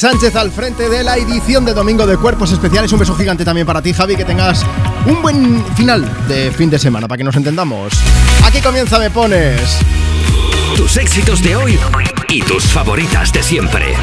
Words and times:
Sánchez 0.00 0.34
al 0.34 0.50
frente 0.50 0.88
de 0.88 1.04
la 1.04 1.18
edición 1.18 1.66
de 1.66 1.74
Domingo 1.74 2.06
de 2.06 2.16
Cuerpos 2.16 2.50
Especiales. 2.52 2.90
Un 2.90 3.00
beso 3.00 3.14
gigante 3.14 3.44
también 3.44 3.66
para 3.66 3.82
ti, 3.82 3.92
Javi. 3.92 4.16
Que 4.16 4.24
tengas 4.24 4.64
un 5.04 5.20
buen 5.20 5.62
final 5.76 6.10
de 6.26 6.50
fin 6.52 6.70
de 6.70 6.78
semana, 6.78 7.06
para 7.06 7.18
que 7.18 7.24
nos 7.24 7.36
entendamos. 7.36 7.92
Aquí 8.42 8.62
comienza 8.62 8.98
Me 8.98 9.10
Pones. 9.10 9.60
Tus 10.74 10.96
éxitos 10.96 11.42
de 11.42 11.54
hoy 11.54 11.78
y 12.30 12.40
tus 12.40 12.64
favoritas 12.64 13.30
de 13.30 13.42
siempre. 13.42 13.94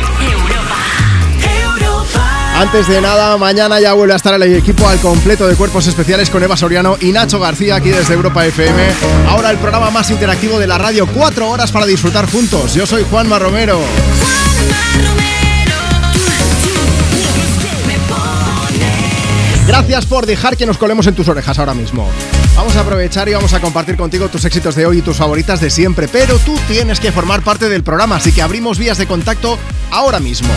Antes 2.55 2.87
de 2.87 3.01
nada, 3.01 3.35
mañana 3.37 3.79
ya 3.79 3.93
vuelve 3.93 4.13
a 4.13 4.17
estar 4.17 4.35
el 4.35 4.43
equipo 4.43 4.87
al 4.87 4.99
completo 4.99 5.47
de 5.47 5.55
cuerpos 5.55 5.87
especiales 5.87 6.29
con 6.29 6.43
Eva 6.43 6.55
Soriano 6.55 6.97
y 7.01 7.11
Nacho 7.11 7.39
García 7.39 7.77
aquí 7.77 7.89
desde 7.89 8.13
Europa 8.13 8.45
FM. 8.45 8.83
Ahora 9.29 9.49
el 9.49 9.57
programa 9.57 9.89
más 9.89 10.11
interactivo 10.11 10.59
de 10.59 10.67
la 10.67 10.77
radio, 10.77 11.07
cuatro 11.07 11.49
horas 11.49 11.71
para 11.71 11.87
disfrutar 11.87 12.29
juntos. 12.29 12.75
Yo 12.75 12.85
soy 12.85 13.03
Juanma 13.09 13.39
Romero. 13.39 13.79
Gracias 19.67 20.05
por 20.05 20.25
dejar 20.25 20.55
que 20.55 20.65
nos 20.65 20.77
colemos 20.77 21.07
en 21.07 21.13
tus 21.13 21.27
orejas 21.27 21.59
ahora 21.59 21.73
mismo. 21.73 22.09
Vamos 22.55 22.77
a 22.77 22.81
aprovechar 22.81 23.27
y 23.27 23.33
vamos 23.33 23.53
a 23.53 23.59
compartir 23.59 23.97
contigo 23.97 24.29
tus 24.29 24.45
éxitos 24.45 24.75
de 24.75 24.85
hoy 24.85 24.99
y 24.99 25.01
tus 25.01 25.17
favoritas 25.17 25.59
de 25.59 25.69
siempre, 25.69 26.07
pero 26.07 26.39
tú 26.39 26.55
tienes 26.69 27.01
que 27.01 27.11
formar 27.11 27.41
parte 27.41 27.67
del 27.67 27.83
programa, 27.83 28.15
así 28.15 28.31
que 28.31 28.41
abrimos 28.41 28.79
vías 28.79 28.97
de 28.97 29.07
contacto 29.07 29.59
ahora 29.91 30.21
mismo. 30.21 30.49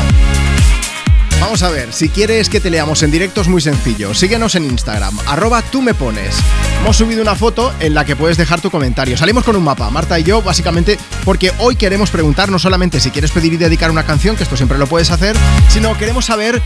Vamos 1.40 1.62
a 1.62 1.70
ver, 1.70 1.92
si 1.92 2.10
quieres 2.10 2.50
que 2.50 2.60
te 2.60 2.68
leamos 2.70 3.02
en 3.02 3.10
directo 3.10 3.40
es 3.40 3.48
muy 3.48 3.62
sencillo. 3.62 4.14
Síguenos 4.14 4.54
en 4.54 4.66
Instagram, 4.66 5.18
arroba 5.26 5.62
tú 5.62 5.80
me 5.80 5.94
pones. 5.94 6.36
Hemos 6.80 6.98
subido 6.98 7.22
una 7.22 7.34
foto 7.34 7.72
en 7.80 7.94
la 7.94 8.04
que 8.04 8.14
puedes 8.14 8.36
dejar 8.36 8.60
tu 8.60 8.70
comentario. 8.70 9.16
Salimos 9.16 9.42
con 9.42 9.56
un 9.56 9.64
mapa, 9.64 9.88
Marta 9.90 10.20
y 10.20 10.22
yo, 10.22 10.42
básicamente 10.42 10.98
porque 11.24 11.52
hoy 11.58 11.76
queremos 11.76 12.10
preguntar 12.10 12.50
no 12.50 12.58
solamente 12.58 13.00
si 13.00 13.10
quieres 13.10 13.30
pedir 13.30 13.54
y 13.54 13.56
dedicar 13.56 13.90
una 13.90 14.04
canción, 14.04 14.36
que 14.36 14.42
esto 14.42 14.56
siempre 14.56 14.78
lo 14.78 14.86
puedes 14.86 15.10
hacer, 15.10 15.34
sino 15.68 15.96
queremos 15.96 16.26
saber, 16.26 16.60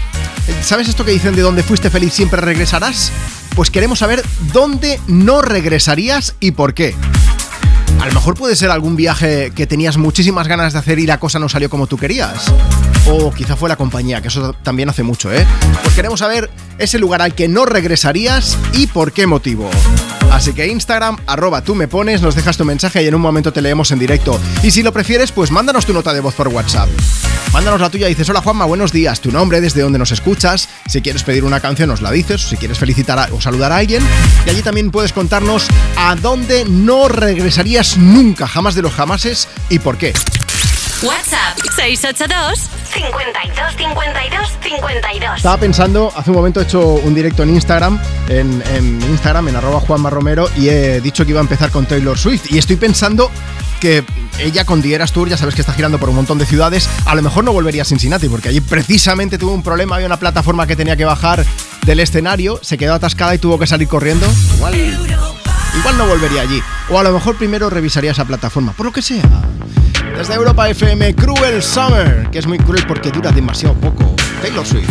¿sabes 0.61 0.89
esto 0.89 1.05
que 1.05 1.13
dicen 1.13 1.37
de 1.37 1.43
donde 1.43 1.63
fuiste 1.63 1.89
feliz 1.89 2.13
siempre 2.13 2.41
regresarás? 2.41 3.13
Pues 3.55 3.71
queremos 3.71 4.01
saber 4.01 4.23
dónde 4.53 5.01
no 5.07 5.41
regresarías 5.41 6.35
y 6.41 6.51
por 6.51 6.75
qué. 6.75 6.95
A 8.01 8.07
lo 8.07 8.13
mejor 8.13 8.35
puede 8.35 8.57
ser 8.57 8.71
algún 8.71 8.97
viaje 8.97 9.53
que 9.55 9.67
tenías 9.67 9.97
muchísimas 9.97 10.49
ganas 10.49 10.73
de 10.73 10.79
hacer 10.79 10.99
y 10.99 11.07
la 11.07 11.19
cosa 11.19 11.39
no 11.39 11.49
salió 11.49 11.71
como 11.71 11.87
tú 11.87 11.97
querías. 11.97 12.53
O 13.07 13.33
quizá 13.33 13.57
fue 13.57 13.69
la 13.69 13.77
compañía, 13.77 14.21
que 14.23 14.29
eso 14.29 14.55
también 14.63 14.89
hace 14.89 15.03
mucho, 15.03 15.33
¿eh? 15.33 15.47
Pues 15.83 15.95
queremos 15.95 16.21
saber 16.21 16.51
ese 16.79 16.99
lugar 16.99 17.23
al 17.23 17.35
que 17.35 17.49
no 17.49 17.65
regresarías 17.67 18.59
y 18.73 18.87
por 18.87 19.13
qué 19.13 19.27
motivo. 19.27 19.71
Así 20.35 20.53
que 20.53 20.67
Instagram, 20.67 21.17
arroba 21.29 21.63
tú 21.63 21.77
me 21.77 21.87
pones, 21.87 22.21
nos 22.21 22.35
dejas 22.35 22.57
tu 22.57 22.65
mensaje 22.65 23.01
y 23.05 23.07
en 23.07 23.15
un 23.15 23.21
momento 23.21 23.53
te 23.53 23.63
leemos 23.63 23.93
en 23.93 24.01
directo. 24.01 24.41
Y 24.65 24.73
si 24.73 24.83
lo 24.83 24.93
prefieres, 24.93 25.31
pues 25.31 25.53
mándanos 25.53 25.87
tu 25.87 25.93
nota 25.93 26.13
de 26.13 26.19
voz 26.19 26.35
por 26.35 26.49
WhatsApp. 26.49 26.89
Mándanos 27.53 27.81
la 27.81 27.89
tuya, 27.89 28.09
dices, 28.09 28.29
hola 28.29 28.41
Juanma, 28.41 28.65
buenos 28.65 28.91
días, 28.91 29.21
tu 29.21 29.31
nombre, 29.31 29.61
desde 29.61 29.83
donde 29.83 30.01
nos 30.01 30.11
escuchas, 30.11 30.69
si 30.89 31.03
quieres 31.03 31.23
pedir 31.23 31.45
una 31.45 31.61
canción 31.61 31.89
nos 31.89 32.03
la 32.03 32.11
dices, 32.11 32.43
si 32.43 32.57
quieres 32.57 32.79
felicitar 32.79 33.31
o 33.33 33.41
saludar 33.41 33.71
a 33.71 33.77
alguien, 33.77 34.03
y 34.45 34.51
allí 34.51 34.63
también 34.63 34.91
puedes 34.91 35.13
contarnos 35.13 35.69
a 35.97 36.17
dónde 36.17 36.65
no 36.65 37.07
regresarías 37.07 37.97
nunca, 37.97 38.49
jamás 38.49 38.75
de 38.75 38.83
los 38.83 38.93
jamases, 38.93 39.47
y 39.69 39.79
por 39.79 39.99
qué. 39.99 40.15
WhatsApp 41.03 41.59
682 41.77 42.71
52 42.95 43.77
52 43.77 44.59
52. 44.63 45.37
Estaba 45.37 45.57
pensando, 45.59 46.13
hace 46.17 46.31
un 46.31 46.37
momento 46.37 46.61
he 46.61 46.63
hecho 46.63 46.81
un 46.81 47.15
directo 47.15 47.43
en 47.43 47.51
Instagram, 47.51 48.01
en, 48.29 48.63
en 48.75 49.03
Instagram, 49.03 49.49
en 49.49 49.57
arroba 49.57 49.81
Juanma 49.81 50.09
Romero, 50.09 50.49
y 50.57 50.69
he 50.69 51.01
dicho 51.01 51.25
que 51.25 51.31
iba 51.31 51.41
a 51.41 51.43
empezar 51.43 51.71
con 51.71 51.87
Taylor 51.87 52.17
Swift. 52.17 52.51
Y 52.51 52.59
estoy 52.59 52.77
pensando 52.77 53.31
que 53.81 54.05
ella 54.39 54.65
con 54.65 54.81
Dieras 54.81 55.13
Tour, 55.13 55.29
ya 55.29 55.37
sabes 55.37 55.55
que 55.55 55.61
está 55.61 55.73
girando 55.75 55.99
por 55.99 56.09
un 56.09 56.15
montón 56.17 56.39
de 56.39 56.47
ciudades, 56.47 56.89
a 57.05 57.15
lo 57.15 57.23
mejor 57.23 57.45
no 57.45 57.53
volvería 57.53 57.83
a 57.83 57.85
Cincinnati, 57.85 58.29
porque 58.29 58.49
allí 58.49 58.61
precisamente 58.61 59.37
tuvo 59.37 59.53
un 59.53 59.63
problema, 59.63 59.97
había 59.97 60.07
una 60.07 60.19
plataforma 60.19 60.67
que 60.67 60.77
tenía 60.77 60.97
que 60.97 61.05
bajar 61.05 61.45
del 61.85 62.01
escenario, 62.01 62.61
se 62.63 62.79
quedó 62.79 62.95
atascada 62.95 63.35
y 63.35 63.39
tuvo 63.39 63.59
que 63.59 63.67
salir 63.67 63.89
corriendo. 63.89 64.27
Igual, 64.57 64.75
igual 64.75 65.99
no 65.99 66.07
volvería 66.07 66.43
allí. 66.43 66.63
O 66.89 66.99
a 66.99 67.03
lo 67.03 67.13
mejor 67.13 67.37
primero 67.37 67.69
revisaría 67.69 68.13
esa 68.13 68.25
plataforma, 68.25 68.73
por 68.73 68.87
lo 68.87 68.93
que 68.93 69.03
sea. 69.03 69.25
Desde 70.17 70.35
Europa 70.35 70.69
FM, 70.69 71.15
Cruel 71.17 71.63
Summer, 71.63 72.29
que 72.31 72.39
es 72.39 72.47
muy 72.47 72.59
cruel 72.59 72.85
porque 72.87 73.11
dura 73.11 73.33
demasiado 73.33 73.75
poco. 73.75 74.15
Taylor 74.41 74.65
Swift. 74.65 74.89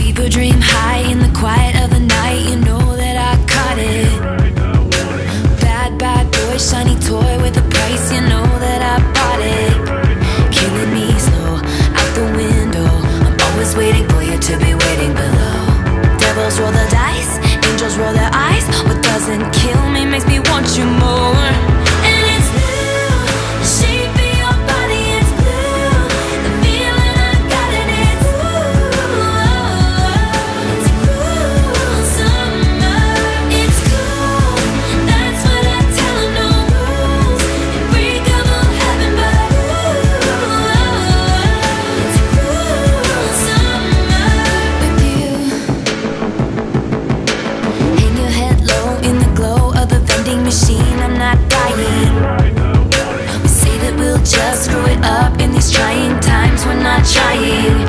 trying 57.04 57.84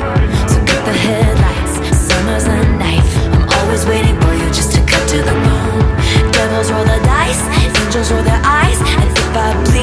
to 0.51 0.57
cut 0.67 0.83
the 0.85 0.93
headlights, 0.93 1.73
summer's 1.97 2.45
a 2.45 2.57
knife. 2.77 3.11
I'm 3.33 3.47
always 3.59 3.85
waiting 3.85 4.19
for 4.21 4.33
you 4.33 4.47
just 4.51 4.71
to 4.75 4.81
cut 4.85 5.07
to 5.09 5.17
the 5.17 5.35
bone. 5.45 6.31
Devils 6.31 6.71
roll 6.71 6.83
the 6.83 6.99
dice, 7.03 7.41
angels 7.85 8.11
roll 8.11 8.23
their 8.23 8.41
eyes, 8.43 8.79
and 8.81 9.09
if 9.17 9.35
I 9.35 9.74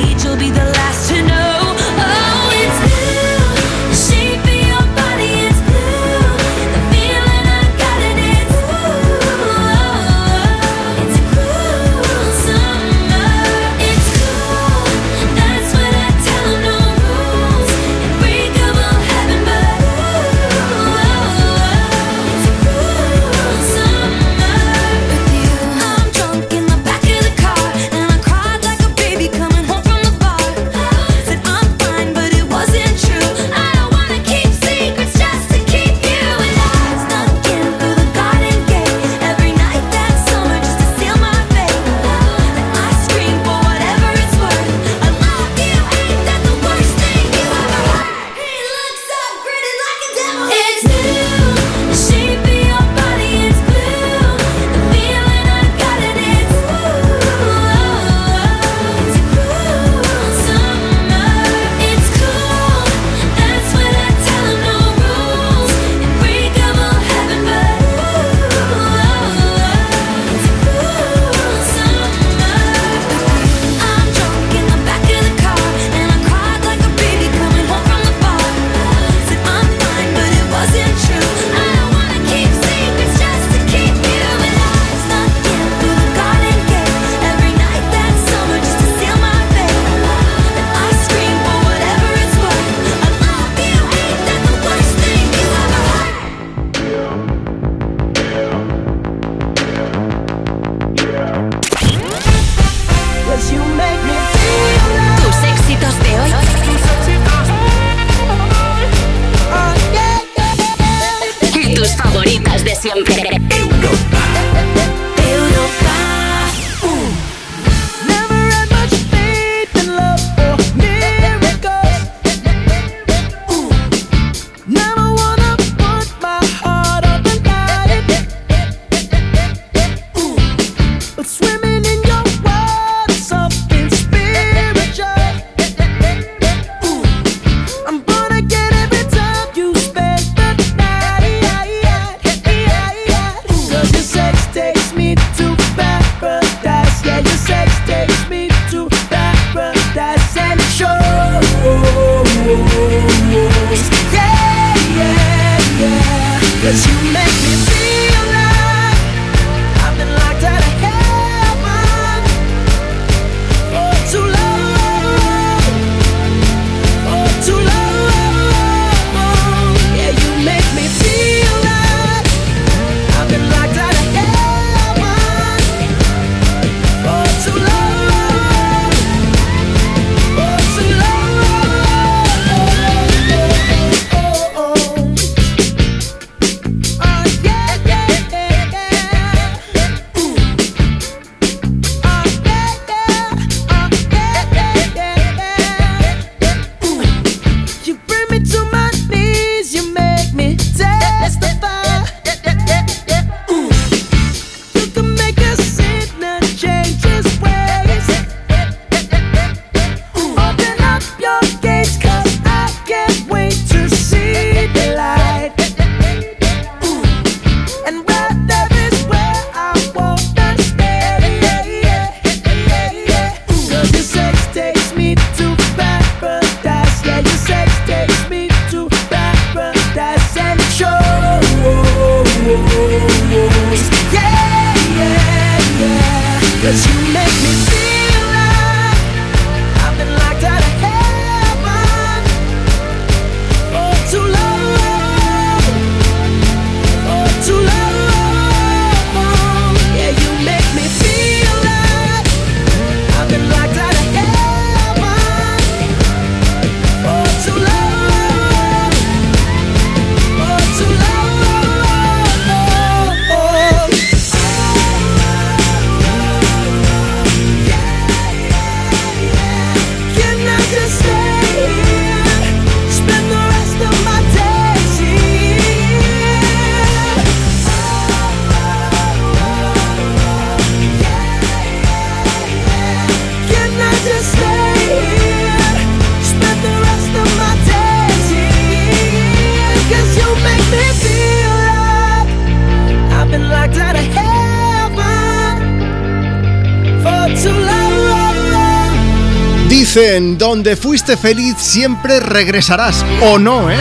Dicen, 299.95 300.39
donde 300.39 300.75
fuiste 300.75 301.19
feliz 301.19 301.55
siempre 301.59 302.19
regresarás, 302.19 303.05
o 303.21 303.39
no, 303.39 303.71
¿eh? 303.71 303.77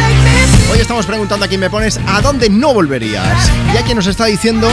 Hoy 0.70 0.80
estamos 0.80 1.06
preguntando 1.06 1.46
a 1.46 1.48
quién 1.48 1.62
me 1.62 1.70
pones, 1.70 2.02
¿a 2.06 2.20
dónde 2.20 2.50
no 2.50 2.74
volverías? 2.74 3.50
Y 3.74 3.78
a 3.78 3.82
quien 3.84 3.96
nos 3.96 4.08
está 4.08 4.26
diciendo 4.26 4.70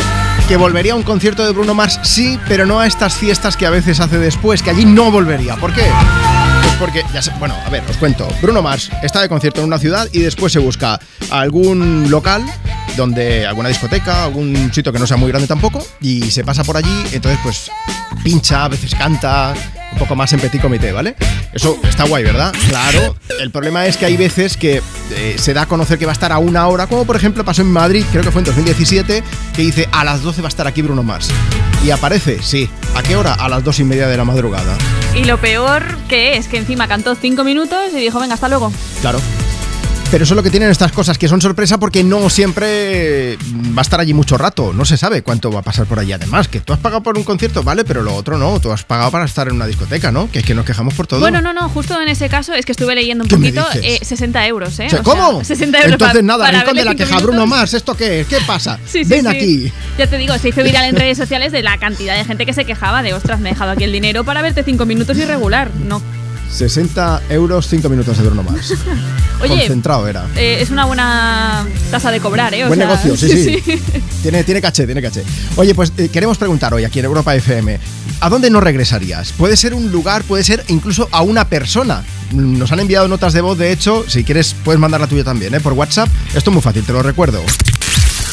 que 0.49 0.57
volvería 0.57 0.95
a 0.95 0.97
un 0.97 1.05
concierto 1.05 1.47
de 1.47 1.53
Bruno 1.53 1.75
Mars, 1.75 2.01
sí, 2.03 2.41
pero 2.49 2.67
no 2.67 2.81
a 2.81 2.89
estas 2.89 3.15
fiestas 3.15 3.57
que 3.57 3.67
a 3.67 3.71
veces 3.71 4.01
hace 4.01 4.19
después, 4.19 4.65
que 4.65 4.71
allí 4.71 4.85
no 4.85 5.13
volvería. 5.13 5.55
¿Por 5.55 5.73
qué? 5.73 5.85
Pues 6.63 6.75
porque, 6.81 7.05
ya 7.15 7.23
sé, 7.23 7.31
bueno, 7.39 7.55
a 7.65 7.71
ver, 7.71 7.85
os 7.89 7.97
cuento. 7.99 8.27
Bruno 8.43 8.61
Mars 8.61 8.91
está 9.05 9.21
de 9.21 9.29
concierto 9.29 9.61
en 9.61 9.69
una 9.69 9.79
ciudad 9.79 10.09
y 10.11 10.19
después 10.19 10.53
se 10.53 10.59
busca 10.59 10.99
algún 11.31 12.11
local 12.11 12.43
donde 12.97 13.47
alguna 13.47 13.69
discoteca, 13.69 14.25
algún 14.25 14.73
sitio 14.75 14.93
que 14.93 14.99
no 14.99 15.07
sea 15.07 15.17
muy 15.17 15.29
grande 15.29 15.47
tampoco, 15.47 15.87
y 16.01 16.33
se 16.33 16.43
pasa 16.43 16.65
por 16.65 16.77
allí, 16.77 17.05
entonces 17.13 17.39
pues 17.45 17.71
pincha, 18.25 18.65
a 18.65 18.69
veces 18.69 18.93
canta, 18.97 19.55
poco 19.99 20.17
más 20.17 20.33
en 20.33 20.41
petit 20.41 20.61
comité, 20.61 20.93
¿vale? 20.93 21.15
Eso 21.53 21.79
está 21.89 22.05
guay, 22.05 22.25
¿verdad? 22.25 22.53
Claro, 22.69 23.17
el 23.41 23.51
problema 23.51 23.87
es 23.87 23.97
que 23.97 24.07
hay 24.07 24.17
veces 24.17 24.57
que 24.57 24.83
eh, 25.11 25.37
se 25.39 25.55
da 25.55 25.63
a 25.63 25.67
conocer 25.67 25.99
que 25.99 26.07
va 26.07 26.13
a 26.13 26.15
estar 26.15 26.33
a 26.33 26.39
una 26.39 26.67
hora, 26.69 26.87
como 26.87 27.05
por 27.05 27.17
ejemplo 27.17 27.45
pasó 27.45 27.63
en 27.63 27.71
Madrid, 27.71 28.05
creo 28.11 28.23
que 28.23 28.31
fue 28.31 28.41
en 28.41 28.47
2017, 28.47 29.23
que 29.55 29.63
dice 29.63 29.89
a 29.93 30.05
las 30.05 30.23
12 30.23 30.43
va 30.43 30.49
a 30.49 30.51
estar 30.51 30.67
aquí 30.67 30.83
Bruno 30.83 31.03
Mars. 31.03 31.31
Y 31.85 31.91
aparece, 31.91 32.43
sí. 32.43 32.69
¿A 32.95 33.03
qué 33.03 33.17
hora? 33.17 33.35
A 33.35 33.49
las 33.49 33.63
2 33.63 33.81
y 33.81 33.85
media 33.85 34.09
de 34.09 34.17
la 34.17 34.25
madrugada. 34.25 34.77
Y 35.15 35.25
lo 35.25 35.39
peor 35.39 35.97
que 36.09 36.37
es 36.37 36.49
que 36.49 36.59
encima 36.59 36.89
cantó 36.89 37.15
5 37.15 37.45
minutos 37.45 37.93
y 37.93 37.99
dijo, 37.99 38.19
venga, 38.21 38.35
hasta 38.35 38.49
luego. 38.49 38.73
Claro. 39.01 39.21
Pero 40.11 40.25
eso 40.25 40.33
es 40.33 40.37
lo 40.37 40.43
que 40.43 40.51
tienen 40.51 40.71
estas 40.71 40.91
cosas, 40.91 41.19
que 41.19 41.29
son 41.29 41.43
sorpresa 41.43 41.79
porque 41.79 42.03
no 42.03 42.31
siempre 42.31 43.37
va 43.77 43.81
a 43.81 43.83
estar 43.83 44.01
allí 44.01 44.15
mucho 44.15 44.39
rato. 44.39 44.73
No 44.73 44.87
se 44.87 44.97
sabe 44.97 45.21
cuánto 45.21 45.53
va 45.53 45.61
a 45.61 45.63
pasar 45.63 45.85
por 45.85 45.99
allí. 45.99 46.13
Además, 46.13 46.49
que 46.49 46.61
tú 46.61 46.73
has 46.73 46.79
pagado 46.79 47.03
por 47.03 47.19
un 47.19 47.25
concierto, 47.25 47.63
vale, 47.63 47.85
pero 47.85 48.03
lo 48.03 48.15
otro 48.15 48.39
no. 48.39 48.59
Tú 48.59 48.73
has 48.73 48.85
pagado 48.85 49.11
para 49.11 49.27
estar 49.27 49.49
en 49.49 49.57
una 49.57 49.67
discoteca, 49.67 50.11
¿no? 50.11 50.31
Que 50.31 50.39
es 50.39 50.47
que 50.47 50.55
nos 50.55 50.65
quejamos 50.65 50.95
por 50.95 51.07
todo. 51.07 51.21
Bueno, 51.21 51.43
no, 51.43 51.53
no, 51.53 51.69
justo 51.69 52.01
en 52.01 52.09
ese 52.09 52.31
caso 52.31 52.55
es 52.55 52.65
que 52.65 52.73
estuve 52.73 52.95
leyendo 52.95 53.25
un 53.25 53.29
¿Qué 53.29 53.37
me 53.37 53.53
poquito, 53.53 53.67
eh, 53.83 53.99
60 54.03 54.47
euros, 54.47 54.79
¿eh? 54.81 54.87
O 54.87 54.91
sea, 54.91 55.01
O 55.01 55.03
¿Cómo? 55.03 55.33
sea, 55.45 55.57
60 55.57 55.79
euros 55.79 55.93
Entonces 55.93 56.25
nada, 56.25 56.45
para 56.47 56.59
rincón 56.61 56.77
de 56.77 56.85
la 56.87 56.95
queja, 56.95 57.19
Bruno. 57.19 57.47
Mars, 57.47 57.75
¿esto 57.75 57.95
qué 57.95 58.21
es? 58.23 58.27
¿Qué 58.29 58.39
pasa? 58.47 58.79
Sí, 58.87 59.05
sí, 59.05 59.11
Ven 59.11 59.23
sí. 59.23 59.27
aquí. 59.29 59.73
Ya 59.99 60.07
te 60.07 60.17
digo, 60.17 60.39
se 60.39 60.49
hizo 60.49 60.63
viral 60.63 60.87
en 60.87 60.97
redes 60.97 61.19
sociales 61.19 61.53
de 61.53 61.63
la 61.63 61.77
cantidad 61.77 62.17
de 62.17 62.25
gente 62.25 62.47
que 62.47 62.55
se 62.55 62.65
quejaba 62.65 63.03
de, 63.03 63.13
ostras, 63.13 63.41
me 63.41 63.51
he 63.51 63.53
dejado 63.53 63.73
aquí 63.73 63.85
el 63.85 63.93
dinero 63.93 64.25
para 64.25 64.41
verte 64.41 64.63
5 64.63 64.87
minutos 64.87 65.19
irregular. 65.19 65.71
No. 65.87 66.01
60 66.51 67.23
euros, 67.31 67.67
5 67.69 67.89
minutos 67.89 68.17
de 68.19 68.25
Bruno 68.25 68.43
Mars. 68.43 68.75
Oye, 69.41 69.51
Concentrado 69.59 70.09
era. 70.09 70.27
eh, 70.35 70.59
es 70.61 70.71
una 70.71 70.85
buena 70.87 71.67
tasa 71.91 72.11
de 72.11 72.19
cobrar, 72.21 72.53
¿eh? 72.55 72.65
O 72.65 72.69
Buen 72.69 72.79
sea, 72.81 72.89
negocio, 72.89 73.17
sí, 73.17 73.29
sí. 73.63 73.83
Tiene, 74.23 74.43
tiene 74.45 74.61
caché, 74.61 74.85
tiene 74.87 75.01
caché. 75.03 75.23
Oye, 75.57 75.75
pues 75.75 75.93
eh, 75.97 76.09
queremos 76.09 76.39
preguntar 76.39 76.75
hoy 76.75 76.85
aquí 76.85 76.99
en 76.99 77.05
Europa 77.05 77.35
FM, 77.37 77.79
¿a 78.21 78.29
dónde 78.29 78.51
no 78.51 78.61
regresarías? 78.61 79.33
Puede 79.33 79.57
ser 79.57 79.75
un 79.75 79.93
lugar, 79.93 80.25
puede 80.25 80.43
ser 80.43 80.65
incluso 80.69 81.09
a 81.13 81.23
una 81.23 81.49
persona. 81.49 82.03
Nos 82.33 82.73
han 82.73 82.81
enviado 82.81 83.07
notas 83.09 83.33
de 83.33 83.41
voz, 83.41 83.57
de 83.59 83.71
hecho, 83.71 84.05
si 84.09 84.25
quieres 84.25 84.55
puedes 84.65 84.81
mandar 84.81 85.01
la 85.01 85.07
tuya 85.07 85.23
también, 85.25 85.55
¿eh? 85.55 85.61
Por 85.61 85.75
WhatsApp. 85.75 86.09
Esto 86.35 86.51
es 86.51 86.55
muy 86.55 86.63
fácil, 86.63 86.83
te 86.85 86.93
lo 86.93 87.03
recuerdo. 87.03 87.41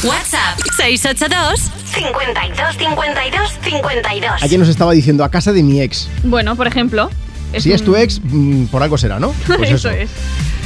WhatsApp 0.02 0.58
682 0.76 1.60
52 1.94 2.76
52 2.76 3.50
52. 3.62 4.42
Ayer 4.42 4.58
nos 4.58 4.68
estaba 4.68 4.92
diciendo 4.92 5.24
a 5.24 5.30
casa 5.30 5.52
de 5.52 5.62
mi 5.62 5.80
ex. 5.80 6.08
Bueno, 6.24 6.56
por 6.56 6.66
ejemplo. 6.66 7.10
Si 7.60 7.72
es 7.72 7.82
tu 7.82 7.96
ex, 7.96 8.20
mm, 8.22 8.66
por 8.66 8.82
algo 8.82 8.98
será, 8.98 9.18
¿no? 9.18 9.32
Pues 9.46 9.70
eso 9.70 9.90
es. 9.90 10.10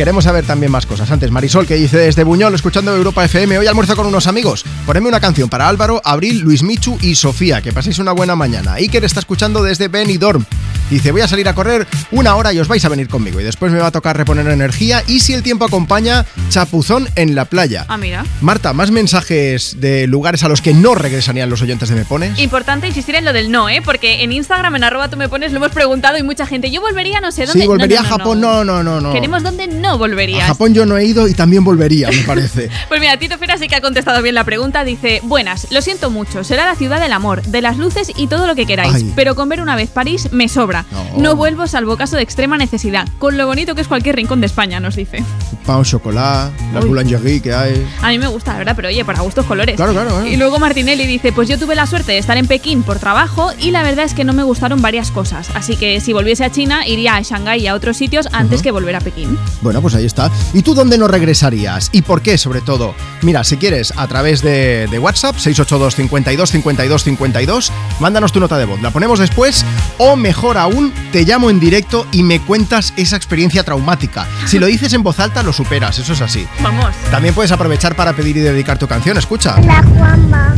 Queremos 0.00 0.24
saber 0.24 0.46
también 0.46 0.72
más 0.72 0.86
cosas. 0.86 1.10
Antes, 1.10 1.30
Marisol, 1.30 1.66
que 1.66 1.74
dice 1.74 1.98
desde 1.98 2.24
Buñol, 2.24 2.54
escuchando 2.54 2.96
Europa 2.96 3.22
FM, 3.22 3.58
hoy 3.58 3.66
almuerzo 3.66 3.94
con 3.94 4.06
unos 4.06 4.26
amigos. 4.26 4.64
Poneme 4.86 5.08
una 5.08 5.20
canción 5.20 5.50
para 5.50 5.68
Álvaro, 5.68 6.00
Abril, 6.02 6.40
Luis 6.40 6.62
Michu 6.62 6.96
y 7.02 7.16
Sofía. 7.16 7.60
Que 7.60 7.70
paséis 7.70 7.98
una 7.98 8.12
buena 8.12 8.34
mañana. 8.34 8.72
Iker 8.76 9.04
está 9.04 9.20
escuchando 9.20 9.62
desde 9.62 9.88
Benidorm. 9.88 10.46
Dice, 10.88 11.12
voy 11.12 11.20
a 11.20 11.28
salir 11.28 11.46
a 11.48 11.54
correr 11.54 11.86
una 12.12 12.34
hora 12.34 12.52
y 12.52 12.58
os 12.58 12.66
vais 12.66 12.82
a 12.84 12.88
venir 12.88 13.08
conmigo. 13.08 13.40
Y 13.40 13.44
después 13.44 13.70
me 13.72 13.78
va 13.78 13.88
a 13.88 13.90
tocar 13.90 14.16
reponer 14.16 14.48
energía. 14.48 15.04
Y 15.06 15.20
si 15.20 15.34
el 15.34 15.42
tiempo 15.42 15.66
acompaña, 15.66 16.24
chapuzón 16.48 17.06
en 17.14 17.34
la 17.34 17.44
playa. 17.44 17.84
Ah, 17.86 17.98
mira. 17.98 18.24
Marta, 18.40 18.72
más 18.72 18.90
mensajes 18.90 19.80
de 19.80 20.06
lugares 20.06 20.42
a 20.44 20.48
los 20.48 20.62
que 20.62 20.72
no 20.72 20.94
regresarían 20.94 21.50
los 21.50 21.60
oyentes 21.60 21.90
de 21.90 21.94
Me 21.94 22.06
Pones. 22.06 22.38
Importante 22.38 22.88
insistir 22.88 23.16
en 23.16 23.26
lo 23.26 23.34
del 23.34 23.52
no, 23.52 23.68
¿eh? 23.68 23.82
Porque 23.84 24.24
en 24.24 24.32
Instagram, 24.32 24.76
en 24.76 24.84
arroba 24.84 25.10
tú 25.10 25.18
me 25.18 25.28
pones, 25.28 25.52
lo 25.52 25.58
hemos 25.58 25.72
preguntado 25.72 26.16
y 26.16 26.22
mucha 26.22 26.46
gente, 26.46 26.70
yo 26.70 26.80
volvería 26.80 27.20
no 27.20 27.30
sé 27.30 27.44
dónde. 27.44 27.60
Sí, 27.60 27.66
volvería 27.68 28.00
a 28.00 28.04
Japón. 28.04 28.40
No, 28.40 28.64
no, 28.64 28.82
no, 28.82 28.98
no. 29.00 29.12
Queremos 29.12 29.42
dónde 29.42 29.66
no 29.66 29.89
volverías. 29.98 30.44
A 30.44 30.46
Japón 30.48 30.74
yo 30.74 30.86
no 30.86 30.96
he 30.96 31.04
ido 31.04 31.28
y 31.28 31.34
también 31.34 31.64
volvería, 31.64 32.08
me 32.10 32.22
parece. 32.22 32.70
pues 32.88 33.00
mira, 33.00 33.18
Tito 33.18 33.38
Fera 33.38 33.56
sí 33.58 33.68
que 33.68 33.76
ha 33.76 33.80
contestado 33.80 34.22
bien 34.22 34.34
la 34.34 34.44
pregunta. 34.44 34.84
Dice, 34.84 35.20
buenas, 35.24 35.68
lo 35.70 35.82
siento 35.82 36.10
mucho, 36.10 36.44
será 36.44 36.64
la 36.64 36.74
ciudad 36.74 37.00
del 37.00 37.12
amor, 37.12 37.42
de 37.42 37.60
las 37.62 37.78
luces 37.78 38.12
y 38.16 38.26
todo 38.26 38.46
lo 38.46 38.54
que 38.54 38.66
queráis. 38.66 38.94
Ay. 38.94 39.12
Pero 39.16 39.34
con 39.34 39.48
ver 39.48 39.60
una 39.60 39.76
vez 39.76 39.90
París 39.90 40.28
me 40.32 40.48
sobra. 40.48 40.84
No. 40.90 41.18
No. 41.18 41.36
vuelvo 41.36 41.66
salvo 41.66 41.96
caso 41.96 42.16
de 42.16 42.22
extrema 42.22 42.58
necesidad. 42.58 43.08
Con 43.18 43.36
lo 43.36 43.46
bonito 43.46 43.74
que 43.74 43.80
es 43.80 43.88
cualquier 43.88 44.16
rincón 44.16 44.40
de 44.40 44.46
España, 44.46 44.80
nos 44.80 44.96
dice. 44.96 45.24
Pan 45.64 45.82
chocolate, 45.84 46.52
la 46.72 46.80
boulangerie 46.80 47.40
que 47.40 47.52
hay. 47.52 47.86
A 48.02 48.08
mí 48.08 48.18
me 48.18 48.26
gusta, 48.26 48.52
la 48.52 48.58
verdad, 48.58 48.72
pero 48.76 48.88
oye, 48.88 49.04
para 49.04 49.20
gustos 49.20 49.46
colores. 49.46 49.76
Claro, 49.76 49.92
claro, 49.92 50.10
claro. 50.10 50.26
Y 50.26 50.36
luego 50.36 50.58
Martinelli 50.58 51.06
dice, 51.06 51.32
pues 51.32 51.48
yo 51.48 51.58
tuve 51.58 51.74
la 51.74 51.86
suerte 51.86 52.12
de 52.12 52.18
estar 52.18 52.36
en 52.36 52.46
Pekín 52.46 52.82
por 52.82 52.98
trabajo 52.98 53.50
y 53.58 53.70
la 53.70 53.82
verdad 53.82 54.04
es 54.04 54.14
que 54.14 54.24
no 54.24 54.32
me 54.32 54.42
gustaron 54.42 54.82
varias 54.82 55.10
cosas. 55.10 55.48
Así 55.54 55.76
que 55.76 56.00
si 56.00 56.12
volviese 56.12 56.44
a 56.44 56.50
China, 56.50 56.86
iría 56.86 57.16
a 57.16 57.22
Shanghái 57.22 57.62
y 57.62 57.66
a 57.66 57.74
otros 57.74 57.96
sitios 57.96 58.28
antes 58.32 58.62
que 58.62 58.70
volver 58.70 58.96
a 58.96 59.00
Pekín. 59.00 59.38
Bueno, 59.62 59.79
pues 59.80 59.94
ahí 59.94 60.06
está. 60.06 60.30
¿Y 60.52 60.62
tú 60.62 60.74
dónde 60.74 60.98
no 60.98 61.08
regresarías? 61.08 61.88
¿Y 61.92 62.02
por 62.02 62.22
qué, 62.22 62.38
sobre 62.38 62.60
todo? 62.60 62.94
Mira, 63.22 63.44
si 63.44 63.56
quieres, 63.56 63.92
a 63.96 64.06
través 64.06 64.42
de, 64.42 64.86
de 64.90 64.98
WhatsApp, 64.98 65.36
682 65.36 65.94
52 65.96 66.50
52 66.50 67.04
52, 67.04 67.72
mándanos 68.00 68.32
tu 68.32 68.40
nota 68.40 68.58
de 68.58 68.64
voz. 68.64 68.80
La 68.82 68.90
ponemos 68.90 69.18
después, 69.18 69.64
o 69.98 70.16
mejor 70.16 70.58
aún, 70.58 70.92
te 71.12 71.24
llamo 71.24 71.50
en 71.50 71.60
directo 71.60 72.06
y 72.12 72.22
me 72.22 72.40
cuentas 72.40 72.92
esa 72.96 73.16
experiencia 73.16 73.64
traumática. 73.64 74.26
Si 74.46 74.58
lo 74.58 74.66
dices 74.66 74.92
en 74.92 75.02
voz 75.02 75.20
alta, 75.20 75.42
lo 75.42 75.52
superas, 75.52 75.98
eso 75.98 76.12
es 76.12 76.20
así. 76.20 76.46
Vamos. 76.62 76.94
También 77.10 77.34
puedes 77.34 77.52
aprovechar 77.52 77.94
para 77.96 78.12
pedir 78.14 78.36
y 78.36 78.40
dedicar 78.40 78.78
tu 78.78 78.86
canción, 78.86 79.16
escucha. 79.18 79.56
Hola 79.58 79.82
Juanma, 79.96 80.54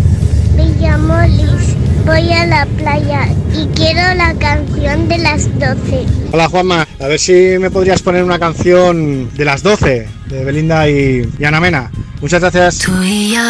me 0.56 0.66
llamo 0.66 1.20
Liz, 1.22 1.71
voy 2.04 2.32
a 2.32 2.46
la 2.46 2.66
playa 2.66 3.28
y 3.54 3.66
quiero 3.74 4.14
la 4.14 4.34
canción 4.34 5.08
de 5.08 5.18
las 5.18 5.44
12. 5.58 6.06
Hola 6.32 6.48
Juanma, 6.48 6.86
a 7.00 7.06
ver 7.06 7.18
si 7.18 7.58
me 7.58 7.70
podrías 7.70 8.02
poner 8.02 8.24
una 8.24 8.38
canción 8.38 9.32
de 9.34 9.44
las 9.44 9.62
12 9.62 10.08
de 10.26 10.44
Belinda 10.44 10.88
y, 10.88 11.28
y 11.38 11.44
Ana 11.44 11.60
Mena. 11.60 11.90
Muchas 12.20 12.40
gracias. 12.40 12.78
Tú 12.78 12.92
y 13.02 13.34
yo, 13.34 13.40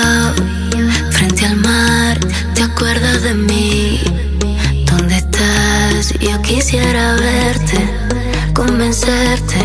frente 1.10 1.46
al 1.46 1.56
mar, 1.56 2.18
¿te 2.54 2.62
acuerdas 2.62 3.22
de 3.22 3.34
mí? 3.34 4.00
¿Dónde 4.86 5.16
estás? 5.16 6.14
Yo 6.20 6.40
quisiera 6.42 7.14
verte, 7.16 7.78
convencerte 8.54 9.56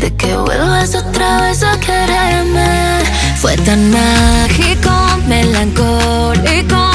de 0.00 0.14
que 0.14 0.36
vuelvas 0.36 0.94
otra 0.94 1.42
vez 1.42 1.62
a 1.62 1.78
quererme. 1.80 3.00
Fue 3.36 3.56
tan 3.58 3.90
mágico, 3.90 4.90
melancólico, 5.28 6.87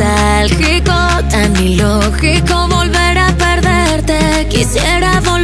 nostálgico, 0.00 0.92
tan 1.30 1.54
ilógico 1.62 2.68
volver 2.68 3.18
a 3.18 3.32
perderte. 3.36 4.46
Quisiera 4.48 5.20
volverme 5.20 5.39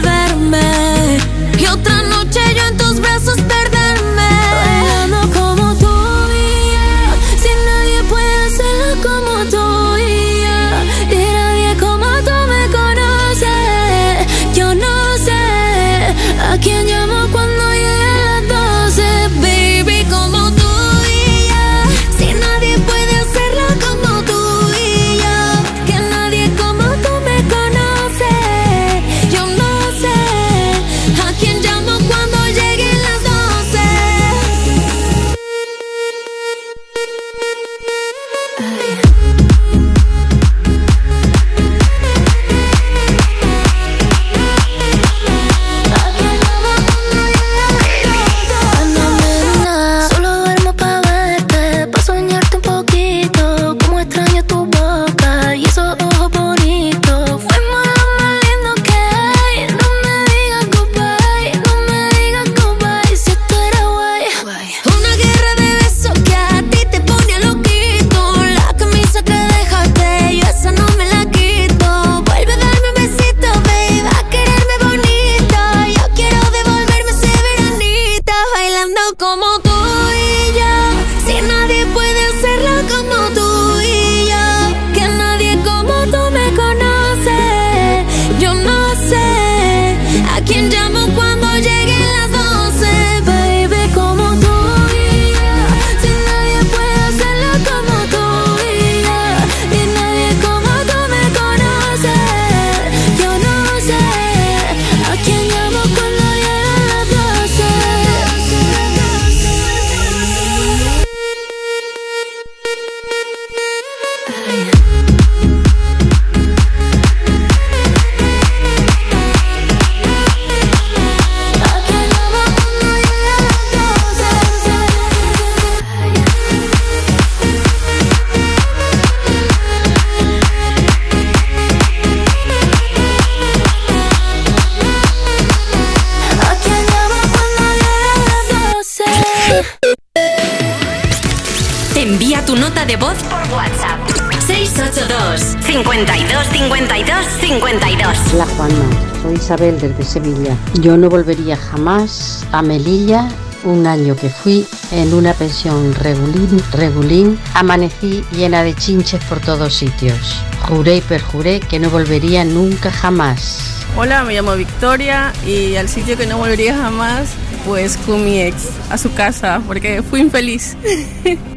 Isabel 149.46 149.78
desde 149.78 150.02
Sevilla. 150.02 150.56
Yo 150.80 150.96
no 150.96 151.08
volvería 151.08 151.56
jamás 151.56 152.44
a 152.50 152.62
Melilla. 152.62 153.28
Un 153.62 153.86
año 153.86 154.16
que 154.16 154.28
fui 154.28 154.66
en 154.90 155.14
una 155.14 155.34
pensión 155.34 155.94
regulín, 155.94 156.60
regulín, 156.72 157.38
amanecí 157.54 158.24
llena 158.32 158.64
de 158.64 158.74
chinches 158.74 159.22
por 159.26 159.38
todos 159.38 159.72
sitios. 159.72 160.42
Juré 160.62 160.96
y 160.96 161.00
perjuré 161.00 161.60
que 161.60 161.78
no 161.78 161.90
volvería 161.90 162.44
nunca 162.44 162.90
jamás. 162.90 163.84
Hola, 163.96 164.24
me 164.24 164.34
llamo 164.34 164.56
Victoria 164.56 165.32
y 165.46 165.76
al 165.76 165.88
sitio 165.88 166.16
que 166.16 166.26
no 166.26 166.38
volvería 166.38 166.76
jamás, 166.76 167.28
pues 167.64 167.96
con 167.98 168.24
mi 168.24 168.40
ex, 168.40 168.70
a 168.90 168.98
su 168.98 169.14
casa, 169.14 169.62
porque 169.64 170.02
fui 170.02 170.22
infeliz. 170.22 170.76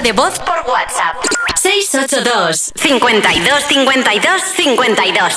nota 0.00 0.02
de 0.02 0.12
voz 0.12 0.38
por 0.40 0.70
WhatsApp. 0.70 1.16
682 1.56 2.72
52 2.74 3.64
52 3.64 4.42
52 4.56 5.34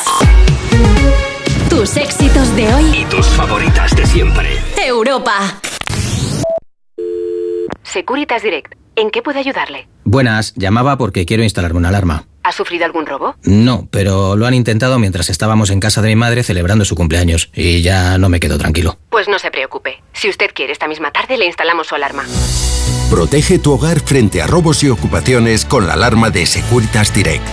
Tus 1.69 1.97
éxitos 1.97 2.55
de 2.55 2.73
hoy. 2.73 2.97
Y 2.97 3.05
tus 3.05 3.25
favoritas 3.27 3.95
de 3.95 4.05
siempre. 4.05 4.57
Europa. 4.77 5.59
Securitas 7.83 8.43
Direct. 8.43 8.73
¿En 8.95 9.09
qué 9.09 9.21
puedo 9.21 9.39
ayudarle? 9.39 9.87
Buenas, 10.03 10.53
llamaba 10.55 10.97
porque 10.97 11.25
quiero 11.25 11.43
instalarme 11.43 11.79
una 11.79 11.89
alarma. 11.89 12.25
¿Ha 12.43 12.51
sufrido 12.51 12.85
algún 12.85 13.05
robo? 13.05 13.35
No, 13.43 13.87
pero 13.89 14.35
lo 14.35 14.45
han 14.45 14.53
intentado 14.53 14.99
mientras 14.99 15.29
estábamos 15.29 15.69
en 15.71 15.79
casa 15.79 16.01
de 16.01 16.09
mi 16.09 16.15
madre 16.15 16.43
celebrando 16.43 16.85
su 16.85 16.95
cumpleaños 16.95 17.49
y 17.53 17.81
ya 17.81 18.17
no 18.17 18.29
me 18.29 18.39
quedo 18.39 18.57
tranquilo. 18.57 18.97
Pues 19.09 19.27
no 19.27 19.39
se 19.39 19.49
preocupe. 19.49 20.03
Si 20.13 20.29
usted 20.29 20.51
quiere, 20.53 20.73
esta 20.73 20.87
misma 20.87 21.11
tarde 21.11 21.37
le 21.37 21.45
instalamos 21.45 21.87
su 21.87 21.95
alarma. 21.95 22.25
Protege 23.13 23.59
tu 23.59 23.73
hogar 23.73 23.99
frente 23.99 24.41
a 24.41 24.47
robos 24.47 24.83
y 24.83 24.89
ocupaciones 24.89 25.65
con 25.65 25.85
la 25.85 25.93
alarma 25.93 26.31
de 26.31 26.47
Securitas 26.47 27.13
Direct. 27.13 27.45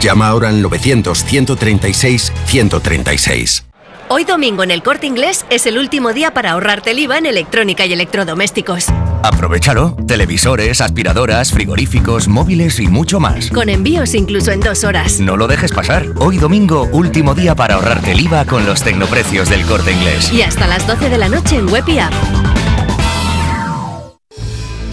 Llama 0.00 0.28
ahora 0.28 0.48
al 0.48 0.64
900-136-136. 0.64 3.64
Hoy 4.08 4.24
domingo 4.24 4.62
en 4.62 4.70
el 4.70 4.82
Corte 4.82 5.06
Inglés 5.06 5.44
es 5.50 5.66
el 5.66 5.76
último 5.76 6.14
día 6.14 6.32
para 6.32 6.52
ahorrarte 6.52 6.92
el 6.92 6.98
IVA 7.00 7.18
en 7.18 7.26
electrónica 7.26 7.84
y 7.84 7.92
electrodomésticos. 7.92 8.86
Aprovechalo. 9.22 9.98
Televisores, 10.06 10.80
aspiradoras, 10.80 11.52
frigoríficos, 11.52 12.26
móviles 12.26 12.80
y 12.80 12.86
mucho 12.86 13.20
más. 13.20 13.50
Con 13.50 13.68
envíos 13.68 14.14
incluso 14.14 14.50
en 14.50 14.60
dos 14.60 14.82
horas. 14.82 15.20
No 15.20 15.36
lo 15.36 15.46
dejes 15.46 15.72
pasar. 15.72 16.06
Hoy 16.16 16.38
domingo, 16.38 16.88
último 16.90 17.34
día 17.34 17.54
para 17.54 17.74
ahorrarte 17.74 18.12
el 18.12 18.20
IVA 18.20 18.46
con 18.46 18.64
los 18.64 18.82
tecnoprecios 18.82 19.50
del 19.50 19.66
corte 19.66 19.92
inglés. 19.92 20.32
Y 20.32 20.40
hasta 20.40 20.66
las 20.66 20.86
12 20.86 21.10
de 21.10 21.18
la 21.18 21.28
noche 21.28 21.56
en 21.56 21.68
web 21.68 21.84
y 21.86 21.98
app. 21.98 22.14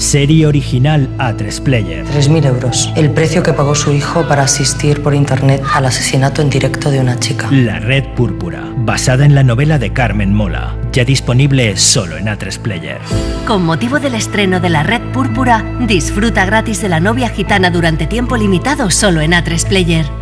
Serie 0.10 0.48
original 0.48 1.08
A3 1.20 1.62
Player. 1.62 2.04
3.000 2.04 2.48
euros. 2.48 2.92
El 2.96 3.12
precio 3.12 3.44
que 3.44 3.54
pagó 3.54 3.76
su 3.76 3.94
hijo 3.94 4.28
para 4.28 4.42
asistir 4.42 5.04
por 5.04 5.14
internet 5.14 5.62
al 5.72 5.86
asesinato 5.86 6.42
en 6.42 6.50
directo 6.50 6.90
de 6.90 7.00
una 7.00 7.20
chica. 7.20 7.48
La 7.52 7.78
Red 7.78 8.16
Púrpura, 8.16 8.64
basada 8.76 9.24
en 9.24 9.36
la 9.36 9.44
novela 9.44 9.78
de 9.78 9.94
Carmen 9.94 10.34
Mola, 10.34 10.76
ya 10.92 11.06
disponible 11.06 11.78
solo 11.78 12.18
en 12.18 12.26
A3 12.26 12.58
Player. 12.58 12.98
Con 13.46 13.64
motivo 13.64 14.00
del 14.00 14.16
estreno 14.16 14.60
de 14.60 14.72
La 14.72 14.82
Red 14.82 15.12
Púrpura, 15.14 15.64
disfruta 15.82 16.44
gratis 16.44 16.82
de 16.82 16.90
la 16.90 17.00
novia 17.00 17.30
gitana 17.30 17.70
durante 17.70 18.08
tiempo 18.08 18.36
limitado 18.36 18.90
solo 18.90 19.22
en 19.22 19.34
A3 19.34 19.68
Player. 19.68 20.19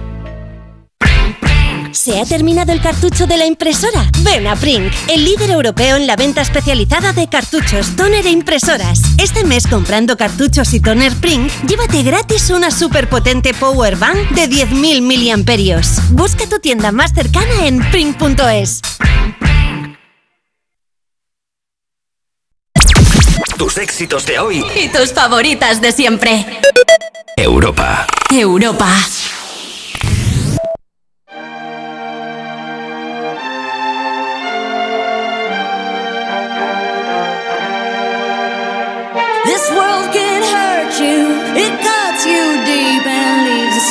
¿Se 2.08 2.22
ha 2.22 2.26
terminado 2.26 2.72
el 2.72 2.80
cartucho 2.82 3.28
de 3.28 3.36
la 3.36 3.46
impresora? 3.46 4.10
Ven 4.20 4.48
a 4.48 4.56
Prink, 4.56 4.94
el 5.10 5.26
líder 5.26 5.50
europeo 5.50 5.98
en 5.98 6.08
la 6.08 6.16
venta 6.16 6.40
especializada 6.40 7.12
de 7.12 7.28
cartuchos, 7.28 7.98
toner 7.98 8.26
e 8.26 8.30
impresoras. 8.30 9.02
Este 9.18 9.44
mes 9.44 9.68
comprando 9.68 10.16
cartuchos 10.16 10.74
y 10.74 10.80
toner 10.80 11.14
Prink, 11.18 11.52
llévate 11.68 12.04
gratis 12.04 12.50
una 12.50 12.72
superpotente 12.72 13.54
power 13.54 13.98
bank 13.98 14.30
de 14.30 14.48
10.000 14.50 15.02
miliamperios. 15.02 15.98
Busca 16.12 16.48
tu 16.48 16.60
tienda 16.60 16.94
más 16.94 17.12
cercana 17.14 17.66
en 17.66 17.80
prink.es. 17.92 18.80
Tus 23.58 23.78
éxitos 23.78 24.26
de 24.26 24.40
hoy. 24.40 24.66
Y 24.82 24.88
tus 24.88 25.12
favoritas 25.12 25.82
de 25.82 25.92
siempre. 25.92 26.46
Europa. 27.36 28.08
Europa. 28.32 28.96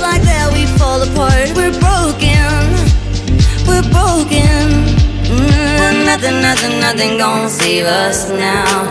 like 0.00 0.22
that 0.22 0.48
we 0.52 0.64
fall 0.80 1.02
apart. 1.02 1.52
We're 1.52 1.76
broken, 1.76 2.48
we're 3.68 3.84
broken. 3.92 4.88
Mm, 5.28 6.08
nothing, 6.08 6.40
nothing, 6.40 6.80
nothing 6.80 7.18
gonna 7.18 7.50
save 7.50 7.84
us 7.84 8.30
now. 8.30 8.88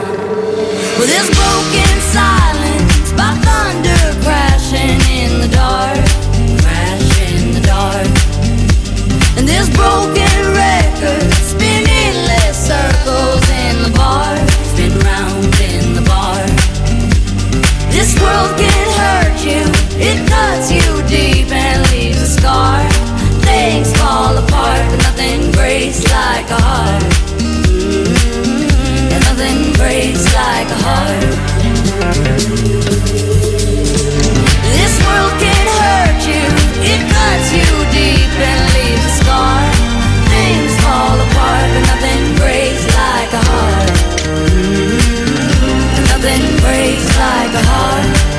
Well, 0.98 1.10
this 1.10 1.28
broken 1.34 1.94
silence 2.14 3.10
by 3.18 3.34
thunder 3.42 4.04
crashing 4.22 5.02
in 5.10 5.42
the 5.42 5.50
dark, 5.50 5.98
crash 6.62 7.10
in 7.26 7.58
the 7.58 7.64
dark. 7.66 8.10
And 9.38 9.48
this 9.48 9.68
broken 9.74 10.38
record 10.54 11.26
spinning 11.42 12.14
less 12.30 12.54
circles 12.70 13.46
in 13.50 13.82
the 13.82 13.92
bar, 13.98 14.38
spin 14.70 14.94
round 15.02 15.50
in 15.58 15.94
the 15.98 16.06
bar. 16.06 16.46
This 17.90 18.14
world 18.22 18.54
can 18.62 18.86
hurt 19.02 19.40
you, 19.42 19.79
cuts 20.60 20.72
you 20.74 21.08
deep 21.08 21.50
and 21.52 21.90
leaves 21.92 22.22
a 22.22 22.28
scar. 22.28 22.84
Things 23.48 23.96
fall 23.98 24.38
apart, 24.38 24.84
but 24.92 25.00
nothing 25.08 25.52
breaks 25.54 26.04
like 26.12 26.50
a 26.52 26.60
heart. 26.60 27.04
And 29.14 29.22
nothing 29.30 29.72
breaks 29.80 30.26
like 30.36 30.68
a 30.68 30.80
heart. 30.84 31.24
This 34.76 34.94
world 35.08 35.36
can 35.40 35.66
hurt 35.80 36.20
you, 36.28 36.46
it 36.92 37.02
cuts 37.08 37.48
you 37.56 37.70
deep 37.96 38.32
and 38.50 38.62
leaves 38.76 39.06
a 39.06 39.16
scar. 39.24 39.64
Things 40.28 40.74
fall 40.84 41.18
apart, 41.28 41.68
but 41.72 41.84
nothing 41.92 42.24
breaks 42.36 42.84
like 43.00 43.32
a 43.32 43.44
heart. 43.52 43.92
Mm, 44.28 45.00
Nothing 46.12 46.44
breaks 46.60 47.08
like 47.18 47.54
a 47.54 47.64
heart. 47.72 48.39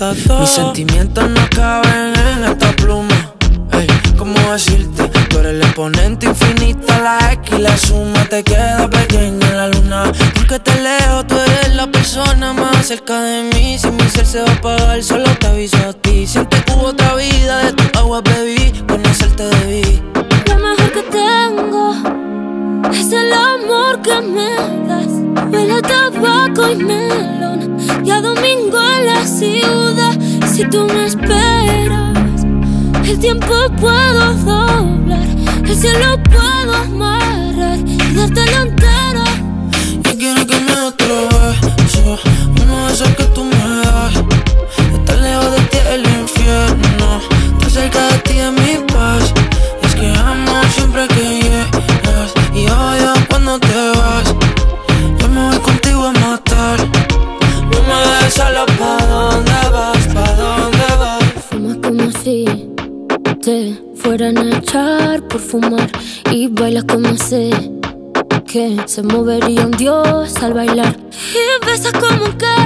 Mis 0.00 0.48
sentimientos 0.48 1.28
no 1.28 1.39
se 68.90 69.04
movería 69.04 69.66
un 69.66 69.70
dios 69.70 70.34
al 70.42 70.52
bailar. 70.52 70.96
Y 71.32 71.64
besas 71.64 71.92
como 71.92 72.36
que 72.36 72.59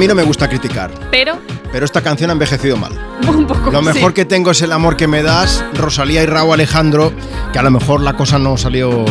mí 0.00 0.08
no 0.08 0.14
me 0.14 0.22
gusta 0.22 0.48
criticar, 0.48 0.90
Pero 1.10 1.38
pero 1.70 1.84
esta 1.84 2.00
canción 2.00 2.30
ha 2.30 2.32
envejecido 2.32 2.78
mal. 2.78 2.92
un 3.28 3.46
poco. 3.46 3.70
Lo 3.70 3.82
mejor 3.82 4.10
sí. 4.10 4.14
que 4.14 4.24
tengo 4.24 4.50
es 4.50 4.62
el 4.62 4.72
amor 4.72 4.96
que 4.96 5.06
me 5.06 5.22
das, 5.22 5.62
Rosalía 5.74 6.22
y 6.22 6.26
Raúl 6.26 6.54
Alejandro, 6.54 7.12
que 7.52 7.58
a 7.58 7.62
lo 7.62 7.70
mejor 7.70 8.00
la 8.00 8.14
cosa 8.14 8.38
no 8.38 8.56
salió. 8.56 9.04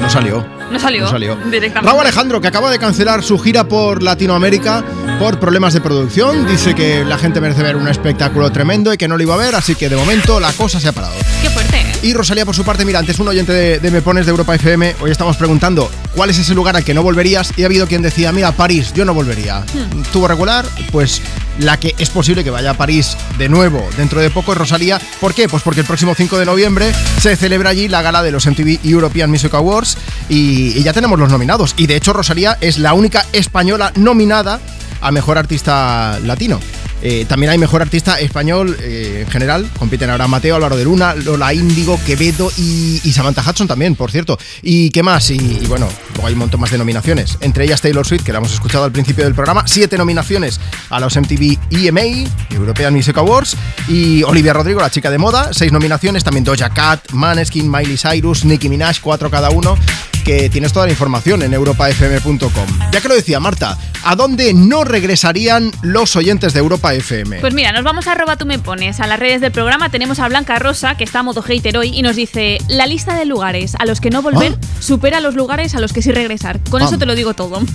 No 0.00 0.10
salió. 0.10 0.46
No 0.70 0.78
salió. 0.78 1.02
No 1.04 1.08
salió. 1.08 1.36
Directamente. 1.36 1.90
Raúl 1.90 2.02
Alejandro, 2.02 2.40
que 2.42 2.48
acaba 2.48 2.70
de 2.70 2.78
cancelar 2.78 3.22
su 3.22 3.38
gira 3.38 3.64
por 3.64 4.02
Latinoamérica 4.02 4.84
por 5.18 5.40
problemas 5.40 5.72
de 5.72 5.80
producción, 5.80 6.46
dice 6.46 6.74
que 6.74 7.04
la 7.06 7.16
gente 7.16 7.40
merece 7.40 7.62
ver 7.62 7.76
un 7.76 7.88
espectáculo 7.88 8.52
tremendo 8.52 8.92
y 8.92 8.98
que 8.98 9.08
no 9.08 9.16
lo 9.16 9.22
iba 9.22 9.34
a 9.34 9.38
ver, 9.38 9.54
así 9.54 9.74
que 9.74 9.88
de 9.88 9.96
momento 9.96 10.40
la 10.40 10.52
cosa 10.52 10.78
se 10.78 10.88
ha 10.88 10.92
parado. 10.92 11.14
Qué 11.42 11.48
fuerte. 11.48 11.78
¿eh? 11.78 11.92
Y 12.02 12.12
Rosalía, 12.12 12.44
por 12.44 12.54
su 12.54 12.64
parte, 12.64 12.84
mira, 12.84 12.98
antes 12.98 13.18
un 13.18 13.28
oyente 13.28 13.52
de, 13.52 13.80
de 13.80 13.90
Me 13.90 14.02
Pones 14.02 14.26
de 14.26 14.30
Europa 14.30 14.54
FM, 14.54 14.96
hoy 15.00 15.10
estamos 15.10 15.36
preguntando 15.36 15.90
cuál 16.14 16.30
es 16.30 16.38
ese 16.38 16.54
lugar 16.54 16.76
al 16.76 16.84
que 16.84 16.94
no 16.94 17.02
volverías 17.02 17.52
y 17.56 17.62
ha 17.62 17.66
habido 17.66 17.86
quien 17.86 18.02
decía, 18.02 18.32
mira, 18.32 18.52
París, 18.52 18.92
yo 18.94 19.04
no 19.04 19.14
volvería. 19.14 19.60
Hmm. 19.60 20.02
Tuvo 20.12 20.28
regular, 20.28 20.66
pues 20.92 21.20
la 21.58 21.78
que 21.78 21.94
es 21.98 22.10
posible 22.10 22.44
que 22.44 22.50
vaya 22.50 22.70
a 22.70 22.74
París 22.74 23.16
de 23.36 23.48
nuevo 23.48 23.86
dentro 23.96 24.20
de 24.20 24.30
poco 24.30 24.52
es 24.52 24.58
Rosalía. 24.58 25.00
¿Por 25.20 25.34
qué? 25.34 25.48
Pues 25.48 25.62
porque 25.62 25.80
el 25.80 25.86
próximo 25.86 26.14
5 26.14 26.38
de 26.38 26.46
noviembre 26.46 26.92
se 27.20 27.36
celebra 27.36 27.70
allí 27.70 27.88
la 27.88 28.02
gala 28.02 28.22
de 28.22 28.30
los 28.30 28.46
MTV 28.46 28.80
European 28.84 29.30
Music 29.30 29.54
Awards 29.54 29.96
y, 30.28 30.78
y 30.78 30.82
ya 30.82 30.92
tenemos 30.92 31.18
los 31.18 31.30
nominados. 31.30 31.74
Y 31.76 31.86
de 31.86 31.96
hecho 31.96 32.12
Rosalía 32.12 32.58
es 32.60 32.78
la 32.78 32.94
única 32.94 33.26
española 33.32 33.92
nominada 33.96 34.60
a 35.00 35.10
Mejor 35.10 35.38
Artista 35.38 36.18
Latino. 36.24 36.60
Eh, 37.02 37.24
también 37.28 37.50
hay 37.50 37.58
mejor 37.58 37.82
artista 37.82 38.18
español 38.18 38.76
eh, 38.80 39.22
en 39.24 39.30
general. 39.30 39.70
Compiten 39.78 40.10
ahora 40.10 40.26
Mateo, 40.26 40.56
Álvaro 40.56 40.76
de 40.76 40.84
Luna, 40.84 41.14
Lola 41.14 41.54
Índigo, 41.54 41.98
Quevedo 42.04 42.50
y, 42.56 43.00
Samantha 43.12 43.42
Hudson 43.48 43.66
también, 43.66 43.96
por 43.96 44.10
cierto. 44.10 44.38
¿Y 44.62 44.90
qué 44.90 45.02
más? 45.02 45.30
Y, 45.30 45.36
y 45.36 45.66
bueno, 45.66 45.88
luego 46.12 46.26
hay 46.26 46.34
un 46.34 46.40
montón 46.40 46.60
más 46.60 46.70
de 46.70 46.78
nominaciones. 46.78 47.36
Entre 47.40 47.64
ellas 47.64 47.80
Taylor 47.80 48.06
Swift, 48.06 48.22
que 48.22 48.32
la 48.32 48.38
hemos 48.38 48.52
escuchado 48.52 48.84
al 48.84 48.92
principio 48.92 49.24
del 49.24 49.34
programa. 49.34 49.64
Siete 49.66 49.98
nominaciones 49.98 50.60
a 50.90 51.00
los 51.00 51.16
MTV 51.16 51.58
EMA, 51.70 52.28
European 52.50 52.94
Music 52.94 53.16
Awards. 53.18 53.56
Y 53.88 54.22
Olivia 54.22 54.52
Rodrigo, 54.52 54.80
la 54.80 54.90
chica 54.90 55.10
de 55.10 55.18
moda. 55.18 55.52
Seis 55.52 55.72
nominaciones. 55.72 56.22
También 56.22 56.44
Doja 56.44 56.70
Cat, 56.70 57.10
Maneskin, 57.12 57.70
Miley 57.70 57.96
Cyrus, 57.96 58.44
Nicki 58.44 58.68
Minaj, 58.68 59.00
cuatro 59.00 59.30
cada 59.30 59.50
uno. 59.50 59.76
Que 60.24 60.50
tienes 60.50 60.72
toda 60.72 60.86
la 60.86 60.92
información 60.92 61.42
en 61.42 61.54
europafm.com. 61.54 62.66
Ya 62.92 63.00
que 63.00 63.08
lo 63.08 63.14
decía 63.14 63.40
Marta, 63.40 63.78
¿a 64.04 64.14
dónde 64.14 64.52
no 64.52 64.84
regresarían 64.84 65.72
los 65.80 66.16
oyentes 66.16 66.52
de 66.52 66.58
Europa 66.58 66.87
FM? 66.94 67.40
Pues 67.40 67.54
mira, 67.54 67.72
nos 67.72 67.84
vamos 67.84 68.06
a 68.06 68.12
arroba 68.12 68.36
tú 68.36 68.46
me 68.46 68.58
pones. 68.58 69.00
A 69.00 69.06
las 69.06 69.18
redes 69.18 69.40
del 69.40 69.52
programa 69.52 69.90
tenemos 69.90 70.18
a 70.18 70.28
Blanca 70.28 70.58
Rosa, 70.58 70.96
que 70.96 71.04
está 71.04 71.20
a 71.20 71.22
modo 71.22 71.42
hater 71.42 71.76
hoy, 71.76 71.88
y 71.96 72.02
nos 72.02 72.16
dice: 72.16 72.58
La 72.68 72.86
lista 72.86 73.14
de 73.16 73.24
lugares 73.24 73.74
a 73.78 73.84
los 73.84 74.00
que 74.00 74.10
no 74.10 74.22
volver 74.22 74.56
supera 74.80 75.20
los 75.20 75.34
lugares 75.34 75.74
a 75.74 75.80
los 75.80 75.92
que 75.92 76.02
sí 76.02 76.12
regresar. 76.12 76.60
Con 76.70 76.82
Ah. 76.82 76.86
eso 76.86 76.98
te 76.98 77.06
lo 77.06 77.14
digo 77.14 77.34
todo. 77.34 77.60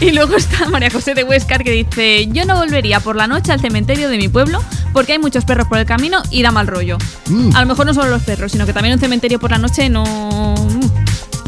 Y 0.00 0.12
luego 0.12 0.36
está 0.36 0.68
María 0.68 0.90
José 0.90 1.14
de 1.14 1.24
Huescar, 1.24 1.64
que 1.64 1.72
dice: 1.72 2.28
Yo 2.30 2.44
no 2.44 2.56
volvería 2.56 3.00
por 3.00 3.16
la 3.16 3.26
noche 3.26 3.52
al 3.52 3.60
cementerio 3.60 4.08
de 4.08 4.16
mi 4.18 4.28
pueblo 4.28 4.62
porque 4.92 5.12
hay 5.12 5.18
muchos 5.18 5.44
perros 5.44 5.66
por 5.68 5.78
el 5.78 5.86
camino 5.86 6.22
y 6.30 6.42
da 6.42 6.50
mal 6.52 6.66
rollo. 6.66 6.98
Mm. 7.26 7.54
A 7.56 7.60
lo 7.60 7.66
mejor 7.66 7.86
no 7.86 7.94
solo 7.94 8.08
los 8.10 8.22
perros, 8.22 8.52
sino 8.52 8.64
que 8.66 8.72
también 8.72 8.94
un 8.94 9.00
cementerio 9.00 9.38
por 9.40 9.50
la 9.50 9.58
noche 9.58 9.88
no. 9.88 10.54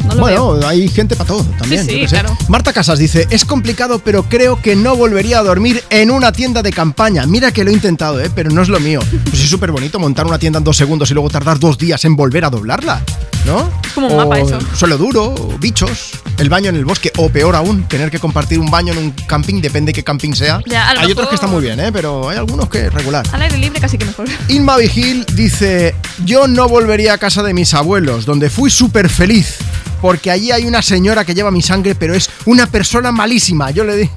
No 0.05 0.15
lo 0.15 0.21
bueno, 0.21 0.53
veo. 0.53 0.67
hay 0.67 0.87
gente 0.87 1.15
para 1.15 1.27
todo 1.27 1.43
también. 1.57 1.85
Sí, 1.85 2.05
claro. 2.07 2.35
Marta 2.47 2.73
Casas 2.73 2.99
dice, 2.99 3.27
es 3.29 3.45
complicado, 3.45 3.99
pero 3.99 4.23
creo 4.23 4.61
que 4.61 4.75
no 4.75 4.95
volvería 4.95 5.39
a 5.39 5.43
dormir 5.43 5.83
en 5.89 6.11
una 6.11 6.31
tienda 6.31 6.61
de 6.61 6.71
campaña. 6.71 7.25
Mira 7.25 7.51
que 7.51 7.63
lo 7.63 7.71
he 7.71 7.73
intentado, 7.73 8.19
¿eh? 8.19 8.29
pero 8.33 8.49
no 8.51 8.61
es 8.61 8.69
lo 8.69 8.79
mío. 8.79 8.99
Pues 9.29 9.41
es 9.43 9.49
súper 9.49 9.71
bonito 9.71 9.99
montar 9.99 10.25
una 10.25 10.39
tienda 10.39 10.57
en 10.57 10.63
dos 10.63 10.77
segundos 10.77 11.09
y 11.11 11.13
luego 11.13 11.29
tardar 11.29 11.59
dos 11.59 11.77
días 11.77 12.03
en 12.05 12.15
volver 12.15 12.45
a 12.45 12.49
doblarla, 12.49 13.01
¿no? 13.45 13.69
Es 13.83 13.91
como 13.93 14.07
un 14.07 14.13
O 14.13 14.17
mapa 14.17 14.39
eso. 14.39 14.57
Suelo 14.75 14.97
duro, 14.97 15.33
o 15.33 15.57
bichos, 15.59 16.11
el 16.37 16.49
baño 16.49 16.69
en 16.69 16.75
el 16.75 16.85
bosque, 16.85 17.11
o 17.17 17.29
peor 17.29 17.55
aún, 17.55 17.83
tener 17.87 18.09
que 18.11 18.19
compartir 18.19 18.59
un 18.59 18.69
baño 18.71 18.93
en 18.93 18.99
un 18.99 19.11
camping, 19.27 19.61
depende 19.61 19.93
qué 19.93 20.03
camping 20.03 20.33
sea. 20.33 20.61
Ya, 20.65 20.89
hay 20.89 20.95
mejor- 20.97 21.11
otros 21.13 21.29
que 21.29 21.35
están 21.35 21.51
muy 21.51 21.61
bien, 21.61 21.79
¿eh? 21.79 21.91
pero 21.91 22.29
hay 22.29 22.37
algunos 22.37 22.69
que 22.69 22.89
regular. 22.89 23.25
Al 23.31 23.41
aire 23.41 23.57
libre 23.57 23.79
casi 23.79 23.97
que 23.97 24.05
mejor. 24.05 24.27
Inma 24.49 24.77
Vigil 24.77 25.25
dice, 25.33 25.95
yo 26.25 26.47
no 26.47 26.67
volvería 26.67 27.13
a 27.13 27.17
casa 27.17 27.43
de 27.43 27.53
mis 27.53 27.73
abuelos, 27.73 28.25
donde 28.25 28.49
fui 28.49 28.69
súper 28.71 29.09
feliz, 29.09 29.57
porque 30.01 30.31
allí 30.31 30.51
hay 30.51 30.65
una 30.65 30.81
señora 30.81 31.23
que 31.25 31.33
lleva 31.33 31.51
mi 31.51 31.61
sangre, 31.61 31.95
pero 31.95 32.13
es 32.13 32.29
una 32.45 32.67
persona 32.67 33.11
malísima. 33.11 33.71
Yo 33.71 33.83
le, 33.83 34.09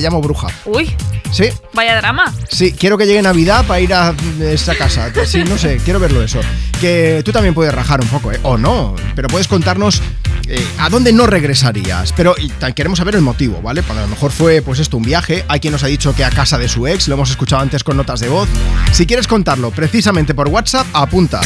llamo 0.00 0.20
bruja. 0.20 0.48
Uy, 0.64 0.90
Sí, 1.32 1.44
vaya 1.74 1.96
drama. 1.96 2.34
sí, 2.48 2.72
quiero 2.72 2.98
que 2.98 3.06
llegue 3.06 3.22
Navidad 3.22 3.64
para 3.64 3.80
ir 3.80 3.94
a 3.94 4.12
esta 4.40 4.74
casa. 4.74 5.12
Sí, 5.26 5.44
no 5.44 5.58
sé, 5.58 5.80
quiero 5.84 6.00
verlo 6.00 6.22
eso. 6.22 6.40
Que 6.80 7.22
tú 7.24 7.30
también 7.30 7.54
puedes 7.54 7.72
rajar 7.72 8.00
un 8.00 8.08
poco, 8.08 8.32
¿eh? 8.32 8.40
O 8.42 8.58
no, 8.58 8.96
pero 9.14 9.28
puedes 9.28 9.46
contarnos 9.46 10.02
eh, 10.48 10.66
a 10.78 10.88
dónde 10.88 11.12
no 11.12 11.26
regresarías. 11.26 12.12
Pero 12.12 12.34
y, 12.36 12.50
queremos 12.72 12.98
saber 12.98 13.14
el 13.14 13.20
motivo, 13.20 13.62
¿vale? 13.62 13.82
Pues 13.84 13.96
a 13.96 14.02
lo 14.02 14.08
mejor 14.08 14.32
fue, 14.32 14.62
pues 14.62 14.80
esto, 14.80 14.96
un 14.96 15.04
viaje. 15.04 15.44
Hay 15.46 15.60
quien 15.60 15.72
nos 15.72 15.84
ha 15.84 15.86
dicho 15.86 16.14
que 16.14 16.24
a 16.24 16.30
casa 16.30 16.58
de 16.58 16.68
su 16.68 16.86
ex, 16.88 17.06
lo 17.06 17.14
hemos 17.14 17.30
escuchado 17.30 17.62
antes 17.62 17.84
con 17.84 17.96
notas 17.96 18.18
de 18.18 18.28
voz. 18.28 18.48
Si 18.92 19.06
quieres 19.06 19.28
contarlo 19.28 19.70
precisamente 19.70 20.34
por 20.34 20.48
WhatsApp, 20.48 20.86
apunta. 20.92 21.42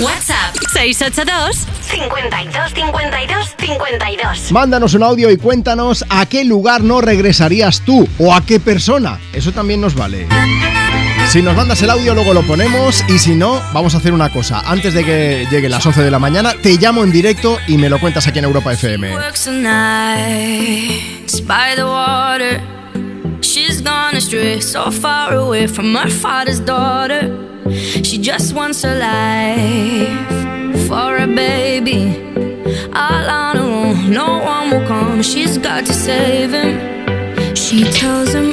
WhatsApp 0.00 0.56
682 0.72 1.66
52 1.82 2.72
52 2.74 3.56
52. 3.58 4.52
Mándanos 4.52 4.94
un 4.94 5.02
audio 5.02 5.30
y 5.30 5.36
cuéntanos 5.36 6.06
a 6.08 6.24
qué 6.26 6.44
lugar 6.44 6.82
no 6.82 7.02
regresarías 7.02 7.82
tú 7.84 8.08
o 8.18 8.34
a 8.34 8.44
qué 8.46 8.60
persona. 8.60 9.20
Eso 9.34 9.52
también 9.52 9.80
nos 9.82 9.94
vale. 9.94 10.26
Si 11.28 11.42
nos 11.42 11.54
mandas 11.54 11.82
el 11.82 11.90
audio, 11.90 12.14
luego 12.14 12.32
lo 12.32 12.42
ponemos. 12.42 13.04
Y 13.08 13.18
si 13.18 13.34
no, 13.34 13.60
vamos 13.74 13.94
a 13.94 13.98
hacer 13.98 14.12
una 14.12 14.32
cosa. 14.32 14.62
Antes 14.64 14.94
de 14.94 15.04
que 15.04 15.46
lleguen 15.50 15.70
las 15.70 15.84
11 15.84 16.02
de 16.02 16.10
la 16.10 16.18
mañana, 16.18 16.54
te 16.62 16.78
llamo 16.78 17.04
en 17.04 17.12
directo 17.12 17.58
y 17.68 17.76
me 17.76 17.90
lo 17.90 18.00
cuentas 18.00 18.26
aquí 18.26 18.38
en 18.38 18.46
Europa 18.46 18.72
FM. 18.72 19.14
works 19.14 19.44
the 19.44 19.52
nights 19.52 21.40
by 21.42 21.76
the 21.76 21.84
water. 21.84 22.60
She's 23.42 23.82
gone 23.82 24.16
astray, 24.16 24.60
so 24.60 24.90
far 24.90 25.34
away 25.34 25.66
from 25.68 25.94
her 25.94 26.10
father's 26.10 26.60
daughter. 26.64 27.30
She 27.72 28.18
just 28.18 28.54
wants 28.54 28.84
a 28.84 28.94
life 28.94 30.88
for 30.88 31.16
a 31.16 31.26
baby. 31.26 32.16
All 32.92 33.30
on 33.30 33.56
her 33.56 33.62
own, 33.62 34.10
no 34.10 34.38
one 34.44 34.70
will 34.70 34.86
come. 34.86 35.22
She's 35.22 35.58
got 35.58 35.86
to 35.86 35.92
save 35.92 36.52
him. 36.52 37.54
She 37.54 37.84
tells 37.84 38.32
him, 38.34 38.52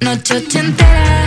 Noche 0.00 0.34
ochentera, 0.36 1.26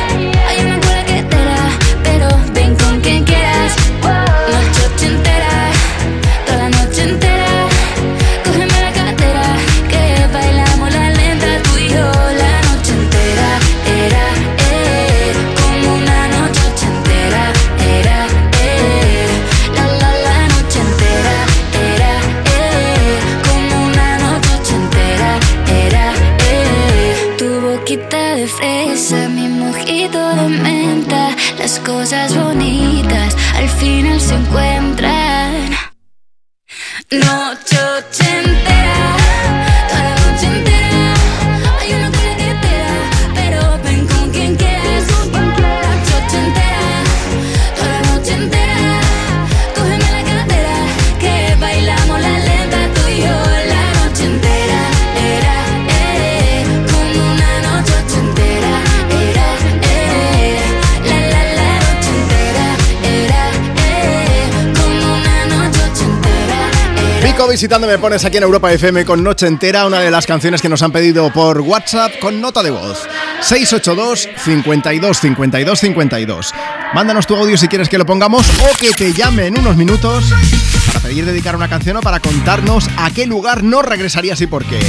Pico 67.41 67.49
visitando 67.49 67.87
me 67.87 67.97
pones 67.97 68.23
aquí 68.23 68.37
en 68.37 68.43
Europa 68.43 68.71
FM 68.71 69.03
con 69.03 69.23
Noche 69.23 69.47
Entera, 69.47 69.87
una 69.87 69.99
de 69.99 70.11
las 70.11 70.27
canciones 70.27 70.61
que 70.61 70.69
nos 70.69 70.83
han 70.83 70.91
pedido 70.91 71.33
por 71.33 71.61
WhatsApp 71.61 72.19
con 72.19 72.39
nota 72.39 72.61
de 72.61 72.69
voz. 72.69 72.99
682 73.41 74.29
52 74.45 75.19
52 75.19 75.79
52. 75.79 76.53
Mándanos 76.93 77.25
tu 77.25 77.35
audio 77.35 77.57
si 77.57 77.67
quieres 77.67 77.89
que 77.89 77.97
lo 77.97 78.05
pongamos 78.05 78.47
o 78.47 78.77
que 78.77 78.91
te 78.91 79.11
llame 79.13 79.47
en 79.47 79.57
unos 79.57 79.75
minutos 79.75 80.25
para 80.85 80.99
pedir 80.99 81.25
dedicar 81.25 81.55
una 81.55 81.67
canción 81.67 81.97
o 81.97 82.01
para 82.01 82.19
contarnos 82.19 82.87
a 82.95 83.09
qué 83.09 83.25
lugar 83.25 83.63
no 83.63 83.81
regresarías 83.81 84.39
y 84.41 84.45
por 84.45 84.63
qué. 84.63 84.79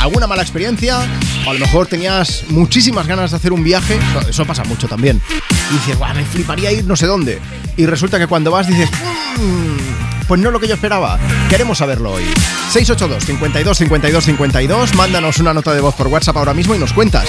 ¿Alguna 0.00 0.26
mala 0.26 0.42
experiencia? 0.42 0.98
O 1.46 1.50
a 1.50 1.54
lo 1.54 1.60
mejor 1.60 1.86
tenías 1.86 2.42
muchísimas 2.48 3.06
ganas 3.06 3.30
de 3.30 3.36
hacer 3.36 3.52
un 3.52 3.62
viaje. 3.62 4.00
Eso- 4.28 4.44
pasa 4.44 4.64
mucho 4.64 4.88
también. 4.88 5.22
Y 5.70 5.74
dices, 5.74 5.96
"Buah, 5.96 6.14
me 6.14 6.24
fliparía 6.24 6.72
ir 6.72 6.84
no 6.86 6.96
sé 6.96 7.06
dónde. 7.06 7.38
Y 7.76 7.86
resulta 7.86 8.18
que 8.18 8.26
cuando 8.26 8.50
vas 8.50 8.66
dices, 8.66 8.90
"Mm, 9.36 9.99
pues 10.30 10.40
no 10.40 10.52
lo 10.52 10.60
que 10.60 10.68
yo 10.68 10.74
esperaba. 10.74 11.18
Queremos 11.48 11.78
saberlo 11.78 12.12
hoy. 12.12 12.22
682 12.70 13.24
52 13.24 13.78
52 13.78 14.24
52. 14.26 14.94
Mándanos 14.94 15.38
una 15.38 15.52
nota 15.52 15.74
de 15.74 15.80
voz 15.80 15.96
por 15.96 16.06
WhatsApp 16.06 16.36
ahora 16.36 16.54
mismo 16.54 16.72
y 16.72 16.78
nos 16.78 16.92
cuentas. 16.92 17.26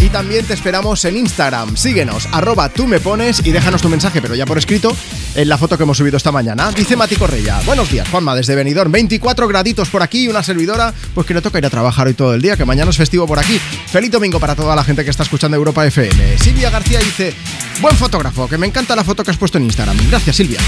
Y 0.00 0.08
también 0.08 0.44
te 0.44 0.52
esperamos 0.52 1.04
en 1.04 1.16
Instagram. 1.16 1.76
Síguenos, 1.76 2.28
arroba 2.32 2.70
tú 2.70 2.88
me 2.88 2.98
pones 2.98 3.40
y 3.46 3.52
déjanos 3.52 3.82
tu 3.82 3.88
mensaje, 3.88 4.20
pero 4.20 4.34
ya 4.34 4.46
por 4.46 4.58
escrito, 4.58 4.96
en 5.36 5.48
la 5.48 5.56
foto 5.56 5.76
que 5.76 5.84
hemos 5.84 5.96
subido 5.96 6.16
esta 6.16 6.32
mañana. 6.32 6.72
Dice 6.72 6.96
Mati 6.96 7.14
Correia. 7.14 7.60
Buenos 7.66 7.88
días, 7.88 8.08
Juanma, 8.08 8.34
desde 8.34 8.56
Benidorm. 8.56 8.90
24 8.90 9.46
graditos 9.46 9.88
por 9.88 10.02
aquí 10.02 10.24
y 10.24 10.28
una 10.28 10.42
servidora, 10.42 10.92
pues 11.14 11.28
que 11.28 11.34
le 11.34 11.40
toca 11.40 11.58
ir 11.58 11.66
a 11.66 11.70
trabajar 11.70 12.08
hoy 12.08 12.14
todo 12.14 12.34
el 12.34 12.42
día, 12.42 12.56
que 12.56 12.64
mañana 12.64 12.90
es 12.90 12.96
festivo 12.96 13.28
por 13.28 13.38
aquí. 13.38 13.60
Feliz 13.86 14.10
domingo 14.10 14.40
para 14.40 14.56
toda 14.56 14.74
la 14.74 14.82
gente 14.82 15.04
que 15.04 15.10
está 15.10 15.22
escuchando 15.22 15.56
Europa 15.56 15.86
FM. 15.86 16.36
Silvia 16.38 16.70
García 16.70 16.98
dice, 16.98 17.32
buen 17.80 17.96
fotógrafo, 17.96 18.48
que 18.48 18.58
me 18.58 18.66
encanta 18.66 18.96
la 18.96 19.04
foto 19.04 19.22
que 19.22 19.30
has 19.30 19.38
puesto 19.38 19.58
en 19.58 19.64
Instagram. 19.66 19.96
Gracias, 20.10 20.34
Silvia. 20.34 20.58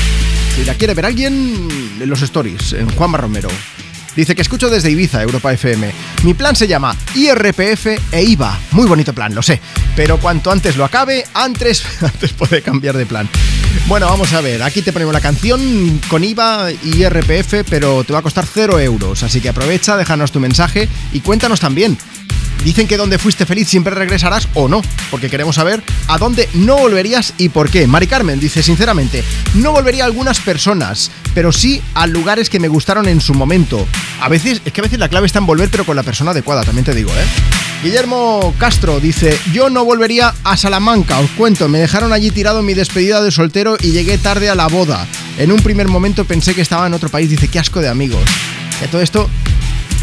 Si 0.57 0.65
la 0.65 0.75
quiere 0.75 0.95
ver 0.95 1.05
alguien, 1.05 1.69
en 2.01 2.09
los 2.09 2.23
stories, 2.23 2.73
en 2.73 2.89
Juanma 2.89 3.19
Romero. 3.19 3.51
Dice 4.17 4.35
que 4.35 4.41
escucho 4.41 4.71
desde 4.71 4.91
Ibiza, 4.91 5.21
Europa 5.21 5.53
FM. 5.53 5.93
Mi 6.23 6.33
plan 6.33 6.57
se 6.57 6.67
llama 6.67 6.97
IRPF 7.15 7.87
e 8.11 8.23
IVA. 8.23 8.59
Muy 8.71 8.87
bonito 8.87 9.13
plan, 9.13 9.35
lo 9.35 9.43
sé. 9.43 9.61
Pero 9.95 10.17
cuanto 10.17 10.51
antes 10.51 10.79
lo 10.79 10.87
acabe, 10.87 11.27
antes, 11.35 11.85
antes 12.01 12.33
puede 12.33 12.63
cambiar 12.63 12.97
de 12.97 13.05
plan. 13.05 13.29
Bueno, 13.87 14.07
vamos 14.07 14.33
a 14.33 14.41
ver. 14.41 14.63
Aquí 14.63 14.81
te 14.81 14.95
ponemos 14.95 15.13
la 15.13 15.21
canción 15.21 16.01
con 16.09 16.25
IVA 16.25 16.73
y 16.73 17.03
IRPF, 17.03 17.69
pero 17.69 18.03
te 18.05 18.15
va 18.15 18.21
a 18.21 18.23
costar 18.23 18.47
0 18.51 18.81
euros. 18.81 19.23
Así 19.23 19.43
que 19.43 19.51
aprovecha, 19.51 19.99
déjanos 19.99 20.33
tu 20.33 20.41
mensaje 20.41 20.89
y 21.13 21.21
cuéntanos 21.21 21.61
también. 21.61 21.99
Dicen 22.65 22.89
que 22.89 22.97
donde 22.97 23.19
fuiste 23.19 23.47
feliz 23.47 23.69
siempre 23.69 23.95
regresarás 23.95 24.49
o 24.55 24.67
no, 24.69 24.83
porque 25.11 25.31
queremos 25.31 25.55
saber 25.55 25.83
a 26.09 26.19
dónde 26.19 26.49
no 26.55 26.77
volverías 26.77 27.35
y 27.39 27.49
por 27.49 27.71
qué. 27.71 27.87
Mari 27.87 28.07
Carmen 28.07 28.41
dice 28.41 28.63
sinceramente, 28.63 29.23
no 29.55 29.73
volvería 29.73 30.03
a 30.03 30.07
algunas 30.07 30.41
personas, 30.41 31.11
pero 31.35 31.53
sí 31.53 31.81
a 31.95 32.07
lugares 32.07 32.51
que 32.51 32.59
me 32.59 32.69
gustaron 32.69 33.07
en 33.07 33.21
su 33.21 33.35
momento. 33.35 33.87
A 34.21 34.29
veces, 34.29 34.63
es 34.65 34.73
que 34.73 34.81
a 34.81 34.85
veces 34.85 34.99
la 34.99 35.09
clave 35.09 35.27
está 35.27 35.39
en 35.39 35.47
volver, 35.47 35.69
pero 35.71 35.85
con 35.85 35.97
la 35.97 36.03
persona 36.03 36.33
adecuada, 36.33 36.65
también 36.65 36.85
te 36.85 36.95
digo, 36.95 37.11
¿eh? 37.13 37.27
Guillermo 37.83 38.55
Castro 38.59 38.99
dice, 38.99 39.39
yo 39.53 39.71
no 39.71 39.85
volvería 39.85 40.35
a 40.43 40.57
Salamanca, 40.57 41.21
os 41.21 41.31
cuento, 41.33 41.69
me 41.69 41.79
dejaron 41.79 42.13
allí 42.13 42.31
tirado 42.31 42.63
mi 42.63 42.75
despedida 42.75 43.23
de 43.23 43.31
soltero 43.31 43.77
y 43.81 43.93
llegué 43.93 44.19
tarde 44.19 44.49
a 44.49 44.55
la 44.55 44.67
boda. 44.67 45.07
En 45.39 45.53
un 45.53 45.61
primer 45.61 45.87
momento 45.87 46.25
pensé 46.25 46.55
que 46.55 46.63
estaba 46.63 46.87
en 46.87 46.95
otro 46.95 47.11
país, 47.11 47.31
dice, 47.31 47.49
qué 47.49 47.59
asco 47.59 47.81
de 47.81 47.89
amigos. 47.89 48.25
Y 48.83 48.89
todo 48.89 49.03
esto 49.03 49.29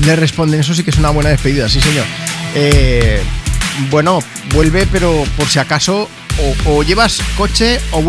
le 0.05 0.15
responden, 0.15 0.59
eso 0.59 0.73
sí 0.73 0.83
que 0.83 0.89
es 0.89 0.97
una 0.97 1.09
buena 1.09 1.29
despedida, 1.29 1.69
sí 1.69 1.79
señor. 1.79 2.05
Eh, 2.55 3.21
bueno, 3.89 4.19
vuelve, 4.53 4.85
pero 4.91 5.23
por 5.37 5.47
si 5.47 5.59
acaso, 5.59 6.09
o, 6.65 6.71
o 6.71 6.83
llevas 6.83 7.19
coche, 7.37 7.79
o 7.91 8.03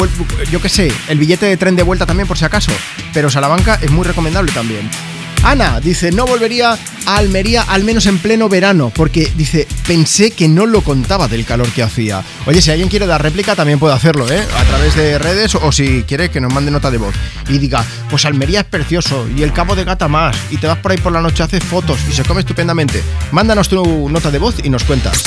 yo 0.51 0.61
qué 0.61 0.69
sé, 0.69 0.93
el 1.09 1.19
billete 1.19 1.47
de 1.47 1.57
tren 1.57 1.77
de 1.77 1.83
vuelta 1.83 2.07
también 2.07 2.27
por 2.27 2.39
si 2.39 2.45
acaso. 2.45 2.73
Pero 3.13 3.31
Salamanca 3.31 3.79
es 3.81 3.91
muy 3.91 4.05
recomendable 4.05 4.53
también. 4.53 4.91
Ana 5.45 5.79
dice, 5.79 6.11
no 6.11 6.27
volvería 6.27 6.73
a 6.73 7.17
Almería 7.17 7.63
al 7.63 7.85
menos 7.85 8.07
en 8.07 8.19
pleno 8.19 8.49
verano, 8.49 8.91
porque 8.95 9.31
dice, 9.37 9.69
pensé 9.87 10.31
que 10.31 10.49
no 10.49 10.65
lo 10.65 10.81
contaba 10.81 11.29
del 11.29 11.45
calor 11.45 11.69
que 11.69 11.83
hacía. 11.83 12.25
Oye, 12.47 12.63
si 12.63 12.71
alguien 12.71 12.89
quiere 12.89 13.07
dar 13.07 13.23
réplica, 13.23 13.55
también 13.55 13.79
puede 13.79 13.95
hacerlo, 13.95 14.27
¿eh? 14.31 14.43
A 14.59 14.65
través 14.65 14.97
de 14.97 15.19
redes 15.19 15.55
o 15.55 15.71
si 15.71 16.03
quiere 16.05 16.31
que 16.31 16.41
nos 16.41 16.53
mande 16.53 16.71
nota 16.71 16.91
de 16.91 16.97
voz. 16.97 17.15
Y 17.49 17.59
diga, 17.59 17.85
pues 18.09 18.25
Almería 18.25 18.61
es 18.61 18.67
precioso 18.67 19.27
y 19.37 19.43
el 19.43 19.53
Cabo 19.53 19.77
de 19.77 19.85
Gata 19.85 20.09
más, 20.09 20.35
y 20.51 20.57
te 20.57 20.67
vas 20.67 20.79
por 20.79 20.93
ahí 20.93 20.99
por 20.99 21.13
la 21.13 21.21
noche, 21.21 21.43
haces 21.43 21.63
fotos 21.63 21.99
y 22.09 22.13
se 22.13 22.25
come 22.25 22.41
estupendamente. 22.41 23.03
Mándanos 23.31 23.69
tu 23.69 24.09
nota 24.09 24.31
de 24.31 24.39
voz 24.39 24.57
y 24.65 24.71
nos 24.71 24.85
cuentas. 24.85 25.25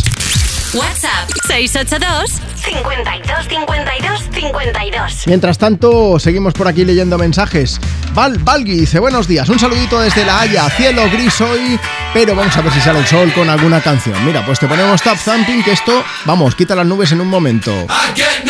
WhatsApp 0.73 1.29
682 1.47 2.41
52 2.57 3.47
52 3.47 4.29
52. 4.33 5.27
Mientras 5.27 5.57
tanto, 5.57 6.19
seguimos 6.19 6.53
por 6.53 6.67
aquí 6.67 6.83
leyendo 6.83 7.17
mensajes. 7.17 7.79
Val 8.13 8.37
Valgui 8.39 8.79
dice, 8.81 8.99
buenos 8.99 9.27
días, 9.27 9.47
un 9.47 9.59
saludito 9.59 9.99
desde 9.99 10.25
La 10.25 10.41
Haya, 10.41 10.69
cielo 10.71 11.03
gris 11.09 11.39
hoy, 11.39 11.79
pero 12.13 12.35
vamos 12.35 12.55
a 12.57 12.61
ver 12.61 12.73
si 12.73 12.81
sale 12.81 12.99
el 12.99 13.05
sol 13.05 13.31
con 13.33 13.49
alguna 13.49 13.81
canción. 13.81 14.23
Mira, 14.25 14.45
pues 14.45 14.59
te 14.59 14.67
ponemos 14.67 15.01
Tap 15.01 15.17
Thumping, 15.23 15.63
que 15.63 15.71
esto, 15.71 16.03
vamos, 16.25 16.55
quita 16.55 16.75
las 16.75 16.85
nubes 16.85 17.11
en 17.13 17.21
un 17.21 17.29
momento. 17.29 17.71
I 17.71 18.43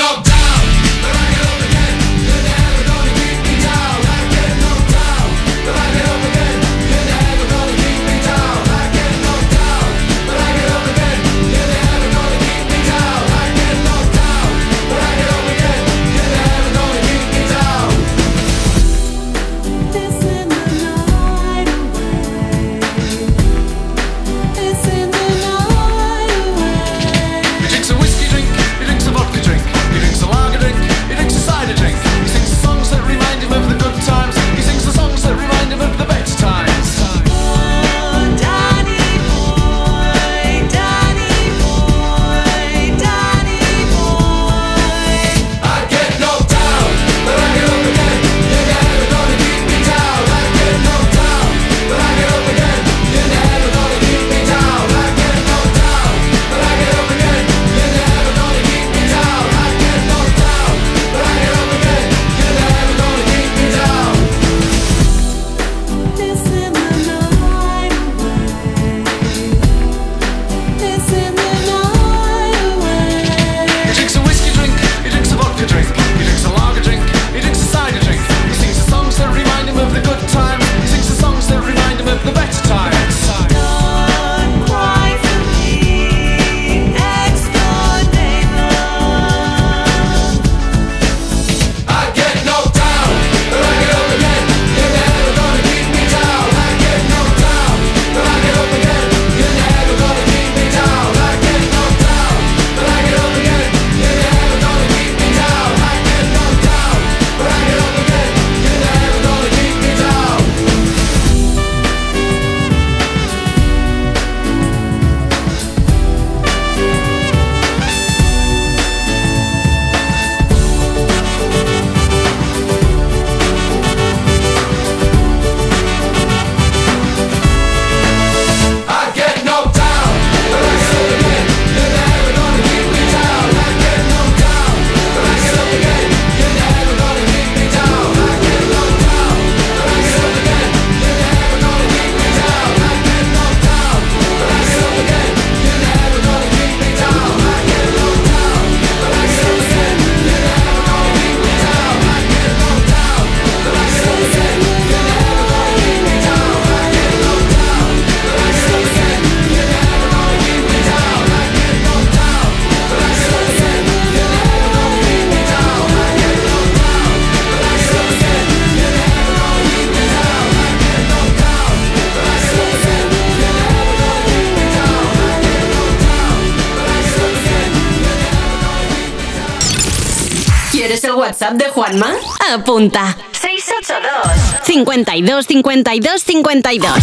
Apunta. 182.78 183.18
682 183.32 184.62
52 184.64 185.48
52 185.48 186.22
52 186.22 186.94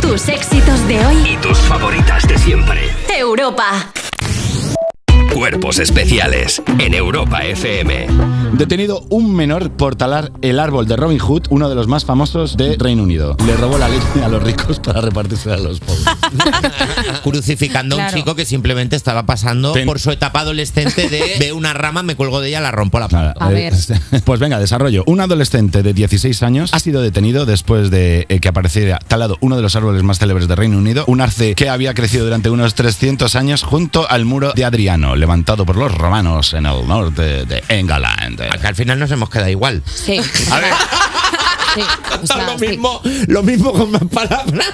Tus 0.00 0.28
éxitos 0.28 0.88
de 0.88 1.06
hoy. 1.06 1.16
Y 1.34 1.36
tus 1.36 1.56
favoritas 1.58 2.26
de 2.26 2.36
siempre. 2.36 2.80
Europa. 3.16 3.92
Cuerpos 5.32 5.78
especiales 5.78 6.60
en 6.80 6.94
Europa 6.94 7.44
FM. 7.44 8.08
Detenido 8.54 9.04
un 9.10 9.34
menor 9.34 9.70
por 9.70 9.94
talar 9.94 10.32
el 10.42 10.58
árbol 10.58 10.88
de 10.88 10.96
Robin 10.96 11.18
Hood, 11.18 11.46
uno 11.50 11.68
de 11.68 11.76
los 11.76 11.86
más 11.86 12.04
famosos 12.04 12.56
de 12.56 12.76
Reino 12.76 13.04
Unido. 13.04 13.36
Le 13.46 13.56
robó 13.56 13.78
la 13.78 13.88
leche 13.88 14.24
a 14.24 14.28
los 14.28 14.42
ricos 14.42 14.80
para 14.80 15.00
repartirse 15.00 15.52
a 15.52 15.58
los 15.58 15.78
pobres. 15.78 16.04
Crucificando 17.22 18.00
a 18.00 18.06
un 18.06 18.14
chico 18.14 18.34
que 18.34 18.44
simplemente 18.44 18.96
estaba 18.96 19.26
pasando 19.26 19.72
Ten- 19.72 19.86
por 19.86 20.00
su 20.00 20.10
etapa 20.10 20.40
adolescente 20.40 21.08
de 21.08 21.36
veo 21.40 21.56
una 21.56 21.72
rama, 21.72 22.02
me 22.02 22.16
cuelgo 22.16 22.40
de 22.40 22.48
ella, 22.48 22.60
la 22.60 22.70
rompo 22.70 22.98
la 22.98 23.08
Nada, 23.08 23.34
eh, 23.52 23.70
Pues 24.24 24.40
venga, 24.40 24.58
desarrollo. 24.58 25.04
Un 25.06 25.20
adolescente 25.20 25.82
de 25.82 25.92
16 25.92 26.42
años 26.42 26.72
ha 26.72 26.78
sido 26.78 27.02
detenido 27.02 27.46
después 27.46 27.90
de 27.90 28.26
eh, 28.28 28.40
que 28.40 28.48
apareciera 28.48 28.98
talado 28.98 29.36
uno 29.40 29.56
de 29.56 29.62
los 29.62 29.76
árboles 29.76 30.02
más 30.02 30.18
célebres 30.18 30.48
de 30.48 30.56
Reino 30.56 30.78
Unido, 30.78 31.04
un 31.06 31.20
arce 31.20 31.54
que 31.54 31.68
había 31.68 31.94
crecido 31.94 32.24
durante 32.24 32.50
unos 32.50 32.74
300 32.74 33.34
años 33.36 33.62
junto 33.62 34.08
al 34.10 34.24
muro 34.24 34.52
de 34.54 34.64
Adriano, 34.64 35.16
levantado 35.16 35.64
por 35.66 35.76
los 35.76 35.92
romanos 35.92 36.54
en 36.54 36.66
el 36.66 36.86
norte 36.86 37.44
de 37.44 37.62
England. 37.68 38.40
Acá 38.50 38.68
al 38.68 38.74
final 38.74 38.98
nos 38.98 39.10
hemos 39.10 39.30
quedado 39.30 39.50
igual. 39.50 39.82
Sí. 39.86 40.18
A 40.50 40.60
ver. 40.60 40.72
lo, 42.46 42.58
mismo, 42.58 43.00
lo 43.26 43.42
mismo 43.42 43.72
con 43.72 43.90
más 43.90 44.04
palabras. 44.04 44.72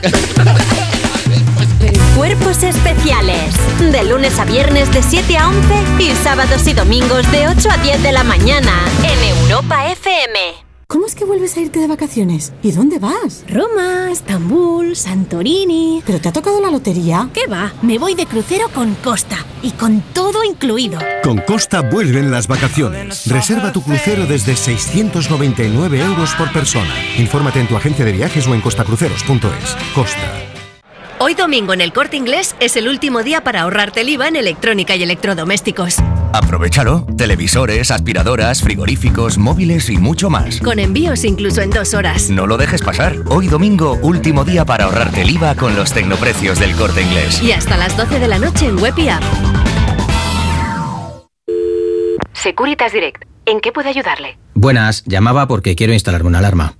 Cuerpos 2.21 2.63
especiales. 2.63 3.55
De 3.79 4.05
lunes 4.05 4.39
a 4.39 4.45
viernes 4.45 4.93
de 4.93 5.03
7 5.03 5.39
a 5.39 5.49
11 5.49 6.03
y 6.03 6.11
sábados 6.17 6.67
y 6.67 6.75
domingos 6.75 7.33
de 7.33 7.49
8 7.49 7.69
a 7.71 7.79
10 7.79 8.03
de 8.03 8.13
la 8.13 8.25
mañana 8.25 8.73
en 9.03 9.39
Europa 9.41 9.91
FM. 9.91 10.39
¿Cómo 10.87 11.07
es 11.07 11.15
que 11.15 11.25
vuelves 11.25 11.57
a 11.57 11.61
irte 11.61 11.79
de 11.79 11.87
vacaciones? 11.87 12.53
¿Y 12.63 12.73
dónde 12.73 12.99
vas? 12.99 13.43
Roma, 13.49 14.11
Estambul, 14.13 14.97
Santorini. 14.97 16.03
¿Pero 16.05 16.21
te 16.21 16.29
ha 16.29 16.33
tocado 16.33 16.61
la 16.61 16.71
lotería? 16.71 17.31
¿Qué 17.33 17.47
va? 17.47 17.73
Me 17.81 17.99
voy 17.99 18.15
de 18.15 18.27
crucero 18.27 18.69
con 18.75 18.95
Costa 18.97 19.39
y 19.63 19.71
con 19.71 20.03
todo 20.13 20.45
incluido. 20.45 20.99
Con 21.23 21.39
Costa 21.39 21.81
vuelven 21.81 22.31
las 22.31 22.49
vacaciones. 22.49 23.29
Reserva 23.29 23.73
tu 23.73 23.81
crucero 23.81 24.27
desde 24.27 24.57
699 24.57 26.05
euros 26.05 26.35
por 26.35 26.53
persona. 26.53 26.95
Infórmate 27.17 27.61
en 27.61 27.69
tu 27.69 27.79
agencia 27.79 28.05
de 28.05 28.13
viajes 28.13 28.47
o 28.47 28.55
en 28.55 28.61
costacruceros.es. 28.61 29.77
Costa. 29.95 30.50
Hoy 31.23 31.35
domingo 31.35 31.75
en 31.75 31.83
el 31.83 31.93
Corte 31.93 32.17
Inglés 32.17 32.57
es 32.61 32.77
el 32.77 32.89
último 32.89 33.23
día 33.23 33.45
para 33.45 33.61
ahorrarte 33.61 34.01
el 34.01 34.09
IVA 34.09 34.29
en 34.29 34.37
electrónica 34.37 34.97
y 34.97 35.03
electrodomésticos. 35.03 35.97
Aprovechalo. 36.33 37.05
Televisores, 37.15 37.91
aspiradoras, 37.91 38.63
frigoríficos, 38.63 39.37
móviles 39.37 39.91
y 39.91 39.99
mucho 39.99 40.31
más. 40.31 40.61
Con 40.61 40.79
envíos 40.79 41.27
incluso 41.27 41.61
en 41.61 41.69
dos 41.69 41.93
horas. 41.93 42.31
No 42.31 42.47
lo 42.47 42.57
dejes 42.57 42.81
pasar. 42.81 43.17
Hoy 43.27 43.49
domingo, 43.49 43.99
último 44.01 44.47
día 44.47 44.65
para 44.65 44.85
ahorrarte 44.85 45.21
el 45.21 45.29
IVA 45.29 45.57
con 45.57 45.77
los 45.77 45.93
tecnoprecios 45.93 46.59
del 46.59 46.75
corte 46.75 47.03
inglés. 47.03 47.43
Y 47.43 47.53
hasta 47.53 47.77
las 47.77 47.95
12 47.99 48.19
de 48.19 48.27
la 48.27 48.39
noche 48.39 48.65
en 48.65 48.79
web 48.79 48.95
y 48.97 49.11
app. 49.11 49.23
Securitas 52.33 52.95
Direct. 52.95 53.25
¿En 53.45 53.61
qué 53.61 53.73
puedo 53.73 53.91
ayudarle? 53.91 54.39
Buenas, 54.55 55.05
llamaba 55.05 55.47
porque 55.49 55.77
quiero 55.77 55.93
instalarme 55.93 56.29
una 56.29 56.39
alarma. 56.39 56.80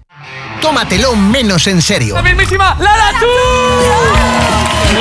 Tómatelo 0.61 1.15
menos 1.15 1.65
en 1.67 1.81
serio. 1.81 2.15
¡La 2.15 2.21
mismísima 2.21 2.77
Lara 2.79 3.09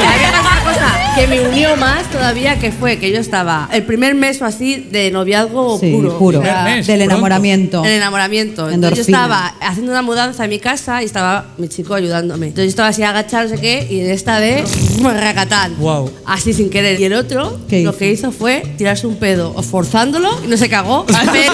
Hay 0.09 0.21
una 0.31 0.41
cosa 0.65 1.15
que 1.15 1.27
me 1.27 1.41
unió 1.41 1.77
más 1.77 2.09
todavía 2.11 2.59
que 2.59 2.73
fue 2.73 2.99
que 2.99 3.11
yo 3.13 3.19
estaba 3.21 3.69
el 3.73 3.83
primer 3.83 4.15
mes 4.15 4.41
o 4.41 4.47
así 4.47 4.77
de 4.91 5.11
noviazgo 5.11 5.79
Sí, 5.79 5.93
puro. 5.93 6.19
puro. 6.19 6.41
O 6.41 6.43
sea, 6.43 6.63
mes, 6.65 6.87
Del 6.87 6.99
pronto. 6.99 7.13
enamoramiento. 7.15 7.85
El 7.85 7.91
enamoramiento. 7.93 8.71
Entonces 8.71 8.99
yo 8.99 9.03
estaba 9.03 9.55
haciendo 9.61 9.93
una 9.93 10.03
mudanza 10.03 10.45
en 10.45 10.51
mi 10.51 10.59
casa 10.61 11.03
y 11.03 11.07
estaba 11.07 11.47
mi 11.59 11.69
chico 11.69 11.95
ayudándome. 11.95 12.47
Entonces 12.47 12.67
yo 12.67 12.71
estaba 12.71 12.89
así 12.89 13.03
agachado, 13.03 13.49
no 13.49 13.57
sé 13.57 13.61
qué, 13.61 13.87
y 13.91 14.01
en 14.01 14.11
esta 14.11 14.41
de 14.41 14.65
racatán. 15.03 15.77
Wow. 15.79 16.11
Así 16.27 16.53
sin 16.55 16.71
querer. 16.71 16.99
Y 17.01 17.05
el 17.05 17.13
otro 17.15 17.59
lo 17.71 17.97
que 17.97 18.11
hizo 18.11 18.33
fue 18.33 18.63
tirarse 18.79 19.07
un 19.07 19.17
pedo 19.17 19.53
o 19.55 19.63
forzándolo 19.63 20.31
y 20.45 20.47
no 20.47 20.57
se 20.57 20.69
cagó. 20.69 21.05
Pero. 21.33 21.53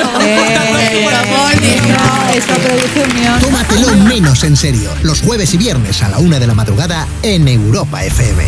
Esto 2.36 2.52
produce 2.54 3.02
unión. 3.16 3.40
Tómatelo 3.40 3.88
menos 3.96 4.44
en 4.44 4.56
serio. 4.56 4.90
Los 5.02 5.22
jueves 5.22 5.54
y 5.54 5.58
viernes 5.58 6.02
a 6.02 6.08
la 6.08 6.18
una 6.18 6.38
de 6.38 6.46
la 6.46 6.54
madrugada 6.54 7.06
en 7.22 7.48
Europa 7.48 8.04
FM. 8.04 8.44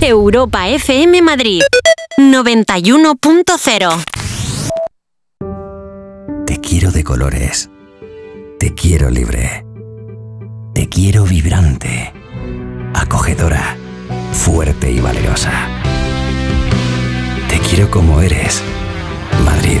Europa 0.00 0.68
FM 0.68 1.22
Madrid 1.22 1.62
91.0 2.18 4.04
Te 6.46 6.60
quiero 6.60 6.92
de 6.92 7.02
colores. 7.02 7.68
Te 8.60 8.74
quiero 8.74 9.10
libre. 9.10 9.64
Te 10.72 10.88
quiero 10.88 11.24
vibrante. 11.24 12.12
Acogedora. 12.94 13.76
Fuerte 14.32 14.90
y 14.90 15.00
valerosa. 15.00 15.52
Te 17.48 17.58
quiero 17.58 17.90
como 17.90 18.20
eres. 18.20 18.62
Madrid. 19.44 19.80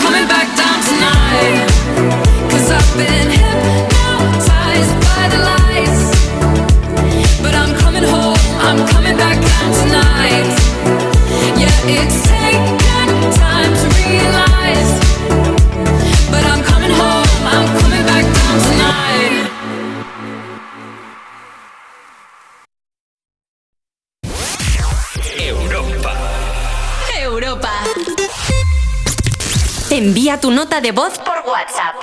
Envía 29.89 30.39
tu 30.39 30.51
nota 30.51 30.81
de 30.81 30.91
voz 30.91 31.17
por 31.19 31.43
WhatsApp. 31.47 32.00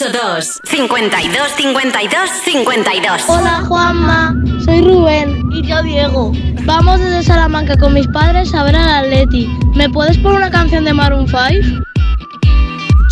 682 0.00 0.62
52 0.64 1.50
52 1.58 2.30
52 2.42 3.22
Hola 3.28 3.62
Juanma, 3.68 4.34
soy 4.64 4.80
Rubén 4.80 5.44
y 5.52 5.60
yo 5.60 5.82
Diego. 5.82 6.32
Vamos 6.64 7.00
desde 7.00 7.22
Salamanca 7.22 7.76
con 7.76 7.92
mis 7.92 8.08
padres 8.08 8.54
a 8.54 8.62
ver 8.62 8.76
al 8.76 9.04
Atleti. 9.04 9.46
¿Me 9.74 9.90
puedes 9.90 10.16
poner 10.16 10.38
una 10.38 10.50
canción 10.50 10.86
de 10.86 10.94
Maroon 10.94 11.26
5? 11.28 11.84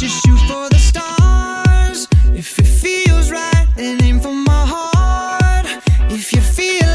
Just 0.01 0.25
shoot 0.25 0.39
for 0.49 0.67
the 0.71 0.79
stars. 0.79 2.09
If 2.35 2.59
it 2.59 2.67
feels 2.67 3.31
right, 3.31 3.69
aim 3.77 4.19
for 4.19 4.33
my 4.33 4.65
heart. 4.67 5.67
If 6.09 6.33
you 6.33 6.41
feel 6.41 6.88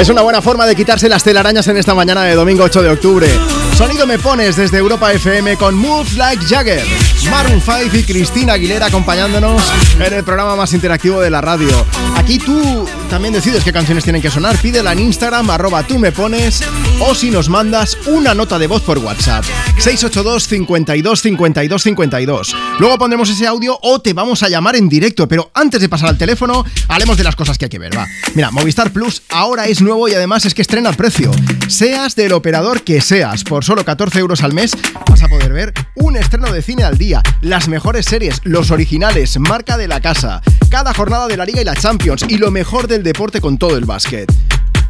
Es 0.00 0.08
una 0.08 0.22
buena 0.22 0.40
forma 0.40 0.64
de 0.64 0.74
quitarse 0.74 1.10
las 1.10 1.22
telarañas 1.22 1.68
en 1.68 1.76
esta 1.76 1.94
mañana 1.94 2.24
de 2.24 2.34
domingo 2.34 2.64
8 2.64 2.82
de 2.82 2.88
octubre. 2.88 3.28
Sonido 3.76 4.06
me 4.06 4.18
pones 4.18 4.56
desde 4.56 4.78
Europa 4.78 5.12
FM 5.12 5.58
con 5.58 5.74
Moves 5.74 6.14
Like 6.14 6.42
Jagger. 6.46 6.82
Maroon 7.30 7.60
5 7.60 7.98
y 7.98 8.02
Cristina 8.04 8.54
Aguilera 8.54 8.86
acompañándonos 8.86 9.62
en 9.98 10.14
el 10.14 10.24
programa 10.24 10.56
más 10.56 10.72
interactivo 10.72 11.20
de 11.20 11.28
la 11.28 11.42
radio. 11.42 11.84
Aquí 12.16 12.38
tú 12.38 12.88
también 13.10 13.34
decides 13.34 13.62
qué 13.62 13.74
canciones 13.74 14.02
tienen 14.02 14.22
que 14.22 14.30
sonar. 14.30 14.56
Pídela 14.56 14.92
en 14.92 15.00
Instagram, 15.00 15.50
arroba 15.50 15.82
tú 15.82 15.98
me 15.98 16.12
pones, 16.12 16.62
o 17.00 17.14
si 17.14 17.30
nos 17.30 17.48
mandas 17.48 17.96
una 18.06 18.34
nota 18.34 18.58
de 18.58 18.66
voz 18.66 18.82
por 18.82 18.98
WhatsApp. 18.98 19.44
682 19.78 20.46
52 20.46 21.20
52 21.20 21.82
52. 21.82 22.56
Luego 22.78 22.98
pondremos 22.98 23.30
ese 23.30 23.46
audio 23.46 23.78
o 23.82 24.00
te 24.00 24.12
vamos 24.12 24.42
a 24.42 24.48
llamar 24.48 24.76
en 24.76 24.88
directo. 24.88 25.26
Pero 25.26 25.50
antes 25.54 25.80
de 25.80 25.88
pasar 25.88 26.10
al 26.10 26.18
teléfono, 26.18 26.64
hablemos 26.88 27.16
de 27.16 27.24
las 27.24 27.36
cosas 27.36 27.58
que 27.58 27.66
hay 27.66 27.70
que 27.70 27.78
ver. 27.78 27.96
Va. 27.96 28.06
Mira, 28.34 28.50
Movistar 28.50 28.92
Plus 28.92 29.22
ahora 29.30 29.66
es 29.66 29.80
nuevo 29.80 30.08
y 30.08 30.14
además 30.14 30.44
es 30.44 30.54
que 30.54 30.62
estrena 30.62 30.90
el 30.90 30.96
precio. 30.96 31.30
Seas 31.68 32.16
del 32.16 32.32
operador 32.32 32.82
que 32.82 33.00
seas, 33.00 33.44
por 33.44 33.64
solo 33.64 33.84
14 33.84 34.18
euros 34.18 34.42
al 34.42 34.52
mes 34.52 34.72
vas 35.08 35.22
a 35.22 35.28
poder 35.28 35.52
ver 35.52 35.72
un 35.96 36.16
estreno 36.16 36.52
de 36.52 36.62
cine 36.62 36.84
al 36.84 36.98
día, 36.98 37.22
las 37.40 37.68
mejores 37.68 38.06
series, 38.06 38.40
los 38.44 38.70
originales, 38.70 39.38
marca 39.38 39.76
de 39.76 39.88
la 39.88 40.00
casa, 40.00 40.42
cada 40.68 40.94
jornada 40.94 41.26
de 41.28 41.36
la 41.36 41.44
Liga 41.44 41.62
y 41.62 41.64
la 41.64 41.74
Champions 41.74 42.24
y 42.28 42.36
lo 42.36 42.50
mejor 42.50 42.88
del 42.88 43.02
deporte 43.02 43.40
con 43.40 43.58
todo 43.58 43.76
el 43.76 43.84
básquet. 43.84 44.30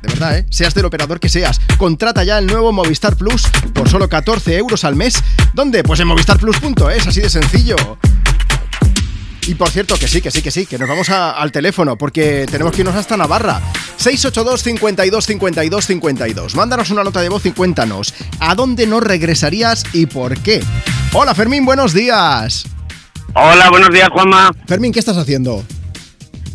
De 0.02 0.08
verdad, 0.08 0.38
¿eh? 0.38 0.46
Seas 0.50 0.72
del 0.74 0.84
operador 0.86 1.20
que 1.20 1.28
seas. 1.28 1.60
Contrata 1.76 2.24
ya 2.24 2.38
el 2.38 2.46
nuevo 2.46 2.72
Movistar 2.72 3.16
Plus 3.16 3.46
por 3.74 3.88
solo 3.88 4.08
14 4.08 4.56
euros 4.56 4.84
al 4.84 4.96
mes. 4.96 5.22
¿Dónde? 5.52 5.82
Pues 5.82 6.00
en 6.00 6.06
movistarplus.es, 6.08 7.06
así 7.06 7.20
de 7.20 7.28
sencillo. 7.30 7.76
Y 9.46 9.54
por 9.54 9.68
cierto, 9.70 9.96
que 9.96 10.06
sí, 10.06 10.20
que 10.22 10.30
sí, 10.30 10.42
que 10.42 10.50
sí, 10.50 10.64
que 10.66 10.78
nos 10.78 10.88
vamos 10.88 11.10
a- 11.10 11.32
al 11.32 11.50
teléfono 11.50 11.96
porque 11.96 12.46
tenemos 12.50 12.72
que 12.72 12.82
irnos 12.82 12.94
hasta 12.94 13.16
Navarra. 13.16 13.60
682 13.96 14.62
52 14.62 15.26
52 15.26 15.86
52. 15.86 16.54
Mándanos 16.54 16.90
una 16.90 17.02
nota 17.04 17.20
de 17.20 17.28
voz 17.28 17.44
y 17.46 17.52
cuéntanos 17.52 18.14
a 18.38 18.54
dónde 18.54 18.86
no 18.86 19.00
regresarías 19.00 19.84
y 19.92 20.06
por 20.06 20.38
qué. 20.38 20.62
Hola 21.12 21.34
Fermín, 21.34 21.64
buenos 21.64 21.92
días. 21.92 22.64
Hola, 23.34 23.70
buenos 23.70 23.90
días, 23.90 24.08
Juanma. 24.12 24.50
Fermín, 24.66 24.92
¿qué 24.92 24.98
estás 25.00 25.16
haciendo? 25.16 25.64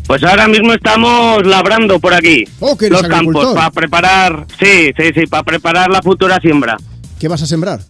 Pues 0.06 0.22
ahora 0.22 0.46
mismo 0.46 0.72
estamos 0.72 1.44
labrando 1.44 1.98
por 1.98 2.14
aquí 2.14 2.44
Oh, 2.60 2.76
los 2.88 3.02
campos 3.02 3.54
para 3.54 3.70
preparar, 3.70 4.46
sí, 4.58 4.90
sí, 4.96 5.10
sí, 5.14 5.26
para 5.26 5.42
preparar 5.42 5.90
la 5.90 6.00
futura 6.00 6.38
siembra. 6.40 6.76
¿Qué 7.18 7.26
vas 7.28 7.42
a 7.42 7.46
sembrar? 7.46 7.80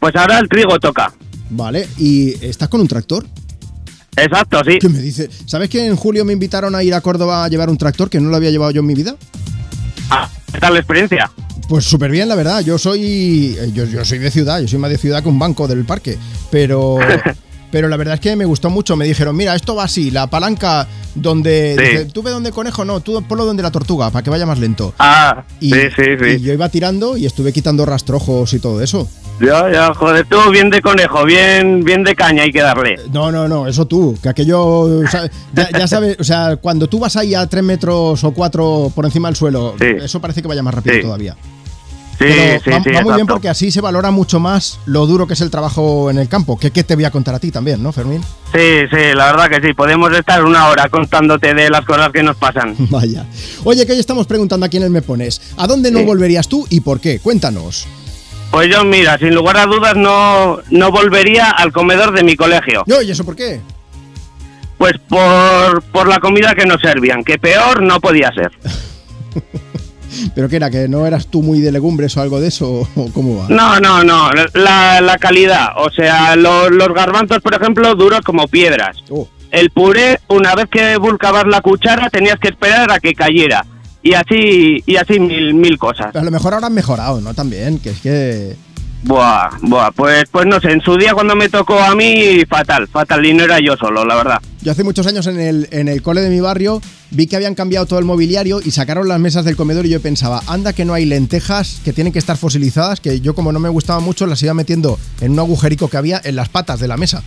Pues 0.00 0.16
ahora 0.16 0.38
el 0.38 0.48
trigo 0.48 0.78
toca. 0.80 1.12
Vale, 1.50 1.88
¿y 1.98 2.32
estás 2.44 2.68
con 2.68 2.80
un 2.80 2.88
tractor? 2.88 3.26
Exacto, 4.16 4.60
sí. 4.66 4.78
¿Qué 4.80 4.88
me 4.88 4.98
dice? 4.98 5.28
¿Sabes 5.46 5.68
que 5.68 5.86
en 5.86 5.94
julio 5.94 6.24
me 6.24 6.32
invitaron 6.32 6.74
a 6.74 6.82
ir 6.82 6.94
a 6.94 7.00
Córdoba 7.00 7.44
a 7.44 7.48
llevar 7.48 7.70
un 7.70 7.78
tractor 7.78 8.10
que 8.10 8.18
no 8.20 8.28
lo 8.28 8.36
había 8.36 8.50
llevado 8.50 8.72
yo 8.72 8.80
en 8.80 8.86
mi 8.86 8.94
vida? 8.94 9.14
Ah, 10.10 10.28
¿Qué 10.52 10.58
tal 10.58 10.72
la 10.74 10.80
experiencia? 10.80 11.30
Pues 11.68 11.84
súper 11.84 12.10
bien, 12.10 12.28
la 12.28 12.34
verdad. 12.34 12.60
Yo 12.62 12.76
soy, 12.78 13.56
eh, 13.58 13.70
yo, 13.72 13.84
yo 13.84 14.04
soy 14.04 14.18
de 14.18 14.30
ciudad, 14.32 14.60
yo 14.60 14.66
soy 14.66 14.80
más 14.80 14.90
de 14.90 14.98
ciudad 14.98 15.22
que 15.22 15.28
un 15.28 15.38
banco 15.38 15.68
del 15.68 15.84
parque. 15.84 16.18
Pero, 16.50 16.98
pero 17.70 17.88
la 17.88 17.96
verdad 17.96 18.14
es 18.14 18.20
que 18.20 18.36
me 18.36 18.44
gustó 18.44 18.70
mucho. 18.70 18.96
Me 18.96 19.04
dijeron, 19.06 19.36
mira, 19.36 19.54
esto 19.54 19.74
va 19.74 19.84
así, 19.84 20.10
la 20.10 20.26
palanca 20.28 20.86
donde... 21.14 21.76
Sí. 21.78 21.82
dice, 21.84 22.04
¿Tú 22.06 22.22
ves 22.22 22.32
donde 22.32 22.50
conejo? 22.52 22.84
No, 22.84 23.00
tú 23.00 23.22
ponlo 23.28 23.44
donde 23.44 23.62
la 23.62 23.70
tortuga, 23.70 24.10
para 24.10 24.22
que 24.22 24.30
vaya 24.30 24.46
más 24.46 24.58
lento. 24.58 24.94
Ah, 24.98 25.44
Y, 25.60 25.72
sí, 25.72 25.80
sí, 25.96 26.02
sí. 26.20 26.26
y 26.36 26.40
yo 26.40 26.52
iba 26.52 26.68
tirando 26.68 27.16
y 27.16 27.26
estuve 27.26 27.52
quitando 27.52 27.84
rastrojos 27.86 28.52
y 28.54 28.60
todo 28.60 28.80
eso. 28.82 29.08
Ya, 29.40 29.72
ya, 29.72 29.94
joder, 29.94 30.26
tú 30.26 30.36
bien 30.50 30.68
de 30.68 30.82
conejo, 30.82 31.24
bien, 31.24 31.82
bien 31.82 32.04
de 32.04 32.14
caña 32.14 32.42
hay 32.42 32.52
que 32.52 32.60
darle. 32.60 32.96
No, 33.10 33.32
no, 33.32 33.48
no, 33.48 33.66
eso 33.66 33.86
tú, 33.86 34.14
que 34.22 34.28
aquello, 34.28 34.62
o 34.62 35.06
sea, 35.08 35.30
ya, 35.54 35.68
ya 35.70 35.88
sabes, 35.88 36.16
o 36.20 36.24
sea, 36.24 36.56
cuando 36.56 36.88
tú 36.88 36.98
vas 36.98 37.16
ahí 37.16 37.34
a 37.34 37.46
tres 37.46 37.64
metros 37.64 38.22
o 38.22 38.32
cuatro 38.32 38.92
por 38.94 39.06
encima 39.06 39.28
del 39.28 39.36
suelo, 39.36 39.74
eso 39.80 40.20
parece 40.20 40.42
que 40.42 40.48
vaya 40.48 40.62
más 40.62 40.74
rápido 40.74 40.96
Sí. 40.96 41.02
todavía. 41.02 41.36
Sí, 42.20 42.26
Pero 42.28 42.60
sí, 42.62 42.70
va, 42.70 42.82
sí, 42.82 42.90
va 42.90 43.00
muy 43.00 43.14
bien 43.14 43.26
porque 43.26 43.48
así 43.48 43.70
se 43.70 43.80
valora 43.80 44.10
mucho 44.10 44.40
más 44.40 44.78
lo 44.84 45.06
duro 45.06 45.26
que 45.26 45.32
es 45.32 45.40
el 45.40 45.50
trabajo 45.50 46.10
en 46.10 46.18
el 46.18 46.28
campo, 46.28 46.58
que, 46.58 46.70
que 46.70 46.84
te 46.84 46.94
voy 46.94 47.04
a 47.06 47.10
contar 47.10 47.34
a 47.34 47.38
ti 47.38 47.50
también, 47.50 47.82
¿no, 47.82 47.92
Fermín? 47.92 48.20
Sí, 48.52 48.80
sí, 48.90 49.14
la 49.14 49.32
verdad 49.32 49.48
que 49.48 49.66
sí, 49.66 49.72
podemos 49.72 50.12
estar 50.12 50.44
una 50.44 50.68
hora 50.68 50.90
contándote 50.90 51.54
de 51.54 51.70
las 51.70 51.82
cosas 51.86 52.10
que 52.12 52.22
nos 52.22 52.36
pasan. 52.36 52.76
Vaya. 52.90 53.24
Oye, 53.64 53.86
que 53.86 53.92
hoy 53.92 53.98
estamos 54.00 54.26
preguntando 54.26 54.66
a 54.66 54.68
quién 54.68 54.92
me 54.92 55.00
pones. 55.00 55.40
¿A 55.56 55.66
dónde 55.66 55.90
no 55.90 56.00
Sí. 56.00 56.04
volverías 56.04 56.46
tú 56.46 56.66
y 56.68 56.80
por 56.80 57.00
qué? 57.00 57.20
Cuéntanos. 57.20 57.86
Pues 58.50 58.68
yo, 58.68 58.84
mira, 58.84 59.16
sin 59.16 59.34
lugar 59.34 59.56
a 59.56 59.64
dudas 59.64 59.96
no, 59.96 60.58
no 60.68 60.90
volvería 60.90 61.50
al 61.50 61.72
comedor 61.72 62.12
de 62.14 62.22
mi 62.22 62.36
colegio. 62.36 62.82
No, 62.86 63.00
¿y 63.00 63.10
eso 63.12 63.24
por 63.24 63.34
qué? 63.36 63.60
Pues 64.76 64.92
por, 65.08 65.82
por 65.84 66.06
la 66.06 66.18
comida 66.18 66.54
que 66.54 66.66
nos 66.66 66.82
servían, 66.82 67.24
que 67.24 67.38
peor 67.38 67.82
no 67.82 67.98
podía 67.98 68.30
ser. 68.34 68.50
¿Pero 70.34 70.48
qué 70.48 70.56
era? 70.56 70.70
¿Que 70.70 70.88
no 70.88 71.06
eras 71.06 71.26
tú 71.28 71.42
muy 71.42 71.60
de 71.60 71.72
legumbres 71.72 72.16
o 72.16 72.20
algo 72.22 72.40
de 72.40 72.48
eso? 72.48 72.88
¿O 72.96 73.10
cómo 73.12 73.38
va? 73.38 73.46
No, 73.48 73.78
no, 73.80 74.02
no, 74.04 74.30
la, 74.54 75.00
la 75.00 75.18
calidad. 75.18 75.68
O 75.76 75.90
sea, 75.90 76.36
lo- 76.36 76.70
los 76.70 76.88
garbanzos, 76.94 77.38
por 77.40 77.54
ejemplo, 77.54 77.94
duros 77.94 78.20
como 78.20 78.46
piedras. 78.48 78.96
Oh. 79.10 79.28
El 79.50 79.70
puré, 79.70 80.20
una 80.28 80.54
vez 80.54 80.66
que 80.70 80.96
volcabas 80.96 81.44
la 81.46 81.60
cuchara, 81.60 82.08
tenías 82.10 82.38
que 82.38 82.48
esperar 82.48 82.90
a 82.92 83.00
que 83.00 83.14
cayera. 83.14 83.64
Y 84.02 84.14
así, 84.14 84.82
y 84.86 84.96
así 84.96 85.18
mil, 85.20 85.54
mil 85.54 85.76
cosas. 85.76 86.14
A 86.14 86.22
lo 86.22 86.30
mejor 86.30 86.54
ahora 86.54 86.68
han 86.68 86.74
mejorado, 86.74 87.20
¿no? 87.20 87.34
También, 87.34 87.78
que 87.80 87.90
es 87.90 88.00
que... 88.00 88.56
Buah, 89.02 89.48
buah, 89.62 89.90
pues, 89.92 90.24
pues 90.30 90.46
no 90.46 90.60
sé, 90.60 90.72
en 90.72 90.82
su 90.82 90.96
día 90.96 91.14
cuando 91.14 91.34
me 91.34 91.48
tocó 91.48 91.78
a 91.80 91.94
mí, 91.94 92.42
fatal, 92.48 92.86
fatal, 92.86 93.24
y 93.24 93.32
no 93.32 93.44
era 93.44 93.58
yo 93.58 93.74
solo, 93.76 94.04
la 94.04 94.14
verdad. 94.14 94.38
Yo 94.60 94.72
hace 94.72 94.84
muchos 94.84 95.06
años 95.06 95.26
en 95.26 95.40
el, 95.40 95.68
en 95.70 95.88
el 95.88 96.02
cole 96.02 96.20
de 96.20 96.28
mi 96.30 96.40
barrio 96.40 96.80
vi 97.10 97.26
que 97.26 97.36
habían 97.36 97.54
cambiado 97.54 97.86
todo 97.86 97.98
el 97.98 98.04
mobiliario 98.04 98.60
y 98.64 98.70
sacaron 98.70 99.08
las 99.08 99.18
mesas 99.20 99.44
del 99.44 99.56
comedor 99.56 99.86
y 99.86 99.90
yo 99.90 100.00
pensaba, 100.00 100.42
anda 100.46 100.72
que 100.72 100.84
no 100.84 100.94
hay 100.94 101.04
lentejas 101.06 101.80
que 101.84 101.92
tienen 101.92 102.12
que 102.12 102.18
estar 102.18 102.36
fosilizadas, 102.36 103.00
que 103.00 103.20
yo 103.20 103.34
como 103.34 103.52
no 103.52 103.58
me 103.60 103.68
gustaba 103.68 104.00
mucho 104.00 104.26
las 104.26 104.42
iba 104.42 104.54
metiendo 104.54 104.98
en 105.20 105.32
un 105.32 105.38
agujerico 105.40 105.88
que 105.88 105.96
había 105.96 106.20
en 106.24 106.36
las 106.36 106.48
patas 106.48 106.80
de 106.80 106.88
la 106.88 106.96
mesa. 106.96 107.22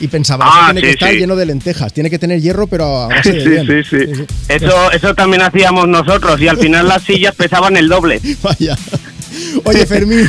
Y 0.00 0.08
pensaba, 0.08 0.44
Ah, 0.48 0.58
eso 0.66 0.72
tiene 0.72 0.80
que 0.82 0.90
estar 0.90 1.10
sí. 1.10 1.16
lleno 1.18 1.36
de 1.36 1.46
lentejas, 1.46 1.92
tiene 1.92 2.10
que 2.10 2.18
tener 2.18 2.40
hierro 2.40 2.66
pero 2.66 3.02
a 3.02 3.08
base 3.08 3.32
de 3.32 3.84
Sí, 3.84 3.96
sí, 4.06 4.14
sí. 4.14 4.24
Eso, 4.48 4.90
eso 4.92 5.14
también 5.14 5.42
hacíamos 5.42 5.88
nosotros 5.88 6.40
y 6.40 6.48
al 6.48 6.58
final 6.58 6.88
las 6.88 7.02
sillas 7.02 7.34
pesaban 7.34 7.76
el 7.76 7.88
doble. 7.88 8.20
Vaya. 8.42 8.76
Oye, 9.64 9.86
Fermín, 9.86 10.28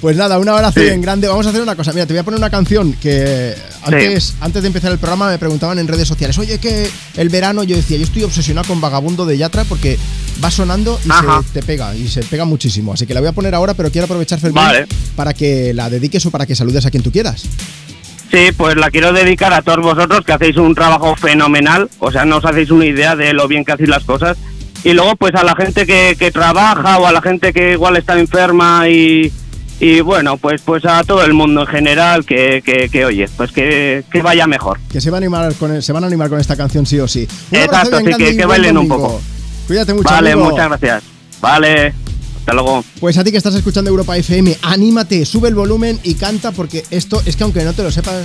pues 0.00 0.16
nada, 0.16 0.38
un 0.38 0.48
abrazo 0.48 0.80
Sí. 0.80 0.86
bien 0.86 1.00
grande. 1.00 1.26
Vamos 1.28 1.46
a 1.46 1.50
hacer 1.50 1.62
una 1.62 1.74
cosa. 1.76 1.92
Mira, 1.92 2.06
te 2.06 2.12
voy 2.12 2.20
a 2.20 2.22
poner 2.24 2.38
una 2.38 2.50
canción 2.50 2.92
que 2.94 3.54
antes, 3.82 4.34
antes 4.40 4.62
de 4.62 4.66
empezar 4.68 4.92
el 4.92 4.98
programa 4.98 5.30
me 5.30 5.38
preguntaban 5.38 5.78
en 5.78 5.88
redes 5.88 6.06
sociales, 6.08 6.36
oye, 6.38 6.58
que 6.58 6.88
el 7.16 7.28
verano, 7.28 7.62
yo 7.64 7.76
decía, 7.76 7.96
yo 7.96 8.04
estoy 8.04 8.22
obsesionado 8.24 8.66
con 8.68 8.80
Vagabundo 8.80 9.24
de 9.26 9.38
Yatra 9.38 9.64
porque 9.64 9.98
va 10.42 10.50
sonando 10.50 11.00
y 11.04 11.10
Ajá. 11.10 11.42
se 11.42 11.60
te 11.60 11.62
pega, 11.66 11.94
y 11.94 12.08
se 12.08 12.22
pega 12.22 12.44
muchísimo. 12.44 12.92
Así 12.92 13.06
que 13.06 13.14
la 13.14 13.20
voy 13.20 13.28
a 13.30 13.32
poner 13.32 13.54
ahora, 13.54 13.74
pero 13.74 13.90
quiero 13.90 14.04
aprovechar, 14.04 14.38
Fermín, 14.38 14.56
Vale. 14.62 14.86
para 15.16 15.32
que 15.34 15.72
la 15.72 15.88
dediques 15.88 16.24
o 16.26 16.30
para 16.30 16.46
que 16.46 16.54
saludes 16.54 16.84
a 16.86 16.90
quien 16.90 17.02
tú 17.02 17.10
quieras. 17.10 17.44
Sí, 18.30 18.48
pues 18.56 18.76
la 18.76 18.90
quiero 18.90 19.12
dedicar 19.12 19.52
a 19.52 19.62
todos 19.62 19.78
vosotros 19.82 20.22
que 20.26 20.32
hacéis 20.32 20.56
un 20.56 20.74
trabajo 20.74 21.14
fenomenal, 21.16 21.88
o 22.00 22.10
sea, 22.10 22.24
no 22.24 22.38
os 22.38 22.44
hacéis 22.44 22.70
una 22.72 22.84
idea 22.84 23.14
de 23.14 23.32
lo 23.32 23.46
bien 23.46 23.64
que 23.64 23.72
hacéis 23.72 23.88
las 23.88 24.04
cosas. 24.04 24.36
Y 24.84 24.92
luego, 24.92 25.16
pues 25.16 25.34
a 25.36 25.42
la 25.44 25.54
gente 25.56 25.86
que, 25.86 26.16
que 26.18 26.30
trabaja 26.32 26.98
o 26.98 27.06
a 27.06 27.12
la 27.12 27.22
gente 27.22 27.52
que 27.52 27.72
igual 27.72 27.96
está 27.96 28.18
enferma 28.18 28.88
y, 28.88 29.32
y 29.80 30.00
bueno, 30.00 30.36
pues 30.36 30.62
pues 30.62 30.84
a 30.84 31.02
todo 31.04 31.24
el 31.24 31.34
mundo 31.34 31.62
en 31.62 31.66
general 31.66 32.24
que, 32.24 32.62
que, 32.64 32.88
que, 32.88 33.04
oye, 33.04 33.28
pues 33.36 33.52
que, 33.52 34.04
que 34.10 34.22
vaya 34.22 34.46
mejor. 34.46 34.78
Que 34.90 35.00
se 35.00 35.10
van 35.10 35.22
a 35.22 35.26
animar 35.26 35.54
con, 35.54 35.82
se 35.82 35.92
van 35.92 36.04
a 36.04 36.06
animar 36.06 36.28
con 36.28 36.40
esta 36.40 36.56
canción 36.56 36.86
sí 36.86 36.98
o 37.00 37.06
sí. 37.08 37.26
Un 37.50 37.58
Exacto, 37.58 37.90
bien 37.90 38.00
sí, 38.00 38.08
grande 38.08 38.24
que, 38.30 38.36
que 38.36 38.46
bailen 38.46 38.78
un 38.78 38.88
poco. 38.88 39.20
Cuídate 39.66 39.92
mucho, 39.94 40.08
Vale, 40.08 40.32
amigo. 40.32 40.50
muchas 40.50 40.68
gracias. 40.68 41.02
Vale, 41.40 41.94
hasta 42.46 42.54
luego. 42.54 42.84
Pues 43.00 43.18
a 43.18 43.24
ti 43.24 43.32
que 43.32 43.38
estás 43.38 43.56
escuchando 43.56 43.90
Europa 43.90 44.16
FM, 44.16 44.58
anímate, 44.62 45.26
sube 45.26 45.48
el 45.48 45.56
volumen 45.56 45.98
y 46.04 46.14
canta 46.14 46.52
porque 46.52 46.84
esto 46.90 47.20
es 47.26 47.34
que 47.34 47.42
aunque 47.42 47.64
no 47.64 47.72
te 47.72 47.82
lo 47.82 47.90
sepas, 47.90 48.22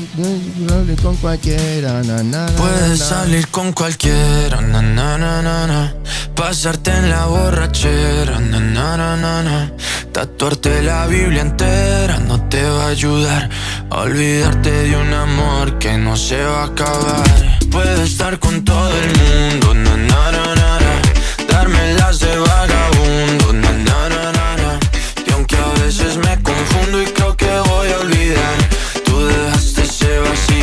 con 1.02 1.16
cualquiera, 1.18 2.04
na, 2.04 2.22
na, 2.22 2.46
na, 2.46 2.46
Puedes 2.56 3.00
salir 3.00 3.48
con 3.48 3.74
cualquiera, 3.74 4.62
na, 4.62 4.80
na, 4.84 5.18
na, 5.18 5.42
na, 5.42 5.66
na. 5.66 5.96
pasarte 6.36 6.92
en 6.92 7.10
la 7.10 7.26
borrachera, 7.26 8.40
na, 8.40 8.60
na, 8.60 8.96
na, 8.96 9.18
na, 9.18 9.42
na. 9.42 9.74
tatuarte 10.12 10.84
la 10.84 11.08
Biblia 11.08 11.42
entera 11.42 12.20
no 12.20 12.48
te 12.48 12.62
va 12.64 12.86
a 12.86 12.88
ayudar 12.90 13.50
a 13.90 14.02
olvidarte 14.02 14.72
de 14.72 14.98
un 14.98 15.14
amor 15.14 15.80
que 15.80 15.98
no 15.98 16.16
se 16.16 16.44
va 16.44 16.62
a 16.62 16.66
acabar. 16.66 17.60
Puedes 17.72 18.12
estar 18.12 18.38
con 18.38 18.64
todo 18.64 18.92
el 18.92 19.10
mundo, 19.18 19.74
na, 19.74 19.98
na, 19.98 20.32
na, 20.32 20.56
na, 20.56 20.80
na. 20.80 21.02
darme 21.50 21.94
las 21.96 22.20
de 22.20 22.38
vagabundo, 22.38 23.54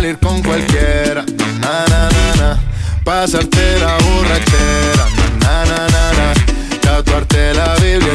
Salir 0.00 0.18
con 0.18 0.42
cualquiera, 0.42 1.22
na 1.60 1.84
na 1.90 2.08
na 2.08 2.36
na. 2.40 2.58
Pasarte 3.04 3.78
la 3.80 3.98
borrachera, 3.98 5.04
na 5.40 5.64
na 5.66 5.88
na 5.94 6.04
na. 6.18 6.34
Tatuarte 6.80 7.52
la 7.52 7.74
Biblia 7.74 8.14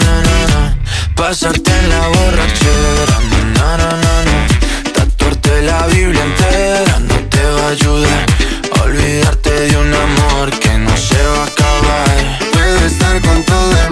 na, 0.03 0.21
na, 0.27 0.37
na. 0.51 0.77
Pasarte 1.15 1.71
en 1.71 1.89
la 1.89 2.07
borrachera, 2.07 3.17
na, 3.55 3.77
na, 3.77 3.89
na, 4.03 4.13
na. 4.27 4.37
Tatuarte 4.93 5.61
la 5.61 5.87
Biblia 5.87 6.23
entera 6.23 6.99
no 6.99 7.15
te 7.29 7.43
va 7.43 7.67
a 7.67 7.69
ayudar 7.69 8.31
olvidarte 8.83 9.51
de 9.51 9.77
un 9.77 9.93
amor 9.93 10.49
que 10.59 10.77
no 10.77 10.95
se 10.97 11.21
va 11.23 11.43
a 11.43 11.47
acabar. 11.47 12.39
Puedes 12.51 12.91
estar 12.91 13.21
con 13.21 13.43
todo 13.43 13.71
el 13.71 13.91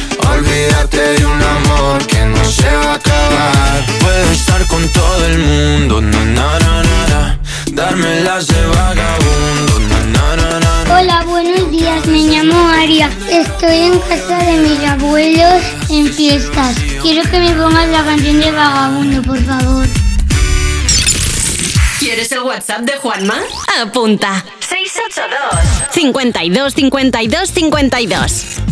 Olvídate 0.33 1.01
de 1.17 1.25
un 1.25 1.41
amor 1.41 2.05
que 2.07 2.21
no 2.25 2.43
se 2.45 2.69
va 2.75 2.91
a 2.91 2.95
acabar. 2.95 3.85
Puedo 3.99 4.31
estar 4.31 4.65
con 4.67 4.87
todo 4.89 5.25
el 5.25 5.39
mundo, 5.39 6.01
na 6.01 6.25
na 6.25 6.59
na 6.59 6.83
na. 6.83 7.07
na. 7.09 7.39
Darme 7.71 8.21
las 8.21 8.47
de 8.47 8.65
vagabundo, 8.65 9.79
na 9.89 9.99
na 10.15 10.35
na 10.35 10.59
na. 10.59 10.83
na. 10.85 10.99
Hola, 10.99 11.23
buenos 11.25 11.69
días, 11.71 12.05
me 12.07 12.19
llamo 12.19 12.67
Aria. 12.69 13.09
Estoy 13.29 13.77
en 13.89 13.99
casa 13.99 14.37
de 14.37 14.57
mis 14.57 14.79
abuelos 14.87 15.61
en 15.89 16.11
fiestas. 16.13 16.75
Quiero 17.01 17.29
que 17.29 17.39
me 17.39 17.51
pongas 17.53 17.87
la 17.89 18.03
canción 18.03 18.39
de 18.39 18.51
Vagabundo, 18.51 19.21
por 19.23 19.39
favor. 19.43 19.87
¿Quieres 21.99 22.31
el 22.31 22.39
WhatsApp 22.41 22.81
de 22.81 22.93
Juanma? 22.97 23.35
Apunta. 23.81 24.43
682 24.59 25.93
52 25.93 26.73
52 26.73 27.49
52 27.49 28.70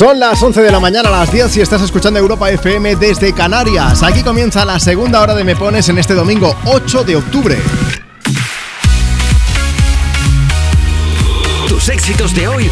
Son 0.00 0.18
las 0.18 0.42
11 0.42 0.62
de 0.62 0.72
la 0.72 0.80
mañana, 0.80 1.10
a 1.10 1.12
las 1.12 1.30
10 1.30 1.50
si 1.50 1.60
estás 1.60 1.82
escuchando 1.82 2.18
Europa 2.18 2.50
FM 2.50 2.96
desde 2.96 3.34
Canarias. 3.34 4.02
Aquí 4.02 4.22
comienza 4.22 4.64
la 4.64 4.80
segunda 4.80 5.20
hora 5.20 5.34
de 5.34 5.44
Me 5.44 5.54
Pones 5.54 5.90
en 5.90 5.98
este 5.98 6.14
domingo 6.14 6.56
8 6.64 7.04
de 7.04 7.16
octubre. 7.16 7.58
Tus 11.68 11.90
éxitos 11.90 12.34
de 12.34 12.48
hoy 12.48 12.70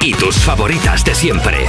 y 0.00 0.14
tus 0.14 0.36
favoritas 0.36 1.04
de 1.04 1.14
siempre. 1.14 1.66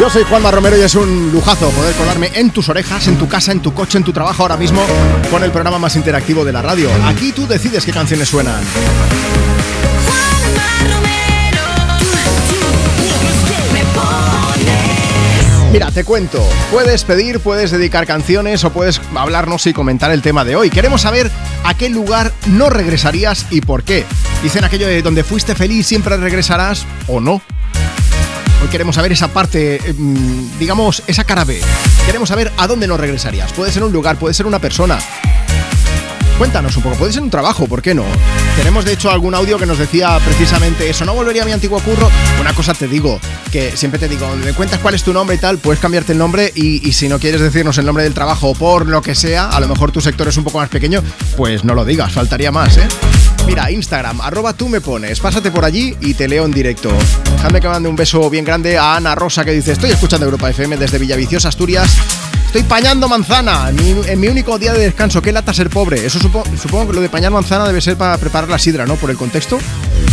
Yo 0.00 0.08
soy 0.08 0.22
Juanma 0.22 0.50
Romero 0.50 0.78
y 0.78 0.80
es 0.80 0.94
un 0.94 1.30
lujazo 1.30 1.68
poder 1.68 1.94
colarme 1.94 2.30
en 2.32 2.52
tus 2.52 2.70
orejas, 2.70 3.06
en 3.06 3.18
tu 3.18 3.28
casa, 3.28 3.52
en 3.52 3.60
tu 3.60 3.74
coche, 3.74 3.98
en 3.98 4.04
tu 4.04 4.14
trabajo 4.14 4.44
ahora 4.44 4.56
mismo 4.56 4.80
con 5.30 5.44
el 5.44 5.50
programa 5.50 5.78
más 5.78 5.94
interactivo 5.94 6.42
de 6.46 6.54
la 6.54 6.62
radio. 6.62 6.88
Aquí 7.04 7.32
tú 7.32 7.46
decides 7.46 7.84
qué 7.84 7.92
canciones 7.92 8.30
suenan. 8.30 8.62
Mira, 15.72 15.92
te 15.92 16.02
cuento. 16.02 16.44
Puedes 16.72 17.04
pedir, 17.04 17.38
puedes 17.38 17.70
dedicar 17.70 18.04
canciones 18.04 18.64
o 18.64 18.72
puedes 18.72 19.00
hablarnos 19.14 19.68
y 19.68 19.72
comentar 19.72 20.10
el 20.10 20.20
tema 20.20 20.44
de 20.44 20.56
hoy. 20.56 20.68
Queremos 20.68 21.02
saber 21.02 21.30
a 21.62 21.74
qué 21.74 21.88
lugar 21.88 22.32
no 22.46 22.70
regresarías 22.70 23.46
y 23.50 23.60
por 23.60 23.84
qué. 23.84 24.04
Dicen 24.42 24.64
aquello 24.64 24.88
de 24.88 25.00
donde 25.00 25.22
fuiste 25.22 25.54
feliz 25.54 25.86
siempre 25.86 26.16
regresarás 26.16 26.86
o 27.06 27.20
no. 27.20 27.40
Hoy 28.62 28.68
queremos 28.68 28.96
saber 28.96 29.12
esa 29.12 29.28
parte, 29.28 29.80
mm, 29.96 30.58
digamos, 30.58 31.04
esa 31.06 31.22
cara 31.22 31.44
B. 31.44 31.60
Queremos 32.04 32.28
saber 32.28 32.50
a 32.56 32.66
dónde 32.66 32.88
no 32.88 32.96
regresarías. 32.96 33.52
Puede 33.52 33.70
ser 33.70 33.84
un 33.84 33.92
lugar, 33.92 34.16
puede 34.16 34.34
ser 34.34 34.46
una 34.46 34.58
persona. 34.58 34.98
Cuéntanos 36.40 36.74
un 36.78 36.82
poco, 36.82 36.96
puede 36.96 37.12
ser 37.12 37.22
un 37.22 37.28
trabajo, 37.28 37.66
¿por 37.66 37.82
qué 37.82 37.94
no? 37.94 38.02
Tenemos 38.56 38.86
de 38.86 38.94
hecho 38.94 39.10
algún 39.10 39.34
audio 39.34 39.58
que 39.58 39.66
nos 39.66 39.76
decía 39.76 40.18
precisamente 40.24 40.88
eso, 40.88 41.04
no 41.04 41.12
volvería 41.12 41.42
a 41.42 41.44
mi 41.44 41.52
antiguo 41.52 41.78
curro. 41.80 42.10
Una 42.40 42.54
cosa 42.54 42.72
te 42.72 42.88
digo, 42.88 43.20
que 43.52 43.76
siempre 43.76 44.00
te 44.00 44.08
digo, 44.08 44.26
me 44.42 44.54
cuentas 44.54 44.80
cuál 44.80 44.94
es 44.94 45.02
tu 45.02 45.12
nombre 45.12 45.36
y 45.36 45.38
tal, 45.38 45.58
puedes 45.58 45.80
cambiarte 45.80 46.12
el 46.12 46.18
nombre 46.18 46.50
y, 46.54 46.94
si 46.94 47.10
no 47.10 47.18
quieres 47.18 47.42
decirnos 47.42 47.76
el 47.76 47.84
nombre 47.84 48.04
del 48.04 48.14
trabajo 48.14 48.54
por 48.54 48.86
lo 48.86 49.02
que 49.02 49.14
sea, 49.14 49.50
a 49.50 49.60
lo 49.60 49.68
mejor 49.68 49.92
tu 49.92 50.00
sector 50.00 50.28
es 50.28 50.36
un 50.38 50.44
poco 50.44 50.56
más 50.56 50.70
pequeño, 50.70 51.02
pues 51.36 51.62
no 51.62 51.74
lo 51.74 51.84
digas, 51.84 52.10
faltaría 52.10 52.50
más, 52.50 52.78
¿eh? 52.78 52.88
Mira, 53.46 53.70
Instagram, 53.70 54.22
arroba 54.22 54.54
tú 54.54 54.70
me 54.70 54.80
pones, 54.80 55.20
pásate 55.20 55.50
por 55.50 55.66
allí 55.66 55.94
y 56.00 56.14
te 56.14 56.26
leo 56.26 56.46
en 56.46 56.52
directo. 56.52 56.90
Déjame 57.36 57.60
que 57.60 57.68
mande 57.68 57.90
un 57.90 57.96
beso 57.96 58.30
bien 58.30 58.46
grande 58.46 58.78
a 58.78 58.96
Ana 58.96 59.14
Rosa 59.14 59.44
que 59.44 59.52
dice, 59.52 59.72
estoy 59.72 59.90
escuchando 59.90 60.24
Europa 60.24 60.48
FM 60.48 60.78
desde 60.78 60.96
Villaviciosa, 60.96 61.48
Asturias. 61.48 62.29
Estoy 62.50 62.64
pañando 62.64 63.06
manzana 63.08 63.68
en 63.70 64.18
mi, 64.18 64.26
único 64.26 64.58
día 64.58 64.72
de 64.72 64.80
descanso. 64.80 65.22
Qué 65.22 65.30
lata 65.30 65.54
ser 65.54 65.70
pobre. 65.70 66.04
Eso 66.04 66.18
supo- 66.18 66.42
supongo 66.60 66.88
que 66.88 66.94
lo 66.94 67.00
de 67.00 67.08
pañar 67.08 67.30
manzana 67.30 67.64
debe 67.64 67.80
ser 67.80 67.96
para 67.96 68.18
preparar 68.18 68.50
la 68.50 68.58
sidra, 68.58 68.86
¿no? 68.86 68.96
Por 68.96 69.08
el 69.08 69.16
contexto. 69.16 69.56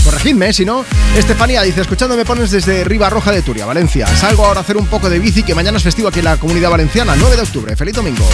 Corregidme, 0.06 0.50
¿eh? 0.50 0.54
si 0.54 0.64
no. 0.64 0.86
Estefanía 1.18 1.64
dice, 1.64 1.82
escuchando 1.82 2.16
me 2.16 2.26
pones 2.26 2.52
desde 2.52 2.84
Riva 2.84 3.10
Roja 3.10 3.32
de 3.32 3.42
Turia, 3.42 3.66
Valencia. 3.66 4.06
Salgo 4.06 4.46
ahora 4.46 4.60
a 4.60 4.64
hacer 4.64 4.78
un 4.78 4.86
poco 4.86 5.10
de 5.10 5.18
bici 5.18 5.42
que 5.42 5.56
mañana 5.56 5.78
es 5.80 5.84
festivo 5.84 6.10
aquí 6.10 6.20
en 6.20 6.26
la 6.26 6.38
comunidad 6.38 6.70
valenciana, 6.70 7.16
9 7.18 7.38
de 7.38 7.42
octubre. 7.42 7.76
Feliz 7.76 7.96
domingo. 7.96 8.30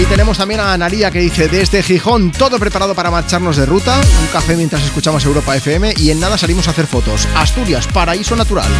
Y 0.00 0.06
tenemos 0.06 0.38
también 0.38 0.60
a 0.60 0.72
Analia 0.72 1.10
que 1.10 1.18
dice 1.18 1.46
desde 1.46 1.82
Gijón, 1.82 2.32
todo 2.32 2.58
preparado 2.58 2.94
para 2.94 3.10
marcharnos 3.10 3.58
de 3.58 3.66
ruta, 3.66 4.00
un 4.22 4.26
café 4.28 4.56
mientras 4.56 4.82
escuchamos 4.82 5.22
Europa 5.26 5.54
FM 5.54 5.92
y 5.98 6.10
en 6.10 6.18
nada 6.18 6.38
salimos 6.38 6.68
a 6.68 6.70
hacer 6.70 6.86
fotos. 6.86 7.28
Asturias, 7.36 7.86
paraíso 7.86 8.34
natural. 8.34 8.70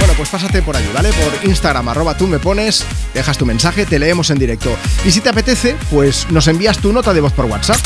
Bueno, 0.00 0.14
pues 0.16 0.28
pásate 0.28 0.62
por 0.62 0.76
allí, 0.76 0.88
¿vale? 0.92 1.12
Por 1.12 1.48
Instagram, 1.48 1.88
arroba 1.90 2.16
tú 2.16 2.26
me 2.26 2.40
pones, 2.40 2.84
dejas 3.14 3.38
tu 3.38 3.46
mensaje, 3.46 3.86
te 3.86 4.00
leemos 4.00 4.30
en 4.30 4.40
directo. 4.40 4.76
Y 5.04 5.12
si 5.12 5.20
te 5.20 5.28
apetece, 5.28 5.76
pues 5.88 6.26
nos 6.32 6.48
envías 6.48 6.78
tu 6.78 6.92
nota 6.92 7.14
de 7.14 7.20
voz 7.20 7.32
por 7.32 7.44
WhatsApp. 7.44 7.78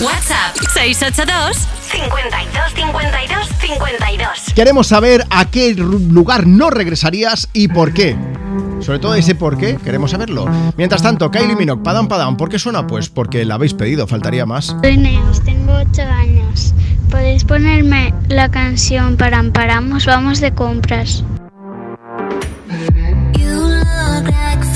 WhatsApp 0.00 0.56
682 0.74 1.56
52 1.90 2.72
52 2.72 3.48
52. 3.60 4.28
Queremos 4.54 4.86
saber 4.86 5.26
a 5.28 5.50
qué 5.50 5.74
lugar 5.74 6.46
no 6.46 6.70
regresarías 6.70 7.48
y 7.52 7.66
por 7.66 7.92
qué. 7.92 8.16
Sobre 8.80 8.98
todo 8.98 9.14
ese 9.14 9.34
por 9.34 9.56
qué, 9.56 9.76
queremos 9.76 10.10
saberlo. 10.10 10.46
Mientras 10.76 11.02
tanto, 11.02 11.30
Kylie 11.30 11.56
Minogue, 11.56 11.82
Padam 11.82 12.08
Padam, 12.08 12.36
¿por 12.36 12.48
qué 12.48 12.58
suena? 12.58 12.86
Pues 12.86 13.08
porque 13.08 13.44
la 13.44 13.54
habéis 13.54 13.74
pedido, 13.74 14.06
faltaría 14.06 14.46
más. 14.46 14.76
Soy 14.82 14.96
Neus, 14.96 15.42
tengo 15.42 15.72
8 15.72 16.02
años. 16.02 16.74
¿Podéis 17.10 17.44
ponerme 17.44 18.12
la 18.28 18.50
canción 18.50 19.16
Param 19.16 19.52
Paramos? 19.52 20.06
Vamos 20.06 20.40
de 20.40 20.52
compras. 20.52 21.24
You 23.34 23.50
look 23.50 24.28
like 24.28 24.66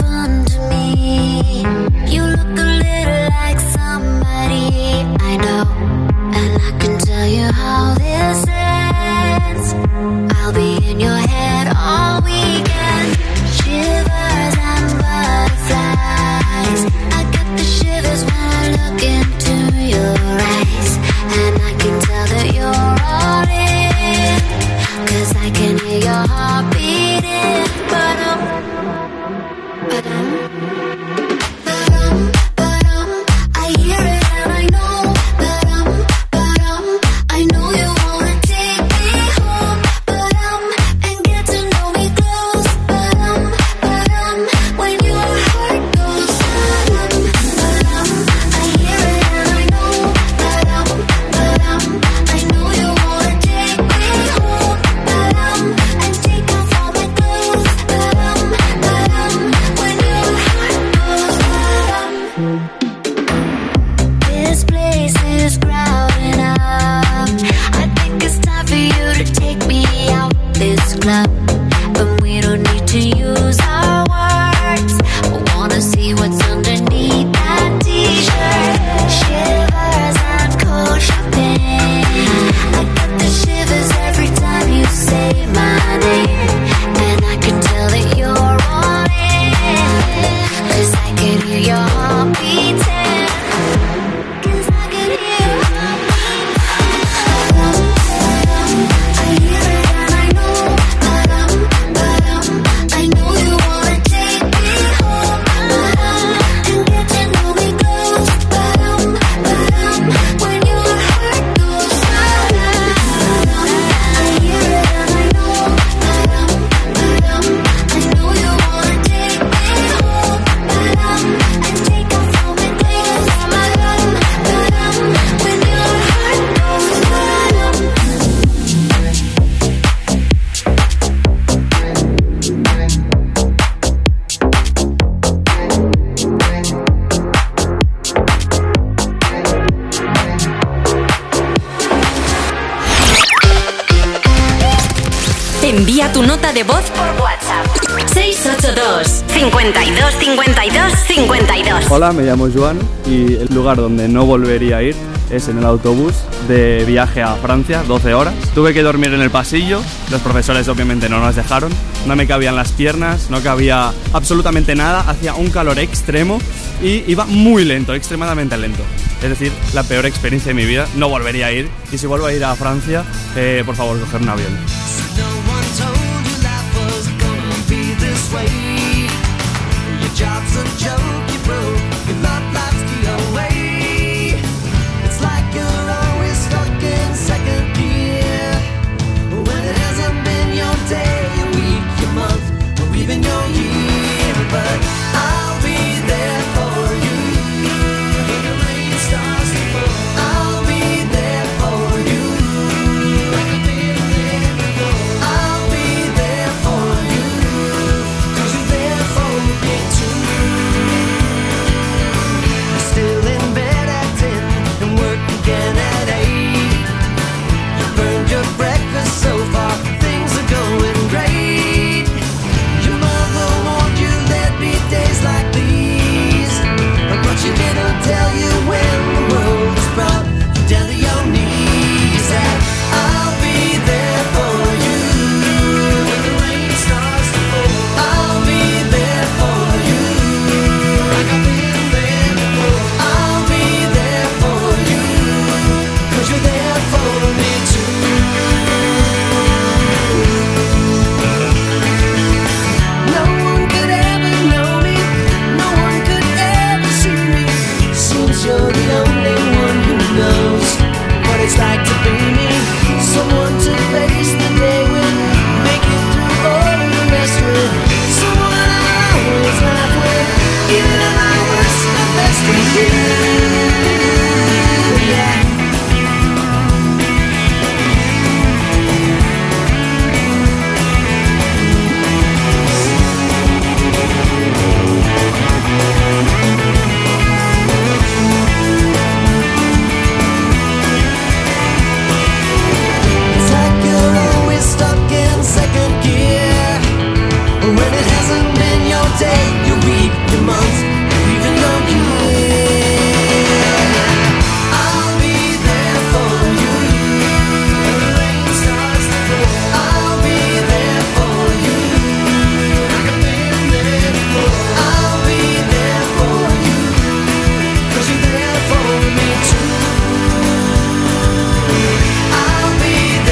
Me 152.12 152.24
llamo 152.24 152.48
Joan 152.52 152.76
y 153.06 153.34
el 153.34 153.54
lugar 153.54 153.76
donde 153.76 154.08
no 154.08 154.26
volvería 154.26 154.78
a 154.78 154.82
ir 154.82 154.96
es 155.30 155.48
en 155.48 155.58
el 155.58 155.64
autobús 155.64 156.12
de 156.48 156.84
viaje 156.84 157.22
a 157.22 157.36
Francia, 157.36 157.84
12 157.86 158.14
horas. 158.14 158.34
Tuve 158.52 158.74
que 158.74 158.82
dormir 158.82 159.14
en 159.14 159.20
el 159.20 159.30
pasillo, 159.30 159.80
los 160.10 160.20
profesores 160.20 160.66
obviamente 160.68 161.08
no 161.08 161.20
nos 161.20 161.36
dejaron, 161.36 161.70
no 162.06 162.16
me 162.16 162.26
cabían 162.26 162.56
las 162.56 162.72
piernas, 162.72 163.30
no 163.30 163.40
cabía 163.42 163.92
absolutamente 164.12 164.74
nada, 164.74 165.08
hacía 165.08 165.34
un 165.34 165.50
calor 165.50 165.78
extremo 165.78 166.38
y 166.82 167.04
iba 167.06 167.26
muy 167.26 167.64
lento, 167.64 167.94
extremadamente 167.94 168.56
lento. 168.56 168.82
Es 169.22 169.28
decir, 169.28 169.52
la 169.72 169.84
peor 169.84 170.04
experiencia 170.04 170.50
de 170.50 170.54
mi 170.54 170.64
vida, 170.64 170.88
no 170.96 171.08
volvería 171.08 171.46
a 171.46 171.52
ir 171.52 171.68
y 171.92 171.98
si 171.98 172.06
vuelvo 172.06 172.26
a 172.26 172.32
ir 172.32 172.44
a 172.44 172.56
Francia, 172.56 173.04
eh, 173.36 173.62
por 173.64 173.76
favor, 173.76 174.00
coger 174.00 174.22
un 174.22 174.28
avión. 174.30 174.69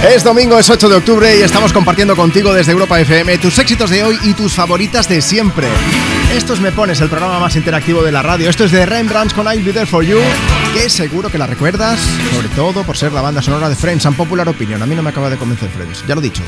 Es 0.06 0.22
domingo, 0.22 0.58
es 0.58 0.70
8 0.70 0.88
de 0.88 0.94
octubre 0.94 1.38
y 1.38 1.42
estamos 1.42 1.72
compartiendo 1.72 2.14
contigo 2.14 2.52
desde 2.52 2.70
Europa 2.70 3.00
FM 3.00 3.36
tus 3.38 3.58
éxitos 3.58 3.90
de 3.90 4.04
hoy 4.04 4.18
y 4.22 4.32
tus 4.32 4.52
favoritas 4.52 5.08
de 5.08 5.20
siempre. 5.20 5.66
Esto 6.32 6.54
es 6.54 6.60
Me 6.60 6.70
Pones, 6.70 7.00
el 7.00 7.08
programa 7.08 7.40
más 7.40 7.56
interactivo 7.56 8.02
de 8.02 8.12
la 8.12 8.22
radio. 8.22 8.48
Esto 8.48 8.64
es 8.64 8.70
de 8.70 8.86
Rembrandts 8.86 9.34
con 9.34 9.46
I'll 9.46 9.62
Be 9.62 9.72
There 9.72 9.86
For 9.86 10.04
You, 10.04 10.18
que 10.72 10.88
seguro 10.88 11.30
que 11.30 11.36
la 11.36 11.48
recuerdas, 11.48 11.98
sobre 12.32 12.48
todo 12.50 12.84
por 12.84 12.96
ser 12.96 13.12
la 13.12 13.22
banda 13.22 13.42
sonora 13.42 13.68
de 13.68 13.74
Friends, 13.74 14.04
un 14.06 14.14
popular 14.14 14.48
opinion. 14.48 14.80
A 14.82 14.86
mí 14.86 14.94
no 14.94 15.02
me 15.02 15.10
acaba 15.10 15.28
de 15.30 15.36
convencer 15.36 15.68
Friends, 15.68 16.04
ya 16.06 16.14
lo 16.14 16.20
he 16.20 16.24
dicho. 16.24 16.42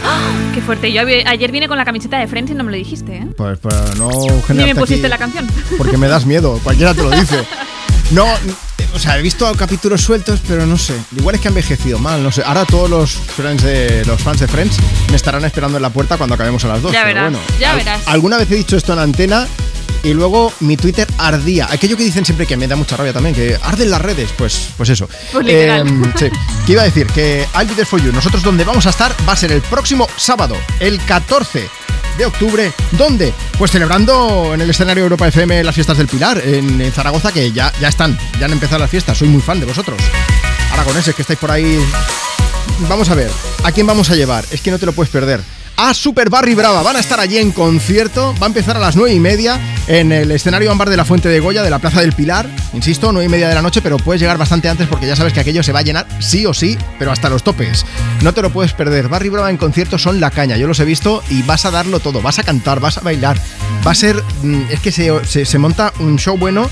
Qué 0.55 0.61
fuerte. 0.61 0.93
Yo 0.93 1.03
ayer 1.03 1.51
vine 1.51 1.67
con 1.67 1.77
la 1.77 1.85
camiseta 1.85 2.19
de 2.19 2.29
Friends 2.29 2.53
y 2.53 2.55
no 2.55 2.63
me 2.63 2.71
lo 2.71 2.77
dijiste, 2.77 3.17
¿eh? 3.17 3.27
Pues 3.37 3.59
para 3.59 3.95
no 3.97 4.11
Ni 4.51 4.65
me 4.65 4.77
pusiste 4.77 5.09
la 5.09 5.19
canción. 5.19 5.47
Porque 5.77 5.97
me 5.99 6.07
das 6.07 6.25
miedo, 6.25 6.61
cualquiera 6.63 6.95
te 6.95 7.03
lo 7.03 7.11
dice. 7.11 7.45
No, 8.11 8.27
o 8.95 8.99
sea, 8.99 9.19
he 9.19 9.23
visto 9.23 9.51
capítulos 9.55 10.01
sueltos, 10.03 10.41
pero 10.47 10.67
no 10.67 10.77
sé. 10.79 10.95
Igual 11.17 11.35
es 11.37 11.41
que 11.41 11.49
ha 11.49 11.51
envejecido 11.51 11.99
mal, 11.99 12.23
no 12.23 12.31
sé. 12.33 12.43
Ahora 12.45 12.65
todos 12.65 12.89
los 12.91 13.13
friends 13.13 13.63
de 13.63 14.05
los 14.07 14.21
fans 14.21 14.41
de 14.41 14.49
Friends 14.49 14.77
me 15.11 15.17
estarán 15.17 15.45
esperando 15.45 15.79
en 15.79 15.83
la 15.83 15.91
puerta 15.91 16.17
cuando 16.17 16.35
acabemos 16.35 16.65
a 16.65 16.69
las 16.69 16.83
dos. 16.83 16.93
Ya 16.93 17.05
pero 17.05 17.21
verás, 17.21 17.33
bueno. 17.33 17.47
ya 17.59 17.71
Al- 17.73 17.77
verás. 17.79 18.03
Alguna 18.07 18.37
vez 18.39 18.51
he 18.51 18.55
dicho 18.57 18.77
esto 18.77 18.93
en 18.93 18.99
antena 18.99 19.47
y 20.03 20.15
luego 20.15 20.53
mi 20.61 20.77
Twitter 20.77 21.07
ardía. 21.19 21.69
Aquello 21.71 21.97
que 21.97 22.05
dicen 22.05 22.25
siempre 22.25 22.47
que 22.47 22.57
me 22.57 22.67
da 22.67 22.75
mucha 22.77 22.97
rabia 22.97 23.13
también, 23.13 23.35
que 23.35 23.57
arden 23.63 23.91
las 23.91 24.01
redes. 24.01 24.31
Pues, 24.37 24.69
pues 24.77 24.89
eso. 24.89 25.09
Pues. 25.33 25.47
Em, 25.49 26.03
sí. 26.19 26.27
Que 26.67 26.73
iba 26.73 26.83
a 26.83 26.87
decir 26.87 27.07
que 27.09 27.47
I'll 27.55 27.67
Be 27.67 27.75
There 27.75 27.85
For 27.87 28.03
You, 28.03 28.13
nosotros 28.13 28.43
donde 28.43 28.65
vamos 28.65 28.87
a 28.87 28.91
estar 28.91 29.15
va 29.29 29.35
a 29.35 29.37
ser 29.37 29.53
el 29.53 29.61
próximo 29.63 30.09
sábado, 30.17 30.57
el 30.81 30.99
14 31.05 31.69
de 32.19 32.27
octubre. 32.27 32.73
¿Dónde? 32.93 33.33
Pues 33.59 33.71
celebrando 33.71 34.55
en 34.55 34.61
el 34.61 34.71
escenario 34.71 35.05
Europa 35.05 35.29
FM 35.29 35.63
las 35.65 35.75
fiestas 35.75 35.99
del 35.99 36.07
Pilar, 36.07 36.41
en, 36.45 36.91
Zaragoza, 36.93 37.33
que 37.33 37.53
ya, 37.53 37.73
ya 37.81 37.89
están, 37.89 38.19
ya 38.39 38.47
han 38.47 38.53
empezado 38.53 38.79
las 38.81 38.91
fiestas. 38.91 39.19
Soy 39.19 39.29
muy 39.29 39.41
fan 39.41 39.61
de 39.61 39.67
vosotros. 39.67 40.01
Aragoneses 40.73 41.15
que 41.15 41.23
estáis 41.23 41.39
por 41.39 41.51
ahí. 41.51 41.79
Vamos 42.89 43.11
a 43.11 43.15
ver, 43.15 43.31
¿a 43.65 43.73
quién 43.73 43.87
vamos 43.87 44.11
a 44.11 44.17
llevar? 44.17 44.45
Es 44.51 44.61
que 44.61 44.71
no 44.71 44.79
te 44.79 44.87
lo 44.87 44.93
puedes 44.93 45.11
perder. 45.11 45.41
A 45.83 45.95
Super 45.95 46.29
Barry 46.29 46.55
Brava. 46.55 46.83
Van 46.83 46.97
a 46.97 47.01
estar 47.01 47.19
allí 47.21 47.39
en 47.39 47.53
concierto. 47.53 48.35
Va 48.39 48.45
a 48.45 48.49
empezar 48.49 48.77
a 48.77 48.81
las 48.81 48.97
9 48.97 49.15
y 49.15 49.19
media 49.19 49.59
en 49.87 50.13
el 50.13 50.31
escenario 50.31 50.71
ámbar 50.71 50.91
de 50.91 50.97
la 50.99 51.07
Fuente 51.07 51.31
de 51.31 51.41
Goya 51.41 51.63
de 51.63 51.71
la 51.71 51.79
Plaza 51.79 52.03
del 52.03 52.13
Pilar. 52.13 52.51
Insisto, 52.75 53.13
9 53.13 53.25
y 53.25 53.29
media 53.31 53.49
de 53.49 53.55
la 53.55 53.63
noche, 53.63 53.81
pero 53.81 53.97
puedes 53.97 54.21
llegar 54.21 54.37
bastante 54.37 54.69
antes 54.69 54.89
porque 54.89 55.07
ya 55.07 55.17
sabes 55.17 55.33
que 55.33 55.41
aquello 55.41 55.63
se 55.63 55.73
va 55.73 55.79
a 55.79 55.83
llenar 55.83 56.07
sí 56.21 56.45
o 56.45 56.53
sí, 56.53 56.77
pero 56.99 57.13
hasta 57.13 57.31
los 57.31 57.43
topes. 57.43 57.87
No 58.21 58.35
te 58.35 58.43
lo 58.43 58.51
puedes 58.53 58.75
perder. 58.75 59.09
Barry 59.09 59.31
Brava 59.31 59.49
en 59.49 59.57
concierto 59.57 59.97
son 59.99 60.21
la 60.21 60.31
caña. 60.31 60.59
Yo 60.59 60.67
los 60.67 60.79
he 60.81 60.85
visto 60.85 61.23
y 61.31 61.43
vas 61.45 61.65
a 61.65 61.71
darlo 61.71 61.99
todo. 61.99 62.21
Vas 62.21 62.39
a 62.39 62.43
cantar, 62.43 62.79
vas 62.81 62.99
a 62.99 63.01
bailar. 63.01 63.39
Va 63.87 63.93
a 63.93 63.95
ser. 63.95 64.23
mm, 64.43 64.63
Es 64.71 64.81
que 64.81 64.93
se- 64.93 65.47
se 65.47 65.59
monta 65.59 65.95
un 66.01 66.19
show 66.19 66.37
bueno 66.37 66.69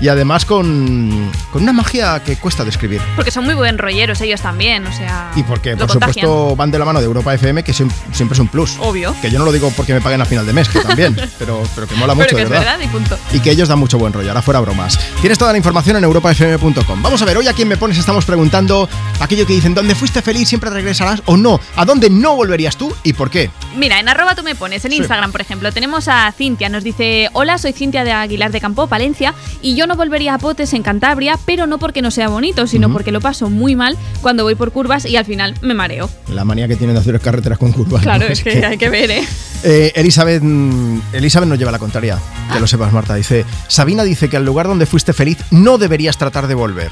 y 0.00 0.08
además 0.08 0.44
con, 0.44 1.30
con 1.52 1.62
una 1.62 1.72
magia 1.72 2.22
que 2.24 2.36
cuesta 2.36 2.64
describir. 2.64 3.00
Porque 3.16 3.30
son 3.30 3.44
muy 3.44 3.54
buen 3.54 3.78
rolleros 3.78 4.20
ellos 4.20 4.40
también, 4.40 4.86
o 4.86 4.92
sea. 4.92 5.30
Y 5.36 5.42
porque, 5.42 5.76
por 5.76 5.86
contagian. 5.88 6.26
supuesto, 6.26 6.56
van 6.56 6.70
de 6.70 6.78
la 6.78 6.84
mano 6.84 7.00
de 7.00 7.06
Europa 7.06 7.32
FM, 7.34 7.62
que 7.62 7.72
siem- 7.72 7.90
siempre 8.12 8.34
es 8.34 8.40
un 8.40 8.48
plus. 8.48 8.76
Obvio. 8.80 9.14
Que 9.22 9.30
yo 9.30 9.38
no 9.38 9.44
lo 9.44 9.52
digo 9.52 9.72
porque 9.76 9.94
me 9.94 10.00
paguen 10.00 10.20
a 10.20 10.24
final 10.24 10.46
de 10.46 10.52
mes, 10.52 10.68
que 10.68 10.80
también, 10.80 11.14
pero, 11.38 11.62
pero 11.74 11.86
que 11.86 11.94
mola 11.96 12.14
mucho, 12.14 12.28
Pero 12.30 12.36
que 12.38 12.42
de 12.42 12.44
es 12.44 12.50
verdad. 12.50 12.78
verdad 12.78 12.84
y 12.84 12.88
punto. 12.88 13.18
Y 13.32 13.40
que 13.40 13.50
ellos 13.50 13.68
dan 13.68 13.78
mucho 13.78 13.98
buen 13.98 14.12
rollo, 14.12 14.28
ahora 14.28 14.42
fuera 14.42 14.60
bromas. 14.60 14.98
Tienes 15.20 15.38
toda 15.38 15.52
la 15.52 15.58
información 15.58 15.96
en 15.96 16.04
europafm.com. 16.04 17.02
Vamos 17.02 17.22
a 17.22 17.24
ver, 17.24 17.36
hoy 17.36 17.46
a 17.48 17.52
quién 17.52 17.68
me 17.68 17.76
pones 17.76 17.98
estamos 17.98 18.24
preguntando 18.24 18.88
aquello 19.20 19.46
que 19.46 19.52
dicen, 19.54 19.74
¿dónde 19.74 19.94
fuiste 19.94 20.22
feliz 20.22 20.48
siempre 20.48 20.70
regresarás 20.70 21.22
o 21.26 21.36
no? 21.36 21.60
¿A 21.76 21.84
dónde 21.84 22.10
no 22.10 22.34
volverías 22.36 22.76
tú 22.76 22.94
y 23.02 23.12
por 23.12 23.30
qué? 23.30 23.50
Mira, 23.76 24.00
en 24.00 24.08
arroba 24.08 24.34
tú 24.34 24.42
me 24.42 24.54
pones, 24.54 24.84
en 24.84 24.90
Sí. 24.92 24.96
Instagram, 24.98 25.32
por 25.32 25.40
ejemplo, 25.40 25.72
tenemos 25.72 26.08
a 26.08 26.30
Cintia, 26.32 26.68
nos 26.68 26.84
dice, 26.84 27.28
hola, 27.32 27.56
soy 27.58 27.72
Cintia 27.72 28.04
de 28.04 28.12
Aguilar 28.12 28.50
de 28.52 28.60
Campo, 28.60 28.86
Palencia, 28.86 29.34
y 29.62 29.74
yo 29.74 29.86
no 29.86 29.91
volvería 29.96 30.34
a 30.34 30.38
Potes 30.38 30.72
en 30.72 30.82
Cantabria, 30.82 31.38
pero 31.44 31.66
no 31.66 31.78
porque 31.78 32.02
no 32.02 32.10
sea 32.10 32.28
bonito, 32.28 32.66
sino 32.66 32.92
porque 32.92 33.12
lo 33.12 33.20
paso 33.20 33.50
muy 33.50 33.76
mal 33.76 33.96
cuando 34.20 34.44
voy 34.44 34.54
por 34.54 34.72
curvas 34.72 35.04
y 35.04 35.16
al 35.16 35.24
final 35.24 35.54
me 35.62 35.74
mareo. 35.74 36.08
La 36.28 36.44
manía 36.44 36.68
que 36.68 36.76
tienen 36.76 36.94
de 36.94 37.00
hacer 37.00 37.18
carreteras 37.20 37.58
con 37.58 37.72
curvas. 37.72 38.02
Claro, 38.02 38.26
¿no? 38.26 38.26
es 38.32 38.42
que 38.42 38.64
hay 38.64 38.78
que 38.78 38.88
ver, 38.88 39.10
¿eh? 39.10 39.24
Eh, 39.64 39.92
Elizabeth, 39.94 40.42
mm, 40.42 41.00
Elizabeth 41.12 41.48
nos 41.48 41.58
lleva 41.58 41.70
la 41.70 41.78
contraria, 41.78 42.18
que 42.52 42.60
lo 42.60 42.66
sepas, 42.66 42.92
Marta. 42.92 43.14
Dice, 43.14 43.44
Sabina 43.68 44.02
dice 44.04 44.28
que 44.28 44.36
al 44.36 44.44
lugar 44.44 44.66
donde 44.66 44.86
fuiste 44.86 45.12
feliz 45.12 45.38
no 45.50 45.78
deberías 45.78 46.18
tratar 46.18 46.46
de 46.46 46.54
volver. 46.54 46.90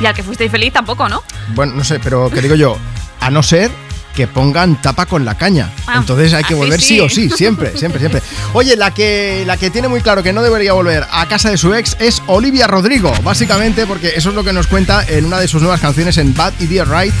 Y 0.00 0.06
al 0.06 0.14
que 0.14 0.22
fuisteis 0.22 0.50
feliz 0.50 0.72
tampoco, 0.72 1.08
¿no? 1.08 1.22
Bueno, 1.54 1.72
no 1.74 1.84
sé, 1.84 1.98
pero 2.00 2.28
que 2.28 2.42
digo 2.42 2.54
yo, 2.54 2.76
a 3.20 3.30
no 3.30 3.42
ser 3.42 3.70
que 4.16 4.26
pongan 4.26 4.80
tapa 4.82 5.06
con 5.06 5.24
la 5.24 5.36
caña. 5.36 5.70
Ah, 5.86 5.98
Entonces 5.98 6.32
hay 6.32 6.42
que 6.42 6.54
volver 6.54 6.80
sí. 6.80 6.94
sí. 6.94 7.00
o 7.00 7.08
sí, 7.08 7.30
siempre, 7.30 7.76
siempre, 7.78 8.00
siempre. 8.00 8.22
Oye, 8.54 8.74
la 8.76 8.92
que, 8.92 9.44
la 9.46 9.56
que 9.56 9.70
tiene 9.70 9.86
muy 9.86 10.00
claro 10.00 10.22
que 10.24 10.32
no 10.32 10.42
debería 10.42 10.72
volver 10.72 11.06
a 11.08 11.28
casa 11.28 11.50
de 11.50 11.56
su 11.58 11.72
ex 11.74 11.96
es 12.00 12.22
Olivia 12.26 12.66
Rodrigo, 12.66 13.12
básicamente 13.22 13.86
porque 13.86 14.14
eso 14.16 14.30
es 14.30 14.34
lo 14.34 14.42
que 14.42 14.52
nos 14.52 14.66
cuenta 14.66 15.04
en 15.06 15.26
una 15.26 15.38
de 15.38 15.46
sus 15.46 15.60
nuevas 15.62 15.80
canciones 15.80 16.16
en 16.18 16.34
Bad 16.34 16.54
Idea 16.60 16.84
Right. 16.84 17.14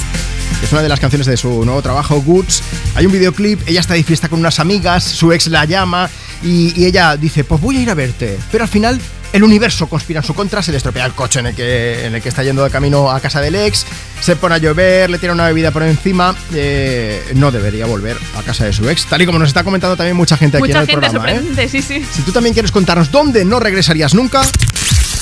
que 0.58 0.66
es 0.66 0.72
una 0.72 0.82
de 0.82 0.88
las 0.88 0.98
canciones 0.98 1.26
de 1.26 1.36
su 1.36 1.64
nuevo 1.64 1.82
trabajo, 1.82 2.20
Goods. 2.22 2.62
Hay 2.94 3.04
un 3.06 3.12
videoclip, 3.12 3.60
ella 3.68 3.80
está 3.80 3.94
de 3.94 4.02
fiesta 4.02 4.28
con 4.28 4.38
unas 4.40 4.58
amigas, 4.58 5.04
su 5.04 5.32
ex 5.32 5.48
la 5.48 5.66
llama 5.66 6.08
y, 6.42 6.72
y 6.80 6.86
ella 6.86 7.16
dice, 7.16 7.44
pues 7.44 7.60
voy 7.60 7.76
a 7.76 7.80
ir 7.80 7.90
a 7.90 7.94
verte. 7.94 8.38
Pero 8.50 8.64
al 8.64 8.70
final 8.70 8.98
el 9.32 9.44
universo 9.44 9.86
conspira 9.88 10.20
en 10.20 10.26
su 10.26 10.34
contra, 10.34 10.62
se 10.62 10.70
le 10.70 10.78
estropea 10.78 11.04
el 11.04 11.12
coche 11.12 11.40
en 11.40 11.46
el 11.46 11.54
que, 11.54 12.06
en 12.06 12.14
el 12.14 12.22
que 12.22 12.28
está 12.28 12.42
yendo 12.42 12.64
de 12.64 12.70
camino 12.70 13.10
a 13.10 13.20
casa 13.20 13.40
del 13.40 13.54
ex, 13.54 13.86
se 14.20 14.36
pone 14.36 14.54
a 14.54 14.58
llover, 14.58 15.10
le 15.10 15.18
tira 15.18 15.32
una 15.32 15.46
bebida 15.46 15.70
por 15.70 15.82
encima, 15.82 16.34
eh, 16.54 17.22
no 17.34 17.50
debería 17.50 17.86
volver 17.86 18.16
a 18.36 18.42
casa 18.42 18.64
de 18.64 18.72
su 18.72 18.88
ex, 18.88 19.06
tal 19.06 19.22
y 19.22 19.26
como 19.26 19.38
nos 19.38 19.48
está 19.48 19.64
comentando 19.64 19.96
también 19.96 20.16
mucha 20.16 20.36
gente 20.36 20.56
aquí 20.56 20.68
Mucha 20.68 20.78
en 20.78 20.82
el 20.82 20.86
gente 20.86 21.00
programa. 21.00 21.30
¿eh? 21.30 21.34
sorprendente, 21.36 21.68
sí, 21.68 21.82
sí. 21.82 22.06
Si 22.10 22.22
tú 22.22 22.32
también 22.32 22.54
quieres 22.54 22.72
contarnos 22.72 23.10
dónde 23.10 23.44
no 23.44 23.60
regresarías 23.60 24.14
nunca, 24.14 24.42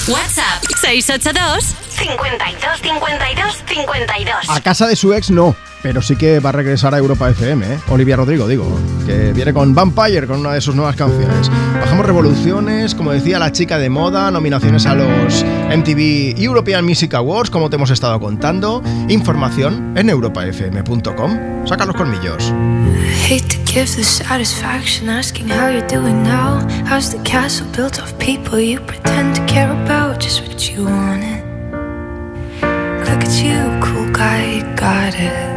WhatsApp 0.06 0.62
682 0.81 1.74
52 1.97 2.81
52 2.82 3.64
52. 3.66 4.36
a 4.48 4.60
casa 4.60 4.86
de 4.86 4.97
su 4.97 5.14
ex 5.14 5.31
no, 5.31 5.56
pero 5.85 6.01
sí 6.01 6.16
que 6.16 6.40
va 6.40 6.48
a 6.48 6.52
regresar 6.52 6.94
a 6.94 6.98
Europa 6.98 7.28
FM, 7.28 7.74
¿eh? 7.74 7.78
Olivia 7.89 8.16
Rodrigo, 8.16 8.48
digo, 8.48 8.66
que 9.05 9.35
viene 9.35 9.52
con 9.52 9.74
Vampire, 9.74 10.27
con 10.27 10.40
una 10.40 10.55
de 10.55 10.62
sus 10.62 10.74
nuevas 10.74 10.97
canciones. 10.97 11.51
Bajamos 11.78 12.06
revoluciones, 12.06 12.94
como 12.94 13.12
decía 13.12 13.39
la 13.39 13.52
chica 13.52 13.78
de 13.78 13.90
moda, 13.90 14.31
nominaciones 14.31 14.86
a 14.86 14.94
los 14.94 15.44
MTV 15.44 16.40
European 16.43 16.86
Music 16.86 17.12
Awards, 17.12 17.51
como 17.51 17.69
te 17.69 17.77
hemos 17.77 17.90
estado 17.90 18.19
contando. 18.19 18.82
Información 19.11 19.93
en 19.94 20.09
europafm.com. 20.09 21.66
Saca 21.66 21.85
los 21.85 21.97
colmillos. 21.97 22.51
Look 33.06 33.23
at 33.23 33.43
you, 33.43 33.81
cool 33.81 34.11
guy. 34.12 35.53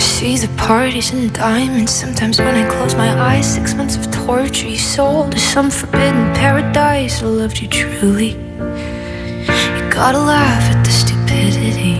See 0.00 0.36
the 0.36 0.48
parties 0.56 1.12
and 1.12 1.32
diamonds. 1.32 1.92
Sometimes 1.92 2.38
when 2.38 2.54
I 2.54 2.68
close 2.68 2.94
my 2.94 3.10
eyes, 3.18 3.46
six 3.54 3.74
months 3.74 3.96
of 3.96 4.10
torture 4.10 4.68
you 4.68 4.76
sold 4.76 5.32
to 5.32 5.38
some 5.38 5.70
forbidden 5.70 6.34
paradise. 6.34 7.22
I 7.22 7.26
loved 7.26 7.60
you 7.60 7.68
truly. 7.68 8.32
You 9.76 9.82
gotta 9.90 10.18
laugh 10.18 10.62
at 10.74 10.84
the 10.84 10.90
stupidity. 10.90 11.96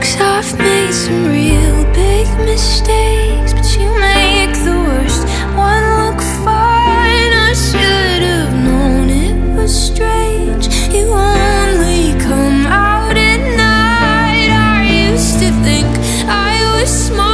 Cause 0.00 0.16
I've 0.20 0.58
made 0.58 0.92
some 0.92 1.26
real 1.26 1.84
big 1.92 2.26
mistakes, 2.46 3.52
but 3.54 3.66
you 3.76 3.88
make 3.98 4.54
the 4.68 4.76
worst 4.86 5.26
one 5.56 5.84
look 6.00 6.20
fine. 6.46 7.32
I 7.48 7.52
should 7.66 8.22
have 8.32 8.54
known 8.66 9.10
it 9.10 9.56
was 9.56 9.72
strange. 9.90 10.68
You 10.94 11.06
only 11.08 12.14
come 12.20 12.66
out 12.66 13.16
at 13.16 13.42
night. 13.56 14.50
I 14.50 15.10
used 15.10 15.38
to 15.40 15.50
think 15.66 15.88
I 16.28 16.54
was 16.76 16.88
smart, 17.08 17.33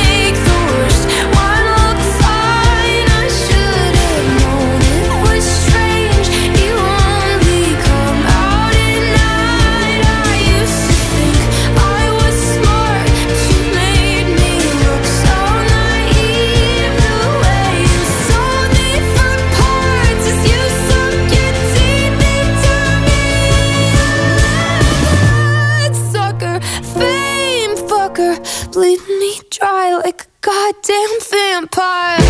goddamn 30.41 31.19
vampire. 31.29 32.20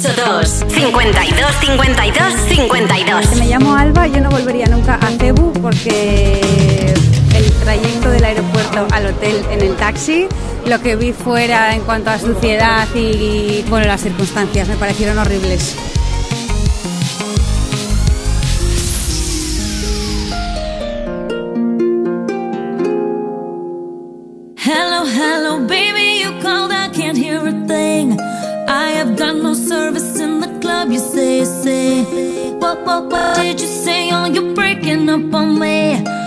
682 0.00 0.64
52 0.68 1.54
52 1.60 2.32
52. 2.48 3.36
Me 3.36 3.46
llamo 3.46 3.74
Alba, 3.74 4.06
yo 4.06 4.20
no 4.20 4.30
volvería 4.30 4.66
nunca 4.66 4.94
a 4.94 5.08
Cebu 5.10 5.52
porque 5.54 6.94
el 7.34 7.52
trayecto 7.64 8.10
del 8.10 8.24
aeropuerto 8.24 8.86
al 8.92 9.06
hotel 9.06 9.44
en 9.50 9.60
el 9.60 9.74
taxi, 9.76 10.28
lo 10.66 10.80
que 10.80 10.94
vi 10.94 11.12
fuera 11.12 11.74
en 11.74 11.80
cuanto 11.82 12.10
a 12.10 12.18
suciedad 12.18 12.86
y 12.94 13.64
bueno, 13.68 13.86
las 13.86 14.02
circunstancias 14.02 14.68
me 14.68 14.76
parecieron 14.76 15.18
horribles. 15.18 15.74
What, 32.88 33.36
did 33.36 33.60
you 33.60 33.66
say? 33.66 34.08
Oh, 34.12 34.24
you're 34.24 34.54
breaking 34.54 35.10
up 35.10 35.34
on 35.34 35.58
me. 35.58 36.17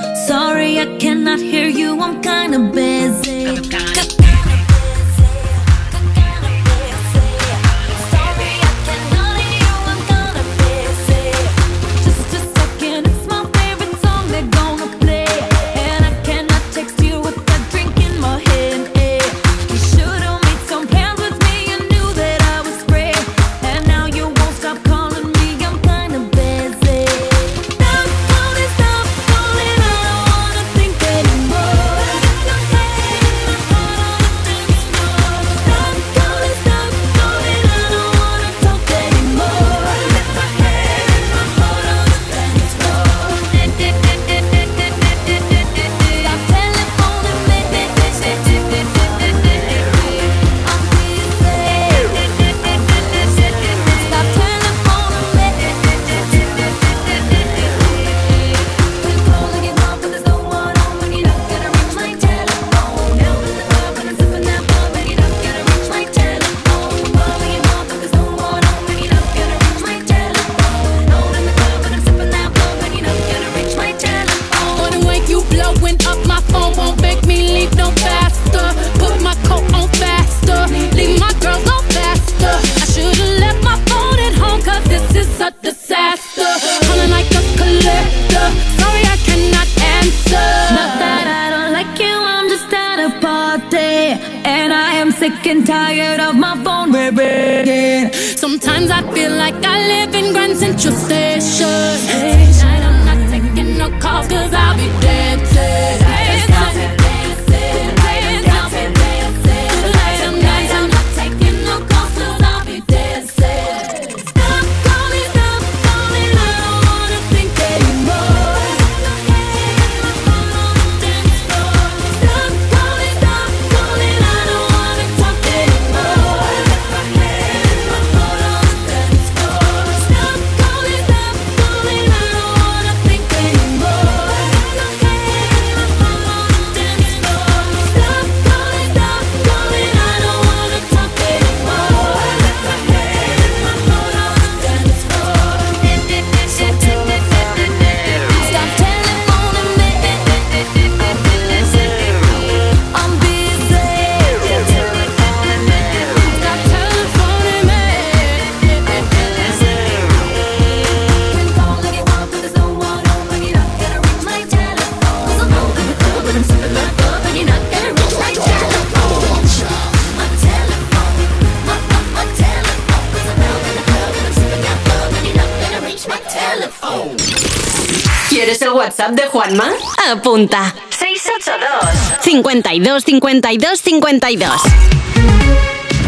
WhatsApp 179.11 179.15
de 179.15 179.27
Juanma? 179.27 179.69
Apunta. 180.11 180.73
682 180.89 182.19
52 182.21 183.03
52 183.03 183.79
52 183.79 184.61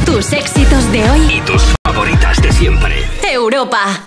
Tus 0.05 0.33
éxitos 0.33 0.91
de 0.91 1.09
hoy. 1.09 1.37
Y 1.37 1.41
tus 1.41 1.61
favoritas 1.85 2.41
de 2.41 2.51
siempre. 2.51 2.95
Europa. 3.23 4.05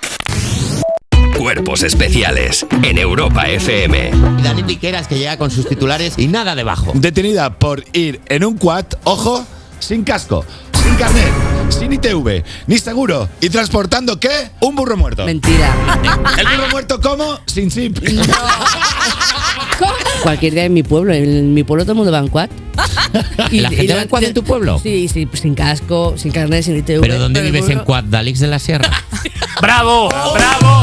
Cuerpos 1.36 1.82
especiales 1.82 2.66
en 2.82 2.98
Europa 2.98 3.48
FM. 3.48 4.10
Dani 4.42 4.62
Piqueras 4.62 5.06
que 5.06 5.18
llega 5.18 5.36
con 5.36 5.50
sus 5.50 5.68
titulares 5.68 6.14
y 6.18 6.28
nada 6.28 6.54
debajo. 6.54 6.92
Detenida 6.94 7.58
por 7.58 7.84
ir 7.92 8.20
en 8.26 8.44
un 8.44 8.56
quad, 8.56 8.86
ojo, 9.04 9.44
sin 9.78 10.04
casco, 10.04 10.44
sin 10.82 10.94
carnet, 10.96 11.32
sin 11.86 11.92
ITV, 11.92 12.42
ni 12.66 12.78
seguro 12.78 13.28
y 13.40 13.48
transportando 13.48 14.18
¿qué? 14.18 14.50
Un 14.60 14.74
burro 14.74 14.96
muerto. 14.96 15.24
Mentira. 15.24 15.72
¿El 16.38 16.46
burro 16.46 16.68
muerto 16.70 17.00
cómo? 17.00 17.38
Sin 17.46 17.70
zip. 17.70 17.98
Cualquier 20.22 20.54
día 20.54 20.64
en 20.64 20.74
mi 20.74 20.82
pueblo, 20.82 21.12
en 21.12 21.54
mi 21.54 21.62
pueblo 21.62 21.84
todo 21.84 21.92
el 21.92 21.96
mundo 21.98 22.10
va 22.10 22.18
en 22.18 22.28
quad. 22.28 22.48
¿La 23.52 23.70
gente 23.70 23.94
va 23.94 24.02
en 24.02 24.08
quad 24.08 24.24
en 24.24 24.34
tu 24.34 24.42
pueblo? 24.42 24.80
Sí, 24.82 25.08
sí, 25.08 25.26
pues 25.26 25.40
sin 25.40 25.54
casco, 25.54 26.14
sin 26.16 26.32
carnet, 26.32 26.64
sin 26.64 26.76
ITV. 26.76 27.00
¿Pero 27.00 27.18
dónde 27.18 27.40
vives 27.42 27.68
en 27.68 27.78
Quad? 27.80 28.04
¿Dalix 28.04 28.40
de 28.40 28.48
la 28.48 28.58
Sierra? 28.58 28.90
¡Bravo! 29.60 30.08
¡Bravo! 30.08 30.82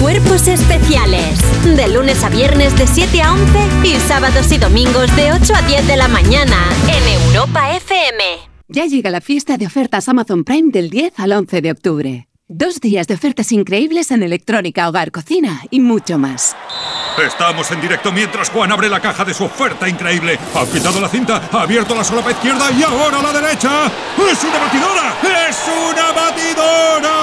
Cuerpos 0.00 0.48
especiales. 0.48 1.38
De 1.64 1.88
lunes 1.88 2.22
a 2.24 2.28
viernes 2.28 2.76
de 2.76 2.86
7 2.86 3.22
a 3.22 3.32
11 3.32 3.68
y 3.84 3.96
sábados 4.08 4.50
y 4.52 4.58
domingos 4.58 5.14
de 5.16 5.32
8 5.32 5.54
a 5.54 5.62
10 5.62 5.86
de 5.86 5.96
la 5.96 6.08
mañana 6.08 6.56
en 6.88 7.22
Europa 7.24 7.74
FM. 7.76 8.45
Ya 8.76 8.84
llega 8.84 9.08
la 9.08 9.22
fiesta 9.22 9.56
de 9.56 9.64
ofertas 9.64 10.06
Amazon 10.06 10.44
Prime 10.44 10.70
del 10.70 10.90
10 10.90 11.18
al 11.18 11.32
11 11.32 11.62
de 11.62 11.70
octubre. 11.70 12.28
Dos 12.46 12.78
días 12.78 13.06
de 13.06 13.14
ofertas 13.14 13.50
increíbles 13.50 14.10
en 14.10 14.22
electrónica, 14.22 14.86
hogar, 14.86 15.12
cocina 15.12 15.62
y 15.70 15.80
mucho 15.80 16.18
más. 16.18 16.54
Estamos 17.16 17.70
en 17.70 17.80
directo 17.80 18.12
mientras 18.12 18.50
Juan 18.50 18.70
abre 18.70 18.90
la 18.90 19.00
caja 19.00 19.24
de 19.24 19.32
su 19.32 19.44
oferta 19.44 19.88
increíble. 19.88 20.38
Ha 20.54 20.66
quitado 20.66 21.00
la 21.00 21.08
cinta, 21.08 21.48
ha 21.50 21.62
abierto 21.62 21.94
la 21.94 22.04
solapa 22.04 22.32
izquierda 22.32 22.70
y 22.70 22.82
ahora 22.82 23.22
la 23.22 23.32
derecha. 23.32 23.86
¡Es 24.30 24.44
una 24.44 24.58
batidora! 24.58 25.14
¡Es 25.48 25.58
una 25.90 26.12
batidora! 26.12 27.14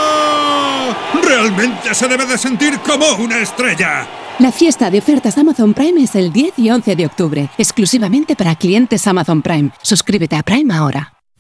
Realmente 1.21 1.93
se 1.93 2.07
debe 2.07 2.25
de 2.25 2.39
sentir 2.39 2.79
como 2.79 3.13
una 3.23 3.37
estrella. 3.37 4.07
La 4.39 4.51
fiesta 4.51 4.89
de 4.89 4.97
ofertas 4.97 5.37
Amazon 5.37 5.75
Prime 5.75 6.01
es 6.01 6.15
el 6.15 6.33
10 6.33 6.57
y 6.57 6.71
11 6.71 6.95
de 6.95 7.05
octubre, 7.05 7.51
exclusivamente 7.59 8.35
para 8.35 8.55
clientes 8.55 9.05
Amazon 9.05 9.43
Prime. 9.43 9.69
Suscríbete 9.83 10.35
a 10.35 10.41
Prime 10.41 10.73
ahora. 10.73 11.12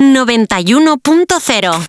91.0 0.00 1.86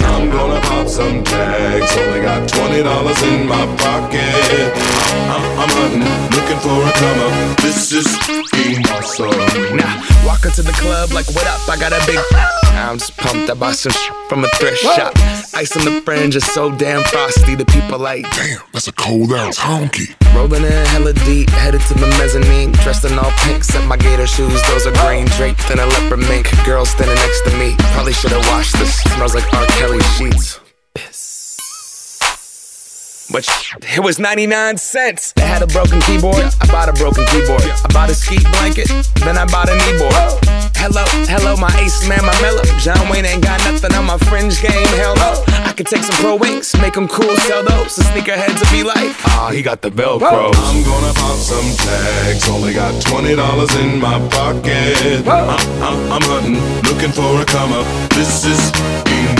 I'm 0.00 0.30
gonna 0.30 0.60
pop 0.62 0.88
some 0.88 1.22
tags. 1.24 1.97
Only 2.28 2.40
got 2.40 2.48
twenty 2.48 2.82
dollars 2.82 3.22
in 3.22 3.46
my 3.46 3.64
pocket. 3.76 4.72
I'm, 5.32 5.42
I'm 5.58 5.70
hunting, 5.72 6.04
looking 6.36 6.58
for 6.60 6.76
a 6.84 6.92
come 6.92 7.20
up. 7.20 7.56
This 7.58 7.92
is 7.92 8.06
being 8.52 8.84
awesome. 8.88 9.30
Now, 9.76 10.04
walk 10.26 10.44
into 10.44 10.62
the 10.62 10.72
club 10.72 11.12
like, 11.12 11.26
what 11.28 11.46
up? 11.46 11.66
I 11.68 11.76
got 11.78 11.92
a 11.92 12.00
big. 12.06 12.18
I'm 12.78 12.98
just 12.98 13.16
pumped. 13.16 13.50
I 13.50 13.54
bought 13.54 13.74
some 13.74 13.92
sh- 13.92 14.10
from 14.28 14.44
a 14.44 14.48
thrift 14.56 14.84
Whoa. 14.84 14.94
shop. 14.94 15.12
Ice 15.54 15.76
on 15.76 15.84
the 15.84 16.00
fringe 16.02 16.36
is 16.36 16.44
so 16.44 16.70
damn 16.70 17.02
frosty. 17.04 17.54
The 17.54 17.64
people 17.64 17.98
like, 17.98 18.30
damn, 18.32 18.60
that's 18.72 18.88
a 18.88 18.92
cold 18.92 19.32
ass 19.32 19.58
honky. 19.58 20.14
Rolling 20.34 20.64
in 20.64 20.86
hella 20.92 21.14
deep, 21.24 21.50
headed 21.50 21.80
to 21.88 21.94
the 21.94 22.06
mezzanine. 22.20 22.72
Dressed 22.84 23.04
in 23.04 23.18
all 23.18 23.32
pink, 23.44 23.64
set 23.64 23.86
my 23.86 23.96
gator 23.96 24.26
shoes. 24.26 24.62
Those 24.68 24.86
are 24.86 24.94
green 25.06 25.26
draped 25.38 25.70
in 25.70 25.78
a 25.78 25.86
leopard 25.86 26.20
mink. 26.20 26.46
Girl 26.64 26.84
standing 26.84 27.16
next 27.16 27.42
to 27.48 27.56
me. 27.58 27.74
Probably 27.94 28.12
should 28.12 28.32
have 28.32 28.46
washed 28.48 28.76
this. 28.78 29.00
Smells 29.16 29.34
like 29.34 29.52
R. 29.54 29.66
Kelly 29.78 30.00
sheets. 30.16 30.60
But 33.30 33.44
sh- 33.44 33.74
it 33.94 34.00
was 34.00 34.18
99 34.18 34.78
cents. 34.78 35.32
They 35.32 35.42
had 35.42 35.62
a 35.62 35.66
broken 35.66 36.00
keyboard. 36.00 36.48
I 36.60 36.66
bought 36.72 36.88
a 36.88 36.94
broken 36.94 37.26
keyboard. 37.26 37.60
I 37.60 37.88
bought 37.92 38.08
a 38.08 38.14
ski 38.14 38.38
blanket. 38.56 38.88
Then 39.20 39.36
I 39.36 39.44
bought 39.44 39.68
a 39.68 39.76
kneeboard. 39.76 40.40
Hello, 40.80 41.04
hello, 41.28 41.56
my 41.56 41.68
ace 41.78 42.08
man, 42.08 42.24
my 42.24 42.32
mellow. 42.40 42.62
John 42.78 42.96
Wayne 43.10 43.26
ain't 43.26 43.42
got 43.42 43.60
nothing 43.64 43.92
on 43.94 44.06
my 44.06 44.16
fringe 44.16 44.62
game. 44.62 44.86
Hell 44.96 45.14
no. 45.16 45.44
I 45.68 45.74
could 45.76 45.86
take 45.86 46.02
some 46.02 46.14
pro 46.24 46.36
wings, 46.36 46.74
make 46.80 46.94
them 46.94 47.06
cool, 47.08 47.36
sell 47.44 47.64
those. 47.64 47.96
The 47.96 48.04
sneakerheads 48.04 48.62
will 48.64 48.72
be 48.72 48.82
like, 48.82 49.12
ah, 49.36 49.50
he 49.52 49.60
got 49.60 49.82
the 49.82 49.90
Velcro. 49.90 50.48
I'm 50.54 50.82
gonna 50.84 51.12
pop 51.12 51.36
some 51.36 51.68
tags. 51.84 52.48
Only 52.48 52.72
got 52.72 52.94
twenty 53.02 53.36
dollars 53.36 53.74
in 53.76 54.00
my 54.00 54.16
pocket. 54.30 55.26
I'm, 55.28 55.50
I'm, 55.84 56.12
I'm 56.16 56.22
hunting, 56.24 56.56
looking 56.88 57.12
for 57.12 57.42
a 57.42 57.44
come 57.44 57.72
up. 57.74 57.84
This 58.16 58.46
is 58.46 58.72
being 59.04 59.36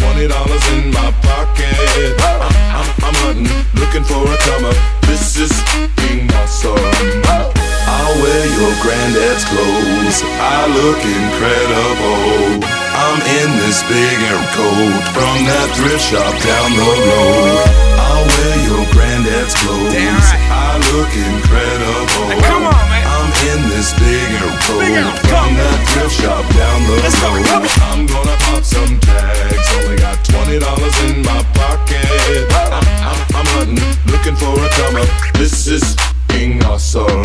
twenty 0.00 0.26
dollars 0.26 0.64
in 0.72 0.90
my 0.90 1.12
pocket. 1.20 2.16
I'm, 2.20 2.88
I'm, 3.04 3.16
hunting, 3.20 3.52
looking 3.76 4.04
for 4.04 4.24
a 4.24 4.36
come 4.48 4.64
up. 4.64 4.78
This 5.04 5.36
is 5.36 5.52
being 6.00 6.24
awesome. 6.40 6.80
I'll 7.28 8.16
wear 8.24 8.44
your 8.48 8.74
granddad's 8.80 9.44
clothes. 9.44 10.24
I 10.40 10.64
look 10.72 11.00
incredible. 11.04 12.64
I'm 12.96 13.20
in 13.40 13.50
this 13.60 13.84
big 13.88 14.16
air 14.28 14.42
coat 14.56 15.02
from 15.12 15.36
that 15.48 15.68
thrift 15.76 16.04
shop 16.04 16.32
down 16.44 16.68
the 16.76 16.84
road. 16.84 17.60
I'll 18.00 18.24
wear 18.24 18.56
your 18.68 18.84
granddad's 18.94 19.54
clothes. 19.60 20.26
I 20.48 20.80
look 20.92 21.12
incredible. 21.12 22.40
come 22.48 22.64
on, 22.64 22.84
man. 22.88 22.99
I'm 23.40 23.48
in 23.48 23.68
this 23.70 23.92
big 23.94 24.32
air 24.36 24.52
coat 24.68 24.84
from 25.24 25.56
that 25.56 25.80
thrift 25.88 26.20
shop 26.20 26.44
down 26.52 26.84
the 26.84 26.92
road. 27.00 27.40
I'm 27.88 28.04
gonna 28.06 28.36
pop 28.36 28.62
some 28.62 29.00
tags. 29.00 29.68
Only 29.80 29.96
got 29.96 30.22
twenty 30.24 30.58
dollars 30.58 30.96
in 31.08 31.22
my 31.22 31.42
pocket. 31.56 32.04
I'm, 32.52 32.84
I'm, 33.08 33.16
I'm 33.34 33.46
hunting, 33.56 33.80
looking 34.12 34.36
for 34.36 34.52
a 34.52 34.68
come 34.76 34.96
up. 34.96 35.08
This 35.34 35.66
is 35.68 35.96
being 36.28 36.62
awesome. 36.64 37.24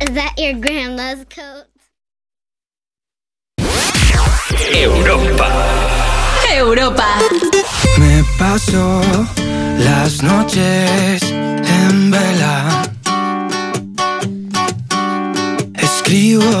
Is 0.00 0.10
that 0.14 0.34
your 0.38 0.54
grandma's 0.54 1.26
coat? 1.28 1.66
Europa. 4.72 5.52
Europa. 6.50 7.20
Me 7.98 8.24
paso 8.38 9.02
las 9.78 10.22
noches 10.22 11.25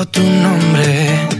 tu 0.04 0.20
nombre 0.20 1.35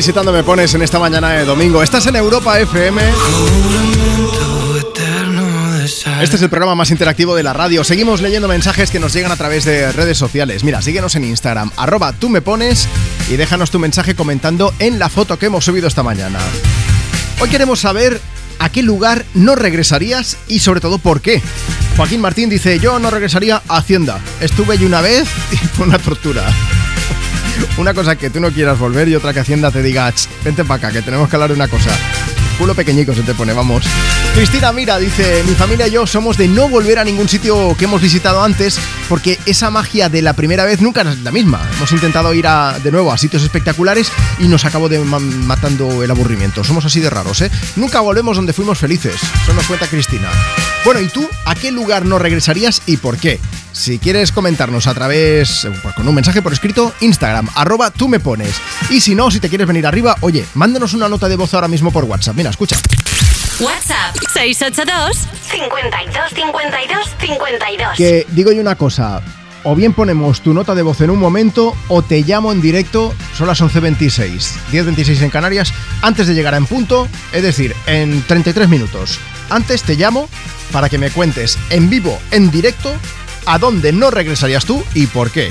visitando 0.00 0.32
Me 0.32 0.42
Pones 0.42 0.72
en 0.72 0.80
esta 0.80 0.98
mañana 0.98 1.28
de 1.32 1.44
domingo. 1.44 1.82
Estás 1.82 2.06
en 2.06 2.16
Europa 2.16 2.58
FM. 2.58 3.02
Este 6.22 6.36
es 6.36 6.42
el 6.42 6.48
programa 6.48 6.74
más 6.74 6.90
interactivo 6.90 7.36
de 7.36 7.42
la 7.42 7.52
radio. 7.52 7.84
Seguimos 7.84 8.22
leyendo 8.22 8.48
mensajes 8.48 8.90
que 8.90 8.98
nos 8.98 9.12
llegan 9.12 9.30
a 9.30 9.36
través 9.36 9.66
de 9.66 9.92
redes 9.92 10.16
sociales. 10.16 10.64
Mira, 10.64 10.80
síguenos 10.80 11.16
en 11.16 11.24
Instagram, 11.24 11.70
arroba 11.76 12.14
tú 12.14 12.30
me 12.30 12.40
pones 12.40 12.88
y 13.28 13.36
déjanos 13.36 13.70
tu 13.70 13.78
mensaje 13.78 14.14
comentando 14.14 14.72
en 14.78 14.98
la 14.98 15.10
foto 15.10 15.38
que 15.38 15.46
hemos 15.46 15.66
subido 15.66 15.86
esta 15.86 16.02
mañana. 16.02 16.38
Hoy 17.38 17.50
queremos 17.50 17.80
saber 17.80 18.22
a 18.58 18.70
qué 18.70 18.82
lugar 18.82 19.26
no 19.34 19.54
regresarías 19.54 20.38
y 20.48 20.60
sobre 20.60 20.80
todo 20.80 20.96
por 20.96 21.20
qué. 21.20 21.42
Joaquín 21.98 22.22
Martín 22.22 22.48
dice, 22.48 22.78
yo 22.78 22.98
no 23.00 23.10
regresaría 23.10 23.60
a 23.68 23.76
Hacienda. 23.76 24.18
Estuve 24.40 24.72
allí 24.72 24.86
una 24.86 25.02
vez 25.02 25.28
y 25.52 25.56
fue 25.56 25.86
una 25.86 25.98
tortura. 25.98 26.42
Una 27.78 27.94
cosa 27.94 28.16
que 28.16 28.30
tú 28.30 28.40
no 28.40 28.50
quieras 28.50 28.78
volver 28.78 29.08
y 29.08 29.14
otra 29.14 29.32
que 29.32 29.40
Hacienda 29.40 29.70
te 29.70 29.82
diga, 29.82 30.10
"Ch, 30.12 30.28
vente 30.44 30.64
para 30.64 30.88
acá, 30.88 30.92
que 30.92 31.02
tenemos 31.02 31.28
que 31.28 31.36
hablar 31.36 31.48
de 31.50 31.56
una 31.56 31.68
cosa. 31.68 31.90
culo 32.58 32.74
pequeñico 32.74 33.14
se 33.14 33.22
te 33.22 33.32
pone, 33.32 33.54
vamos. 33.54 33.82
Cristina, 34.34 34.70
mira, 34.70 34.98
dice, 34.98 35.42
mi 35.48 35.54
familia 35.54 35.88
y 35.88 35.92
yo 35.92 36.06
somos 36.06 36.36
de 36.36 36.46
no 36.46 36.68
volver 36.68 36.98
a 36.98 37.04
ningún 37.04 37.26
sitio 37.26 37.74
que 37.78 37.86
hemos 37.86 38.02
visitado 38.02 38.42
antes 38.44 38.78
porque 39.08 39.38
esa 39.46 39.70
magia 39.70 40.10
de 40.10 40.20
la 40.20 40.34
primera 40.34 40.66
vez 40.66 40.82
nunca 40.82 41.00
es 41.00 41.20
la 41.20 41.30
misma. 41.30 41.66
Hemos 41.78 41.90
intentado 41.92 42.34
ir 42.34 42.46
a, 42.46 42.78
de 42.78 42.92
nuevo 42.92 43.14
a 43.14 43.16
sitios 43.16 43.42
espectaculares 43.44 44.12
y 44.38 44.44
nos 44.46 44.66
acabó 44.66 44.90
de 44.90 44.98
ma- 44.98 45.18
matando 45.20 46.02
el 46.04 46.10
aburrimiento. 46.10 46.62
Somos 46.62 46.84
así 46.84 47.00
de 47.00 47.08
raros, 47.08 47.40
¿eh? 47.40 47.50
Nunca 47.76 48.00
volvemos 48.00 48.36
donde 48.36 48.52
fuimos 48.52 48.76
felices. 48.78 49.14
Eso 49.42 49.54
nos 49.54 49.64
cuenta 49.66 49.86
Cristina. 49.86 50.28
Bueno, 50.84 51.00
¿y 51.00 51.08
tú 51.08 51.26
a 51.46 51.54
qué 51.54 51.70
lugar 51.72 52.04
no 52.04 52.18
regresarías 52.18 52.82
y 52.84 52.98
por 52.98 53.16
qué? 53.16 53.40
Si 53.72 53.98
quieres 53.98 54.32
comentarnos 54.32 54.86
a 54.86 54.94
través, 54.94 55.64
eh, 55.64 55.72
con 55.96 56.06
un 56.06 56.14
mensaje 56.14 56.42
por 56.42 56.52
escrito, 56.52 56.92
Instagram, 57.00 57.48
arroba 57.54 57.90
tú 57.90 58.08
me 58.08 58.20
pones. 58.20 58.60
Y 58.90 59.00
si 59.00 59.14
no, 59.14 59.30
si 59.30 59.40
te 59.40 59.48
quieres 59.48 59.66
venir 59.66 59.86
arriba, 59.86 60.16
oye, 60.20 60.44
mándanos 60.54 60.94
una 60.94 61.08
nota 61.08 61.28
de 61.28 61.36
voz 61.36 61.54
ahora 61.54 61.68
mismo 61.68 61.92
por 61.92 62.04
WhatsApp. 62.04 62.36
Mira, 62.36 62.50
escucha. 62.50 62.76
WhatsApp 63.60 64.16
682 64.32 65.16
52 65.50 66.30
52 66.34 67.16
52. 67.20 67.96
Que 67.96 68.26
digo 68.30 68.52
yo 68.52 68.60
una 68.60 68.74
cosa, 68.74 69.22
o 69.64 69.74
bien 69.74 69.92
ponemos 69.92 70.40
tu 70.40 70.54
nota 70.54 70.74
de 70.74 70.82
voz 70.82 71.00
en 71.00 71.10
un 71.10 71.18
momento 71.18 71.76
o 71.88 72.02
te 72.02 72.22
llamo 72.22 72.52
en 72.52 72.60
directo, 72.60 73.14
son 73.36 73.48
las 73.48 73.60
11.26, 73.60 74.56
10.26 74.72 75.22
en 75.22 75.30
Canarias, 75.30 75.72
antes 76.02 76.26
de 76.26 76.34
llegar 76.34 76.54
a 76.54 76.56
en 76.56 76.66
punto, 76.66 77.08
es 77.32 77.42
decir, 77.42 77.74
en 77.86 78.22
33 78.22 78.68
minutos. 78.68 79.18
Antes 79.50 79.82
te 79.82 79.96
llamo 79.96 80.28
para 80.72 80.88
que 80.88 80.98
me 80.98 81.10
cuentes 81.10 81.58
en 81.70 81.90
vivo, 81.90 82.18
en 82.30 82.50
directo, 82.50 82.94
a 83.46 83.58
dónde 83.58 83.92
no 83.92 84.10
regresarías 84.10 84.64
tú 84.64 84.84
y 84.94 85.06
por 85.06 85.30
qué. 85.30 85.50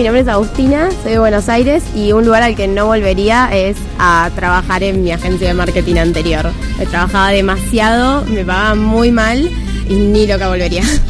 Mi 0.00 0.04
nombre 0.04 0.22
es 0.22 0.28
Agustina, 0.28 0.88
soy 1.02 1.12
de 1.12 1.18
Buenos 1.18 1.50
Aires 1.50 1.84
y 1.94 2.12
un 2.12 2.24
lugar 2.24 2.42
al 2.42 2.56
que 2.56 2.66
no 2.66 2.86
volvería 2.86 3.50
es 3.52 3.76
a 3.98 4.30
trabajar 4.34 4.82
en 4.82 5.02
mi 5.02 5.12
agencia 5.12 5.48
de 5.48 5.52
marketing 5.52 5.96
anterior. 5.96 6.50
Me 6.78 6.86
trabajaba 6.86 7.28
demasiado, 7.28 8.24
me 8.24 8.42
pagaban 8.42 8.78
muy 8.78 9.10
mal 9.10 9.50
y 9.90 9.94
ni 9.94 10.26
loca 10.26 10.48
volvería. 10.48 10.84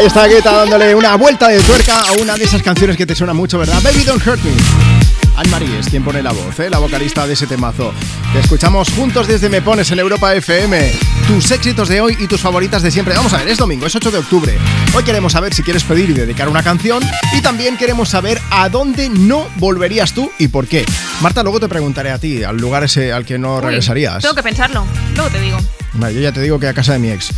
Ahí 0.00 0.06
está 0.06 0.26
Guetta 0.26 0.52
dándole 0.52 0.94
una 0.94 1.14
vuelta 1.16 1.48
de 1.48 1.60
tuerca 1.60 2.00
a 2.00 2.12
una 2.12 2.34
de 2.34 2.44
esas 2.44 2.62
canciones 2.62 2.96
que 2.96 3.04
te 3.04 3.14
suena 3.14 3.34
mucho, 3.34 3.58
¿verdad? 3.58 3.82
Baby 3.82 4.02
Don't 4.04 4.26
Hurt 4.26 4.42
Me. 4.42 4.50
Anne-Marie 5.36 5.78
es 5.78 5.90
quien 5.90 6.02
pone 6.02 6.22
la 6.22 6.32
voz, 6.32 6.58
¿eh? 6.58 6.70
la 6.70 6.78
vocalista 6.78 7.26
de 7.26 7.34
ese 7.34 7.46
temazo. 7.46 7.92
Te 8.32 8.38
escuchamos 8.38 8.88
juntos 8.96 9.26
desde 9.26 9.50
Me 9.50 9.60
Pones 9.60 9.90
en 9.90 9.98
Europa 9.98 10.34
FM. 10.34 10.90
Tus 11.26 11.50
éxitos 11.50 11.90
de 11.90 12.00
hoy 12.00 12.16
y 12.18 12.28
tus 12.28 12.40
favoritas 12.40 12.80
de 12.80 12.90
siempre. 12.90 13.14
Vamos 13.14 13.34
a 13.34 13.40
ver, 13.40 13.48
es 13.48 13.58
domingo, 13.58 13.84
es 13.84 13.94
8 13.94 14.10
de 14.10 14.16
octubre. 14.16 14.58
Hoy 14.94 15.04
queremos 15.04 15.32
saber 15.32 15.52
si 15.52 15.62
quieres 15.62 15.84
pedir 15.84 16.08
y 16.08 16.14
dedicar 16.14 16.48
una 16.48 16.62
canción 16.62 17.02
y 17.36 17.42
también 17.42 17.76
queremos 17.76 18.08
saber 18.08 18.40
a 18.50 18.70
dónde 18.70 19.10
no 19.10 19.48
volverías 19.56 20.14
tú 20.14 20.32
y 20.38 20.48
por 20.48 20.66
qué. 20.66 20.86
Marta, 21.20 21.42
luego 21.42 21.60
te 21.60 21.68
preguntaré 21.68 22.10
a 22.10 22.16
ti, 22.18 22.42
al 22.42 22.56
lugar 22.56 22.84
ese 22.84 23.12
al 23.12 23.26
que 23.26 23.38
no 23.38 23.56
Uy, 23.56 23.64
regresarías. 23.64 24.22
Tengo 24.22 24.34
que 24.34 24.42
pensarlo. 24.42 24.86
Luego 25.14 25.28
te 25.28 25.40
digo. 25.40 25.58
Vale, 25.94 26.14
yo 26.14 26.20
ya 26.20 26.32
te 26.32 26.40
digo 26.40 26.58
que 26.58 26.68
a 26.68 26.74
casa 26.74 26.92
de 26.92 26.98
mi 26.98 27.10
ex. 27.10 27.32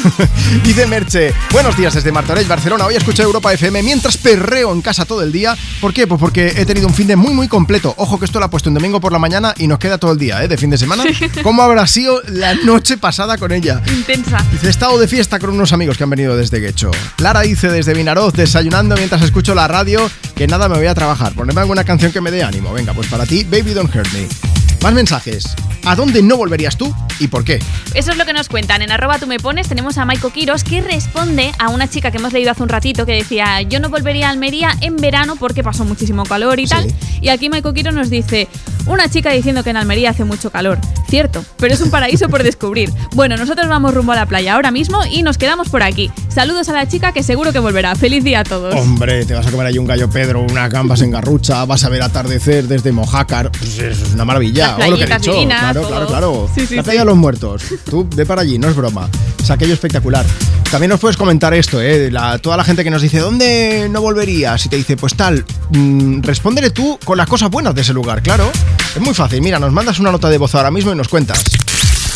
Dice 0.64 0.86
Merche, 0.86 1.32
buenos 1.50 1.76
días 1.76 1.94
desde 1.94 2.12
Martorell, 2.12 2.46
Barcelona. 2.46 2.86
Hoy 2.86 2.94
escuché 2.94 3.22
Europa 3.22 3.52
FM 3.52 3.82
mientras 3.82 4.16
perreo 4.16 4.72
en 4.72 4.82
casa 4.82 5.04
todo 5.04 5.22
el 5.22 5.32
día. 5.32 5.56
¿Por 5.80 5.94
qué? 5.94 6.06
Pues 6.06 6.20
porque 6.20 6.52
he 6.56 6.66
tenido 6.66 6.86
un 6.86 6.94
fin 6.94 7.06
de 7.06 7.16
muy, 7.16 7.32
muy 7.32 7.48
completo. 7.48 7.94
Ojo 7.96 8.18
que 8.18 8.26
esto 8.26 8.38
lo 8.38 8.44
ha 8.44 8.50
puesto 8.50 8.68
un 8.68 8.74
domingo 8.74 9.00
por 9.00 9.12
la 9.12 9.18
mañana 9.18 9.54
y 9.56 9.66
nos 9.66 9.78
queda 9.78 9.98
todo 9.98 10.12
el 10.12 10.18
día, 10.18 10.42
¿eh? 10.44 10.48
De 10.48 10.56
fin 10.56 10.70
de 10.70 10.78
semana. 10.78 11.04
¿Cómo 11.42 11.62
habrá 11.62 11.86
sido 11.86 12.20
la 12.28 12.54
noche 12.54 12.98
pasada 12.98 13.38
con 13.38 13.52
ella? 13.52 13.82
Intensa. 13.86 14.44
Dice, 14.52 14.66
he 14.66 14.70
estado 14.70 14.98
de 14.98 15.08
fiesta 15.08 15.38
con 15.38 15.50
unos 15.50 15.72
amigos 15.72 15.96
que 15.96 16.04
han 16.04 16.10
venido 16.10 16.36
desde 16.36 16.60
Guecho. 16.60 16.90
Lara 17.18 17.40
dice 17.40 17.70
desde 17.70 17.94
Vinaroz, 17.94 18.34
desayunando 18.34 18.94
mientras 18.96 19.22
escucho 19.22 19.54
la 19.54 19.68
radio, 19.68 20.10
que 20.34 20.46
nada, 20.46 20.68
me 20.68 20.76
voy 20.76 20.86
a 20.86 20.94
trabajar. 20.94 21.32
Poneme 21.32 21.60
alguna 21.60 21.84
canción 21.84 22.12
que 22.12 22.20
me 22.20 22.30
dé 22.30 22.42
ánimo. 22.42 22.72
Venga, 22.72 22.92
pues 22.92 23.08
para 23.08 23.24
ti, 23.24 23.44
Baby 23.44 23.72
Don't 23.72 23.94
Hurt 23.94 24.12
Me. 24.12 24.45
Más 24.86 24.94
mensajes. 24.94 25.56
¿A 25.84 25.96
dónde 25.96 26.22
no 26.22 26.36
volverías 26.36 26.76
tú 26.76 26.94
y 27.18 27.26
por 27.26 27.42
qué? 27.42 27.58
Eso 27.94 28.12
es 28.12 28.16
lo 28.16 28.24
que 28.24 28.32
nos 28.32 28.48
cuentan. 28.48 28.82
En 28.82 28.92
arroba 28.92 29.18
tú 29.18 29.26
me 29.26 29.40
pones 29.40 29.68
tenemos 29.68 29.98
a 29.98 30.04
Maiko 30.04 30.30
Quiros 30.30 30.62
que 30.62 30.80
responde 30.80 31.50
a 31.58 31.70
una 31.70 31.90
chica 31.90 32.12
que 32.12 32.18
hemos 32.18 32.32
leído 32.32 32.52
hace 32.52 32.62
un 32.62 32.68
ratito 32.68 33.04
que 33.04 33.14
decía 33.14 33.62
yo 33.62 33.80
no 33.80 33.88
volvería 33.88 34.28
a 34.28 34.30
Almería 34.30 34.76
en 34.82 34.94
verano 34.94 35.34
porque 35.34 35.64
pasó 35.64 35.84
muchísimo 35.84 36.22
calor 36.22 36.60
y 36.60 36.68
tal. 36.68 36.86
Y 37.20 37.30
aquí 37.30 37.48
Maiko 37.48 37.74
Quiros 37.74 37.94
nos 37.94 38.10
dice 38.10 38.46
una 38.86 39.08
chica 39.08 39.30
diciendo 39.32 39.62
que 39.64 39.70
en 39.70 39.76
Almería 39.76 40.10
hace 40.10 40.24
mucho 40.24 40.50
calor. 40.50 40.78
Cierto, 41.08 41.44
pero 41.58 41.72
es 41.74 41.80
un 41.80 41.90
paraíso 41.90 42.28
por 42.28 42.42
descubrir. 42.42 42.90
Bueno, 43.14 43.36
nosotros 43.36 43.68
vamos 43.68 43.94
rumbo 43.94 44.12
a 44.12 44.16
la 44.16 44.26
playa 44.26 44.54
ahora 44.54 44.70
mismo 44.70 44.98
y 45.10 45.22
nos 45.22 45.38
quedamos 45.38 45.68
por 45.68 45.82
aquí. 45.82 46.10
Saludos 46.28 46.68
a 46.68 46.72
la 46.72 46.88
chica 46.88 47.12
que 47.12 47.22
seguro 47.22 47.52
que 47.52 47.58
volverá. 47.60 47.94
Feliz 47.94 48.24
día 48.24 48.40
a 48.40 48.44
todos. 48.44 48.74
Hombre, 48.74 49.24
te 49.24 49.34
vas 49.34 49.46
a 49.46 49.50
comer 49.50 49.66
ahí 49.68 49.78
un 49.78 49.86
gallo 49.86 50.10
Pedro, 50.10 50.40
unas 50.42 50.70
gambas 50.70 51.00
en 51.02 51.10
garrucha, 51.12 51.64
vas 51.64 51.84
a 51.84 51.88
ver 51.88 52.02
atardecer 52.02 52.66
desde 52.66 52.90
Mojácar. 52.92 53.50
Pues 53.52 53.78
eso 53.78 54.04
es 54.04 54.12
una 54.14 54.24
maravilla. 54.24 54.76
Las 54.78 54.88
O 54.88 54.90
lo 54.90 54.96
que 54.96 55.04
he 55.04 55.06
playitas 55.06 55.22
dicho. 55.22 55.32
divinas, 55.34 55.60
claro, 55.60 55.80
todo. 55.82 55.90
claro, 55.90 56.06
claro. 56.06 56.50
Sí, 56.54 56.66
sí, 56.66 56.74
la 56.76 56.82
sí. 56.82 56.84
playa 56.86 57.00
de 57.00 57.06
los 57.06 57.16
muertos. 57.16 57.62
Tú 57.88 58.08
ve 58.14 58.26
para 58.26 58.42
allí, 58.42 58.58
no 58.58 58.68
es 58.68 58.74
broma. 58.76 59.08
Es 59.40 59.50
aquello 59.50 59.74
espectacular. 59.74 60.26
También 60.70 60.90
nos 60.90 60.98
puedes 60.98 61.16
comentar 61.16 61.54
esto, 61.54 61.80
¿eh? 61.80 62.10
La- 62.10 62.38
toda 62.38 62.56
la 62.56 62.64
gente 62.64 62.82
que 62.82 62.90
nos 62.90 63.00
dice, 63.00 63.20
¿dónde 63.20 63.88
no 63.88 64.00
volverías? 64.00 64.66
Y 64.66 64.68
te 64.68 64.76
dice, 64.76 64.96
pues 64.96 65.14
tal, 65.14 65.44
mm, 65.70 66.22
respóndele 66.22 66.70
tú 66.70 66.98
con 67.04 67.16
las 67.16 67.28
cosas 67.28 67.48
buenas 67.50 67.72
de 67.74 67.82
ese 67.82 67.92
lugar, 67.92 68.20
claro. 68.22 68.50
Es 68.96 69.02
muy 69.02 69.12
fácil. 69.12 69.42
Mira, 69.42 69.58
nos 69.58 69.72
mandas 69.72 69.98
una 69.98 70.10
nota 70.10 70.30
de 70.30 70.38
voz 70.38 70.54
ahora 70.54 70.70
mismo 70.70 70.90
y 70.90 70.94
nos 70.94 71.08
cuentas. 71.08 71.44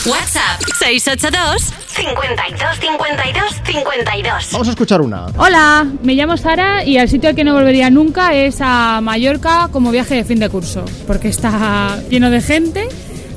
WhatsApp 0.06 0.62
682 0.78 1.74
52 1.88 2.78
52 2.80 3.44
52. 3.66 4.48
Vamos 4.52 4.66
a 4.66 4.70
escuchar 4.70 5.02
una. 5.02 5.26
Hola, 5.36 5.86
me 6.02 6.14
llamo 6.14 6.38
Sara 6.38 6.82
y 6.82 6.96
al 6.96 7.06
sitio 7.10 7.28
al 7.28 7.36
que 7.36 7.44
no 7.44 7.52
volvería 7.52 7.90
nunca 7.90 8.32
es 8.32 8.62
a 8.62 9.02
Mallorca 9.02 9.68
como 9.70 9.90
viaje 9.90 10.14
de 10.14 10.24
fin 10.24 10.38
de 10.38 10.48
curso, 10.48 10.86
porque 11.06 11.28
está 11.28 12.00
lleno 12.08 12.30
de 12.30 12.40
gente, 12.40 12.88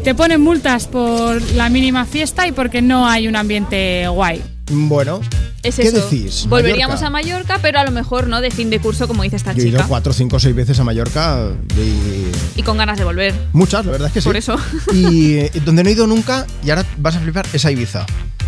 te 0.06 0.16
ponen 0.16 0.40
multas 0.40 0.88
por 0.88 1.42
la 1.52 1.68
mínima 1.68 2.06
fiesta 2.06 2.48
y 2.48 2.54
porque 2.54 2.82
no 2.82 3.10
hay 3.10 3.28
un 3.28 3.36
ambiente 3.36 4.08
guay. 4.08 4.42
Bueno, 4.72 5.20
Es 5.62 5.76
¿qué 5.76 5.84
eso. 5.90 5.98
decís? 6.10 6.46
Volveríamos 6.48 7.02
Mallorca. 7.02 7.08
a 7.08 7.10
Mallorca, 7.10 7.60
pero 7.62 7.80
a 7.80 7.84
lo 7.84 7.92
mejor 7.92 8.28
no 8.28 8.40
de 8.42 8.50
fin 8.50 8.70
de 8.70 8.80
curso 8.80 9.08
como 9.08 9.24
dice 9.24 9.36
esta 9.36 9.54
Yo 9.54 9.64
he 9.64 9.68
ido 9.68 9.84
cuatro, 9.88 10.14
cinco, 10.14 10.40
seis 10.40 10.56
veces 10.56 10.80
a 10.80 10.84
Mallorca 10.84 11.50
y 11.78 12.60
Y 12.60 12.64
con 12.64 12.78
ganas 12.78 12.98
de 12.98 13.04
volver. 13.04 13.34
muchas, 13.52 13.86
la 13.86 13.92
verdad 13.92 14.08
es 14.08 14.14
que 14.14 14.22
sí. 14.22 14.26
Por 14.28 14.38
eso. 14.38 14.56
Y 14.94 15.34
eh, 15.38 15.52
donde 15.66 15.84
no 15.84 15.90
he 15.90 15.94
ido 15.94 16.08
nunca, 16.08 16.46
y 16.64 16.70
ahora 16.70 16.86
vas 16.98 17.16
a 17.16 17.20
flipar, 17.20 17.46
es 17.54 17.66
a 17.66 17.72
Ibiza. 17.72 18.06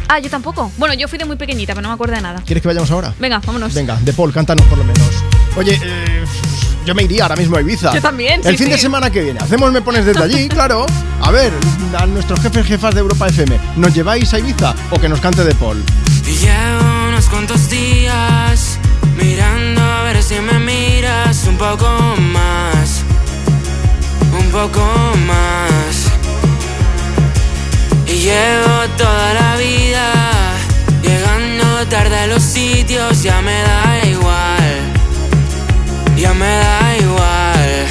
Ah, 0.07 0.19
yo 0.19 0.29
tampoco. 0.29 0.71
Bueno, 0.77 0.93
yo 0.93 1.07
fui 1.07 1.17
de 1.17 1.25
muy 1.25 1.35
pequeñita, 1.35 1.73
pero 1.73 1.81
no 1.81 1.89
me 1.89 1.95
acuerdo 1.95 2.15
de 2.15 2.21
nada. 2.21 2.41
¿Quieres 2.45 2.61
que 2.61 2.67
vayamos 2.67 2.91
ahora? 2.91 3.13
Venga, 3.19 3.41
vámonos. 3.45 3.73
Venga, 3.73 3.99
de 4.01 4.13
Paul, 4.13 4.31
cántanos 4.31 4.65
por 4.67 4.77
lo 4.77 4.83
menos. 4.83 5.09
Oye, 5.57 5.79
eh, 5.83 6.23
yo 6.85 6.93
me 6.95 7.03
iría 7.03 7.23
ahora 7.23 7.35
mismo 7.35 7.57
a 7.57 7.61
Ibiza. 7.61 7.93
Yo 7.93 8.01
también, 8.01 8.41
El 8.43 8.57
sí, 8.57 8.63
fin 8.63 8.69
de 8.69 8.75
sí. 8.75 8.83
semana 8.83 9.09
que 9.09 9.21
viene. 9.21 9.39
Hacemos 9.41 9.71
Me 9.71 9.81
Pones 9.81 10.05
desde 10.05 10.23
allí, 10.23 10.47
claro. 10.47 10.85
A 11.21 11.31
ver, 11.31 11.51
a 11.97 12.05
nuestros 12.05 12.39
jefes 12.39 12.65
jefas 12.65 12.93
de 12.93 13.01
Europa 13.01 13.27
FM, 13.27 13.57
¿nos 13.77 13.93
lleváis 13.93 14.33
a 14.33 14.39
Ibiza 14.39 14.75
o 14.91 14.99
que 14.99 15.09
nos 15.09 15.19
cante 15.19 15.43
de 15.43 15.55
Paul? 15.55 15.83
Y 16.27 16.31
llevo 16.35 17.07
unos 17.09 17.25
cuantos 17.25 17.69
días 17.69 18.77
mirando 19.17 19.81
a 19.81 20.03
ver 20.03 20.21
si 20.21 20.35
me 20.39 20.59
miras 20.59 21.45
un 21.47 21.57
poco 21.57 21.87
más, 22.19 23.01
un 24.37 24.51
poco 24.51 24.81
más. 25.25 26.11
Y 28.07 28.19
llevo 28.19 28.83
toda 28.97 29.33
la 29.33 29.55
vida 29.57 30.11
llegando 31.01 31.87
tarde 31.87 32.19
a 32.19 32.27
los 32.27 32.43
sitios, 32.43 33.23
ya 33.23 33.41
me 33.41 33.61
da 33.61 34.05
igual, 34.07 34.54
ya 36.17 36.33
me 36.33 36.45
da 36.45 36.97
igual. 36.97 37.87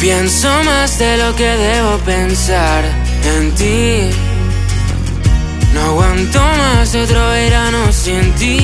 Pienso 0.00 0.48
más 0.64 0.98
de 0.98 1.16
lo 1.16 1.34
que 1.34 1.48
debo 1.48 1.98
pensar 1.98 2.84
en 3.36 3.54
ti. 3.54 4.10
No 5.72 5.80
aguanto 5.80 6.40
más 6.40 6.94
otro 6.94 7.30
verano 7.30 7.92
sin 7.92 8.32
ti. 8.34 8.56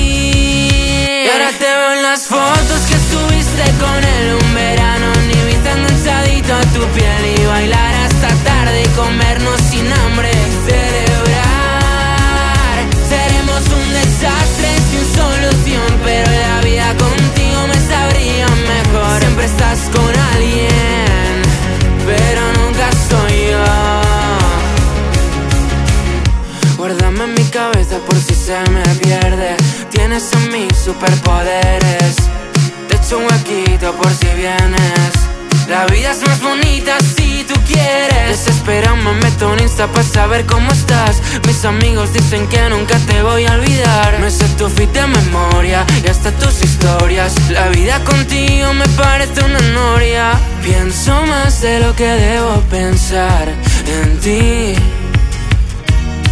Y 1.25 1.29
ahora 1.29 1.49
te 1.59 1.65
veo 1.65 1.93
en 1.95 2.03
las 2.03 2.27
fotos 2.27 2.79
que 2.87 2.93
estuviste 2.93 3.63
con 3.79 4.03
él 4.03 4.37
un 4.41 4.53
verano. 4.53 5.07
Ni 5.27 5.37
viste 5.47 5.69
enganchadito 5.71 6.53
a 6.53 6.61
tu 6.73 6.85
piel 6.93 7.23
y 7.37 7.45
bailar 7.45 7.95
hasta 8.05 8.29
tarde 8.43 8.83
y 8.83 8.87
comernos 8.89 9.59
sin 9.69 9.91
hambre. 9.91 10.31
Celebrar, 10.67 12.05
seremos 13.09 13.61
un 13.67 13.93
desastre 13.93 14.69
sin 14.89 15.05
solución. 15.15 15.30
Estás 19.43 19.79
con 19.93 20.13
alguien, 20.35 21.41
pero 22.05 22.41
nunca 22.59 22.89
soy 23.09 23.47
yo. 23.51 23.65
Guárdame 26.77 27.23
en 27.23 27.33
mi 27.33 27.45
cabeza 27.45 27.97
por 28.05 28.17
si 28.17 28.35
se 28.35 28.59
me 28.69 28.83
pierde. 29.01 29.55
Tienes 29.89 30.31
en 30.33 30.51
mí 30.51 30.67
superpoderes. 30.83 32.15
Te 32.87 32.95
echo 32.97 33.17
un 33.17 33.25
huequito 33.25 33.93
por 33.93 34.09
si 34.11 34.27
vienes. 34.35 35.20
La 35.67 35.85
vida 35.85 36.11
es 36.11 36.21
más 36.27 36.41
bonita 36.41 36.97
si 37.15 37.43
tú 37.43 37.53
quieres. 37.65 38.45
Desespera, 38.45 38.93
me 38.95 39.13
meto 39.13 39.53
en 39.53 39.63
Insta 39.63 39.87
para 39.87 40.03
saber 40.03 40.45
cómo 40.45 40.71
estás. 40.71 41.21
Mis 41.47 41.63
amigos 41.65 42.13
dicen 42.13 42.47
que 42.47 42.69
nunca 42.69 42.97
te 43.07 43.21
voy 43.21 43.45
a 43.45 43.53
olvidar. 43.53 44.19
Me 44.19 44.29
sé 44.29 44.47
tu 44.57 44.69
fit 44.69 44.91
de 44.91 45.07
memoria 45.07 45.85
y 46.03 46.07
hasta 46.07 46.31
tus 46.31 46.61
historias. 46.61 47.33
La 47.49 47.69
vida 47.69 48.03
contigo 48.03 48.73
me 48.73 48.87
parece 48.89 49.43
una 49.43 49.59
noria. 49.73 50.31
Pienso 50.63 51.13
más 51.25 51.61
de 51.61 51.79
lo 51.79 51.95
que 51.95 52.07
debo 52.07 52.61
pensar 52.69 53.49
en 53.87 54.19
ti. 54.19 54.75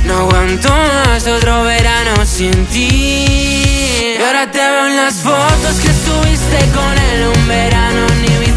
No 0.05 0.17
aguanto 0.19 0.69
más 0.69 1.27
otro 1.27 1.63
verano 1.63 2.25
sin 2.25 2.65
ti. 2.67 4.15
Y 4.17 4.21
ahora 4.25 4.51
te 4.51 4.57
veo 4.57 4.87
en 4.87 4.95
las 4.95 5.15
fotos 5.15 5.75
que 5.81 5.89
estuviste 5.89 6.57
con 6.73 6.97
él 6.97 7.27
un 7.35 7.47
verano. 7.47 8.07
Ni 8.21 8.48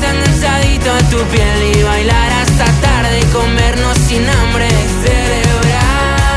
enganchadito 0.83 0.93
a 0.93 0.99
tu 1.11 1.19
piel 1.31 1.77
y 1.77 1.83
bailar 1.83 2.33
hasta 2.33 2.65
tarde 2.81 3.21
y 3.21 3.25
comernos 3.33 3.99
sin 3.99 4.29
hambre. 4.29 4.69
Celebrar, 5.05 6.35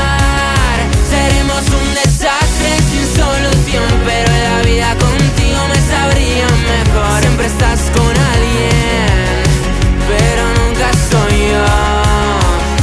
seremos 1.10 1.62
un 1.80 1.94
desastre 1.94 2.70
sin 2.90 3.06
solución. 3.06 3.88
Pero 4.04 4.32
la 4.32 4.62
vida 4.62 4.94
contigo 4.98 5.60
me 5.68 5.80
sabría 5.92 6.46
mejor. 6.72 7.20
Siempre 7.20 7.46
estás 7.46 7.80
con 7.94 8.16
alguien, 8.34 9.42
pero 10.08 10.42
nunca 10.58 10.88
soy 11.10 11.36
yo. 11.50 11.66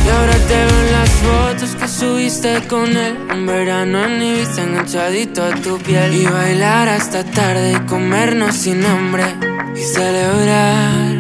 Y 0.06 0.10
ahora 0.10 0.38
te 0.48 0.56
veo 0.56 0.80
en 0.82 0.92
las 0.92 1.10
fotos 1.10 1.76
que 1.80 1.88
subiste 1.88 2.68
con 2.68 2.98
él 2.98 3.18
Un 3.32 3.46
verano 3.46 4.04
en 4.04 4.22
Ibiza 4.22 4.64
enganchadito 4.64 5.42
a 5.42 5.52
tu 5.52 5.78
piel 5.78 6.14
Y 6.14 6.26
bailar 6.26 6.90
hasta 6.90 7.24
tarde 7.24 7.72
y 7.72 7.80
comernos 7.88 8.54
sin 8.54 8.86
hambre 8.86 9.24
Y 9.74 9.80
celebrar 9.80 11.13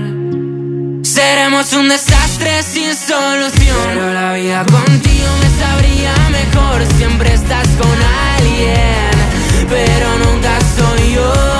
Seremos 1.14 1.74
un 1.74 1.90
desastre 1.90 2.64
sin 2.64 2.96
solución. 2.96 3.78
Pero 3.86 4.14
la 4.14 4.34
vida 4.34 4.66
contigo 4.66 5.28
me 5.44 5.64
sabría 5.64 6.12
mejor. 6.32 6.84
Siempre 6.98 7.34
estás 7.34 7.68
con 7.80 7.96
alguien 8.40 9.12
Pero 9.70 10.18
nunca 10.18 10.58
soy 10.76 11.14
yo 11.14 11.53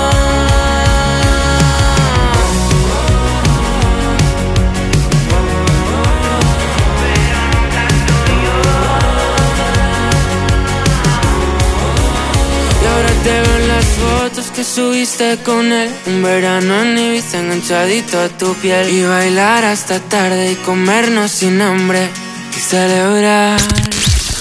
te 13.24 13.32
veo 13.32 13.56
en 13.58 13.68
las 13.68 13.86
fotos 13.86 14.46
que 14.52 14.64
subiste 14.64 15.38
con 15.44 15.72
él 15.72 15.90
Un 16.08 16.22
verano 16.24 16.82
en 16.82 16.98
Ibiza 16.98 17.40
enganchadito 17.40 18.20
a 18.20 18.30
tu 18.30 18.54
piel 18.56 18.90
Y 18.90 19.04
bailar 19.04 19.66
hasta 19.66 20.00
tarde 20.00 20.52
y 20.52 20.56
comernos 20.56 21.32
sin 21.32 21.62
hambre 21.62 22.10
Y 22.56 22.60
celebrar 22.60 23.60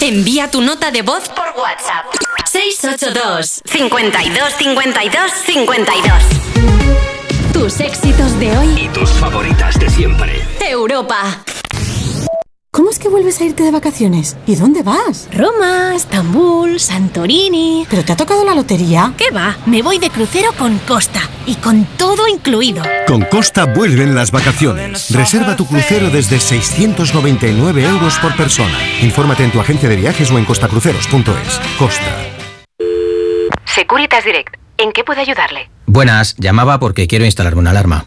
Envía 0.00 0.50
tu 0.50 0.60
nota 0.60 0.90
de 0.90 1.02
voz 1.02 1.28
por 1.28 1.46
WhatsApp. 1.56 2.06
682 2.50 3.62
52 3.64 4.52
52 4.58 5.32
52. 5.46 6.12
Tus 7.52 7.78
éxitos 7.78 8.36
de 8.40 8.58
hoy. 8.58 8.82
Y 8.82 8.88
tus 8.88 9.08
favoritas 9.10 9.78
de 9.78 9.88
siempre. 9.88 10.42
Europa. 10.60 11.44
¿Cómo 12.74 12.88
es 12.88 12.98
que 12.98 13.10
vuelves 13.10 13.38
a 13.38 13.44
irte 13.44 13.64
de 13.64 13.70
vacaciones? 13.70 14.38
¿Y 14.46 14.54
dónde 14.56 14.82
vas? 14.82 15.28
Roma, 15.30 15.94
Estambul, 15.94 16.80
Santorini. 16.80 17.86
¿Pero 17.90 18.02
te 18.02 18.14
ha 18.14 18.16
tocado 18.16 18.46
la 18.46 18.54
lotería? 18.54 19.12
¿Qué 19.18 19.30
va? 19.30 19.58
Me 19.66 19.82
voy 19.82 19.98
de 19.98 20.08
crucero 20.08 20.52
con 20.56 20.78
Costa 20.78 21.20
y 21.44 21.56
con 21.56 21.84
todo 21.98 22.26
incluido. 22.28 22.82
Con 23.06 23.26
Costa 23.26 23.66
vuelven 23.66 24.14
las 24.14 24.32
vacaciones. 24.32 25.14
Reserva 25.14 25.54
tu 25.54 25.66
crucero 25.66 26.08
desde 26.08 26.40
699 26.40 27.84
euros 27.84 28.18
por 28.20 28.34
persona. 28.38 28.78
Infórmate 29.02 29.44
en 29.44 29.52
tu 29.52 29.60
agencia 29.60 29.90
de 29.90 29.96
viajes 29.96 30.30
o 30.30 30.38
en 30.38 30.46
costacruceros.es. 30.46 31.60
Costa. 31.78 32.16
Securitas 33.66 34.24
Direct. 34.24 34.56
¿En 34.78 34.92
qué 34.92 35.04
puedo 35.04 35.20
ayudarle? 35.20 35.68
Buenas, 35.84 36.36
llamaba 36.38 36.80
porque 36.80 37.06
quiero 37.06 37.26
instalarme 37.26 37.60
una 37.60 37.72
alarma. 37.72 38.06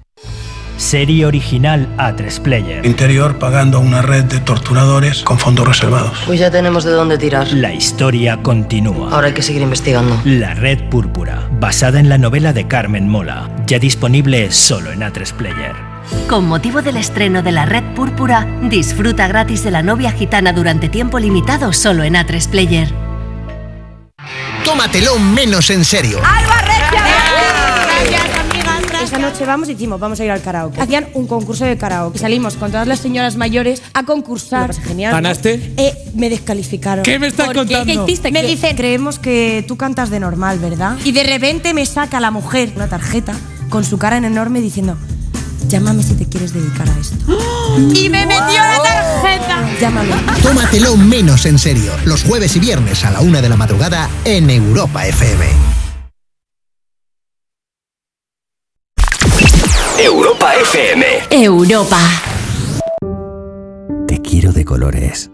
Serie 0.81 1.27
original 1.27 1.87
A3 1.97 2.41
Player. 2.41 2.83
Interior 2.83 3.37
pagando 3.37 3.77
a 3.77 3.81
una 3.81 4.01
red 4.01 4.23
de 4.23 4.39
torturadores 4.39 5.21
con 5.21 5.37
fondos 5.37 5.67
reservados. 5.67 6.17
Pues 6.25 6.39
ya 6.39 6.49
tenemos 6.49 6.83
de 6.83 6.91
dónde 6.91 7.19
tirar. 7.19 7.47
La 7.53 7.71
historia 7.71 8.37
continúa. 8.41 9.11
Ahora 9.11 9.27
hay 9.27 9.33
que 9.33 9.43
seguir 9.43 9.61
investigando. 9.61 10.19
La 10.25 10.55
Red 10.55 10.89
Púrpura, 10.89 11.47
basada 11.59 11.99
en 11.99 12.09
la 12.09 12.17
novela 12.17 12.51
de 12.51 12.67
Carmen 12.67 13.07
Mola, 13.07 13.47
ya 13.67 13.77
disponible 13.77 14.51
solo 14.51 14.91
en 14.91 15.01
A3 15.01 15.31
Player. 15.33 15.75
Con 16.27 16.47
motivo 16.47 16.81
del 16.81 16.97
estreno 16.97 17.43
de 17.43 17.51
La 17.51 17.67
Red 17.67 17.93
Púrpura, 17.93 18.47
disfruta 18.63 19.27
gratis 19.27 19.63
de 19.63 19.69
la 19.69 19.83
novia 19.83 20.11
gitana 20.11 20.51
durante 20.51 20.89
tiempo 20.89 21.19
limitado 21.19 21.73
solo 21.73 22.03
en 22.03 22.15
A3 22.15 22.49
Player. 22.49 22.91
Tómatelo 24.65 25.19
menos 25.19 25.69
en 25.69 25.85
serio. 25.85 26.21
Esa 29.01 29.17
noche 29.17 29.45
vamos 29.45 29.67
y 29.67 29.73
decimos, 29.73 29.99
vamos 29.99 30.19
a 30.19 30.25
ir 30.25 30.29
al 30.29 30.41
karaoke. 30.41 30.79
Hacían 30.79 31.07
un 31.15 31.25
concurso 31.25 31.65
de 31.65 31.75
karaoke. 31.75 32.19
Salimos 32.19 32.55
con 32.55 32.71
todas 32.71 32.87
las 32.87 32.99
señoras 32.99 33.35
mayores 33.35 33.81
a 33.93 34.03
concursar. 34.03 34.75
Genial. 34.75 35.11
¿Ganaste? 35.11 35.73
Eh, 35.77 35.93
me 36.13 36.29
descalificaron. 36.29 37.03
¿Qué 37.03 37.17
me 37.17 37.27
estás 37.27 37.47
contando? 37.47 37.85
¿Qué 37.85 37.93
hiciste? 37.93 38.31
Me 38.31 38.43
dicen, 38.43 38.75
creemos 38.75 39.17
que 39.17 39.65
tú 39.67 39.75
cantas 39.75 40.11
de 40.11 40.19
normal, 40.19 40.59
¿verdad? 40.59 40.97
Y 41.03 41.13
de 41.13 41.23
repente 41.23 41.73
me 41.73 41.85
saca 41.87 42.19
la 42.19 42.29
mujer 42.29 42.73
una 42.75 42.87
tarjeta 42.87 43.33
con 43.69 43.83
su 43.83 43.97
cara 43.97 44.17
en 44.17 44.25
enorme 44.25 44.61
diciendo, 44.61 44.95
llámame 45.67 46.03
si 46.03 46.13
te 46.13 46.27
quieres 46.27 46.53
dedicar 46.53 46.87
a 46.87 46.99
esto. 46.99 47.15
Y 47.95 48.09
me 48.09 48.25
metió 48.25 48.59
la 48.59 48.83
tarjeta. 48.83 49.69
Llámame. 49.79 50.11
Tómatelo 50.43 50.95
menos 50.97 51.45
en 51.45 51.57
serio. 51.57 51.93
Los 52.05 52.23
jueves 52.23 52.55
y 52.55 52.59
viernes 52.59 53.03
a 53.03 53.11
la 53.11 53.21
una 53.21 53.41
de 53.41 53.49
la 53.49 53.55
madrugada 53.55 54.09
en 54.25 54.49
Europa 54.49 55.07
FM. 55.07 55.80
Europa 60.03 60.55
FM. 60.55 61.05
Europa. 61.29 61.99
Te 64.07 64.19
quiero 64.19 64.51
de 64.51 64.65
colores. 64.65 65.29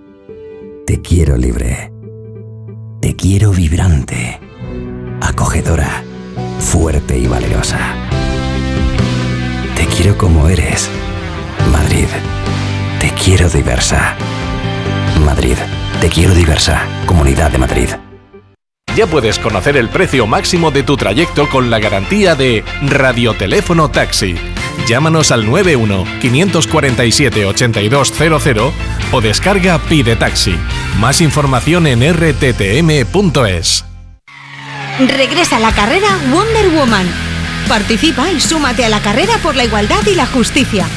Te 0.86 1.02
quiero 1.02 1.38
libre. 1.38 1.94
Te 3.02 3.16
quiero 3.16 3.52
vibrante. 3.52 4.42
Acogedora. 5.22 6.04
Fuerte 6.60 7.18
y 7.18 7.28
valerosa. 7.28 7.96
Te 9.78 9.86
quiero 9.86 10.18
como 10.18 10.50
eres. 10.50 10.90
Madrid. 11.72 12.08
Te 13.00 13.12
quiero 13.12 13.50
diversa. 13.50 14.18
Madrid. 15.24 15.56
Te 16.02 16.10
quiero 16.10 16.34
diversa. 16.34 16.86
Comunidad 17.06 17.52
de 17.52 17.58
Madrid. 17.58 17.90
Ya 18.98 19.06
puedes 19.06 19.38
conocer 19.38 19.78
el 19.78 19.90
precio 19.90 20.26
máximo 20.26 20.72
de 20.72 20.82
tu 20.82 20.98
trayecto 20.98 21.48
con 21.50 21.70
la 21.70 21.78
garantía 21.78 22.36
de 22.36 22.66
Radioteléfono 22.82 23.92
Taxi. 23.92 24.36
Llámanos 24.88 25.32
al 25.32 25.46
91 25.46 26.06
547 26.22 27.46
8200 27.46 28.74
o 29.12 29.22
descarga 29.22 29.80
Pide 29.80 30.16
Taxi. 30.16 30.56
Más 31.00 31.20
información 31.20 31.88
en 31.88 32.02
rttm.es. 32.14 33.84
Regresa 35.00 35.58
a 35.58 35.60
la 35.60 35.74
carrera 35.74 36.08
Wonder 36.32 36.70
Woman. 36.70 37.06
Participa 37.68 38.32
y 38.32 38.40
súmate 38.40 38.86
a 38.86 38.90
la 38.90 39.02
carrera 39.02 39.38
por 39.44 39.58
la 39.58 39.66
igualdad 39.66 40.06
y 40.10 40.16
la 40.16 40.26
justicia. 40.26 40.88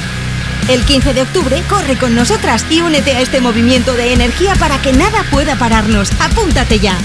El 0.69 0.83
15 0.85 1.13
de 1.13 1.21
octubre 1.23 1.63
corre 1.69 1.97
con 1.97 2.15
nosotras 2.15 2.65
y 2.69 2.81
únete 2.81 3.15
a 3.15 3.21
este 3.21 3.41
movimiento 3.41 3.93
de 3.93 4.13
energía 4.13 4.55
para 4.55 4.81
que 4.81 4.93
nada 4.93 5.25
pueda 5.31 5.57
pararnos. 5.57 6.09
Apúntate 6.19 6.79
ya. 6.79 6.97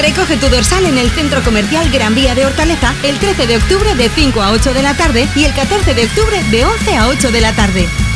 Recoge 0.00 0.36
tu 0.36 0.48
dorsal 0.48 0.84
en 0.84 0.98
el 0.98 1.10
Centro 1.10 1.42
Comercial 1.42 1.90
Gran 1.90 2.14
Vía 2.14 2.34
de 2.34 2.46
Hortaleza 2.46 2.94
el 3.02 3.18
13 3.18 3.46
de 3.46 3.56
octubre 3.56 3.94
de 3.94 4.08
5 4.08 4.42
a 4.42 4.52
8 4.52 4.74
de 4.74 4.82
la 4.82 4.94
tarde 4.94 5.28
y 5.34 5.44
el 5.44 5.54
14 5.54 5.94
de 5.94 6.04
octubre 6.04 6.42
de 6.50 6.64
11 6.64 6.96
a 6.96 7.08
8 7.08 7.30
de 7.30 7.40
la 7.40 7.52
tarde. 7.54 8.09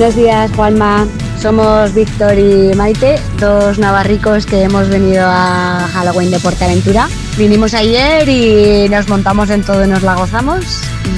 Buenos 0.00 0.16
días, 0.16 0.50
Juanma. 0.52 1.06
Somos 1.38 1.92
Víctor 1.92 2.38
y 2.38 2.74
Maite, 2.74 3.16
dos 3.38 3.78
navarricos 3.78 4.46
que 4.46 4.62
hemos 4.62 4.88
venido 4.88 5.24
a 5.26 5.86
Halloween 5.92 6.30
de 6.30 6.40
Portaventura. 6.40 7.06
Vinimos 7.36 7.74
ayer 7.74 8.26
y 8.26 8.88
nos 8.88 9.10
montamos 9.10 9.50
en 9.50 9.62
todo 9.62 9.84
y 9.84 9.88
nos 9.88 10.02
la 10.02 10.14
gozamos. 10.14 10.64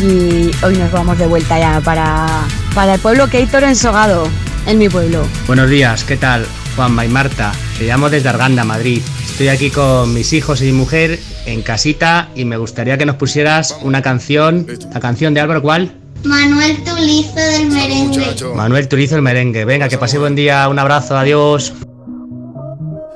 Y 0.02 0.50
hoy 0.64 0.76
nos 0.76 0.90
vamos 0.90 1.16
de 1.16 1.28
vuelta 1.28 1.60
ya 1.60 1.80
para, 1.80 2.26
para 2.74 2.94
el 2.94 3.00
pueblo 3.00 3.30
que 3.30 3.36
hay 3.36 3.48
ensogado, 3.62 4.26
en 4.66 4.78
mi 4.78 4.88
pueblo. 4.88 5.24
Buenos 5.46 5.70
días, 5.70 6.02
¿qué 6.02 6.16
tal? 6.16 6.44
Juanma 6.74 7.04
y 7.04 7.08
Marta. 7.08 7.52
Te 7.78 7.86
llamo 7.86 8.10
desde 8.10 8.30
Arganda, 8.30 8.64
Madrid. 8.64 9.00
Estoy 9.24 9.46
aquí 9.46 9.70
con 9.70 10.12
mis 10.12 10.32
hijos 10.32 10.60
y 10.60 10.64
mi 10.64 10.72
mujer 10.72 11.20
en 11.46 11.62
casita 11.62 12.30
y 12.34 12.44
me 12.44 12.56
gustaría 12.56 12.98
que 12.98 13.06
nos 13.06 13.14
pusieras 13.14 13.76
una 13.82 14.02
canción. 14.02 14.66
La 14.92 14.98
canción 14.98 15.34
de 15.34 15.40
Álvaro, 15.40 15.62
¿cuál? 15.62 16.01
Manuel 16.24 16.82
Tulizo 16.84 17.34
del 17.34 17.70
merengue. 17.70 18.34
Manuel 18.54 18.88
Turizo 18.88 19.16
el 19.16 19.22
merengue. 19.22 19.64
Venga, 19.64 19.88
que 19.88 19.98
pase 19.98 20.18
buen 20.18 20.34
día, 20.34 20.68
un 20.68 20.78
abrazo, 20.78 21.16
adiós. 21.16 21.72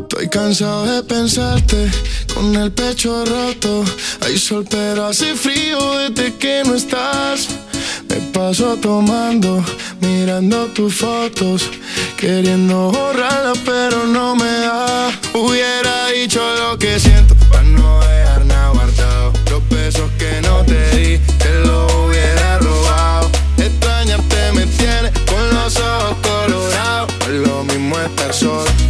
Estoy 0.01 0.29
cansado 0.29 0.87
de 0.87 1.03
pensarte 1.03 1.91
con 2.35 2.55
el 2.55 2.73
pecho 2.73 3.25
roto. 3.25 3.85
Hay 4.25 4.39
sol, 4.39 4.65
pero 4.69 5.07
hace 5.07 5.35
frío 5.35 5.79
desde 5.99 6.35
que 6.35 6.63
no 6.65 6.75
estás. 6.75 7.49
Me 8.09 8.17
paso 8.33 8.77
tomando, 8.77 9.65
mirando 10.01 10.67
tus 10.67 10.95
fotos, 10.95 11.69
queriendo 12.17 12.91
borrarlas, 12.93 13.59
pero 13.65 14.07
no 14.07 14.37
me 14.37 14.45
da. 14.45 15.11
Hubiera 15.35 16.09
dicho 16.09 16.41
lo 16.59 16.79
que 16.79 16.99
siento 16.99 17.35
para 17.51 17.63
no 17.65 18.06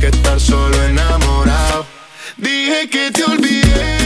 que 0.00 0.08
estar 0.08 0.40
solo 0.40 0.82
enamorado. 0.82 1.86
Dije 2.36 2.88
que 2.90 3.12
te 3.12 3.22
olvidé, 3.22 4.05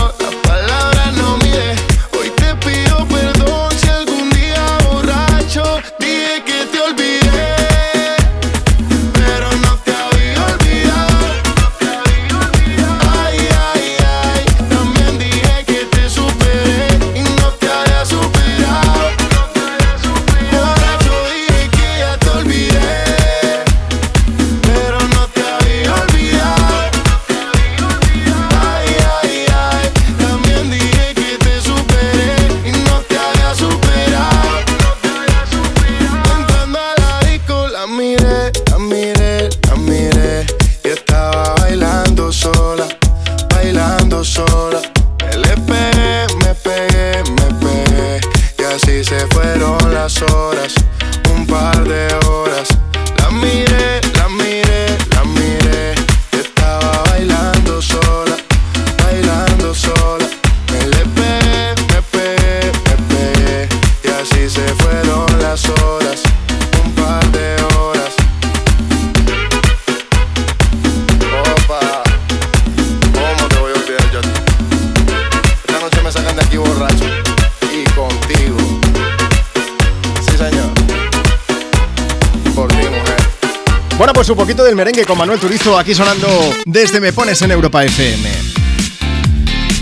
merengue 84.81 85.05
con 85.05 85.15
Manuel 85.15 85.39
Turizo 85.39 85.77
aquí 85.77 85.93
sonando 85.93 86.27
desde 86.65 86.99
Me 86.99 87.13
Pones 87.13 87.39
en 87.43 87.51
Europa 87.51 87.83
FM. 87.83 88.27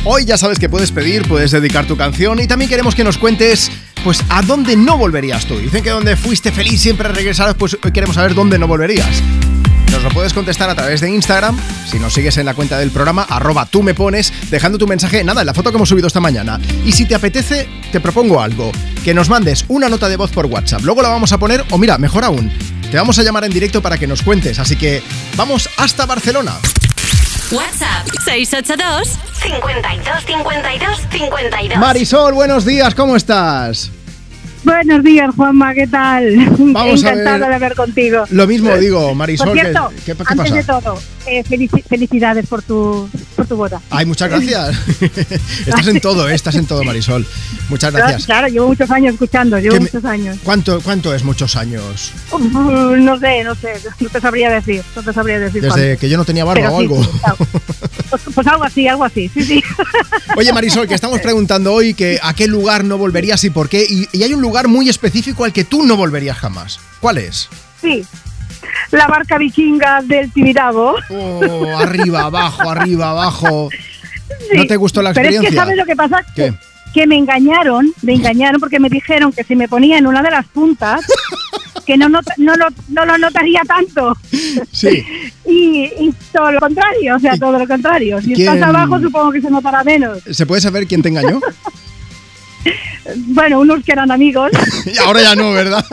Hoy 0.03 0.25
ya 0.25 0.37
sabes 0.37 0.59
que 0.59 0.67
puedes 0.67 0.91
pedir, 0.91 1.25
puedes 1.25 1.51
dedicar 1.51 1.85
tu 1.85 1.95
canción 1.95 2.37
y 2.41 2.47
también 2.47 2.67
queremos 2.67 2.95
que 2.95 3.05
nos 3.05 3.17
cuentes 3.17 3.71
pues 4.03 4.21
a 4.27 4.41
dónde 4.41 4.75
no 4.75 4.97
volverías 4.97 5.45
tú. 5.45 5.57
Dicen 5.57 5.85
que 5.85 5.91
donde 5.91 6.17
fuiste 6.17 6.51
feliz 6.51 6.81
siempre 6.81 7.07
regresarás, 7.07 7.55
pues 7.55 7.77
hoy 7.81 7.93
queremos 7.93 8.17
saber 8.17 8.35
dónde 8.35 8.59
no 8.59 8.67
volverías. 8.67 9.23
Nos 9.89 10.03
lo 10.03 10.09
puedes 10.09 10.33
contestar 10.33 10.69
a 10.69 10.75
través 10.75 10.99
de 10.99 11.09
Instagram, 11.09 11.57
si 11.89 11.97
nos 11.97 12.13
sigues 12.13 12.35
en 12.37 12.45
la 12.45 12.53
cuenta 12.53 12.77
del 12.77 12.91
programa, 12.91 13.23
arroba 13.23 13.65
tú 13.67 13.81
me 13.81 13.93
pones, 13.93 14.33
dejando 14.51 14.77
tu 14.77 14.85
mensaje, 14.85 15.23
nada, 15.23 15.43
en 15.43 15.47
la 15.47 15.53
foto 15.53 15.71
que 15.71 15.77
hemos 15.77 15.87
subido 15.87 16.07
esta 16.07 16.19
mañana. 16.19 16.59
Y 16.85 16.91
si 16.91 17.05
te 17.05 17.15
apetece, 17.15 17.69
te 17.93 18.01
propongo 18.01 18.41
algo, 18.41 18.73
que 19.05 19.13
nos 19.13 19.29
mandes 19.29 19.63
una 19.69 19.87
nota 19.87 20.09
de 20.09 20.17
voz 20.17 20.31
por 20.31 20.45
WhatsApp. 20.47 20.81
Luego 20.81 21.01
la 21.01 21.09
vamos 21.09 21.31
a 21.31 21.37
poner, 21.37 21.63
o 21.71 21.77
mira, 21.77 21.97
mejor 21.97 22.25
aún, 22.25 22.51
te 22.91 22.97
vamos 22.97 23.17
a 23.19 23.23
llamar 23.23 23.43
en 23.43 23.51
directo 23.51 23.81
para 23.81 23.97
que 23.97 24.07
nos 24.07 24.21
cuentes. 24.21 24.59
Así 24.59 24.75
que 24.75 25.01
vamos 25.35 25.69
hasta 25.77 26.05
Barcelona. 26.05 26.53
WhatsApp 27.51 28.07
682 28.25 29.07
52 29.41 30.25
52 30.25 31.01
52. 31.11 31.77
Marisol, 31.79 32.33
buenos 32.33 32.65
días, 32.65 32.93
¿cómo 32.95 33.15
estás? 33.15 33.91
Buenos 34.63 35.03
días, 35.03 35.33
Juanma, 35.35 35.73
¿qué 35.73 35.87
tal? 35.87 36.35
Vamos 36.59 37.03
a 37.03 37.09
Encantada 37.11 37.37
ver. 37.37 37.47
de 37.49 37.55
hablar 37.55 37.75
contigo. 37.75 38.25
Lo 38.29 38.45
mismo 38.45 38.75
digo, 38.77 39.15
Marisol. 39.15 39.47
Por 39.49 39.59
cierto, 39.59 39.89
¿qué, 39.89 39.95
qué- 39.95 40.15
qué 40.17 40.23
antes 40.27 40.35
pasa? 40.51 40.55
de 40.55 40.63
todo, 40.63 41.01
eh, 41.25 41.43
felici- 41.43 41.83
felicidades 41.87 42.45
por 42.47 42.61
tu, 42.61 43.09
tu 43.49 43.57
boda. 43.57 43.81
Ay, 43.89 44.05
muchas 44.05 44.29
gracias. 44.29 44.77
estás 45.67 45.87
en 45.87 45.99
todo, 45.99 46.29
¿eh? 46.29 46.35
estás 46.35 46.55
en 46.55 46.65
todo, 46.65 46.83
Marisol. 46.83 47.25
Muchas 47.67 47.91
gracias. 47.93 48.25
Claro, 48.25 48.47
llevo 48.47 48.67
muchos 48.67 48.89
años 48.91 49.13
escuchando, 49.13 49.59
llevo 49.59 49.73
¿Qué 49.73 49.79
me- 49.81 49.85
muchos 49.91 50.05
años. 50.05 50.37
¿Cuánto, 50.43 50.79
¿Cuánto 50.81 51.13
es 51.13 51.23
muchos 51.23 51.55
años? 51.57 52.13
No 52.31 53.19
sé, 53.19 53.43
no 53.43 53.55
sé, 53.55 53.73
no 53.99 54.09
te 54.09 54.21
sabría 54.21 54.49
decir, 54.49 54.81
no 54.95 55.03
te 55.03 55.11
sabría 55.13 55.39
decir 55.39 55.61
Desde 55.61 55.69
cuánto. 55.75 55.99
que 55.99 56.09
yo 56.09 56.17
no 56.17 56.23
tenía 56.25 56.45
barba 56.45 56.61
Pero 56.61 56.73
o 56.75 56.77
sí, 56.77 56.83
algo. 56.83 57.19
claro. 57.19 57.37
Pues, 58.09 58.21
pues 58.33 58.47
algo 58.47 58.63
así, 58.63 58.87
algo 58.87 59.03
así, 59.03 59.29
sí, 59.33 59.43
sí. 59.43 59.63
Oye, 60.37 60.53
Marisol, 60.53 60.87
que 60.87 60.93
estamos 60.95 61.19
preguntando 61.19 61.73
hoy 61.73 61.93
que 61.93 62.19
a 62.23 62.33
qué 62.33 62.47
lugar 62.47 62.83
no 62.83 62.97
volverías 62.97 63.43
y 63.43 63.49
por 63.49 63.67
qué. 63.69 63.85
Y, 63.89 64.07
y 64.11 64.23
hay 64.23 64.33
un 64.33 64.41
lugar 64.41 64.67
muy 64.67 64.89
específico 64.89 65.43
al 65.43 65.53
que 65.53 65.63
tú 65.63 65.85
no 65.85 65.97
volverías 65.97 66.37
jamás. 66.37 66.79
¿Cuál 67.01 67.17
es? 67.17 67.49
Sí, 67.81 68.03
la 68.91 69.07
barca 69.07 69.37
vikinga 69.37 70.01
del 70.03 70.31
Tibidabo. 70.31 70.95
Oh, 71.09 71.77
arriba, 71.79 72.21
abajo, 72.23 72.69
arriba, 72.69 73.11
abajo. 73.11 73.69
¿No 74.55 74.65
te 74.65 74.75
gustó 74.75 75.01
la 75.01 75.13
Pero 75.13 75.29
es 75.29 75.35
experiencia? 75.35 75.49
que, 75.49 75.55
¿sabes 75.65 75.77
lo 75.77 75.85
que 75.85 75.95
pasa? 75.95 76.23
¿Qué? 76.35 76.53
Que 76.93 77.05
me 77.05 77.17
engañaron, 77.17 77.93
me 78.01 78.13
engañaron 78.13 78.59
porque 78.59 78.79
me 78.79 78.89
dijeron 78.89 79.31
que 79.31 79.43
si 79.43 79.55
me 79.55 79.67
ponía 79.67 79.97
en 79.97 80.07
una 80.07 80.21
de 80.23 80.31
las 80.31 80.45
puntas, 80.47 81.01
que 81.85 81.97
no, 81.97 82.09
no, 82.09 82.19
lo, 82.37 82.67
no 82.87 83.05
lo 83.05 83.17
notaría 83.17 83.61
tanto. 83.67 84.15
Sí. 84.71 85.03
Y, 85.51 85.85
y 85.99 86.13
todo 86.31 86.51
lo 86.51 86.59
contrario, 86.59 87.15
o 87.15 87.19
sea, 87.19 87.35
todo 87.35 87.57
lo 87.57 87.67
contrario. 87.67 88.21
Si 88.21 88.33
¿Quién- 88.33 88.53
estás 88.53 88.69
abajo, 88.69 88.99
supongo 88.99 89.31
que 89.31 89.41
se 89.41 89.49
notará 89.49 89.83
menos. 89.83 90.19
¿Se 90.29 90.45
puede 90.45 90.61
saber 90.61 90.85
quién 90.85 91.01
te 91.01 91.09
engañó? 91.09 91.39
Bueno, 93.29 93.59
unos 93.61 93.83
que 93.83 93.93
eran 93.93 94.11
amigos. 94.11 94.51
Y 94.85 94.97
ahora 94.99 95.21
ya 95.21 95.35
no, 95.35 95.51
¿verdad? 95.51 95.83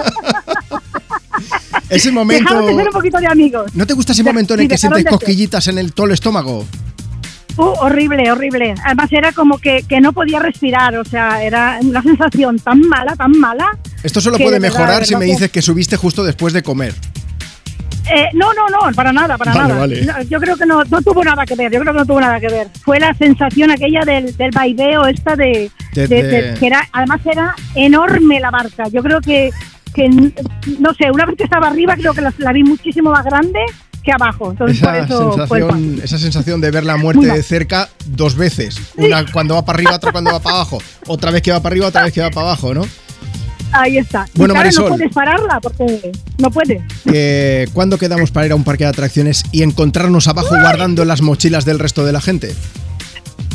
Ese 1.88 2.10
momento. 2.10 2.44
Dejaron 2.44 2.66
de 2.66 2.74
ser 2.74 2.86
un 2.88 2.92
poquito 2.92 3.18
de 3.18 3.26
amigos. 3.28 3.70
¿No 3.74 3.86
te 3.86 3.94
gusta 3.94 4.12
ese 4.12 4.22
momento 4.24 4.54
en 4.54 4.60
sí, 4.60 4.64
el 4.64 4.68
que 4.70 4.78
sientes 4.78 5.04
cosquillitas 5.04 5.68
en 5.68 5.78
el 5.78 5.92
todo 5.92 6.06
el 6.06 6.12
estómago? 6.12 6.64
Uh, 7.58 7.62
horrible, 7.80 8.30
horrible. 8.30 8.74
Además 8.84 9.08
era 9.12 9.32
como 9.32 9.56
que, 9.58 9.82
que 9.88 10.00
no 10.00 10.12
podía 10.12 10.38
respirar, 10.40 10.94
o 10.96 11.04
sea, 11.04 11.42
era 11.42 11.78
una 11.82 12.02
sensación 12.02 12.58
tan 12.58 12.80
mala, 12.82 13.14
tan 13.16 13.32
mala. 13.32 13.78
Esto 14.02 14.20
solo 14.20 14.36
puede 14.36 14.58
verdad, 14.58 14.78
mejorar 14.78 15.06
si 15.06 15.14
me 15.14 15.24
que- 15.26 15.32
dices 15.32 15.50
que 15.50 15.62
subiste 15.62 15.96
justo 15.96 16.22
después 16.22 16.52
de 16.52 16.62
comer. 16.62 16.94
Eh, 18.08 18.28
no, 18.34 18.52
no, 18.54 18.68
no, 18.68 18.92
para 18.94 19.12
nada, 19.12 19.36
para 19.36 19.52
Vale, 19.52 19.68
nada. 19.68 19.80
vale. 19.80 20.04
No, 20.04 20.22
yo 20.22 20.38
creo 20.38 20.56
que 20.56 20.64
no, 20.66 20.84
no 20.84 21.02
tuvo 21.02 21.24
nada 21.24 21.44
que 21.44 21.56
ver, 21.56 21.72
yo 21.72 21.80
creo 21.80 21.92
que 21.92 21.98
no 22.00 22.06
tuvo 22.06 22.20
nada 22.20 22.38
que 22.38 22.46
ver. 22.48 22.68
Fue 22.84 23.00
la 23.00 23.12
sensación 23.14 23.70
aquella 23.72 24.04
del, 24.04 24.36
del 24.36 24.50
vaiveo 24.52 25.06
esta 25.06 25.34
de, 25.34 25.70
De- 25.92 26.06
de- 26.06 26.22
de- 26.22 26.42
de- 26.52 26.54
que 26.58 26.66
era, 26.68 26.86
además 26.92 27.20
era 27.24 27.54
enorme 27.74 28.38
la 28.38 28.50
barca. 28.52 28.84
Yo 28.92 29.02
creo 29.02 29.20
que, 29.20 29.50
que 29.94 30.08
no 30.08 30.94
sé, 30.94 31.10
una 31.12 31.26
vez 31.26 31.36
que 31.36 31.44
estaba 31.44 31.68
arriba 31.68 31.94
creo 31.96 32.12
que 32.12 32.20
la, 32.20 32.32
la 32.38 32.52
vi 32.52 32.62
muchísimo 32.62 33.10
más 33.10 33.24
grande 33.24 33.60
que 34.02 34.12
abajo. 34.12 34.52
Entonces 34.52 34.78
por 34.80 34.94
Esa 34.94 35.04
eso 35.04 35.46
fue 35.46 35.58
el 35.58 35.64
sensación, 35.66 36.00
esa 36.04 36.18
sensación 36.18 36.60
de 36.60 36.70
ver 36.70 36.84
la 36.84 36.96
muerte 36.96 37.26
de 37.26 37.42
cerca 37.42 37.88
dos 38.06 38.36
veces. 38.36 38.80
Una 38.96 39.24
cuando 39.32 39.54
va 39.54 39.64
para 39.64 39.76
arriba, 39.76 39.96
otra 39.96 40.12
cuando 40.12 40.32
va 40.32 40.40
para 40.40 40.56
abajo. 40.56 40.78
Otra 41.08 41.30
vez 41.30 41.42
que 41.42 41.50
va 41.50 41.60
para 41.60 41.72
arriba, 41.72 41.86
otra 41.88 42.04
vez 42.04 42.12
que 42.12 42.20
va 42.20 42.30
para 42.30 42.48
abajo, 42.48 42.72
¿no? 42.72 42.86
Ahí 43.72 43.98
está. 43.98 44.26
Y 44.32 44.38
Bueno, 44.38 44.54
claro, 44.54 44.64
Marisol. 44.66 44.84
no 44.90 44.96
puedes 44.96 45.12
pararla 45.12 45.60
porque 45.60 46.12
no 46.38 46.50
puedes. 46.50 46.80
Que, 47.04 47.68
¿Cuándo 47.72 47.98
quedamos 47.98 48.30
para 48.30 48.46
ir 48.46 48.52
a 48.52 48.54
un 48.54 48.62
parque 48.64 48.84
de 48.84 48.90
atracciones 48.90 49.42
y 49.50 49.62
encontrarnos 49.62 50.28
abajo 50.28 50.50
guardando 50.50 51.04
las 51.04 51.20
mochilas 51.20 51.64
del 51.64 51.80
resto 51.80 52.04
de 52.04 52.12
la 52.12 52.20
gente? 52.20 52.54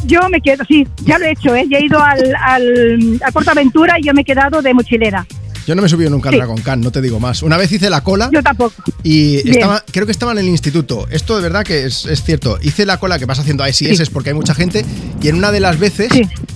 Yo 0.05 0.19
me 0.29 0.41
quedo, 0.41 0.63
sí, 0.67 0.85
ya 1.05 1.17
lo 1.17 1.25
he 1.25 1.31
hecho, 1.31 1.55
¿eh? 1.55 1.65
Ya 1.69 1.77
he 1.77 1.85
ido 1.85 2.01
al, 2.03 2.35
al, 2.43 3.21
a 3.25 3.31
Portaventura 3.31 3.97
y 3.99 4.03
yo 4.03 4.13
me 4.13 4.21
he 4.21 4.25
quedado 4.25 4.61
de 4.61 4.73
mochilera. 4.73 5.25
Yo 5.71 5.75
no 5.75 5.81
me 5.83 5.85
he 5.87 5.89
subido 5.89 6.09
nunca 6.09 6.27
al 6.27 6.33
Sí. 6.33 6.37
Dragon 6.39 6.57
Khan, 6.61 6.81
no 6.81 6.91
te 6.91 7.01
digo 7.01 7.17
más. 7.21 7.41
Una 7.43 7.55
vez 7.55 7.71
hice 7.71 7.89
la 7.89 8.03
cola. 8.03 8.29
Yo 8.33 8.43
tampoco. 8.43 8.73
Y 9.03 9.49
estaba, 9.49 9.81
creo 9.89 10.05
que 10.05 10.11
estaba 10.11 10.33
en 10.33 10.39
el 10.39 10.47
instituto. 10.49 11.07
Esto 11.09 11.37
de 11.37 11.41
verdad 11.43 11.63
que 11.63 11.85
es, 11.85 12.03
es 12.07 12.23
cierto. 12.25 12.59
Hice 12.61 12.85
la 12.85 12.97
cola 12.99 13.17
que 13.17 13.23
vas 13.25 13.39
haciendo 13.39 13.63
ASS 13.63 14.09
porque 14.11 14.31
hay 14.31 14.35
mucha 14.35 14.53
gente. 14.53 14.85
Y 15.21 15.29
en 15.29 15.35
una 15.37 15.49
de 15.49 15.61
las 15.61 15.79
veces 15.79 16.09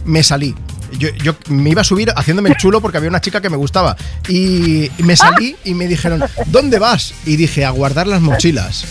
me 0.04 0.22
salí. 0.22 0.54
Yo, 1.00 1.08
yo 1.24 1.34
me 1.48 1.70
iba 1.70 1.80
a 1.80 1.86
subir 1.86 2.12
haciéndome 2.14 2.50
el 2.50 2.58
chulo 2.58 2.82
porque 2.82 2.98
había 2.98 3.10
una 3.10 3.22
chica 3.22 3.40
que 3.40 3.50
me 3.50 3.56
gustaba. 3.56 3.96
Y 4.28 4.92
me 4.98 5.16
salí 5.16 5.56
y 5.64 5.74
me 5.76 5.88
dijeron, 5.88 6.22
¿dónde 6.48 6.78
vas? 6.78 7.14
Y 7.26 7.38
dije, 7.38 7.64
a 7.64 7.70
guardar 7.70 8.08
las 8.08 8.20
mochilas. 8.20 8.84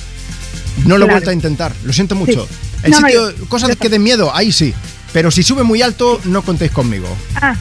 No 0.87 0.97
lo 0.97 1.05
he 1.05 1.09
Claro. 1.09 1.13
vuelto 1.13 1.31
a 1.31 1.35
intentar. 1.35 1.73
Lo 1.85 1.93
siento 1.93 2.15
mucho. 2.15 2.47
Sí. 2.49 2.57
El 2.85 2.91
No, 2.93 3.01
no, 3.01 3.07
sitio, 3.09 3.31
yo- 3.37 3.47
cosas 3.51 3.77
que 3.77 3.91
den 3.91 4.03
miedo, 4.03 4.35
ahí 4.35 4.53
sí. 4.53 4.73
Pero 5.13 5.31
si 5.31 5.43
sube 5.43 5.65
muy 5.65 5.83
alto, 5.83 6.19
no 6.25 6.41
contéis 6.41 6.71
conmigo. 6.71 7.09
Ah, 7.37 7.55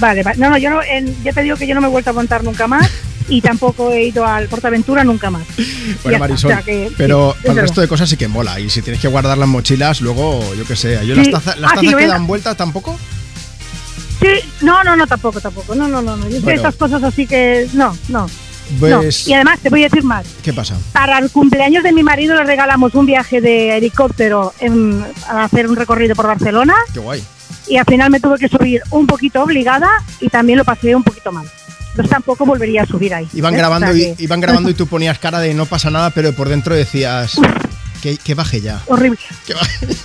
vale, 0.00 0.22
vale. 0.22 0.38
No, 0.38 0.50
no, 0.50 0.58
yo 0.58 0.70
no, 0.70 0.82
en- 0.82 1.22
ya 1.22 1.32
te 1.32 1.42
digo 1.42 1.56
que 1.56 1.66
yo 1.66 1.74
no 1.74 1.80
me 1.80 1.86
he 1.86 1.90
vuelto 1.90 2.10
a 2.10 2.12
montar 2.12 2.42
nunca 2.44 2.66
más 2.66 2.90
y 3.28 3.40
tampoco 3.40 3.90
he 3.92 4.04
ido 4.04 4.24
al 4.26 4.48
Portaventura 4.48 5.02
nunca 5.04 5.30
más. 5.30 5.42
Bueno, 6.02 6.18
Marisol, 6.18 6.50
o 6.50 6.54
sea 6.54 6.62
que- 6.62 6.90
pero 6.96 7.34
sí, 7.42 7.48
resto 7.48 7.80
de 7.80 7.88
cosas 7.88 8.08
sí 8.10 8.16
que 8.16 8.28
mola. 8.28 8.58
Y 8.60 8.68
si 8.70 8.82
tienes 8.82 9.00
que 9.00 9.08
guardar 9.08 9.38
las 9.38 9.48
mochilas, 9.48 10.00
luego, 10.02 10.40
yo 10.54 10.64
qué 10.66 10.76
sé, 10.76 11.06
yo 11.06 11.14
Sí. 11.14 11.30
las, 11.30 11.44
las 11.46 11.48
Ah, 11.48 11.52
sí, 11.52 11.60
tazas 11.62 11.84
lo 11.84 11.96
que 11.98 12.06
dan 12.06 12.26
vueltas 12.26 12.56
tampoco. 12.56 12.98
Sí, 14.20 14.28
no, 14.62 14.82
no, 14.84 14.96
no, 14.96 15.06
tampoco, 15.06 15.40
tampoco. 15.40 15.74
No, 15.74 15.88
no, 15.88 16.00
no, 16.02 16.16
no. 16.16 16.24
Yo 16.28 16.36
sé 16.36 16.40
Bueno. 16.40 16.56
estas 16.56 16.76
cosas 16.76 17.02
así 17.02 17.26
que 17.26 17.68
no, 17.74 17.96
no. 18.08 18.26
Pues, 18.80 19.26
no. 19.26 19.30
Y 19.30 19.34
además 19.34 19.58
te 19.60 19.68
voy 19.68 19.80
a 19.84 19.88
decir 19.88 20.02
más. 20.04 20.24
¿qué 20.42 20.52
pasa? 20.54 20.74
Para 20.92 21.18
el 21.18 21.30
cumpleaños 21.30 21.82
de 21.84 21.92
mi 21.92 22.02
marido 22.02 22.34
le 22.34 22.44
regalamos 22.44 22.94
un 22.94 23.04
viaje 23.04 23.40
de 23.42 23.76
helicóptero 23.76 24.54
en- 24.60 25.04
a 25.28 25.44
hacer 25.44 25.68
un 25.68 25.76
recorrido 25.76 26.14
por 26.14 26.26
Barcelona 26.26 26.74
Qué 26.94 27.00
guay. 27.00 27.22
Y 27.68 27.76
al 27.76 27.84
final 27.86 28.10
me 28.10 28.20
tuve 28.20 28.38
que 28.38 28.48
subir 28.48 28.82
un 28.90 29.06
poquito 29.06 29.42
obligada 29.42 29.88
y 30.20 30.28
también 30.28 30.58
lo 30.58 30.64
pasé 30.64 30.94
un 30.94 31.02
poquito 31.02 31.32
mal. 31.32 31.46
Entonces 31.90 32.10
tampoco 32.10 32.44
volvería 32.44 32.82
a 32.82 32.86
subir 32.86 33.14
ahí. 33.14 33.28
Iban 33.34 33.54
¿eh? 33.54 33.58
grabando, 33.58 33.90
O 33.90 33.94
sea 33.94 34.08
y, 34.08 34.14
iban 34.18 34.40
grabando 34.40 34.68
y 34.70 34.74
tú 34.74 34.86
ponías 34.86 35.18
cara 35.18 35.38
de 35.40 35.54
no 35.54 35.66
pasa 35.66 35.90
nada, 35.90 36.10
pero 36.10 36.32
por 36.32 36.48
dentro 36.48 36.74
decías 36.74 37.36
que, 38.02 38.16
que 38.18 38.34
baje 38.34 38.60
ya. 38.60 38.82
horrible. 38.86 39.18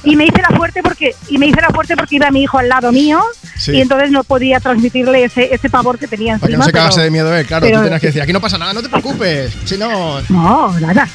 Y 0.04 0.16
me 0.16 0.26
hice 0.26 0.42
la 0.48 0.56
fuerte 0.56 0.82
porque 0.84 1.16
y 1.30 1.38
me 1.38 1.48
hice 1.48 1.60
la 1.62 1.70
fuerte 1.70 1.98
porque 1.98 2.16
iba 2.18 2.30
mi 2.32 2.44
hijo 2.44 2.58
al 2.60 2.70
lado 2.70 2.92
mío 2.92 3.22
Sí. 3.58 3.72
y 3.74 3.82
entonces 3.82 4.10
no 4.12 4.24
podía 4.24 4.62
transmitirle 4.62 5.26
ese, 5.26 5.54
ese 5.54 5.70
pavor 5.70 6.00
que 6.00 6.08
tenía 6.08 6.38
Para 6.38 6.48
que 6.48 6.54
encima. 6.54 6.60
no 6.60 6.64
se 6.66 6.72
pero- 6.72 6.84
cagase 6.84 7.02
de 7.02 7.12
miedo 7.12 7.36
él, 7.36 7.46
claro. 7.46 7.66
pero- 7.66 7.78
tú 7.80 7.84
tenías 7.84 8.00
que 8.00 8.08
decir, 8.08 8.22
aquí 8.22 8.32
no 8.32 8.40
pasa 8.40 8.58
nada, 8.58 8.72
no 8.72 8.82
te 8.82 8.88
preocupes. 8.88 9.52
Si 9.66 9.76
no. 9.78 10.22
No, 10.30 10.80
nada. 10.80 11.10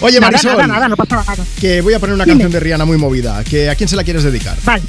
Oye, 0.00 0.18
Nada, 0.18 0.30
Marisol, 0.30 0.52
nada, 0.52 0.66
nada, 0.68 0.88
no 0.88 0.96
pasa 0.96 1.16
nada. 1.16 1.44
que 1.60 1.82
voy 1.82 1.92
a 1.92 1.98
poner 1.98 2.14
una 2.14 2.24
Dime. 2.24 2.34
canción 2.34 2.52
de 2.52 2.60
Rihanna 2.60 2.84
muy 2.86 2.96
movida. 2.96 3.44
Que, 3.44 3.68
¿A 3.68 3.74
quién 3.74 3.88
se 3.90 3.96
la 3.96 4.04
quieres 4.04 4.22
dedicar? 4.22 4.56
Vale. 4.64 4.82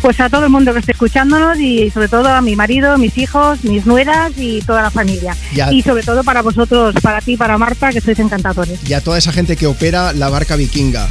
Pues 0.00 0.20
a 0.20 0.30
todo 0.30 0.44
el 0.44 0.50
mundo 0.50 0.72
que 0.72 0.78
esté 0.78 0.92
escuchándonos 0.92 1.58
y 1.58 1.90
sobre 1.90 2.08
todo 2.08 2.28
a 2.28 2.40
mi 2.40 2.54
marido, 2.54 2.96
mis 2.98 3.18
hijos, 3.18 3.64
mis 3.64 3.84
nueras 3.84 4.32
y 4.36 4.60
toda 4.62 4.82
la 4.82 4.90
familia. 4.90 5.36
Y 5.70 5.82
sobre 5.82 6.02
todo 6.02 6.22
para 6.22 6.42
vosotros, 6.42 6.94
para 7.02 7.20
ti, 7.20 7.36
para 7.36 7.58
Marta, 7.58 7.90
que 7.90 8.00
sois 8.00 8.18
encantadores. 8.18 8.78
Y 8.88 8.92
a 8.94 9.00
toda 9.00 9.18
esa 9.18 9.32
gente 9.32 9.56
que 9.56 9.66
opera 9.66 10.12
la 10.12 10.28
barca 10.28 10.56
vikinga. 10.56 11.08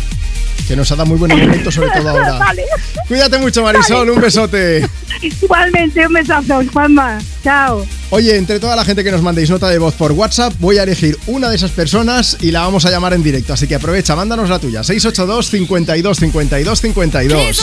Que 0.68 0.76
nos 0.76 0.92
ha 0.92 0.98
dado 0.98 1.08
muy 1.08 1.18
buenos 1.18 1.40
momentos, 1.40 1.74
sobre 1.74 1.90
todo 1.92 2.10
ahora. 2.10 2.34
Vale. 2.40 2.64
Cuídate 3.08 3.38
mucho, 3.38 3.64
Marisol. 3.64 4.10
Un 4.10 4.20
besote. 4.20 4.86
Igualmente, 5.22 6.06
un 6.06 6.14
besazo, 6.14 6.62
Juanma. 6.74 7.20
Chao. 7.42 7.86
Oye, 8.10 8.36
entre 8.36 8.60
toda 8.60 8.76
la 8.76 8.84
gente 8.84 9.04
que 9.04 9.12
nos 9.12 9.22
mandéis 9.22 9.50
nota 9.50 9.70
de 9.70 9.80
voz 9.80 9.94
por 9.96 10.12
WhatsApp, 10.12 10.54
voy 10.60 10.78
a 10.78 10.84
elegir 10.84 11.18
una 11.28 11.50
de 11.50 11.56
esas 11.56 11.72
personas 11.72 12.38
y 12.42 12.52
la 12.52 12.62
vamos 12.62 12.86
a 12.86 12.92
llamar 12.92 13.14
en 13.14 13.24
directo. 13.24 13.54
Así 13.54 13.66
que 13.66 13.76
aprovecha, 13.76 14.16
mándanos 14.16 14.50
la 14.50 14.60
tuya. 14.60 14.84
682 14.84 15.50
52 15.50 16.18
52 16.18 16.82
52. 16.82 17.62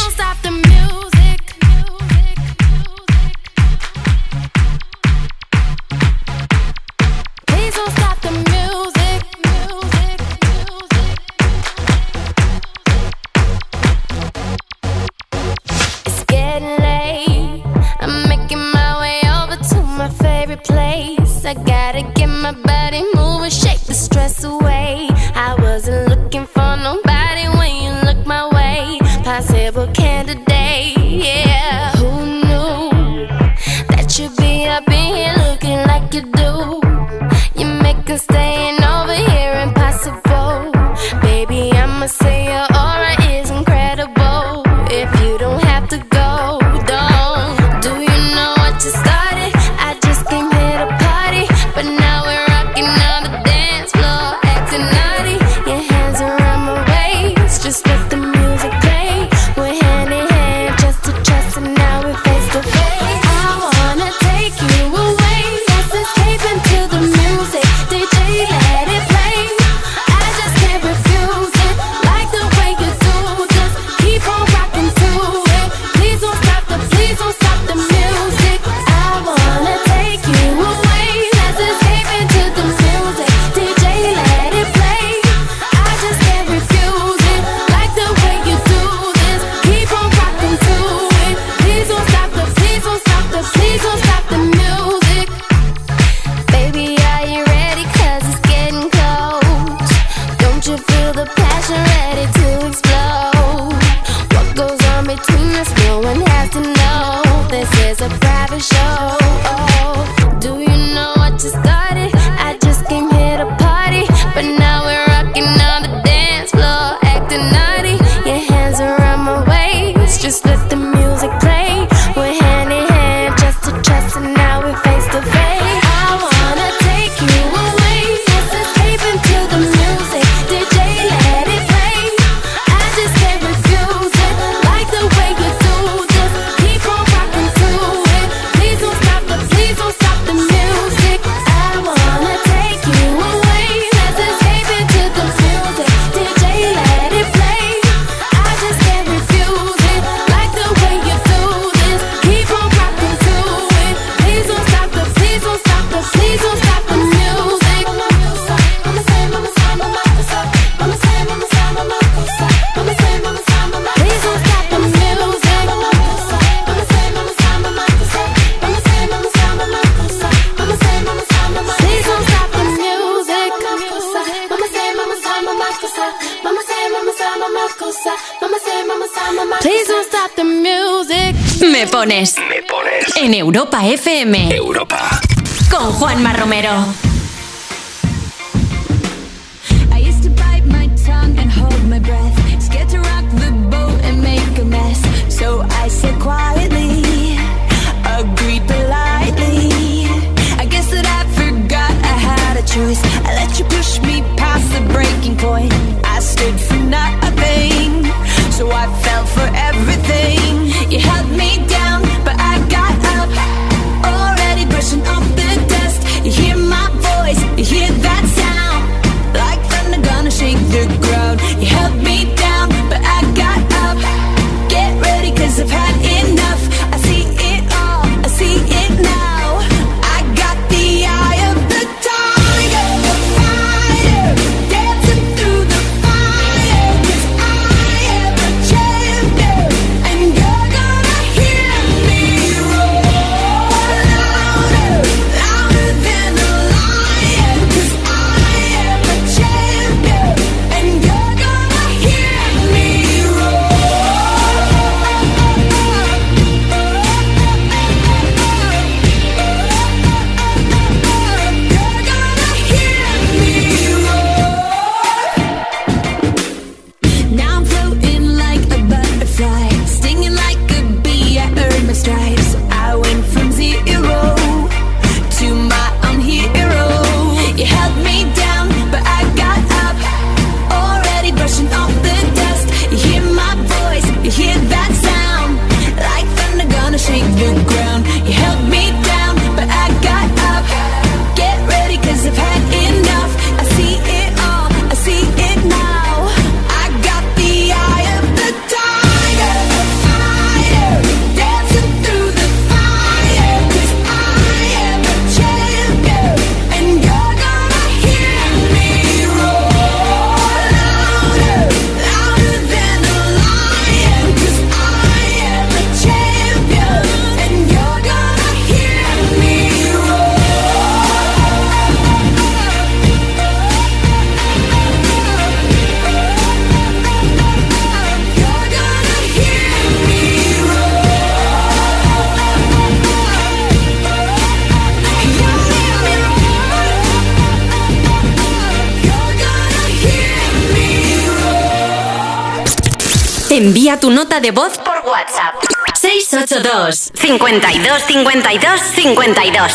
de 344.44 344.50
voz 344.50 344.76
por 344.76 344.96
WhatsApp. 345.10 345.54
682 345.94 347.12
52 347.14 348.02
52 348.02 348.80
52 348.94 349.72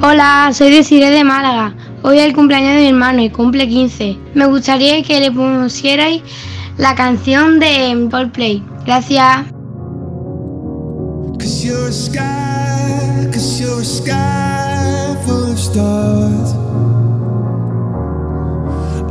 Hola, 0.00 0.50
soy 0.54 0.70
Desiree 0.70 1.10
de 1.10 1.22
Málaga. 1.22 1.74
Hoy 2.02 2.18
es 2.18 2.24
el 2.24 2.34
cumpleaños 2.34 2.76
de 2.76 2.78
mi 2.78 2.88
hermano 2.88 3.20
y 3.20 3.28
cumple 3.28 3.68
15. 3.68 4.16
Me 4.32 4.46
gustaría 4.46 5.02
que 5.02 5.20
le 5.20 5.30
pusierais 5.30 6.22
la 6.78 6.94
canción 6.94 7.60
de 7.60 8.08
Play. 8.32 8.64
Gracias. 8.86 9.44
Cause 11.38 11.62
you're 11.62 11.88
a 11.88 11.92
sky, 11.92 13.30
cause 13.30 13.60
you're 13.60 13.82
a 13.82 13.84
sky 13.84 15.14
full 15.26 15.52
of 15.52 15.58
stars. 15.58 16.54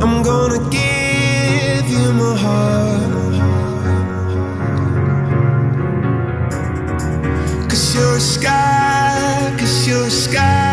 I'm 0.02 0.24
gonna 0.24 0.67
sky, 8.28 9.56
cause 9.58 9.88
you're 9.88 10.04
a 10.04 10.10
sky. 10.10 10.67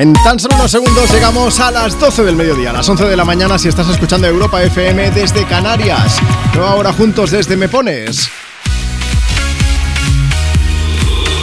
En 0.00 0.14
tan 0.14 0.38
solo 0.38 0.54
unos 0.54 0.70
segundos 0.70 1.12
llegamos 1.12 1.60
a 1.60 1.70
las 1.70 2.00
12 2.00 2.24
del 2.24 2.34
mediodía, 2.34 2.70
a 2.70 2.72
las 2.72 2.88
11 2.88 3.04
de 3.04 3.16
la 3.18 3.26
mañana 3.26 3.58
si 3.58 3.68
estás 3.68 3.86
escuchando 3.90 4.26
Europa 4.26 4.62
FM 4.62 5.10
desde 5.10 5.44
Canarias. 5.44 6.16
Nueva 6.54 6.74
hora 6.76 6.90
juntos 6.94 7.30
desde 7.30 7.54
Me 7.54 7.68
Pones. 7.68 8.30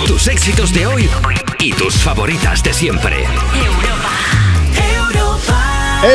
Tus 0.08 0.28
éxitos 0.28 0.74
de 0.74 0.88
hoy 0.88 1.08
y 1.60 1.72
tus 1.74 1.98
favoritas 1.98 2.64
de 2.64 2.74
siempre. 2.74 3.28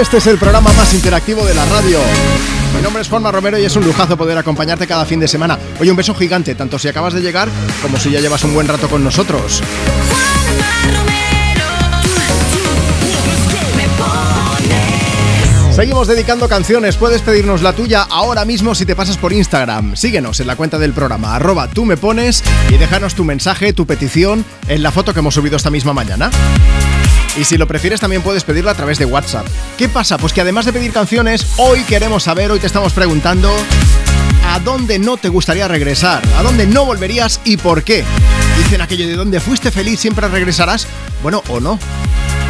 Este 0.01 0.16
es 0.16 0.27
el 0.27 0.36
programa 0.36 0.73
más 0.73 0.93
interactivo 0.94 1.44
de 1.44 1.55
la 1.55 1.64
radio. 1.66 2.01
Mi 2.74 2.82
nombre 2.82 3.02
es 3.02 3.09
Juanma 3.09 3.31
Romero 3.31 3.56
y 3.56 3.64
es 3.64 3.77
un 3.77 3.85
lujazo 3.85 4.16
poder 4.16 4.36
acompañarte 4.36 4.89
cada 4.89 5.05
fin 5.05 5.20
de 5.20 5.28
semana. 5.28 5.60
Oye, 5.78 5.93
un 5.93 5.97
beso 5.97 6.12
gigante, 6.12 6.56
tanto 6.56 6.77
si 6.81 6.89
acabas 6.89 7.14
de 7.14 7.20
llegar 7.20 7.48
como 7.82 8.01
si 8.01 8.10
ya 8.10 8.19
llevas 8.19 8.43
un 8.43 8.52
buen 8.52 8.66
rato 8.66 8.89
con 8.89 9.05
nosotros. 9.05 9.62
Seguimos 15.74 16.07
dedicando 16.07 16.51
canciones, 16.51 16.97
puedes 16.97 17.23
pedirnos 17.23 17.62
la 17.62 17.73
tuya 17.73 18.03
ahora 18.03 18.44
mismo 18.44 18.74
si 18.74 18.85
te 18.85 18.94
pasas 18.94 19.16
por 19.16 19.32
Instagram. 19.32 19.97
Síguenos 19.97 20.39
en 20.39 20.47
la 20.47 20.55
cuenta 20.55 20.78
del 20.78 20.93
programa, 20.93 21.35
arroba 21.35 21.66
tú 21.66 21.86
me 21.86 21.97
pones 21.97 22.44
y 22.69 22.77
déjanos 22.77 23.15
tu 23.15 23.24
mensaje, 23.24 23.73
tu 23.73 23.86
petición 23.86 24.44
en 24.69 24.82
la 24.82 24.93
foto 24.93 25.15
que 25.15 25.20
hemos 25.20 25.35
subido 25.35 25.57
esta 25.57 25.70
misma 25.70 25.94
mañana. 25.94 26.31
Y 27.39 27.44
si 27.44 27.57
lo 27.57 27.66
prefieres 27.66 28.01
también 28.01 28.20
puedes 28.20 28.44
pedirlo 28.44 28.70
a 28.70 28.74
través 28.74 28.99
de 28.99 29.07
WhatsApp. 29.07 29.47
¿Qué 29.78 29.89
pasa? 29.89 30.19
Pues 30.19 30.35
que 30.35 30.43
además 30.43 30.66
de 30.66 30.74
pedir 30.74 30.93
canciones, 30.93 31.47
hoy 31.57 31.81
queremos 31.85 32.24
saber, 32.24 32.51
hoy 32.51 32.61
te 32.61 32.66
estamos 32.66 32.93
preguntando 32.93 33.51
a 34.49 34.61
dónde 34.61 34.99
no 34.99 35.16
te 35.16 35.31
gustaría 35.31 35.69
regresar, 35.69 36.23
a 36.36 36.43
dónde 36.43 36.66
no 36.66 36.85
volverías 36.85 37.40
y 37.44 37.57
por 37.57 37.82
qué. 37.82 38.05
Dicen 38.59 38.82
aquello 38.82 39.09
de 39.09 39.16
donde 39.16 39.40
fuiste 39.40 39.70
feliz 39.70 40.01
siempre 40.01 40.28
regresarás, 40.28 40.86
bueno 41.23 41.43
o 41.49 41.61
no. 41.61 41.78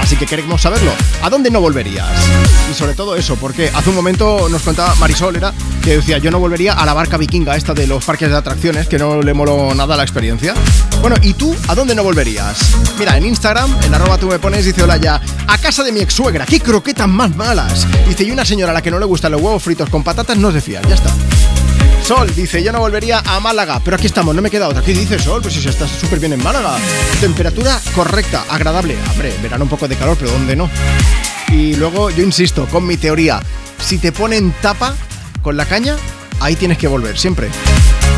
Así 0.03 0.17
que 0.17 0.27
queremos 0.27 0.61
saberlo. 0.61 0.91
¿A 1.23 1.31
dónde 1.31 1.51
no 1.51 1.61
volverías? 1.61 2.11
Y 2.71 2.75
sobre 2.75 2.95
todo 2.95 3.17
eso, 3.17 3.37
porque 3.37 3.71
hace 3.73 3.89
un 3.89 3.97
momento 3.97 4.49
nos 4.49 4.63
contaba 4.63 4.95
Marisol, 4.97 5.37
era 5.37 5.53
que 5.83 5.97
decía, 5.97 6.19
yo 6.19 6.31
no 6.31 6.39
volvería 6.39 6.75
a 6.75 6.85
la 6.85 6.93
barca 6.93 7.17
vikinga 7.17 7.57
esta 7.57 7.73
de 7.73 7.87
los 7.87 8.05
parques 8.05 8.29
de 8.29 8.37
atracciones, 8.37 8.89
que 8.89 8.99
no 8.99 9.23
le 9.23 9.33
moló 9.33 9.75
nada 9.75 9.97
la 9.97 10.03
experiencia. 10.03 10.55
Bueno, 11.01 11.17
¿y 11.23 11.35
tú 11.35 11.55
a 11.69 11.75
dónde 11.75 11.95
no 11.95 12.03
volverías? 12.03 12.59
Mira, 12.99 13.17
en 13.17 13.27
Instagram, 13.27 13.75
en 13.83 13.95
arroba 13.95 14.19
tú 14.19 14.27
me 14.27 14.39
pones, 14.39 14.65
dice 14.65 14.83
hola 14.83 14.97
ya, 14.97 15.21
a 15.47 15.59
casa 15.59 15.83
de 15.83 15.93
mi 15.93 16.01
ex 16.01 16.15
suegra, 16.15 16.47
qué 16.47 16.61
croquetas 16.61 17.09
más 17.09 17.35
malas. 17.35 17.87
Dice, 18.09 18.25
y 18.25 18.31
una 18.31 18.45
señora 18.45 18.73
a 18.73 18.75
la 18.75 18.83
que 18.83 18.91
no 18.91 18.99
le 18.99 19.07
gustan 19.07 19.33
los 19.33 19.41
huevos 19.41 19.63
fritos 19.63 19.89
con 19.89 20.03
patatas 20.03 20.37
no 20.37 20.53
se 20.53 20.61
fía, 20.61 20.81
ya 20.89 20.95
está. 20.95 21.13
Sol 22.05 22.35
dice, 22.35 22.63
yo 22.63 22.73
no 22.73 22.81
volvería 22.81 23.23
a 23.25 23.39
Málaga, 23.39 23.81
pero 23.85 23.97
aquí 23.97 24.07
estamos, 24.07 24.35
no 24.35 24.43
me 24.43 24.51
queda 24.51 24.69
otra. 24.69 24.83
¿Qué 24.83 24.93
dice 24.93 25.19
Sol? 25.21 25.41
Pues 25.41 25.55
si 25.55 25.63
se 25.63 25.71
está 25.71 25.87
súper 25.87 26.19
bien 26.19 26.33
en 26.33 26.43
Málaga. 26.43 26.77
Temperatura 27.21 27.81
correcta, 27.95 28.45
agradable. 28.49 28.97
Hombre, 29.13 29.33
verán 29.41 29.63
un 29.63 29.69
poco 29.69 29.87
de 29.87 29.97
calor, 29.97 30.17
pero 30.19 30.33
¿dónde 30.33 30.57
no? 30.57 30.69
Y 31.53 31.77
luego 31.77 32.11
yo 32.11 32.25
insisto 32.25 32.67
con 32.67 32.87
mi 32.87 32.97
teoría, 32.97 33.41
si 33.79 33.99
te 33.99 34.11
ponen 34.11 34.53
tapa 34.61 34.95
con 35.43 35.57
la 35.57 35.65
caña, 35.65 35.97
ahí 36.41 36.57
tienes 36.57 36.77
que 36.77 36.89
volver, 36.89 37.17
siempre. 37.17 37.49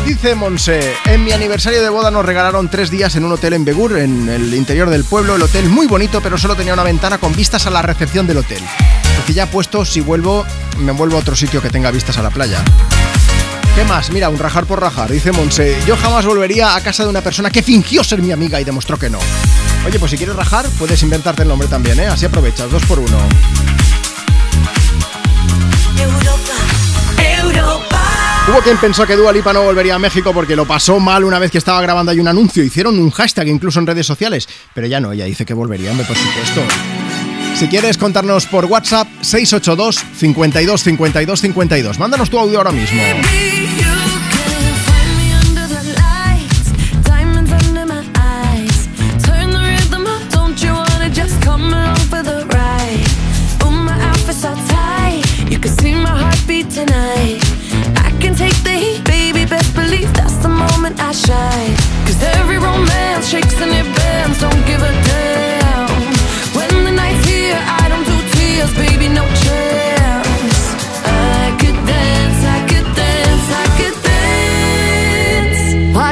Dice 0.05 0.35
Monse, 0.35 0.93
en 1.05 1.23
mi 1.23 1.31
aniversario 1.31 1.81
de 1.81 1.89
boda 1.89 2.11
nos 2.11 2.25
regalaron 2.25 2.69
tres 2.69 2.89
días 2.89 3.15
en 3.15 3.23
un 3.25 3.33
hotel 3.33 3.53
en 3.53 3.65
Begur, 3.65 3.97
en 3.97 4.29
el 4.29 4.53
interior 4.53 4.89
del 4.89 5.03
pueblo. 5.03 5.35
El 5.35 5.41
hotel 5.43 5.69
muy 5.69 5.85
bonito, 5.85 6.21
pero 6.21 6.37
solo 6.37 6.55
tenía 6.55 6.73
una 6.73 6.83
ventana 6.83 7.17
con 7.17 7.35
vistas 7.35 7.65
a 7.67 7.69
la 7.69 7.81
recepción 7.81 8.25
del 8.25 8.37
hotel. 8.37 8.61
Así 9.23 9.33
ya 9.33 9.49
puesto, 9.49 9.85
si 9.85 10.01
vuelvo, 10.01 10.45
me 10.79 10.91
vuelvo 10.91 11.17
a 11.17 11.19
otro 11.19 11.35
sitio 11.35 11.61
que 11.61 11.69
tenga 11.69 11.91
vistas 11.91 12.17
a 12.17 12.23
la 12.23 12.29
playa. 12.29 12.63
¿Qué 13.75 13.83
más? 13.83 14.09
Mira, 14.09 14.29
un 14.29 14.39
rajar 14.39 14.65
por 14.65 14.79
rajar. 14.79 15.11
Dice 15.11 15.33
Monse, 15.33 15.77
yo 15.85 15.97
jamás 15.97 16.25
volvería 16.25 16.77
a 16.77 16.81
casa 16.81 17.03
de 17.03 17.09
una 17.09 17.19
persona 17.19 17.49
que 17.49 17.61
fingió 17.61 18.05
ser 18.05 18.21
mi 18.21 18.31
amiga 18.31 18.61
y 18.61 18.63
demostró 18.63 18.97
que 18.97 19.09
no. 19.09 19.19
Oye, 19.85 19.99
pues 19.99 20.11
si 20.11 20.17
quieres 20.17 20.33
rajar, 20.33 20.65
puedes 20.79 21.03
inventarte 21.03 21.41
el 21.41 21.49
nombre 21.49 21.67
también, 21.67 21.99
¿eh? 21.99 22.07
Así 22.07 22.25
aprovechas, 22.25 22.71
dos 22.71 22.85
por 22.85 22.99
uno. 22.99 23.17
Hubo 28.47 28.61
quien 28.61 28.77
pensó 28.77 29.05
que 29.05 29.17
Dua 29.17 29.33
Lipa 29.33 29.51
no 29.51 29.63
volvería 29.63 29.95
a 29.95 29.99
México 29.99 30.31
porque 30.33 30.55
lo 30.55 30.65
pasó 30.65 30.99
mal 31.01 31.25
una 31.25 31.39
vez 31.39 31.51
que 31.51 31.57
estaba 31.57 31.81
grabando 31.81 32.13
ahí 32.13 32.19
un 32.19 32.29
anuncio. 32.29 32.63
Hicieron 32.63 32.97
un 32.97 33.11
hashtag 33.11 33.49
incluso 33.49 33.79
en 33.79 33.87
redes 33.87 34.07
sociales. 34.07 34.47
Pero 34.73 34.87
ya 34.87 35.01
no, 35.01 35.11
ella 35.11 35.25
dice 35.25 35.45
que 35.45 35.53
volvería, 35.53 35.91
hombre, 35.91 36.05
por 36.05 36.15
supuesto. 36.15 36.61
Si 37.55 37.69
quieres 37.69 37.97
contarnos 37.97 38.45
por 38.47 38.65
WhatsApp, 38.65 39.07
682 39.21 39.95
52 40.13 40.83
52 40.83 41.41
52. 41.41 41.99
Mándanos 41.99 42.29
tu 42.29 42.37
audio 42.37 42.57
ahora 42.57 42.71
mismo. 42.71 43.01
Tonight. 56.73 57.41
I 57.95 58.11
can 58.19 58.35
take 58.35 58.55
the 58.63 58.71
heat, 58.71 59.03
baby, 59.05 59.45
best 59.45 59.73
believe 59.75 60.11
that's 60.13 60.35
the 60.37 60.49
moment 60.49 60.99
I 60.99 61.13
shine. 61.13 61.75
Cause 62.05 62.21
every 62.37 62.57
romance 62.57 63.29
shakes 63.29 63.53
and 63.61 63.71
it 63.71 63.95
bends, 63.95 64.41
don't 64.41 64.65
give 64.65 64.81
a 64.81 64.91
damn. 64.91 65.54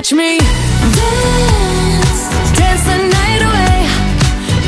Watch 0.03 0.11
me 0.11 0.37
dance, 0.37 2.27
dance 2.59 2.83
the 2.83 2.97
night 3.07 3.41
away. 3.47 3.87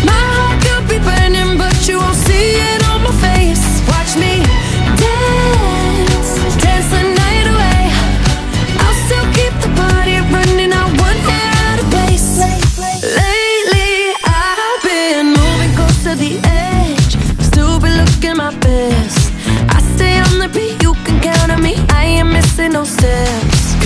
My 0.08 0.22
heart 0.32 0.64
could 0.64 0.88
be 0.88 0.98
burning, 1.04 1.58
but 1.58 1.76
you 1.90 2.00
won't 2.00 2.16
see 2.16 2.56
it 2.56 2.88
on 2.88 3.04
my 3.04 3.12
face. 3.20 3.84
Watch 3.92 4.16
me 4.16 4.40
dance, 4.96 6.40
dance 6.64 6.88
the 6.88 7.04
night 7.20 7.48
away. 7.52 7.84
I'll 8.80 8.96
still 9.04 9.28
keep 9.36 9.52
the 9.60 9.68
party 9.76 10.16
running. 10.32 10.72
I 10.72 10.88
won't 11.04 11.20
get 11.28 11.52
out 11.68 11.84
of 11.84 11.88
place. 11.92 12.40
Lately, 13.04 14.16
I've 14.24 14.82
been 14.88 15.36
moving 15.36 15.76
close 15.76 16.00
to 16.08 16.16
the 16.16 16.40
edge. 16.48 17.20
Still 17.44 17.82
be 17.82 17.90
looking 17.92 18.38
my 18.38 18.56
best. 18.64 19.34
I 19.68 19.82
stay 19.96 20.16
on 20.18 20.40
the 20.40 20.48
beat, 20.48 20.82
you 20.82 20.94
can 21.04 21.20
count 21.20 21.52
on 21.52 21.62
me. 21.62 21.76
I 21.90 22.24
ain't 22.24 22.32
missing 22.32 22.72
no 22.72 22.86
steps. 22.86 23.55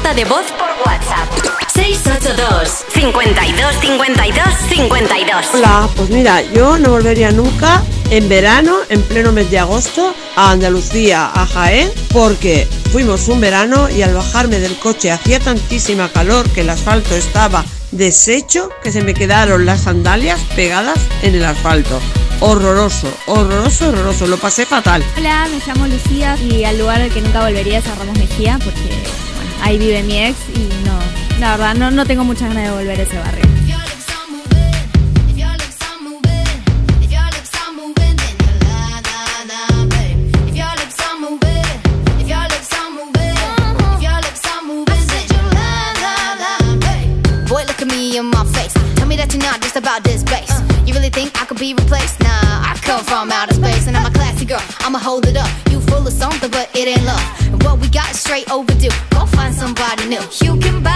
nota 0.00 0.14
de 0.14 0.24
voz 0.24 0.46
por 0.52 0.68
WhatsApp. 0.86 1.28
682 1.74 2.84
52 2.94 3.76
52 3.80 4.44
52 4.68 5.46
Hola, 5.54 5.88
pues 5.94 6.10
mira, 6.10 6.42
yo 6.54 6.78
no 6.78 6.90
volvería 6.90 7.30
nunca 7.32 7.82
en 8.10 8.28
verano, 8.28 8.76
en 8.88 9.02
pleno 9.02 9.32
mes 9.32 9.50
de 9.50 9.58
agosto, 9.58 10.14
a 10.36 10.52
Andalucía, 10.52 11.30
a 11.34 11.46
Jaén, 11.46 11.90
porque 12.12 12.66
fuimos 12.92 13.28
un 13.28 13.40
verano 13.40 13.90
y 13.90 14.02
al 14.02 14.14
bajarme 14.14 14.58
del 14.58 14.76
coche 14.78 15.10
hacía 15.10 15.38
tantísima 15.38 16.08
calor 16.08 16.48
que 16.50 16.62
el 16.62 16.70
asfalto 16.70 17.14
estaba 17.14 17.64
deshecho 17.90 18.70
que 18.82 18.92
se 18.92 19.02
me 19.02 19.14
quedaron 19.14 19.66
las 19.66 19.82
sandalias 19.82 20.40
pegadas 20.56 20.98
en 21.22 21.34
el 21.34 21.44
asfalto. 21.44 22.00
Horroroso, 22.40 23.12
horroroso, 23.26 23.90
horroroso, 23.90 24.26
lo 24.26 24.38
pasé 24.38 24.64
fatal. 24.64 25.04
Hola, 25.18 25.46
me 25.50 25.60
llamo 25.66 25.86
Lucía 25.86 26.38
y 26.38 26.64
al 26.64 26.78
lugar 26.78 27.02
al 27.02 27.10
que 27.10 27.20
nunca 27.20 27.42
volvería 27.42 27.78
es 27.78 27.86
a 27.86 27.94
Ramos 27.96 28.16
Mejía 28.16 28.58
porque 28.64 29.19
ahí 29.62 29.78
vive 29.78 30.02
mi 30.02 30.18
ex 30.18 30.36
y 30.54 30.68
no, 30.84 30.98
la 31.38 31.56
verdad 31.56 31.74
no, 31.74 31.90
no 31.90 32.04
tengo 32.06 32.24
muchas 32.24 32.48
ganas 32.48 32.64
de 32.64 32.70
volver 32.70 32.98
a 32.98 33.02
ese 33.02 33.16
barrio. 33.16 33.50
About 49.76 50.04
this 50.04 50.22
bass. 50.24 50.60
You 50.86 50.92
really 50.92 51.08
think 51.08 51.40
I 51.40 51.46
could 51.46 51.58
be 51.58 51.72
replaced? 51.72 52.20
Nah, 52.20 52.28
I 52.28 52.76
come 52.82 53.02
from 53.02 53.32
outer 53.32 53.54
space 53.54 53.86
and 53.86 53.96
I'm 53.96 54.04
a 54.04 54.10
classy 54.10 54.44
girl. 54.44 54.60
I'ma 54.80 54.98
hold 54.98 55.26
it 55.26 55.36
up. 55.38 55.48
You 55.70 55.80
full 55.80 56.06
of 56.06 56.12
something, 56.12 56.50
but 56.50 56.68
it 56.76 56.86
ain't 56.86 57.02
love. 57.04 57.24
And 57.46 57.62
what 57.62 57.78
we 57.78 57.88
got 57.88 58.10
is 58.10 58.20
straight 58.20 58.50
overdue. 58.50 58.90
Go 59.10 59.19
I 60.12 60.18
you 60.42 60.56
can 60.58 60.82
buy 60.82 60.89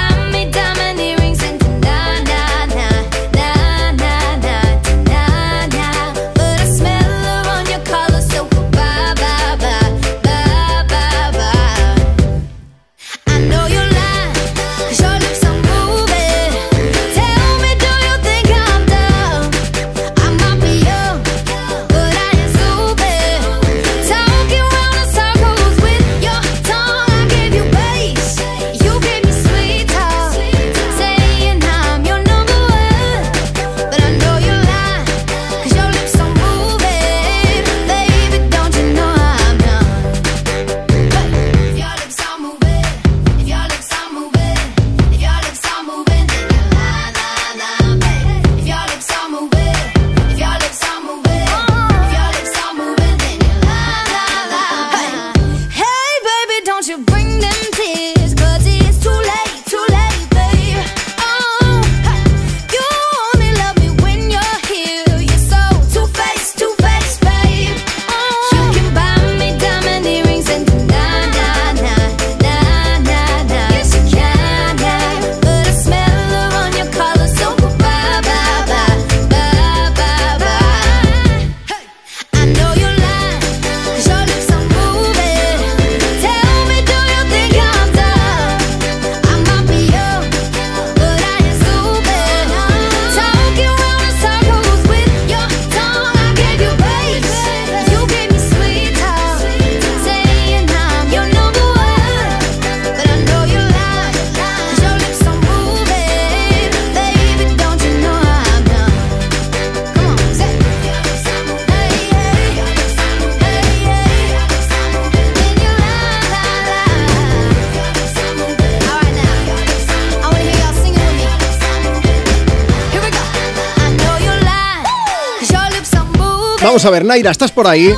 Vamos 126.85 126.97
a 126.97 126.99
ver, 126.99 127.07
Naira, 127.07 127.31
¿estás 127.31 127.51
por 127.51 127.67
ahí? 127.67 127.95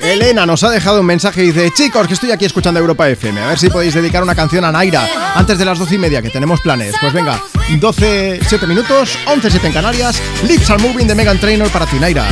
Elena 0.00 0.44
nos 0.44 0.64
ha 0.64 0.70
dejado 0.70 0.98
un 0.98 1.06
mensaje 1.06 1.44
y 1.44 1.52
dice 1.52 1.70
Chicos, 1.72 2.08
que 2.08 2.14
estoy 2.14 2.32
aquí 2.32 2.44
escuchando 2.44 2.80
Europa 2.80 3.08
FM 3.08 3.40
A 3.40 3.46
ver 3.46 3.58
si 3.60 3.70
podéis 3.70 3.94
dedicar 3.94 4.20
una 4.20 4.34
canción 4.34 4.64
a 4.64 4.72
Naira 4.72 5.08
Antes 5.36 5.58
de 5.58 5.64
las 5.64 5.78
12 5.78 5.94
y 5.94 5.98
media, 5.98 6.20
que 6.20 6.28
tenemos 6.28 6.60
planes. 6.60 6.96
Pues 7.00 7.12
venga, 7.12 7.40
12, 7.78 8.40
7 8.48 8.66
minutos 8.66 9.16
11, 9.26 9.48
7 9.48 9.64
en 9.64 9.72
Canarias. 9.72 10.20
Lips 10.42 10.70
are 10.70 10.82
moving 10.82 11.06
de 11.06 11.14
Megan 11.14 11.38
Trainor 11.38 11.68
para 11.68 11.86
ti, 11.86 12.00
Naira. 12.00 12.26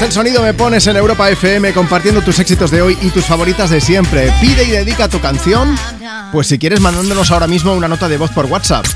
El 0.00 0.10
sonido 0.10 0.40
me 0.40 0.54
pones 0.54 0.86
en 0.86 0.96
Europa 0.96 1.28
FM 1.28 1.74
Compartiendo 1.74 2.22
tus 2.22 2.38
éxitos 2.38 2.70
de 2.70 2.80
hoy 2.80 2.96
y 3.02 3.10
tus 3.10 3.26
favoritas 3.26 3.68
de 3.68 3.82
siempre. 3.82 4.32
Pide 4.40 4.64
y 4.64 4.70
dedica 4.70 5.08
tu 5.08 5.20
canción. 5.20 5.76
Pues 6.32 6.46
si 6.46 6.58
quieres 6.58 6.80
mandándonos 6.80 7.30
ahora 7.32 7.46
mismo 7.46 7.74
una 7.74 7.88
nota 7.88 8.08
de 8.08 8.16
voz 8.16 8.30
por 8.30 8.46
WhatsApp. 8.46 8.86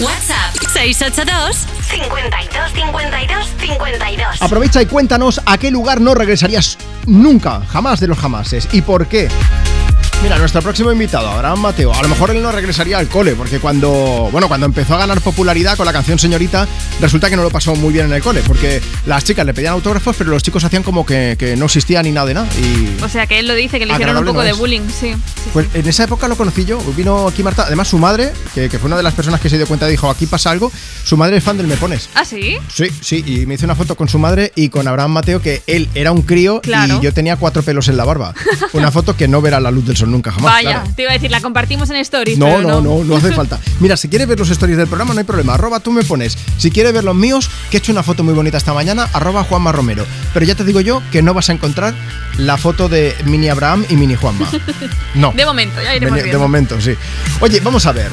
WhatsApp 0.00 0.39
682 0.72 1.66
52 1.90 2.72
52 2.72 3.54
52 3.60 4.42
Aprovecha 4.42 4.82
y 4.82 4.86
cuéntanos 4.86 5.40
a 5.46 5.58
qué 5.58 5.70
lugar 5.70 6.00
no 6.00 6.14
regresarías 6.14 6.78
nunca, 7.06 7.62
jamás 7.68 8.00
de 8.00 8.08
los 8.08 8.18
jamases 8.18 8.68
y 8.72 8.82
por 8.82 9.06
qué. 9.06 9.28
Mira, 10.22 10.36
nuestro 10.38 10.60
próximo 10.60 10.92
invitado, 10.92 11.28
Abraham 11.30 11.60
Mateo, 11.60 11.94
a 11.94 12.02
lo 12.02 12.08
mejor 12.08 12.30
él 12.30 12.42
no 12.42 12.52
regresaría 12.52 12.98
al 12.98 13.08
cole, 13.08 13.32
porque 13.34 13.58
cuando, 13.58 14.28
bueno, 14.30 14.48
cuando 14.48 14.66
empezó 14.66 14.94
a 14.94 14.98
ganar 14.98 15.18
popularidad 15.22 15.78
con 15.78 15.86
la 15.86 15.94
canción 15.94 16.18
Señorita, 16.18 16.68
resulta 17.00 17.30
que 17.30 17.36
no 17.36 17.42
lo 17.42 17.50
pasó 17.50 17.74
muy 17.74 17.90
bien 17.94 18.04
en 18.06 18.12
el 18.12 18.22
cole, 18.22 18.42
porque 18.46 18.82
las 19.06 19.24
chicas 19.24 19.46
le 19.46 19.54
pedían 19.54 19.72
autógrafos, 19.72 20.14
pero 20.18 20.28
los 20.28 20.42
chicos 20.42 20.62
hacían 20.62 20.82
como 20.82 21.06
que, 21.06 21.36
que 21.38 21.56
no 21.56 21.64
existía 21.64 22.02
ni 22.02 22.12
nada 22.12 22.26
de 22.26 22.34
nada. 22.34 22.48
Y 22.60 23.02
O 23.02 23.08
sea, 23.08 23.26
que 23.26 23.38
él 23.38 23.48
lo 23.48 23.54
dice, 23.54 23.78
que 23.78 23.86
le 23.86 23.94
hicieron 23.94 24.18
un 24.18 24.24
poco 24.26 24.40
no 24.40 24.44
de 24.44 24.52
bullying, 24.52 24.82
sí. 24.90 25.14
pues 25.54 25.66
en 25.72 25.88
esa 25.88 26.04
época 26.04 26.28
lo 26.28 26.36
conocí 26.36 26.66
yo, 26.66 26.78
vino 26.94 27.26
aquí 27.26 27.42
Marta, 27.42 27.64
además 27.66 27.88
su 27.88 27.96
madre, 27.96 28.30
que, 28.54 28.68
que 28.68 28.78
fue 28.78 28.88
una 28.88 28.98
de 28.98 29.02
las 29.02 29.14
personas 29.14 29.40
que 29.40 29.48
se 29.48 29.56
dio 29.56 29.66
cuenta, 29.66 29.86
dijo, 29.86 30.10
aquí 30.10 30.26
pasa 30.26 30.50
algo, 30.50 30.70
su 31.02 31.16
madre 31.16 31.38
es 31.38 31.44
fan 31.44 31.56
del 31.56 31.66
Me 31.66 31.76
Pones. 31.78 32.10
¿Ah, 32.14 32.26
sí? 32.26 32.58
Sí, 32.72 32.88
sí, 33.00 33.24
y 33.26 33.46
me 33.46 33.54
hice 33.54 33.64
una 33.64 33.74
foto 33.74 33.96
con 33.96 34.06
su 34.06 34.18
madre 34.18 34.52
y 34.54 34.68
con 34.68 34.86
Abraham 34.86 35.12
Mateo, 35.12 35.40
que 35.40 35.62
él 35.66 35.88
era 35.94 36.12
un 36.12 36.20
crío 36.22 36.60
Claro. 36.60 36.98
y 36.98 37.00
yo 37.04 37.14
tenía 37.14 37.36
cuatro 37.36 37.62
pelos 37.62 37.88
en 37.88 37.96
la 37.96 38.04
barba. 38.04 38.34
Una 38.74 38.90
foto 38.92 39.16
que 39.16 39.26
no 39.26 39.40
verá 39.40 39.60
la 39.60 39.70
luz 39.70 39.86
del 39.86 39.96
sol 39.96 40.09
nunca 40.10 40.30
jamás. 40.32 40.52
Vaya, 40.52 40.70
claro. 40.70 40.90
te 40.94 41.02
iba 41.02 41.10
a 41.10 41.14
decir, 41.14 41.30
la 41.30 41.40
compartimos 41.40 41.88
en 41.90 41.96
stories. 41.96 42.38
No, 42.38 42.46
pero 42.46 42.60
no, 42.62 42.80
no, 42.80 43.04
no 43.04 43.16
hace 43.16 43.32
falta. 43.34 43.58
Mira, 43.80 43.96
si 43.96 44.08
quieres 44.08 44.28
ver 44.28 44.38
los 44.38 44.50
stories 44.50 44.76
del 44.76 44.86
programa, 44.88 45.14
no 45.14 45.20
hay 45.20 45.24
problema. 45.24 45.54
Arroba 45.54 45.80
tú 45.80 45.92
me 45.92 46.02
pones. 46.02 46.36
Si 46.58 46.70
quieres 46.70 46.92
ver 46.92 47.04
los 47.04 47.14
míos, 47.14 47.48
que 47.70 47.76
he 47.76 47.78
hecho 47.78 47.92
una 47.92 48.02
foto 48.02 48.22
muy 48.24 48.34
bonita 48.34 48.58
esta 48.58 48.74
mañana, 48.74 49.08
arroba 49.12 49.44
Juanma 49.44 49.72
Romero. 49.72 50.04
Pero 50.34 50.44
ya 50.44 50.54
te 50.54 50.64
digo 50.64 50.80
yo 50.80 51.02
que 51.12 51.22
no 51.22 51.32
vas 51.34 51.48
a 51.48 51.52
encontrar 51.52 51.94
la 52.36 52.56
foto 52.58 52.88
de 52.88 53.14
Mini 53.24 53.48
Abraham 53.48 53.84
y 53.88 53.96
Mini 53.96 54.14
Juanma. 54.16 54.48
No. 55.14 55.32
De 55.32 55.44
momento, 55.44 55.82
ya 55.82 55.94
iremos 55.94 56.14
de, 56.14 56.20
de 56.20 56.24
viendo. 56.24 56.38
momento, 56.40 56.80
sí. 56.80 56.94
Oye, 57.40 57.60
vamos 57.60 57.84
a 57.86 57.92
ver. 57.92 58.10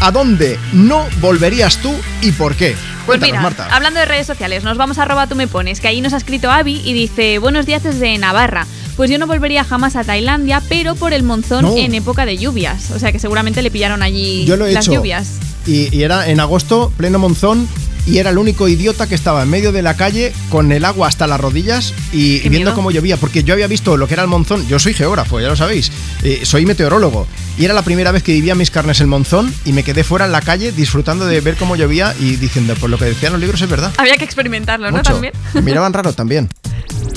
¿A 0.00 0.12
dónde 0.12 0.56
no 0.72 1.04
volverías 1.20 1.78
tú 1.78 1.92
y 2.22 2.30
por 2.30 2.54
qué? 2.54 2.76
Pues 3.06 3.20
mira, 3.20 3.40
Marta. 3.40 3.66
hablando 3.72 3.98
de 3.98 4.06
redes 4.06 4.26
sociales, 4.26 4.62
nos 4.62 4.76
vamos 4.78 4.98
a 4.98 5.02
arroba 5.02 5.26
tú 5.26 5.34
me 5.34 5.48
pones, 5.48 5.80
que 5.80 5.88
ahí 5.88 6.00
nos 6.00 6.12
ha 6.12 6.18
escrito 6.18 6.50
Avi 6.50 6.80
y 6.84 6.92
dice, 6.92 7.38
buenos 7.38 7.66
días 7.66 7.82
desde 7.82 8.16
Navarra. 8.18 8.66
Pues 8.98 9.10
yo 9.12 9.16
no 9.18 9.28
volvería 9.28 9.62
jamás 9.62 9.94
a 9.94 10.02
Tailandia, 10.02 10.60
pero 10.68 10.96
por 10.96 11.12
el 11.12 11.22
monzón 11.22 11.64
No. 11.64 11.76
en 11.76 11.94
época 11.94 12.26
de 12.26 12.36
lluvias. 12.36 12.90
O 12.90 12.98
sea 12.98 13.12
que 13.12 13.20
seguramente 13.20 13.62
le 13.62 13.70
pillaron 13.70 14.02
allí 14.02 14.44
Yo 14.44 14.56
lo 14.56 14.66
he 14.66 14.72
las 14.72 14.84
hecho. 14.86 14.94
lluvias. 14.96 15.34
Y, 15.66 15.94
y 15.96 16.02
era 16.02 16.28
en 16.28 16.40
agosto, 16.40 16.92
pleno 16.96 17.20
monzón, 17.20 17.68
y 18.06 18.18
era 18.18 18.30
el 18.30 18.38
único 18.38 18.66
idiota 18.68 19.06
que 19.06 19.14
estaba 19.14 19.42
en 19.44 19.50
medio 19.50 19.70
de 19.70 19.82
la 19.82 19.94
calle 19.96 20.32
con 20.50 20.72
el 20.72 20.84
agua 20.84 21.06
hasta 21.06 21.26
las 21.28 21.38
rodillas 21.38 21.94
y 22.12 22.40
Qué 22.40 22.48
viendo 22.48 22.70
miedo. 22.70 22.74
cómo 22.74 22.90
llovía, 22.90 23.18
porque 23.18 23.44
yo 23.44 23.52
había 23.54 23.66
visto 23.68 23.96
lo 23.96 24.08
que 24.08 24.14
era 24.14 24.22
el 24.24 24.28
monzón, 24.28 24.66
yo 24.66 24.78
soy 24.80 24.94
geógrafo, 24.94 25.38
ya 25.40 25.46
lo 25.48 25.56
sabéis, 25.56 25.92
eh, 26.24 26.40
soy 26.44 26.64
meteorólogo, 26.66 27.26
y 27.58 27.66
era 27.66 27.74
la 27.74 27.82
primera 27.82 28.10
vez 28.10 28.22
que 28.24 28.32
vivía 28.32 28.54
mis 28.56 28.70
carnes 28.72 29.00
el 29.00 29.06
monzón 29.08 29.54
y 29.66 29.72
me 29.74 29.82
quedé 29.84 30.02
fuera 30.04 30.24
en 30.24 30.32
la 30.32 30.40
calle 30.40 30.72
disfrutando 30.72 31.26
de 31.26 31.40
ver 31.42 31.56
cómo 31.56 31.76
llovía 31.76 32.14
y 32.18 32.36
diciendo, 32.36 32.74
pues 32.80 32.90
lo 32.90 32.98
que 32.98 33.04
decían 33.04 33.32
los 33.32 33.40
libros 33.42 33.60
es 33.60 33.68
verdad. 33.68 33.92
Había 33.98 34.16
que 34.16 34.24
experimentarlo, 34.24 34.90
¿no? 34.90 35.02
También. 35.02 35.34
Me 35.54 35.60
miraban 35.60 35.92
raro 35.92 36.12
también. 36.14 36.48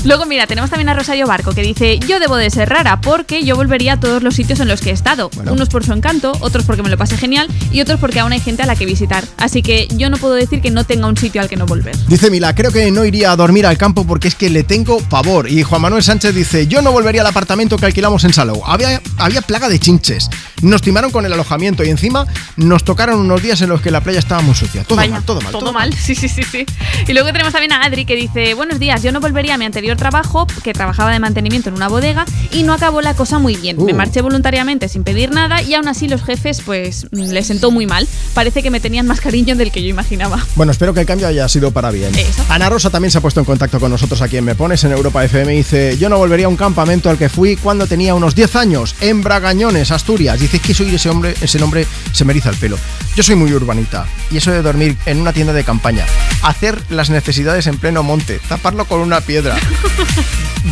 Luego, 0.03 0.25
mira, 0.25 0.47
tenemos 0.47 0.69
también 0.69 0.89
a 0.89 0.93
Rosario 0.95 1.27
Barco 1.27 1.53
que 1.53 1.61
dice: 1.61 1.99
Yo 1.99 2.19
debo 2.19 2.35
de 2.35 2.49
ser 2.49 2.69
rara 2.69 3.01
porque 3.01 3.43
yo 3.43 3.55
volvería 3.55 3.93
a 3.93 3.99
todos 3.99 4.23
los 4.23 4.35
sitios 4.35 4.59
en 4.59 4.67
los 4.67 4.81
que 4.81 4.89
he 4.89 4.93
estado. 4.93 5.29
Unos 5.45 5.69
por 5.69 5.85
su 5.85 5.93
encanto, 5.93 6.31
otros 6.39 6.65
porque 6.65 6.81
me 6.81 6.89
lo 6.89 6.97
pasé 6.97 7.17
genial 7.17 7.47
y 7.71 7.81
otros 7.81 7.99
porque 7.99 8.19
aún 8.19 8.31
hay 8.31 8.39
gente 8.39 8.63
a 8.63 8.65
la 8.65 8.75
que 8.75 8.85
visitar. 8.85 9.23
Así 9.37 9.61
que 9.61 9.87
yo 9.95 10.09
no 10.09 10.17
puedo 10.17 10.33
decir 10.33 10.61
que 10.61 10.71
no 10.71 10.85
tenga 10.85 11.07
un 11.07 11.17
sitio 11.17 11.41
al 11.41 11.49
que 11.49 11.55
no 11.55 11.65
volver. 11.65 11.95
Dice 12.07 12.31
Mila, 12.31 12.55
creo 12.55 12.71
que 12.71 12.89
no 12.89 13.05
iría 13.05 13.31
a 13.31 13.35
dormir 13.35 13.65
al 13.65 13.77
campo 13.77 14.05
porque 14.05 14.27
es 14.27 14.35
que 14.35 14.49
le 14.49 14.63
tengo 14.63 14.99
pavor. 15.01 15.49
Y 15.49 15.61
Juan 15.63 15.81
Manuel 15.81 16.03
Sánchez 16.03 16.33
dice, 16.33 16.67
yo 16.67 16.81
no 16.81 16.91
volvería 16.91 17.21
al 17.21 17.27
apartamento 17.27 17.77
que 17.77 17.85
alquilamos 17.85 18.23
en 18.23 18.33
Salou. 18.33 18.61
Había, 18.65 19.01
había 19.17 19.41
plaga 19.41 19.69
de 19.69 19.79
chinches. 19.79 20.29
Nos 20.61 20.81
timaron 20.81 21.11
con 21.11 21.25
el 21.25 21.33
alojamiento 21.33 21.83
y 21.83 21.89
encima 21.89 22.25
nos 22.55 22.83
tocaron 22.83 23.19
unos 23.19 23.41
días 23.41 23.61
en 23.61 23.69
los 23.69 23.81
que 23.81 23.91
la 23.91 24.01
playa 24.01 24.19
estaba 24.19 24.41
muy 24.41 24.55
sucia. 24.55 24.83
Todo 24.83 24.97
Vaya, 24.97 25.13
mal, 25.13 25.23
todo 25.23 25.41
mal. 25.41 25.51
Todo 25.51 25.73
mal, 25.73 25.93
sí, 25.97 26.15
sí, 26.15 26.27
sí, 26.27 26.43
sí. 26.43 26.65
Y 27.07 27.13
luego 27.13 27.31
tenemos 27.31 27.53
también 27.53 27.71
a 27.73 27.83
Adri 27.83 28.05
que 28.05 28.15
dice, 28.15 28.53
buenos 28.53 28.79
días, 28.79 29.03
yo 29.03 29.11
no 29.11 29.19
volvería 29.19 29.55
a 29.55 29.57
mi 29.57 29.65
anterior 29.65 29.90
trabajo, 29.97 30.47
que 30.63 30.73
trabajaba 30.73 31.11
de 31.11 31.19
mantenimiento 31.19 31.69
en 31.69 31.75
una 31.75 31.87
bodega, 31.87 32.25
y 32.51 32.63
no 32.63 32.73
acabó 32.73 33.01
la 33.01 33.13
cosa 33.13 33.39
muy 33.39 33.55
bien. 33.55 33.77
Me 33.83 33.93
Uh. 33.93 33.95
marché 33.95 34.21
voluntariamente 34.21 34.87
sin 34.89 35.03
pedir 35.03 35.31
nada 35.31 35.61
y 35.61 35.73
aún 35.75 35.87
así 35.87 36.07
los 36.07 36.23
jefes 36.23 36.61
pues 36.65 37.07
les 37.11 37.47
sentó 37.47 37.71
muy 37.71 37.85
mal. 37.85 38.07
Parece 38.33 38.63
que 38.63 38.69
me 38.71 38.79
tenían 38.79 39.05
más 39.07 39.21
cariño 39.21 39.55
del 39.55 39.71
que 39.71 39.81
yo 39.83 39.89
imaginaba. 39.89 40.39
Bueno, 40.55 40.71
espero 40.71 40.93
que 40.93 41.01
el 41.01 41.05
cambio 41.05 41.27
haya 41.27 41.47
sido 41.49 41.71
para 41.71 41.91
bien. 41.91 42.13
Eso. 42.15 42.43
Ana 42.49 42.69
Rosa 42.69 42.89
también 42.89 43.11
se 43.11 43.17
ha 43.17 43.21
puesto 43.21 43.39
en 43.39 43.45
contacto 43.45 43.79
con 43.79 43.91
nosotros 43.91 44.21
aquí 44.21 44.37
en 44.37 44.45
Me 44.45 44.55
Pones, 44.55 44.83
en 44.83 44.91
Europa 44.91 45.23
FM. 45.23 45.53
y 45.53 45.57
Dice, 45.57 45.97
yo 45.97 46.09
no 46.09 46.17
volvería 46.17 46.45
a 46.47 46.49
un 46.49 46.57
campamento 46.57 47.09
al 47.09 47.17
que 47.17 47.29
fui 47.29 47.55
cuando 47.55 47.85
tenía 47.87 48.15
unos 48.15 48.33
10 48.35 48.55
años, 48.55 48.95
en 49.01 49.21
Bragañones, 49.21 49.91
Asturias. 49.91 50.39
Dice 50.39 50.59
que 50.59 50.73
soy 50.73 50.93
ese 50.95 51.09
hombre, 51.09 51.33
ese 51.41 51.59
nombre 51.59 51.85
se 52.11 52.25
me 52.25 52.33
eriza 52.33 52.49
el 52.49 52.55
pelo. 52.57 52.77
Yo 53.15 53.23
soy 53.23 53.35
muy 53.35 53.53
urbanita. 53.53 54.05
Y 54.31 54.37
eso 54.37 54.51
de 54.51 54.61
dormir 54.61 54.97
en 55.05 55.19
una 55.21 55.33
tienda 55.33 55.53
de 55.53 55.63
campaña, 55.63 56.05
hacer 56.43 56.81
las 56.89 57.09
necesidades 57.09 57.67
en 57.67 57.77
pleno 57.77 58.01
monte, 58.03 58.39
taparlo 58.47 58.85
con 58.85 58.99
una 59.01 59.21
piedra, 59.21 59.57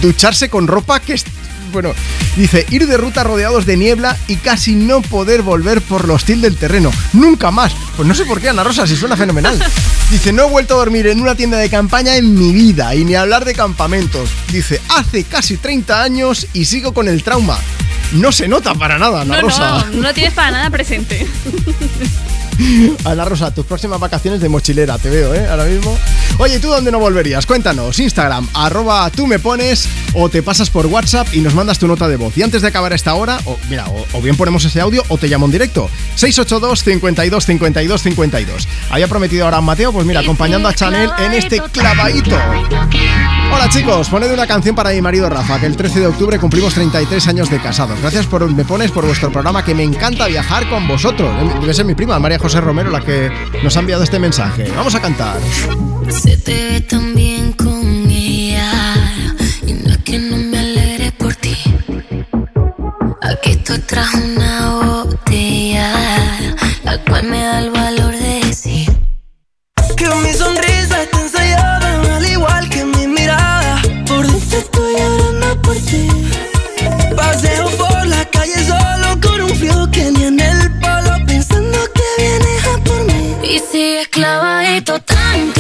ducharse 0.01 0.49
con 0.49 0.67
ropa 0.67 0.99
que... 0.99 1.13
es- 1.13 1.25
Bueno, 1.71 1.93
dice, 2.35 2.65
ir 2.71 2.87
de 2.87 2.97
ruta 2.97 3.23
rodeados 3.23 3.65
de 3.67 3.77
niebla 3.77 4.17
y 4.27 4.37
casi 4.37 4.73
no 4.73 5.01
poder 5.01 5.43
volver 5.43 5.81
por 5.81 6.07
lo 6.07 6.15
hostil 6.15 6.41
del 6.41 6.55
terreno. 6.57 6.91
Nunca 7.13 7.51
más. 7.51 7.73
Pues 7.95 8.07
no 8.07 8.15
sé 8.15 8.25
por 8.25 8.41
qué, 8.41 8.49
Ana 8.49 8.63
Rosa, 8.63 8.87
si 8.87 8.95
suena 8.95 9.15
fenomenal. 9.15 9.59
Dice, 10.09 10.33
no 10.33 10.47
he 10.47 10.49
vuelto 10.49 10.73
a 10.73 10.77
dormir 10.77 11.05
en 11.07 11.21
una 11.21 11.35
tienda 11.35 11.57
de 11.59 11.69
campaña 11.69 12.15
en 12.17 12.33
mi 12.33 12.51
vida 12.53 12.95
y 12.95 13.05
ni 13.05 13.13
hablar 13.15 13.45
de 13.45 13.53
campamentos. 13.53 14.29
Dice, 14.51 14.81
hace 14.89 15.23
casi 15.25 15.57
30 15.57 16.01
años 16.01 16.47
y 16.53 16.65
sigo 16.65 16.91
con 16.93 17.07
el 17.07 17.21
trauma. 17.23 17.59
No 18.13 18.31
se 18.31 18.47
nota 18.47 18.73
para 18.73 18.97
nada, 18.97 19.21
Ana 19.21 19.35
No, 19.35 19.41
Rosa. 19.41 19.85
no, 19.93 20.01
no 20.01 20.13
tienes 20.15 20.33
para 20.33 20.49
nada 20.49 20.69
presente. 20.71 21.27
Ana 23.05 23.25
Rosa, 23.25 23.53
tus 23.53 23.65
próximas 23.65 23.99
vacaciones 23.99 24.41
de 24.41 24.49
mochilera, 24.49 24.97
te 24.97 25.09
veo, 25.09 25.33
¿eh? 25.33 25.47
Ahora 25.49 25.65
mismo. 25.65 25.97
Oye, 26.37 26.59
¿tú 26.59 26.69
dónde 26.69 26.91
no 26.91 26.99
volverías? 26.99 27.45
Cuéntanos, 27.45 27.99
Instagram, 27.99 28.47
arroba 28.53 29.09
tú 29.09 29.27
me 29.27 29.39
pones 29.39 29.87
o 30.13 30.29
te 30.29 30.41
pasas 30.43 30.69
por 30.69 30.85
WhatsApp 30.85 31.27
y 31.33 31.39
nos 31.39 31.53
mandas 31.53 31.79
tu 31.79 31.87
nota 31.87 32.07
de 32.07 32.15
voz. 32.15 32.37
Y 32.37 32.43
antes 32.43 32.61
de 32.61 32.67
acabar 32.67 32.93
esta 32.93 33.13
hora, 33.13 33.39
o 33.45 33.57
mira, 33.69 33.87
o, 33.87 34.05
o 34.13 34.21
bien 34.21 34.35
ponemos 34.37 34.63
ese 34.65 34.81
audio 34.81 35.03
o 35.09 35.17
te 35.17 35.27
llamo 35.27 35.45
en 35.45 35.51
directo. 35.51 35.89
682 36.15 36.83
52 36.83 37.45
52 37.45 38.01
52. 38.01 38.67
Había 38.89 39.07
prometido 39.07 39.45
ahora 39.45 39.57
a 39.57 39.61
Mateo, 39.61 39.91
pues 39.91 40.05
mira, 40.05 40.21
acompañando 40.21 40.67
a 40.69 40.73
Chanel 40.73 41.09
en 41.19 41.33
este 41.33 41.59
clavadito. 41.71 42.37
Hola 43.51 43.67
chicos, 43.69 44.09
poned 44.09 44.31
una 44.31 44.45
canción 44.45 44.75
para 44.75 44.91
mi 44.91 45.01
marido 45.01 45.27
Rafa, 45.27 45.59
que 45.59 45.65
el 45.65 45.75
13 45.75 46.01
de 46.01 46.07
octubre 46.07 46.37
cumplimos 46.37 46.73
33 46.75 47.27
años 47.27 47.49
de 47.49 47.59
casados. 47.59 47.99
Gracias 47.99 48.27
por 48.27 48.47
me 48.49 48.63
pones 48.63 48.91
por 48.91 49.05
vuestro 49.05 49.31
programa, 49.31 49.65
que 49.65 49.73
me 49.73 49.83
encanta 49.83 50.27
viajar 50.27 50.69
con 50.69 50.87
vosotros. 50.87 51.31
Debe 51.59 51.73
ser 51.73 51.85
mi 51.85 51.95
prima, 51.95 52.19
María 52.19 52.37
José 52.37 52.48
Romero, 52.57 52.89
la 52.89 53.01
que 53.01 53.31
nos 53.63 53.77
ha 53.77 53.79
enviado 53.81 54.03
este 54.03 54.17
mensaje. 54.17 54.71
Vamos 54.75 54.95
a 54.95 55.01
cantar. 55.01 55.37
Se 56.09 56.35
te 56.37 56.71
ve 56.71 56.81
tan 56.81 57.13
bien 57.13 57.53
con 57.53 58.09
ella 58.09 58.71
Y 59.65 59.73
no 59.73 59.91
es 59.91 59.97
que 59.99 60.17
no 60.17 60.37
me 60.37 60.57
alegre 60.57 61.11
por 61.11 61.35
ti 61.35 61.55
Aquí 63.21 63.51
estoy 63.51 63.77
tras 63.79 64.11
una 64.15 65.03
botella 65.03 65.93
La 66.83 66.97
cual 67.03 67.25
me 67.25 67.43
da 67.43 67.59
el 67.59 67.69
valor 67.69 68.13
de 68.13 68.41
decir 68.43 68.91
Que 69.95 70.07
mi 70.15 70.33
sonrisa 70.33 70.78
Y 84.01 84.05
sigues 84.05 85.58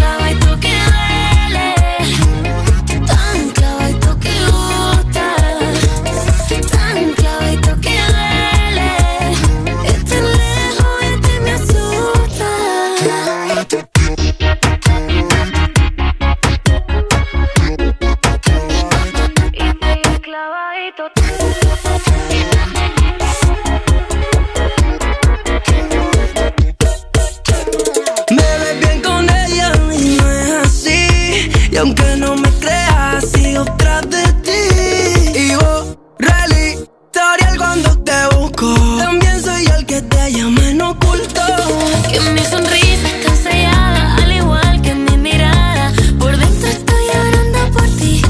aunque 31.79 32.15
no 32.17 32.35
me 32.35 32.49
creas, 32.59 33.25
sigo 33.31 33.63
tras 33.77 34.09
de 34.09 34.23
ti. 34.43 35.39
Y 35.39 35.55
borra 35.55 36.45
el 36.45 36.73
historial 36.73 37.57
cuando 37.57 37.97
te 38.03 38.35
busco. 38.35 38.73
También 38.97 39.41
soy 39.41 39.65
el 39.65 39.85
que 39.85 40.01
te 40.01 40.31
llama 40.33 40.69
en 40.69 40.81
oculto. 40.81 41.41
Que 42.09 42.19
mi 42.19 42.43
sonrisa 42.43 43.07
está 43.15 43.35
sellada, 43.35 44.15
al 44.15 44.31
igual 44.31 44.81
que 44.81 44.93
mi 44.93 45.17
mirada. 45.17 45.93
Por 46.19 46.37
dentro 46.37 46.69
estoy 46.69 47.03
llorando 47.13 47.71
por 47.71 47.87
ti. 47.97 48.21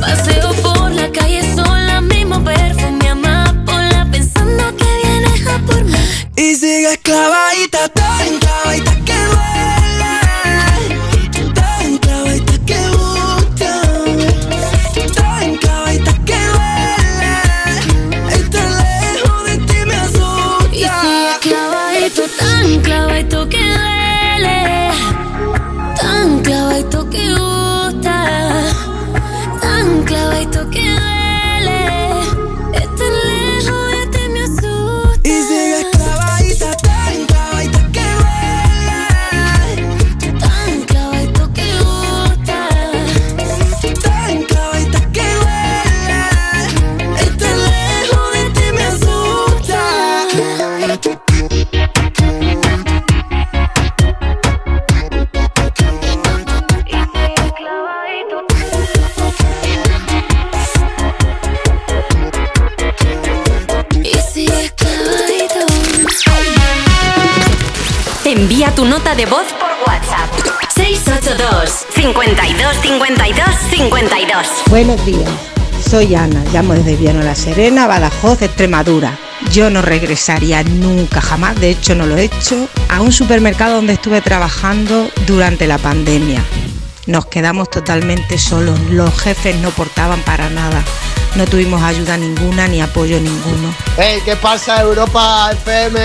Paseo 0.00 0.52
por 0.62 0.90
la 0.90 1.10
calle 1.12 1.54
sola, 1.54 2.00
mismo 2.00 2.42
perfume 2.42 3.08
amapola, 3.08 4.08
pensando 4.10 4.76
que 4.76 4.86
vienes 5.04 5.46
a 5.46 5.58
por 5.66 5.84
mí. 5.84 5.98
Y 6.36 6.56
tan 6.56 6.96
clavadita 7.02 8.09
tu 68.80 68.86
nota 68.86 69.14
de 69.14 69.26
voz 69.26 69.44
por 69.58 69.68
WhatsApp. 69.86 70.30
682 70.74 71.84
52 71.94 72.76
52 72.80 73.44
52. 73.68 74.46
Buenos 74.70 75.04
días, 75.04 75.28
soy 75.86 76.14
Ana, 76.14 76.42
llamo 76.50 76.72
desde 76.72 76.96
Viano 76.96 77.20
La 77.20 77.34
Serena, 77.34 77.86
Badajoz, 77.86 78.40
Extremadura. 78.40 79.18
yo 79.52 79.68
no 79.68 79.82
regresaría 79.82 80.62
nunca, 80.62 81.20
jamás, 81.20 81.60
de 81.60 81.68
hecho 81.68 81.94
no 81.94 82.06
lo 82.06 82.16
he 82.16 82.24
hecho, 82.24 82.68
a 82.88 83.02
un 83.02 83.12
supermercado 83.12 83.74
donde 83.76 83.92
estuve 83.92 84.22
trabajando 84.22 85.10
durante 85.26 85.66
la 85.66 85.76
pandemia. 85.76 86.42
Nos 87.04 87.26
quedamos 87.26 87.68
totalmente 87.68 88.38
solos, 88.38 88.80
los 88.88 89.12
jefes 89.20 89.56
no 89.56 89.68
portaban 89.72 90.22
para 90.22 90.48
nada, 90.48 90.82
no 91.36 91.44
tuvimos 91.44 91.82
ayuda 91.82 92.16
ninguna 92.16 92.66
ni 92.66 92.80
apoyo 92.80 93.20
ninguno. 93.20 93.74
Hey, 93.98 94.20
¿qué 94.24 94.36
pasa 94.36 94.80
Europa 94.80 95.50
FM? 95.52 96.00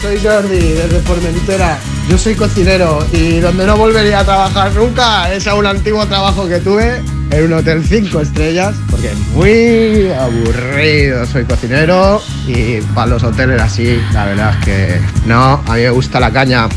Soy 0.00 0.18
Jordi, 0.22 0.72
desde 0.72 1.00
Formentera. 1.00 1.78
Yo 2.08 2.18
soy 2.18 2.34
cocinero 2.34 3.04
y 3.12 3.40
donde 3.40 3.66
no 3.66 3.76
volvería 3.76 4.20
a 4.20 4.24
trabajar 4.24 4.72
nunca 4.74 5.32
es 5.32 5.46
a 5.46 5.54
un 5.54 5.66
antiguo 5.66 6.06
trabajo 6.06 6.46
que 6.46 6.60
tuve 6.60 7.02
en 7.30 7.44
un 7.44 7.52
hotel 7.54 7.82
5 7.84 8.20
estrellas, 8.20 8.74
porque 8.90 9.10
es 9.10 9.18
muy 9.32 10.10
aburrido. 10.12 11.24
Soy 11.26 11.44
cocinero 11.44 12.22
y 12.46 12.80
para 12.94 13.06
los 13.08 13.22
hoteles 13.22 13.60
así, 13.60 13.98
la 14.12 14.26
verdad 14.26 14.54
es 14.58 14.64
que 14.64 15.00
no, 15.26 15.62
a 15.66 15.74
mí 15.74 15.80
me 15.80 15.90
gusta 15.90 16.20
la 16.20 16.30
caña. 16.30 16.68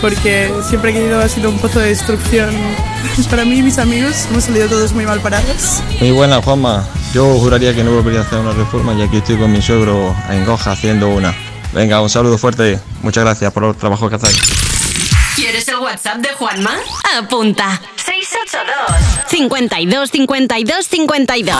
Porque 0.00 0.52
siempre 0.68 0.92
que 0.92 1.00
he 1.00 1.06
ido 1.06 1.20
ha 1.20 1.28
sido 1.28 1.50
un 1.50 1.58
pozo 1.58 1.80
de 1.80 1.88
destrucción. 1.88 2.54
Para 3.30 3.44
mí 3.44 3.58
y 3.58 3.62
mis 3.62 3.78
amigos 3.78 4.26
hemos 4.30 4.44
salido 4.44 4.68
todos 4.68 4.92
muy 4.92 5.06
mal 5.06 5.20
parados. 5.20 5.82
Muy 6.00 6.10
buena, 6.10 6.40
Juanma. 6.42 6.86
Yo 7.12 7.38
juraría 7.38 7.74
que 7.74 7.84
no 7.84 7.92
volvería 7.92 8.20
a 8.20 8.22
hacer 8.22 8.38
una 8.38 8.52
reforma 8.52 8.94
y 8.94 9.02
aquí 9.02 9.18
estoy 9.18 9.36
con 9.36 9.52
mi 9.52 9.62
suegro 9.62 10.14
en 10.30 10.44
Goja 10.44 10.72
haciendo 10.72 11.08
una. 11.08 11.34
Venga, 11.72 12.00
un 12.00 12.10
saludo 12.10 12.38
fuerte. 12.38 12.78
Muchas 13.02 13.24
gracias 13.24 13.52
por 13.52 13.64
el 13.64 13.74
trabajo 13.74 14.08
que 14.08 14.16
hacéis. 14.16 14.40
¿Quieres 15.34 15.66
el 15.68 15.76
WhatsApp 15.76 16.18
de 16.18 16.28
Juanma? 16.28 16.76
Apunta. 17.18 17.80
682 17.96 19.26
52 19.28 20.10
52 20.10 20.86
52. 20.86 21.56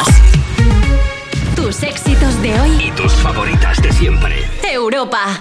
Tus 1.57 1.83
éxitos 1.83 2.41
de 2.43 2.61
hoy. 2.61 2.87
Y 2.87 2.91
tus 2.93 3.13
favoritas 3.15 3.83
de 3.83 3.93
siempre. 3.93 4.45
Europa. 4.63 5.41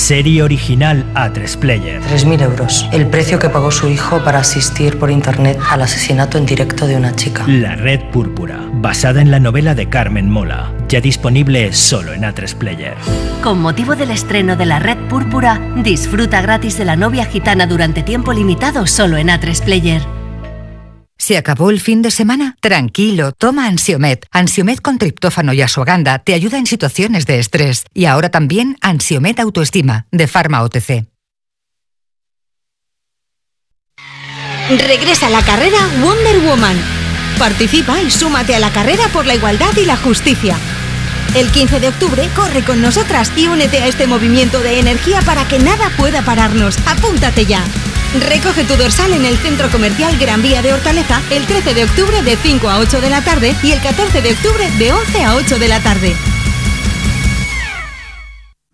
Serie 0.00 0.42
original 0.42 1.04
A3 1.14 1.58
Player. 1.58 2.00
3.000 2.00 2.42
euros. 2.42 2.88
El 2.90 3.06
precio 3.06 3.38
que 3.38 3.50
pagó 3.50 3.70
su 3.70 3.86
hijo 3.86 4.24
para 4.24 4.38
asistir 4.38 4.98
por 4.98 5.10
internet 5.10 5.58
al 5.68 5.82
asesinato 5.82 6.38
en 6.38 6.46
directo 6.46 6.86
de 6.86 6.96
una 6.96 7.14
chica. 7.14 7.44
La 7.46 7.76
Red 7.76 8.10
Púrpura, 8.10 8.58
basada 8.72 9.20
en 9.20 9.30
la 9.30 9.38
novela 9.38 9.74
de 9.74 9.90
Carmen 9.90 10.30
Mola, 10.30 10.72
ya 10.88 11.02
disponible 11.02 11.74
solo 11.74 12.14
en 12.14 12.22
A3 12.22 12.54
Player. 12.54 12.94
Con 13.42 13.60
motivo 13.60 13.94
del 13.94 14.10
estreno 14.10 14.56
de 14.56 14.64
La 14.64 14.78
Red 14.78 15.06
Púrpura, 15.08 15.60
disfruta 15.76 16.40
gratis 16.40 16.78
de 16.78 16.86
la 16.86 16.96
novia 16.96 17.26
gitana 17.26 17.66
durante 17.66 18.02
tiempo 18.02 18.32
limitado 18.32 18.86
solo 18.86 19.18
en 19.18 19.28
A3 19.28 19.62
Player. 19.62 20.19
¿Se 21.20 21.36
acabó 21.36 21.68
el 21.68 21.80
fin 21.80 22.00
de 22.00 22.10
semana? 22.10 22.56
Tranquilo, 22.62 23.32
toma 23.32 23.66
Ansiomet. 23.66 24.26
Ansiomet 24.32 24.80
con 24.80 24.96
triptófano 24.96 25.52
y 25.52 25.60
asuaganda 25.60 26.18
te 26.20 26.32
ayuda 26.32 26.56
en 26.56 26.64
situaciones 26.64 27.26
de 27.26 27.38
estrés. 27.38 27.84
Y 27.92 28.06
ahora 28.06 28.30
también 28.30 28.78
Ansiomet 28.80 29.38
Autoestima, 29.38 30.06
de 30.10 30.26
Pharma 30.26 30.62
OTC. 30.62 31.04
Regresa 34.70 35.26
a 35.26 35.30
la 35.30 35.42
carrera 35.42 35.76
Wonder 36.00 36.38
Woman. 36.40 36.76
Participa 37.38 38.00
y 38.00 38.10
súmate 38.10 38.54
a 38.54 38.58
la 38.58 38.72
carrera 38.72 39.06
por 39.12 39.26
la 39.26 39.34
igualdad 39.34 39.76
y 39.76 39.84
la 39.84 39.98
justicia. 39.98 40.56
El 41.34 41.50
15 41.50 41.80
de 41.80 41.88
octubre 41.88 42.30
corre 42.34 42.64
con 42.64 42.80
nosotras 42.80 43.30
y 43.36 43.46
únete 43.46 43.82
a 43.82 43.88
este 43.88 44.06
movimiento 44.06 44.60
de 44.60 44.80
energía 44.80 45.20
para 45.20 45.46
que 45.46 45.58
nada 45.58 45.90
pueda 45.98 46.22
pararnos. 46.22 46.78
Apúntate 46.86 47.44
ya. 47.44 47.62
Recoge 48.18 48.64
tu 48.64 48.76
dorsal 48.76 49.12
en 49.12 49.24
el 49.24 49.38
Centro 49.38 49.70
Comercial 49.70 50.18
Gran 50.18 50.42
Vía 50.42 50.62
de 50.62 50.72
Hortaleza 50.72 51.22
el 51.30 51.46
13 51.46 51.74
de 51.74 51.84
octubre 51.84 52.22
de 52.22 52.36
5 52.36 52.68
a 52.68 52.78
8 52.80 53.00
de 53.00 53.10
la 53.10 53.22
tarde 53.22 53.54
y 53.62 53.70
el 53.70 53.80
14 53.80 54.20
de 54.20 54.32
octubre 54.32 54.68
de 54.78 54.92
11 54.92 55.22
a 55.22 55.36
8 55.36 55.58
de 55.58 55.68
la 55.68 55.80
tarde. 55.80 56.16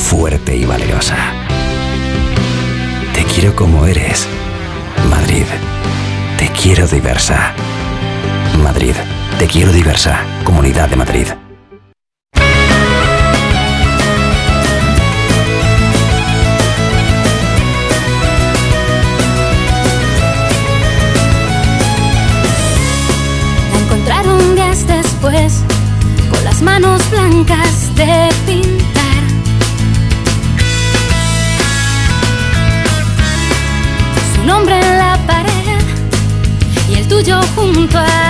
Fuerte 0.00 0.56
y 0.56 0.64
valerosa. 0.64 1.16
Te 3.14 3.22
quiero 3.24 3.54
como 3.54 3.86
eres. 3.86 4.26
Madrid. 5.08 5.44
Te 6.36 6.48
quiero 6.48 6.86
diversa. 6.88 7.52
Madrid. 8.62 8.94
Te 9.38 9.46
quiero 9.46 9.72
diversa. 9.72 10.20
Comunidad 10.42 10.88
de 10.88 10.96
Madrid. 10.96 11.26
La 23.72 23.78
encontraron 23.78 24.54
días 24.56 24.86
después, 24.86 25.62
con 26.30 26.44
las 26.44 26.62
manos 26.62 27.00
blancas 27.10 27.94
de 27.94 28.28
pintar. 28.46 28.69
Nombre 34.50 34.74
en 34.74 34.98
la 34.98 35.16
pared 35.28 35.78
y 36.90 36.94
el 36.96 37.06
tuyo 37.06 37.40
junto 37.54 37.98
a 37.98 38.29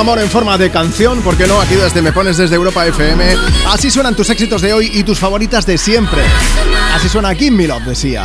Amor 0.00 0.18
en 0.18 0.30
forma 0.30 0.56
de 0.56 0.70
canción, 0.70 1.20
¿por 1.20 1.36
qué 1.36 1.46
no? 1.46 1.60
Aquí 1.60 1.74
desde 1.74 2.00
Me 2.00 2.10
Pones 2.10 2.38
desde 2.38 2.54
Europa 2.54 2.86
FM. 2.86 3.36
Así 3.68 3.90
suenan 3.90 4.16
tus 4.16 4.30
éxitos 4.30 4.62
de 4.62 4.72
hoy 4.72 4.90
y 4.94 5.04
tus 5.04 5.18
favoritas 5.18 5.66
de 5.66 5.76
siempre. 5.76 6.22
Así 6.94 7.06
suena 7.06 7.34
Give 7.34 7.50
Me 7.50 7.66
Love, 7.66 7.82
decía. 7.82 8.24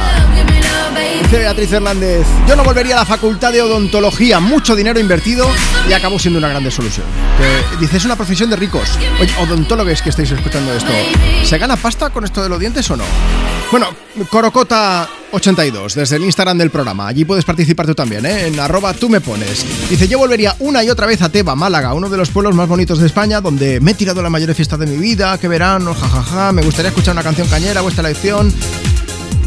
Dice 1.22 1.38
Beatriz 1.38 1.74
Hernández, 1.74 2.26
yo 2.48 2.56
no 2.56 2.64
volvería 2.64 2.95
a 2.95 3.00
la 3.00 3.06
facultad 3.06 3.52
de 3.52 3.62
odontología, 3.62 4.40
mucho 4.40 4.74
dinero 4.74 5.02
invertido 5.02 5.50
y 5.90 5.92
acabó 5.92 6.18
siendo 6.18 6.38
una 6.38 6.48
gran 6.48 6.64
solución. 6.72 7.06
Que, 7.38 7.78
dice, 7.78 7.98
es 7.98 8.06
una 8.06 8.16
profesión 8.16 8.50
de 8.50 8.56
ricos. 8.56 8.98
Oye, 9.20 9.34
odontólogos 9.42 10.02
que 10.02 10.12
estáis 10.12 10.32
escuchando 10.32 10.74
esto, 10.74 10.94
¿se 11.44 11.58
gana 11.58 11.76
pasta 11.76 12.10
con 12.10 12.24
esto 12.24 12.42
de 12.42 12.48
los 12.48 12.58
dientes 12.58 12.90
o 12.90 12.95
no? 12.95 13.04
Bueno, 13.70 13.88
Corocota82, 15.36 15.94
desde 15.94 16.16
el 16.16 16.24
Instagram 16.24 16.58
del 16.58 16.70
programa. 16.70 17.08
Allí 17.08 17.26
puedes 17.26 17.46
participar 17.46 17.86
tú 17.86 17.96
también, 17.96 18.26
¿eh? 18.26 18.48
En 18.48 18.60
arroba 18.60 18.94
tú 18.94 19.10
me 19.10 19.22
pones. 19.22 19.66
Dice, 19.90 20.08
yo 20.08 20.18
volvería 20.18 20.56
una 20.60 20.84
y 20.84 20.90
otra 20.90 21.08
vez 21.08 21.22
a 21.22 21.30
Teba, 21.30 21.56
Málaga, 21.56 21.94
uno 21.94 22.10
de 22.10 22.18
los 22.18 22.30
pueblos 22.30 22.56
más 22.56 22.68
bonitos 22.68 23.00
de 23.00 23.08
España, 23.08 23.42
donde 23.42 23.80
me 23.80 23.92
he 23.92 23.94
tirado 23.94 24.22
las 24.22 24.32
mayores 24.32 24.56
fiestas 24.56 24.80
de 24.80 24.88
mi 24.88 24.98
vida, 24.98 25.38
qué 25.38 25.48
verano, 25.48 25.94
jajaja, 25.94 26.52
me 26.52 26.62
gustaría 26.62 26.90
escuchar 26.90 27.14
una 27.14 27.24
canción 27.24 27.48
cañera, 27.48 27.82
vuestra 27.82 28.08
elección. 28.08 28.54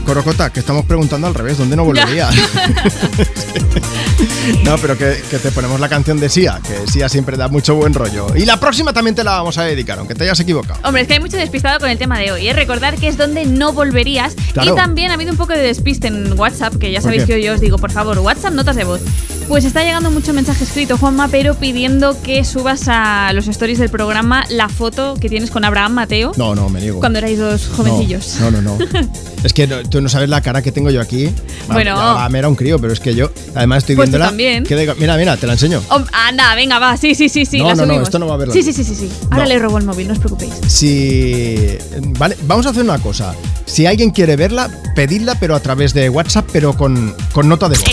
Corocota, 0.08 0.50
que 0.50 0.60
estamos 0.60 0.86
preguntando 0.86 1.26
al 1.26 1.34
revés, 1.34 1.58
¿dónde 1.58 1.76
no 1.76 1.84
volvería? 1.84 2.30
no, 4.64 4.78
pero 4.78 4.96
que, 4.96 5.22
que 5.30 5.38
te 5.38 5.52
ponemos 5.52 5.78
la 5.80 5.90
canción 5.90 6.18
de 6.18 6.30
Sia, 6.30 6.62
que 6.66 6.90
Sia 6.90 7.10
siempre 7.10 7.36
da 7.36 7.48
mucho 7.48 7.74
buen 7.74 7.92
rollo. 7.92 8.28
Y 8.34 8.46
la 8.46 8.58
próxima 8.58 8.94
también 8.94 9.14
te 9.14 9.22
la 9.22 9.32
vamos 9.32 9.58
a 9.58 9.64
dedicar, 9.64 9.98
aunque 9.98 10.14
te 10.14 10.24
hayas 10.24 10.40
equivocado. 10.40 10.80
Hombre, 10.82 11.02
es 11.02 11.08
que 11.08 11.12
hay 11.12 11.20
mucho 11.20 11.36
despistado 11.36 11.78
con 11.78 11.90
el 11.90 11.98
tema 11.98 12.18
de 12.18 12.32
hoy. 12.32 12.48
¿eh? 12.48 12.54
Recordar 12.54 12.96
que 12.96 13.06
es 13.06 13.18
donde 13.18 13.44
no 13.44 13.74
volverías. 13.74 14.34
Claro. 14.54 14.72
Y 14.72 14.76
también 14.76 15.10
ha 15.10 15.14
habido 15.14 15.32
un 15.32 15.36
poco 15.36 15.52
de 15.52 15.58
despiste 15.58 16.06
en 16.06 16.32
WhatsApp, 16.40 16.76
que 16.76 16.90
ya 16.90 17.00
¿Por 17.00 17.10
sabéis 17.10 17.26
que 17.26 17.42
yo 17.42 17.52
os 17.52 17.60
digo, 17.60 17.76
por 17.76 17.90
favor, 17.90 18.18
WhatsApp, 18.20 18.54
notas 18.54 18.76
de 18.76 18.84
voz. 18.84 19.02
Pues 19.48 19.64
está 19.64 19.82
llegando 19.82 20.10
mucho 20.10 20.34
mensaje 20.34 20.62
escrito, 20.64 20.98
Juanma, 20.98 21.28
pero 21.28 21.54
pidiendo 21.54 22.20
que 22.22 22.44
subas 22.44 22.82
a 22.86 23.32
los 23.32 23.48
stories 23.48 23.78
del 23.78 23.88
programa 23.88 24.44
la 24.50 24.68
foto 24.68 25.14
que 25.18 25.30
tienes 25.30 25.50
con 25.50 25.64
Abraham 25.64 25.94
Mateo. 25.94 26.32
No, 26.36 26.54
no, 26.54 26.68
me 26.68 26.80
niego. 26.80 27.00
Cuando 27.00 27.18
erais 27.18 27.38
dos 27.38 27.66
jovencillos. 27.74 28.36
No, 28.40 28.50
no, 28.50 28.60
no. 28.60 28.76
no. 28.78 28.84
es 29.44 29.52
que 29.54 29.66
no- 29.66 29.82
tú 29.88 30.02
no 30.02 30.10
sabes 30.10 30.28
la 30.28 30.42
cara 30.42 30.60
que 30.60 30.70
tengo 30.70 30.90
yo 30.90 31.00
aquí. 31.00 31.30
Bueno. 31.68 31.94
Ah, 31.96 32.28
me 32.28 32.38
era 32.40 32.48
un 32.48 32.56
crío, 32.56 32.78
pero 32.78 32.92
es 32.92 33.00
que 33.00 33.14
yo, 33.14 33.30
además 33.54 33.78
estoy 33.78 33.96
Pues 33.96 34.08
tú 34.08 34.12
viéndola. 34.12 34.26
también. 34.26 34.64
que 34.64 34.76
digo- 34.76 34.94
mira, 34.98 35.16
mira, 35.16 35.36
te 35.38 35.46
la 35.46 35.54
enseño. 35.54 35.82
Hom- 35.88 36.06
anda, 36.12 36.54
venga, 36.54 36.78
va, 36.78 36.96
sí, 36.98 37.14
sí, 37.14 37.30
sí, 37.30 37.46
sí, 37.46 37.58
No, 37.58 37.68
la 37.68 37.74
no, 37.74 37.86
no, 37.86 38.02
esto 38.02 38.18
no 38.18 38.26
va 38.26 38.34
a 38.34 38.36
verla 38.36 38.52
Sí, 38.52 38.62
sí, 38.62 38.72
sí, 38.74 38.84
sí, 38.84 38.94
sí. 38.94 39.10
Ahora 39.30 39.44
No. 39.44 39.48
le 39.48 39.58
robo 39.58 39.78
el 39.78 39.84
móvil, 39.84 40.08
no 40.08 40.12
os 40.12 40.18
preocupéis. 40.18 40.52
Si. 40.66 41.78
Vale, 42.18 42.36
vamos 42.42 42.66
a 42.66 42.70
hacer 42.70 42.82
una 42.84 42.98
cosa. 42.98 43.34
Si 43.64 43.86
alguien 43.86 44.10
quiere 44.10 44.36
verla, 44.36 44.70
pedidla, 44.94 45.36
pero 45.40 45.54
a 45.56 45.60
través 45.60 45.94
de 45.94 46.10
WhatsApp, 46.10 46.46
pero 46.52 46.74
con, 46.74 47.14
con 47.32 47.48
nota 47.48 47.68
de 47.70 47.78
voz. 47.78 47.86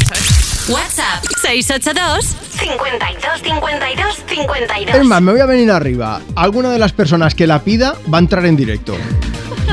WhatsApp 0.68 0.95
682 1.46 2.26
52 2.58 3.42
52 3.44 4.16
52. 4.28 4.96
Es 4.96 5.06
más, 5.06 5.22
me 5.22 5.32
voy 5.32 5.42
a 5.42 5.46
venir 5.46 5.70
arriba. 5.70 6.20
Alguna 6.36 6.72
de 6.72 6.80
las 6.80 6.92
personas 6.92 7.36
que 7.36 7.46
la 7.46 7.64
pida 7.64 7.96
va 8.12 8.18
a 8.18 8.22
entrar 8.22 8.46
en 8.48 8.56
directo. 8.56 8.98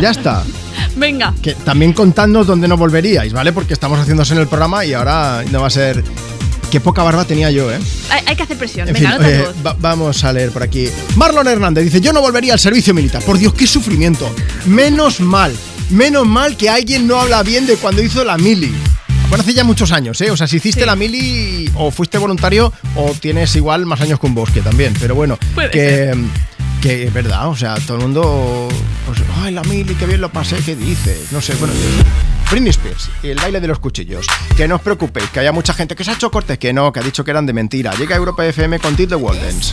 Ya 0.01 0.10
está. 0.10 0.44
Venga. 0.97 1.33
Que 1.42 1.55
también 1.55 1.94
contadnos 1.94 2.47
dónde 2.47 2.68
no 2.68 2.76
volveríais, 2.76 3.33
¿vale? 3.33 3.52
Porque 3.55 3.73
estamos 3.73 3.99
haciéndose 3.99 4.34
en 4.34 4.41
el 4.41 4.49
programa 4.49 4.84
y 4.84 4.92
ahora 4.92 5.42
no 5.51 5.62
va 5.62 5.68
a 5.68 5.70
ser. 5.70 6.05
Qué 6.70 6.81
poca 6.81 7.02
barba 7.02 7.25
tenía 7.25 7.51
yo, 7.51 7.73
¿eh? 7.73 7.78
Hay, 8.10 8.20
hay 8.26 8.36
que 8.36 8.42
hacer 8.42 8.59
presión. 8.59 8.89
En 8.89 8.94
venga, 8.94 9.10
fin, 9.12 9.18
notas 9.18 9.26
de 9.33 9.36
eh, 9.39 9.42
voz. 9.42 9.55
va- 9.67 9.76
vamos 9.78 10.25
a 10.25 10.33
leer 10.33 10.51
por 10.52 10.62
aquí. 10.62 10.89
Marlon 11.17 11.49
Hernández 11.49 11.84
dice: 11.84 12.01
Yo 12.02 12.12
no 12.12 12.20
volvería 12.20 12.52
al 12.52 12.59
servicio 12.60 12.92
militar. 12.92 13.23
Por 13.23 13.39
Dios, 13.39 13.55
qué 13.55 13.67
sufrimiento. 13.67 14.31
Menos 14.67 15.20
mal. 15.20 15.57
Menos 15.89 16.26
mal 16.26 16.57
que 16.59 16.68
alguien 16.68 17.07
no 17.07 17.18
habla 17.18 17.42
bien 17.42 17.67
de 17.67 17.76
cuando 17.76 18.02
hizo 18.02 18.25
la 18.25 18.36
mili. 18.36 18.73
Bueno, 19.33 19.44
hace 19.44 19.55
ya 19.55 19.65
muchos 19.65 19.93
años, 19.93 20.20
¿eh? 20.20 20.31
O 20.31 20.36
sea, 20.36 20.47
si 20.47 20.59
hiciste 20.59 20.85
la 20.85 20.94
mili 20.94 21.67
o 21.77 21.91
fuiste 21.91 22.19
voluntario 22.19 22.70
o 22.97 23.15
tienes 23.19 23.57
igual 23.57 23.86
más 23.86 23.99
años 24.02 24.20
que 24.20 24.27
un 24.27 24.35
bosque 24.35 24.61
también. 24.61 24.93
Pero 25.01 25.15
bueno, 25.15 25.39
Puede 25.55 25.70
que, 25.70 26.15
que 26.83 27.05
es 27.05 27.15
verdad, 27.15 27.49
o 27.49 27.57
sea, 27.57 27.77
todo 27.77 27.97
el 27.97 28.02
mundo. 28.02 28.69
Pues, 29.07 29.23
ay, 29.41 29.55
la 29.55 29.62
mili, 29.62 29.94
qué 29.94 30.05
bien 30.05 30.20
lo 30.20 30.31
pasé, 30.31 30.57
¿qué 30.59 30.77
dices? 30.77 31.33
No 31.33 31.41
sé, 31.41 31.55
bueno. 31.55 31.73
Britney 32.51 32.69
Spears 32.69 33.09
y 33.23 33.28
el 33.28 33.39
baile 33.39 33.59
de 33.59 33.69
los 33.69 33.78
cuchillos. 33.78 34.27
Que 34.55 34.69
no 34.69 34.75
os 34.75 34.83
preocupéis, 34.83 35.31
que 35.31 35.41
haya 35.41 35.52
mucha 35.52 35.73
gente 35.73 35.97
que 35.97 36.05
se 36.05 36.11
ha 36.11 36.15
hecho 36.15 36.31
cortes 36.31 36.59
que 36.59 36.75
no, 36.75 36.93
que 36.93 37.01
ha 37.01 37.02
dicho 37.02 37.25
que 37.25 37.31
eran 37.31 37.47
de 37.47 37.55
mentira. 37.55 37.94
Llega 37.94 38.15
a 38.15 38.19
Europa 38.19 38.44
FM 38.44 38.81
con 38.81 38.94
Till 38.97 39.09
the 39.09 39.15
Waldens. 39.15 39.73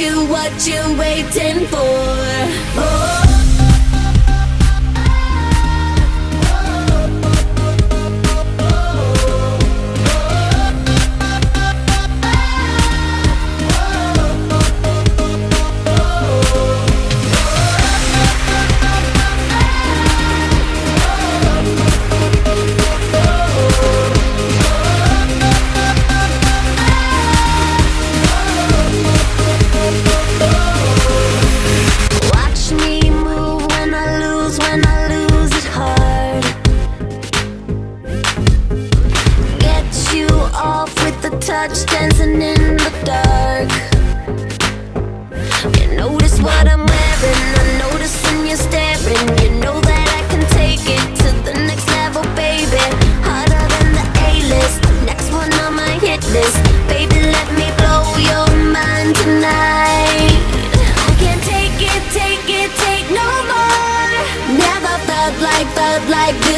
you, 0.00 0.26
what 0.26 0.66
you 0.66 0.98
waiting 0.98 1.66
for? 1.66 1.78
Oh. 2.76 3.33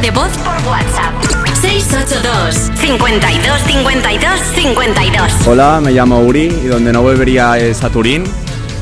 Nota 0.00 0.06
de 0.06 0.10
voz 0.10 0.36
por 0.38 0.54
WhatsApp. 0.68 1.14
682 1.60 2.70
52 2.76 3.62
52 3.66 4.40
52. 4.54 5.46
Hola, 5.46 5.80
me 5.82 5.92
llamo 5.92 6.20
Uri 6.20 6.44
y 6.44 6.66
donde 6.66 6.92
no 6.92 7.02
volvería 7.02 7.58
es 7.58 7.82
a 7.84 7.90
Turín. 7.90 8.24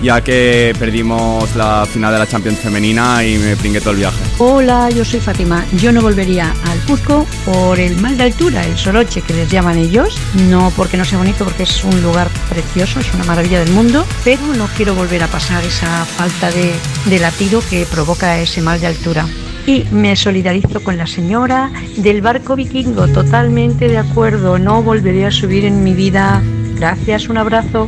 ya 0.01 0.21
que 0.21 0.73
perdimos 0.79 1.57
la 1.57 1.85
final 1.85 2.13
de 2.13 2.21
la 2.21 2.27
Champions 2.27 2.61
femenina 2.61 3.25
y 3.25 3.37
me 3.37 3.57
pringué 3.57 3.81
todo 3.81 3.91
el 3.91 3.97
viaje. 3.97 4.17
Hola, 4.39 4.91
yo 4.91 5.05
soy 5.05 5.19
Fátima. 5.19 5.65
Yo 5.73 5.91
no 5.93 6.03
volvería 6.03 6.55
al 6.71 6.79
Cuzco 6.87 7.27
por 7.45 7.81
el 7.81 7.97
mal 7.97 8.17
de 8.17 8.25
altura, 8.25 8.65
el 8.65 8.79
soroche 8.79 9.23
que 9.23 9.35
les 9.35 9.51
llaman 9.51 9.77
ellos. 9.77 10.17
No 10.49 10.73
porque 10.77 10.97
no 10.97 11.05
sea 11.05 11.19
bonito, 11.19 11.45
porque 11.45 11.65
es 11.65 11.83
un 11.83 12.01
lugar 12.01 12.29
precioso, 12.49 13.01
es 13.01 13.13
una 13.13 13.25
maravilla 13.25 13.59
del 13.59 13.73
mundo, 13.73 14.07
pero 14.23 14.41
no 14.57 14.69
quiero 14.77 14.95
volver 14.95 15.25
a 15.25 15.27
pasar 15.27 15.65
esa 15.65 16.05
falta 16.05 16.51
de, 16.53 16.73
de 17.07 17.19
latido 17.19 17.61
que 17.69 17.87
provoca 17.87 18.39
ese 18.39 18.63
mal 18.63 18.81
de 18.81 18.87
altura. 18.87 19.27
Y 19.69 19.85
me 19.93 20.17
solidarizo 20.17 20.83
con 20.83 20.97
la 20.97 21.07
señora 21.07 21.71
del 21.99 22.23
barco 22.23 22.57
vikingo, 22.57 23.07
totalmente 23.09 23.87
de 23.87 23.99
acuerdo, 23.99 24.59
no 24.59 24.83
volveré 24.83 25.27
a 25.27 25.31
subir 25.31 25.67
en 25.67 25.85
mi 25.85 25.93
vida. 25.93 26.43
Gracias, 26.77 27.29
un 27.29 27.37
abrazo. 27.37 27.87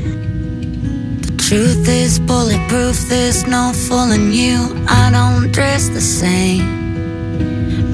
No 3.49 3.73
you. 4.31 4.59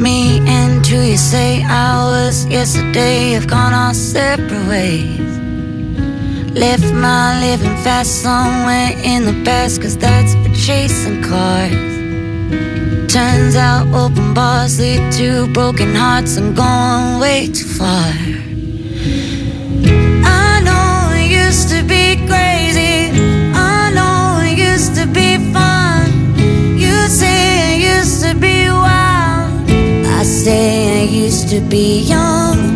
Me 0.00 0.40
and 0.48 0.84
who 0.84 1.00
you 1.02 1.16
say 1.16 1.62
I 1.62 2.04
was 2.10 2.44
yesterday 2.46 3.34
have 3.34 3.46
gone 3.46 3.72
our 3.72 3.94
separate 3.94 4.66
ways. 4.66 5.20
Left 6.52 6.92
my 6.92 7.38
living 7.40 7.76
fast 7.84 8.20
somewhere 8.20 8.98
in 9.04 9.24
the 9.26 9.44
past, 9.44 9.80
cause 9.80 9.96
that's 9.96 10.34
for 10.34 10.52
chasing 10.56 11.22
cars. 11.22 11.96
Turns 13.16 13.56
out 13.56 13.86
open 13.94 14.34
bars 14.34 14.78
lead 14.78 15.10
to 15.12 15.50
broken 15.54 15.94
hearts 15.94 16.36
and 16.36 16.54
going 16.54 17.18
way 17.18 17.46
too 17.46 17.64
far. 17.64 18.12
I 20.22 20.60
know 20.66 21.16
it 21.16 21.30
used 21.30 21.70
to 21.70 21.82
be 21.82 22.16
crazy. 22.26 23.08
I 23.54 23.90
know 23.96 24.44
it 24.44 24.58
used 24.58 24.96
to 24.96 25.06
be 25.06 25.38
fun. 25.50 26.10
You 26.76 27.08
say 27.08 27.76
it 27.76 27.96
used 27.96 28.22
to 28.22 28.34
be 28.34 28.68
wild. 28.68 29.64
I 30.18 30.22
say 30.22 31.00
I 31.00 31.04
used 31.04 31.48
to 31.48 31.62
be 31.62 32.02
young. 32.02 32.75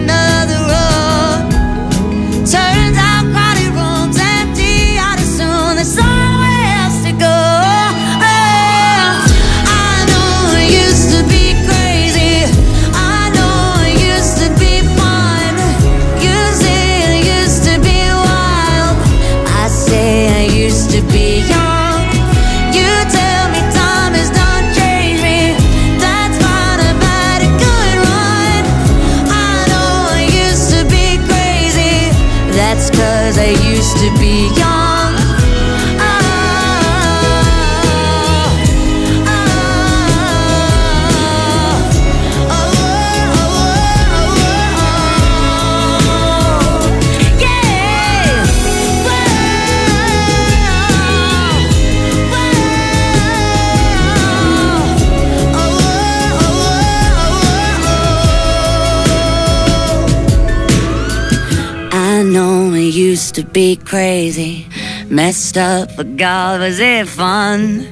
be 63.53 63.75
crazy, 63.75 64.67
messed 65.09 65.57
up, 65.57 65.89
but 65.97 66.15
God, 66.15 66.61
was 66.61 66.79
it 66.79 67.07
fun? 67.07 67.87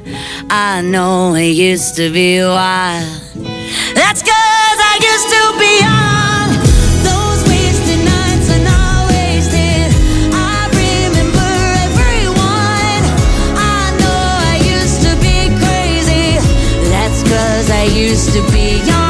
I 0.50 0.82
know 0.82 1.34
it 1.34 1.52
used 1.52 1.96
to 1.98 2.12
be 2.12 2.40
wild. 2.42 3.22
That's 3.94 4.22
cause 4.22 4.80
I 4.92 4.96
used 5.12 5.30
to 5.36 5.44
be 5.60 5.72
young. 5.84 6.50
Those 7.04 7.42
wasted 7.50 8.00
nights 8.06 8.50
are 8.56 8.64
not 8.64 9.10
wasted. 9.12 9.92
I 10.34 10.70
remember 10.80 11.52
everyone. 11.88 13.04
I 13.58 13.92
know 14.00 14.22
I 14.52 14.56
used 14.64 15.02
to 15.02 15.14
be 15.20 15.50
crazy. 15.60 16.40
That's 16.90 17.22
cause 17.24 17.70
I 17.70 17.84
used 17.84 18.34
to 18.34 18.42
be 18.52 18.78
young. 18.88 19.09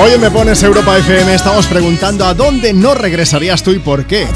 Hoy 0.00 0.18
Me 0.18 0.30
Pones 0.30 0.62
Europa 0.62 0.96
FM 0.98 1.34
estamos 1.34 1.66
preguntando 1.66 2.24
a 2.24 2.34
dónde 2.34 2.72
no 2.72 2.94
regresarías 2.94 3.62
tú 3.62 3.72
y 3.72 3.78
por 3.78 4.06
qué. 4.06 4.26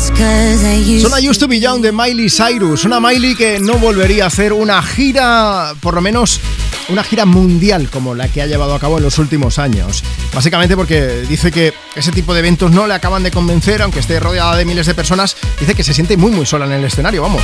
Son 1.00 1.14
a 1.14 1.16
Used 1.16 1.40
to 1.40 1.48
Be 1.48 1.58
Young 1.58 1.80
de 1.80 1.92
Miley 1.92 2.28
Cyrus, 2.28 2.84
una 2.84 3.00
Miley 3.00 3.34
que 3.34 3.58
no 3.58 3.78
volvería 3.78 4.24
a 4.24 4.26
hacer 4.26 4.52
una 4.52 4.82
gira, 4.82 5.74
por 5.80 5.94
lo 5.94 6.02
menos 6.02 6.40
una 6.88 7.02
gira 7.02 7.24
mundial 7.24 7.88
como 7.90 8.14
la 8.14 8.28
que 8.28 8.42
ha 8.42 8.46
llevado 8.46 8.74
a 8.74 8.78
cabo 8.78 8.98
en 8.98 9.04
los 9.04 9.18
últimos 9.18 9.58
años. 9.58 10.04
Básicamente 10.32 10.76
porque 10.76 11.24
dice 11.28 11.50
que 11.50 11.72
ese 11.96 12.12
tipo 12.12 12.34
de 12.34 12.40
eventos 12.40 12.70
no 12.70 12.86
le 12.86 12.94
acaban 12.94 13.22
de 13.22 13.30
convencer, 13.30 13.82
aunque 13.82 14.00
esté 14.00 14.20
rodeada 14.20 14.56
de 14.56 14.64
miles 14.66 14.86
de 14.86 14.94
personas, 14.94 15.36
dice 15.58 15.74
que 15.74 15.82
se 15.82 15.94
siente 15.94 16.16
muy 16.16 16.30
muy 16.30 16.46
sola 16.46 16.66
en 16.66 16.72
el 16.72 16.84
escenario, 16.84 17.22
vamos. 17.22 17.42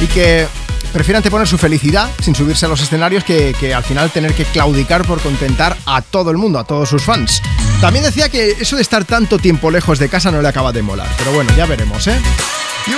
Y 0.00 0.06
que 0.06 0.46
prefiere 0.92 1.16
anteponer 1.16 1.48
su 1.48 1.58
felicidad 1.58 2.10
sin 2.22 2.34
subirse 2.34 2.66
a 2.66 2.68
los 2.68 2.80
escenarios 2.80 3.24
que, 3.24 3.54
que 3.58 3.74
al 3.74 3.84
final 3.84 4.10
tener 4.10 4.34
que 4.34 4.44
claudicar 4.44 5.06
por 5.06 5.20
contentar 5.20 5.76
a 5.86 6.02
todo 6.02 6.30
el 6.30 6.36
mundo, 6.36 6.58
a 6.58 6.64
todos 6.64 6.88
sus 6.88 7.02
fans. 7.02 7.42
También 7.80 8.04
decía 8.04 8.28
que 8.28 8.56
eso 8.60 8.76
de 8.76 8.82
estar 8.82 9.04
tanto 9.04 9.38
tiempo 9.38 9.70
lejos 9.70 9.98
de 9.98 10.08
casa 10.08 10.30
no 10.30 10.40
le 10.40 10.48
acaba 10.48 10.72
de 10.72 10.82
molar, 10.82 11.08
pero 11.18 11.32
bueno, 11.32 11.50
ya 11.56 11.66
veremos, 11.66 12.06
¿eh? 12.06 12.20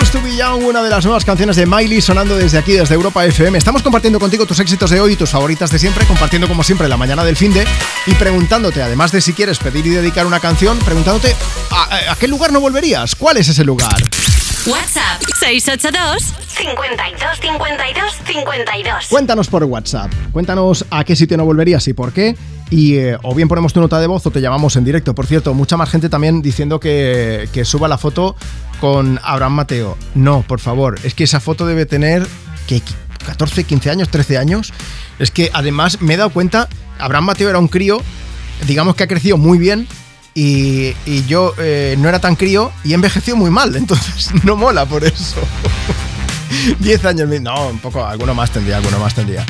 Used 0.00 0.12
to 0.12 0.22
Be 0.22 0.34
Young, 0.34 0.64
una 0.64 0.82
de 0.82 0.88
las 0.88 1.04
nuevas 1.04 1.24
canciones 1.26 1.56
de 1.56 1.66
Miley 1.66 2.00
sonando 2.00 2.36
desde 2.36 2.56
aquí, 2.56 2.72
desde 2.72 2.94
Europa 2.94 3.24
FM. 3.24 3.58
Estamos 3.58 3.82
compartiendo 3.82 4.18
contigo 4.18 4.46
tus 4.46 4.58
éxitos 4.58 4.90
de 4.90 5.00
hoy 5.00 5.12
y 5.12 5.16
tus 5.16 5.28
favoritas 5.28 5.70
de 5.70 5.78
siempre, 5.78 6.06
compartiendo 6.06 6.48
como 6.48 6.64
siempre 6.64 6.88
la 6.88 6.96
mañana 6.96 7.22
del 7.22 7.36
fin 7.36 7.52
de 7.52 7.66
y 8.06 8.14
preguntándote, 8.14 8.82
además 8.82 9.12
de 9.12 9.20
si 9.20 9.34
quieres 9.34 9.58
pedir 9.58 9.86
y 9.86 9.90
dedicar 9.90 10.26
una 10.26 10.40
canción, 10.40 10.78
preguntándote 10.78 11.36
a, 11.70 12.12
a 12.12 12.16
qué 12.16 12.28
lugar 12.28 12.50
no 12.50 12.60
volverías, 12.60 13.14
cuál 13.14 13.36
es 13.36 13.48
ese 13.48 13.64
lugar. 13.64 14.02
WhatsApp 14.66 15.20
682 15.40 16.22
52 16.56 17.38
52 17.38 18.12
52. 18.24 19.06
Cuéntanos 19.10 19.48
por 19.48 19.62
WhatsApp, 19.64 20.10
cuéntanos 20.32 20.86
a 20.88 21.04
qué 21.04 21.14
sitio 21.16 21.36
no 21.36 21.44
volverías 21.44 21.86
y 21.86 21.92
por 21.92 22.12
qué. 22.14 22.34
Y 22.70 22.96
eh, 22.96 23.18
o 23.22 23.34
bien 23.34 23.46
ponemos 23.46 23.74
tu 23.74 23.80
nota 23.80 24.00
de 24.00 24.06
voz 24.06 24.24
o 24.26 24.30
te 24.30 24.40
llamamos 24.40 24.76
en 24.76 24.84
directo. 24.84 25.14
Por 25.14 25.26
cierto, 25.26 25.52
mucha 25.52 25.76
más 25.76 25.90
gente 25.90 26.08
también 26.08 26.40
diciendo 26.40 26.80
que, 26.80 27.46
que 27.52 27.66
suba 27.66 27.88
la 27.88 27.98
foto 27.98 28.36
con 28.80 29.20
Abraham 29.22 29.52
Mateo. 29.52 29.98
No, 30.14 30.42
por 30.48 30.60
favor, 30.60 30.98
es 31.04 31.12
que 31.14 31.24
esa 31.24 31.40
foto 31.40 31.66
debe 31.66 31.84
tener 31.84 32.26
que 32.66 32.80
14, 33.26 33.64
15 33.64 33.90
años, 33.90 34.08
13 34.08 34.38
años. 34.38 34.72
Es 35.18 35.30
que 35.30 35.50
además 35.52 36.00
me 36.00 36.14
he 36.14 36.16
dado 36.16 36.30
cuenta, 36.30 36.70
Abraham 36.98 37.26
Mateo 37.26 37.50
era 37.50 37.58
un 37.58 37.68
crío, 37.68 38.00
digamos 38.66 38.94
que 38.94 39.02
ha 39.02 39.08
crecido 39.08 39.36
muy 39.36 39.58
bien. 39.58 39.86
Y, 40.34 40.94
yo 41.26 41.54
eh, 41.58 41.94
no 41.98 42.08
era 42.08 42.18
tan 42.18 42.34
crío 42.34 42.72
y 42.82 42.92
envejeció 42.92 43.36
muy 43.36 43.50
mal, 43.50 43.74
entonces 43.76 44.32
no 44.44 44.56
mola 44.56 44.84
por 44.86 45.04
eso. 45.04 45.36
10 46.78 47.04
años, 47.04 47.28
no, 47.40 47.68
un 47.68 47.78
poco, 47.78 48.04
alguno 48.04 48.34
más 48.34 48.50
tendría, 48.50 48.78
alguno 48.78 48.98
más 48.98 49.14
tendría. 49.14 49.44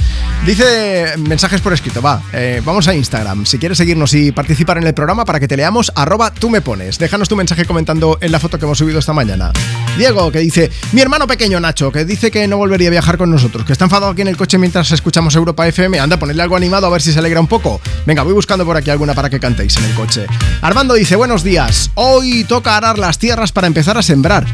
Dice 0.47 1.15
mensajes 1.17 1.61
por 1.61 1.73
escrito, 1.73 2.03
va, 2.03 2.23
eh, 2.33 2.61
vamos 2.65 2.87
a 2.89 2.95
Instagram. 2.95 3.47
Si 3.47 3.59
quieres 3.59 3.79
seguirnos 3.79 4.13
y 4.15 4.33
participar 4.33 4.79
en 4.79 4.87
el 4.87 4.95
programa 4.95 5.25
para 5.25 5.41
que 5.41 5.49
te 5.49 5.57
leamos, 5.57 5.93
arroba 5.95 6.33
tú 6.33 6.51
me 6.51 6.61
pones. 6.61 6.99
Déjanos 6.99 7.29
tu 7.29 7.37
mensaje 7.37 7.65
comentando 7.65 8.19
en 8.21 8.31
la 8.31 8.41
foto 8.41 8.59
que 8.59 8.65
hemos 8.65 8.79
subido 8.79 8.99
esta 8.99 9.13
mañana. 9.13 9.53
Diego, 9.97 10.31
que 10.31 10.41
dice, 10.41 10.71
mi 10.93 11.01
hermano 11.01 11.27
pequeño 11.27 11.61
Nacho, 11.61 11.91
que 11.93 12.05
dice 12.05 12.31
que 12.31 12.47
no 12.49 12.57
volvería 12.57 12.89
a 12.89 12.91
viajar 12.91 13.17
con 13.17 13.31
nosotros, 13.31 13.65
que 13.65 13.73
está 13.73 13.85
enfadado 13.85 14.13
aquí 14.13 14.23
en 14.23 14.29
el 14.29 14.37
coche 14.37 14.59
mientras 14.59 14.91
escuchamos 14.93 15.35
Europa 15.35 15.67
FM. 15.67 15.99
Anda, 15.99 16.19
ponerle 16.19 16.43
algo 16.43 16.57
animado 16.57 16.87
a 16.87 16.91
ver 16.91 17.01
si 17.01 17.13
se 17.13 17.19
alegra 17.19 17.41
un 17.41 17.47
poco. 17.47 17.81
Venga, 18.05 18.23
voy 18.23 18.35
buscando 18.35 18.67
por 18.67 18.77
aquí 18.77 18.91
alguna 18.91 19.15
para 19.15 19.31
que 19.31 19.41
cantéis 19.41 19.77
en 19.77 19.85
el 19.85 19.95
coche. 19.95 20.27
Armando 20.63 20.95
dice, 20.95 21.17
buenos 21.17 21.43
días. 21.43 21.91
Hoy 21.95 22.45
toca 22.45 22.77
arar 22.77 22.99
las 22.99 23.19
tierras 23.19 23.53
para 23.53 23.67
empezar 23.67 23.97
a 23.97 24.03
sembrar. 24.03 24.45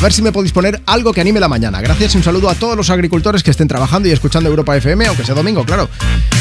A 0.00 0.02
ver 0.02 0.14
si 0.14 0.22
me 0.22 0.32
podéis 0.32 0.52
poner 0.52 0.80
algo 0.86 1.12
que 1.12 1.20
anime 1.20 1.40
la 1.40 1.48
mañana. 1.48 1.82
Gracias 1.82 2.14
y 2.14 2.16
un 2.16 2.24
saludo 2.24 2.48
a 2.48 2.54
todos 2.54 2.74
los 2.74 2.88
agricultores 2.88 3.42
que 3.42 3.50
estén 3.50 3.68
trabajando 3.68 4.08
y 4.08 4.12
escuchando 4.12 4.48
Europa 4.48 4.74
FM, 4.74 5.06
aunque 5.06 5.26
sea 5.26 5.34
domingo, 5.34 5.62
claro. 5.66 5.90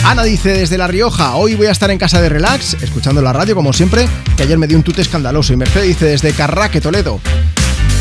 Ana 0.05 0.23
dice 0.23 0.53
desde 0.53 0.77
La 0.77 0.87
Rioja, 0.87 1.35
hoy 1.35 1.55
voy 1.55 1.67
a 1.67 1.71
estar 1.71 1.91
en 1.91 1.97
casa 1.97 2.21
de 2.21 2.29
relax, 2.29 2.77
escuchando 2.81 3.21
la 3.21 3.33
radio 3.33 3.55
como 3.55 3.73
siempre, 3.73 4.07
que 4.37 4.43
ayer 4.43 4.57
me 4.57 4.65
dio 4.65 4.77
un 4.77 4.83
tute 4.83 5.01
escandaloso. 5.01 5.51
Y 5.51 5.57
Mercedes 5.57 5.89
dice 5.89 6.05
desde 6.05 6.31
Carraque, 6.31 6.79
Toledo. 6.79 7.19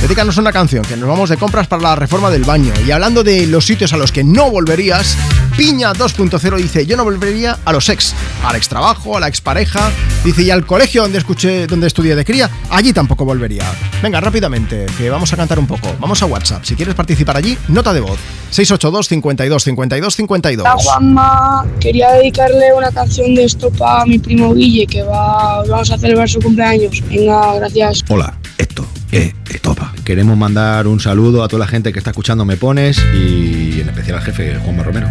Dedícanos 0.00 0.36
una 0.38 0.52
canción, 0.52 0.84
que 0.84 0.96
nos 0.96 1.08
vamos 1.08 1.28
de 1.28 1.36
compras 1.36 1.66
para 1.66 1.82
la 1.82 1.96
reforma 1.96 2.30
del 2.30 2.44
baño. 2.44 2.72
Y 2.86 2.92
hablando 2.92 3.24
de 3.24 3.48
los 3.48 3.66
sitios 3.66 3.92
a 3.92 3.96
los 3.96 4.12
que 4.12 4.22
no 4.22 4.48
volverías, 4.48 5.18
Piña 5.56 5.92
2.0 5.92 6.56
dice, 6.56 6.86
yo 6.86 6.96
no 6.96 7.02
volvería 7.02 7.58
a 7.64 7.72
los 7.72 7.88
ex, 7.88 8.14
al 8.44 8.54
ex 8.54 8.68
trabajo, 8.68 9.16
a 9.16 9.20
la 9.20 9.26
expareja. 9.26 9.90
Dice, 10.24 10.42
y 10.44 10.52
al 10.52 10.64
colegio 10.64 11.02
donde 11.02 11.18
escuché, 11.18 11.66
donde 11.66 11.88
estudié 11.88 12.14
de 12.14 12.24
cría, 12.24 12.48
allí 12.70 12.92
tampoco 12.92 13.24
volvería. 13.24 13.64
Venga, 14.00 14.20
rápidamente, 14.20 14.86
que 14.96 15.10
vamos 15.10 15.32
a 15.32 15.36
cantar 15.36 15.58
un 15.58 15.66
poco. 15.66 15.92
Vamos 15.98 16.22
a 16.22 16.26
WhatsApp. 16.26 16.62
Si 16.62 16.76
quieres 16.76 16.94
participar 16.94 17.36
allí, 17.36 17.58
nota 17.66 17.92
de 17.92 18.00
voz. 18.00 18.20
682 18.50 19.08
52 19.08 19.64
52 19.64 20.14
52. 20.14 20.64
Hola 20.64 20.76
Juanma, 20.80 21.66
quería 21.80 22.12
dedicarle 22.12 22.72
una 22.72 22.92
canción 22.92 23.34
de 23.34 23.44
estopa 23.44 24.02
a 24.02 24.06
mi 24.06 24.20
primo 24.20 24.54
Guille 24.54 24.86
que 24.86 25.02
va, 25.02 25.64
vamos 25.64 25.90
a 25.90 25.98
celebrar 25.98 26.28
su 26.28 26.38
cumpleaños. 26.38 27.02
Venga, 27.08 27.54
gracias. 27.56 28.04
Hola, 28.08 28.38
esto 28.58 28.86
es 29.12 29.34
Estopa. 29.50 29.92
Queremos 30.04 30.36
mandar 30.36 30.86
un 30.86 31.00
saludo 31.00 31.42
a 31.42 31.48
toda 31.48 31.60
la 31.60 31.66
gente 31.66 31.92
que 31.92 31.98
está 31.98 32.10
escuchando 32.10 32.44
Me 32.44 32.56
Pones 32.56 32.98
y 33.14 33.80
en 33.80 33.88
especial 33.88 34.18
al 34.18 34.24
jefe 34.24 34.56
Juanma 34.56 34.82
Romero. 34.82 35.08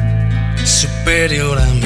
superior 0.63 1.59
a 1.59 1.65
mí. 1.65 1.81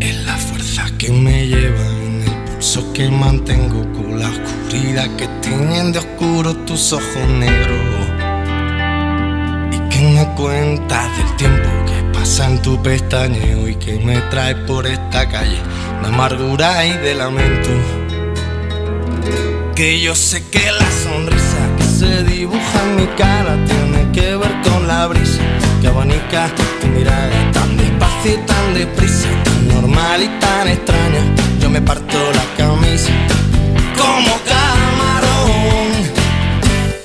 Es 0.00 0.24
la 0.24 0.36
fuerza 0.36 0.86
que 0.98 1.10
me 1.10 1.46
lleva 1.46 1.86
en 2.04 2.22
el 2.22 2.44
pulso 2.50 2.92
que 2.92 3.08
mantengo 3.10 3.80
con 3.92 4.18
la 4.18 4.28
oscuridad 4.28 5.16
que 5.16 5.28
tiñen 5.40 5.92
de 5.92 5.98
oscuro 6.00 6.54
tus 6.66 6.92
ojos 6.92 7.28
negros. 7.38 7.78
Y 9.72 9.78
que 9.90 10.00
me 10.02 10.26
cuentas 10.34 11.16
del 11.16 11.36
tiempo 11.36 11.68
que 11.86 12.18
pasa 12.18 12.50
en 12.50 12.62
tu 12.62 12.82
pestañeo 12.82 13.68
y 13.68 13.76
que 13.76 13.98
me 13.98 14.18
trae 14.30 14.56
por 14.66 14.86
esta 14.86 15.28
calle 15.28 15.58
de 16.02 16.08
amargura 16.08 16.84
y 16.86 16.96
de 16.98 17.14
lamento. 17.14 18.09
Que 19.80 19.98
yo 19.98 20.14
sé 20.14 20.44
que 20.50 20.70
la 20.72 20.90
sonrisa 21.02 21.62
que 21.78 21.84
se 21.84 22.22
dibuja 22.24 22.82
en 22.84 22.96
mi 22.96 23.06
cara 23.16 23.56
tiene 23.64 24.12
que 24.12 24.36
ver 24.36 24.60
con 24.62 24.86
la 24.86 25.06
brisa 25.06 25.40
que 25.80 25.88
abanica 25.88 26.50
tu 26.82 26.86
mirada 26.88 27.50
tan 27.52 27.78
despacio 27.78 28.34
y 28.34 28.36
tan 28.44 28.74
deprisa, 28.74 29.28
tan 29.42 29.68
normal 29.68 30.22
y 30.22 30.28
tan 30.38 30.68
extraña. 30.68 31.22
Yo 31.62 31.70
me 31.70 31.80
parto 31.80 32.18
la 32.30 32.44
camisa 32.58 33.10
como 33.96 34.38
camarón. 34.52 35.88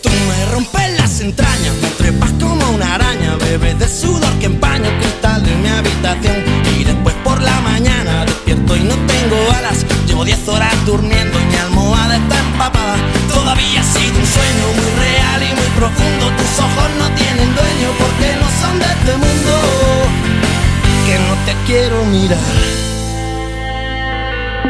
Tú 0.01 0.09
me 0.09 0.45
rompes 0.51 0.99
las 0.99 1.21
entrañas, 1.21 1.75
me 1.81 1.87
trepas 1.91 2.31
como 2.41 2.71
una 2.71 2.95
araña, 2.95 3.37
bebes 3.37 3.79
de 3.79 3.87
sudor 3.87 4.33
que 4.39 4.47
empaña 4.47 4.89
el 4.89 4.97
cristal 4.97 5.45
de 5.45 5.55
mi 5.55 5.69
habitación. 5.69 6.43
Y 6.77 6.83
después 6.83 7.15
por 7.23 7.41
la 7.41 7.57
mañana 7.61 8.25
despierto 8.25 8.75
y 8.75 8.81
no 8.81 8.95
tengo 9.07 9.37
alas. 9.59 9.85
Llevo 10.07 10.25
10 10.25 10.45
horas 10.49 10.73
durmiendo 10.85 11.39
y 11.39 11.54
Todavía 13.29 13.83
sido 13.83 14.17
un 14.17 14.25
sueño 14.25 14.65
muy 14.75 14.91
real 15.05 15.43
y 15.43 15.53
muy 15.53 15.69
profundo. 15.75 16.31
Tus 16.35 16.59
ojos 16.59 16.89
no 16.97 17.07
tienen 17.15 17.53
dueño 17.53 17.89
porque 17.99 18.35
no 18.41 18.47
son 18.61 18.79
de 18.79 18.85
este 18.85 19.17
mundo. 19.17 19.53
Que 21.05 21.19
no 21.19 21.35
te 21.45 21.53
quiero 21.67 22.03
mirar. 22.05 22.39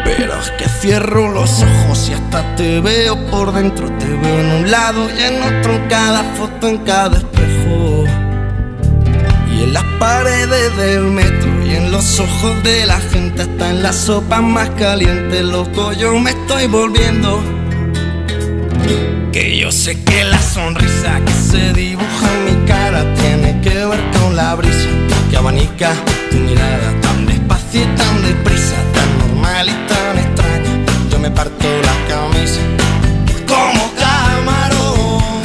Pero 0.03 0.39
es 0.39 0.51
que 0.51 0.67
cierro 0.67 1.29
los 1.29 1.63
ojos 1.63 2.09
y 2.09 2.13
hasta 2.13 2.55
te 2.55 2.81
veo 2.81 3.15
por 3.27 3.53
dentro. 3.53 3.89
Te 3.97 4.07
veo 4.07 4.39
en 4.39 4.51
un 4.51 4.71
lado 4.71 5.07
y 5.09 5.21
en 5.21 5.41
otro, 5.41 5.75
en 5.75 5.87
cada 5.87 6.23
foto, 6.35 6.67
en 6.67 6.77
cada 6.79 7.17
espejo. 7.17 8.03
Y 9.53 9.63
en 9.63 9.73
las 9.73 9.85
paredes 9.99 10.75
del 10.75 11.03
metro 11.03 11.65
y 11.65 11.75
en 11.75 11.91
los 11.91 12.19
ojos 12.19 12.63
de 12.63 12.85
la 12.85 12.99
gente, 12.99 13.43
hasta 13.43 13.69
en 13.69 13.83
la 13.83 13.93
sopa 13.93 14.41
más 14.41 14.69
caliente, 14.71 15.43
loco, 15.43 15.93
yo 15.93 16.19
me 16.19 16.31
estoy 16.31 16.67
volviendo. 16.67 17.64
Que 19.31 19.57
yo 19.57 19.71
sé 19.71 20.01
que 20.03 20.23
la 20.23 20.41
sonrisa 20.41 21.19
que 21.25 21.33
se 21.33 21.73
dibuja 21.73 22.33
en 22.33 22.45
mi 22.45 22.67
cara 22.67 23.03
tiene 23.15 23.59
que 23.61 23.85
ver 23.85 23.99
con 24.17 24.35
la 24.35 24.55
brisa 24.55 24.89
que 25.29 25.37
abanica 25.37 25.93
tu 26.31 26.37
mirada 26.37 26.93
tan 27.01 27.25
despacio 27.25 27.83
y 27.83 27.87
tan 27.97 28.23
deprisa, 28.23 28.75
tan 28.93 29.17
normal 29.19 29.67
y 29.67 29.73
tan 29.91 30.17
extraña. 30.19 30.71
Yo 31.11 31.19
me 31.19 31.31
parto 31.31 31.67
la 31.89 31.95
camisa 32.07 32.61
como 33.47 33.91
camarón. 33.99 35.43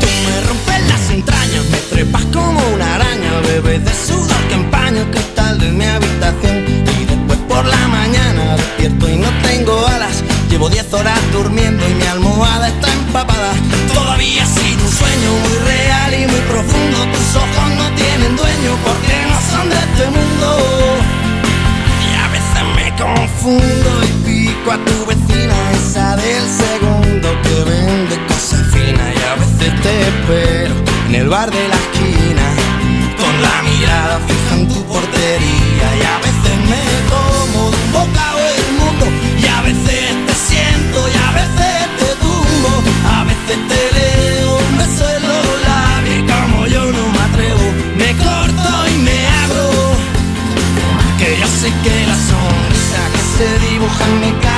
Tú 0.00 0.06
me 0.26 0.40
rompes 0.46 0.88
las 0.88 1.10
entrañas, 1.10 1.64
me 1.70 1.78
trepas 1.90 2.24
como 2.26 2.60
una 2.74 2.94
araña, 2.94 3.40
bebes 3.48 3.84
de 3.84 3.92
sudor 3.92 4.42
que 4.48 4.54
empaña 4.54 5.00
el 5.00 5.10
cristal 5.10 5.58
de 5.58 5.70
mi 5.72 5.84
habitación. 5.84 6.64
Y 7.00 7.04
después 7.06 7.38
por 7.48 7.64
la 7.64 7.88
mañana 7.88 8.56
despierto 8.56 9.08
y 9.08 9.16
no 9.16 9.28
tengo 9.42 9.86
alas. 9.86 10.22
Llevo 10.50 10.68
10 10.68 10.92
horas 10.94 11.18
durmiendo 11.32 11.86
y 11.88 11.94
mi 11.94 12.06
está 12.44 12.92
empapada. 12.92 13.52
Todavía 13.92 14.46
sido 14.46 14.84
un 14.84 14.92
sueño 14.92 15.30
muy 15.42 15.58
real 15.66 16.14
y 16.14 16.26
muy 16.26 16.40
profundo. 16.42 16.98
Tus 17.12 17.36
ojos 17.36 17.70
no 17.76 17.90
tienen 17.96 18.36
dueño 18.36 18.72
porque 18.84 19.14
no 19.28 19.38
son 19.50 19.68
de 19.68 19.76
este 19.76 20.06
mundo. 20.10 20.98
Y 22.06 22.14
a 22.14 22.28
veces 22.28 22.62
me 22.76 22.88
confundo 22.96 23.90
y 24.04 24.12
pico 24.24 24.70
a 24.70 24.78
tu 24.84 25.06
vecina, 25.06 25.56
esa 25.72 26.16
del 26.16 26.46
segundo 26.48 27.28
que 27.42 27.70
vende 27.70 28.16
cosas 28.26 28.62
finas. 28.72 29.08
Y 29.14 29.22
a 29.24 29.34
veces 29.34 29.82
te 29.82 30.00
espero 30.08 30.74
en 31.08 31.14
el 31.14 31.28
bar 31.28 31.50
de 31.50 31.68
la 31.68 31.76
esquina, 31.76 32.46
con 33.18 33.42
la 33.42 33.62
mirada 33.62 34.20
fija 34.26 34.54
en 34.54 34.68
tu 34.68 34.84
portería. 34.84 35.86
Y 36.00 36.02
a 36.14 36.18
veces 36.18 36.56
me 36.70 36.84
como 37.10 37.70
de 37.70 37.76
un 37.76 37.92
bocado 37.92 38.38
el 38.38 38.72
mundo, 38.78 39.06
y 39.42 39.46
a 39.46 39.60
veces 39.62 40.26
te 40.26 40.34
siento, 40.34 41.08
y 41.08 41.16
a 41.16 41.32
veces 41.32 41.67
se 53.96 54.04
dibuja 54.20 54.57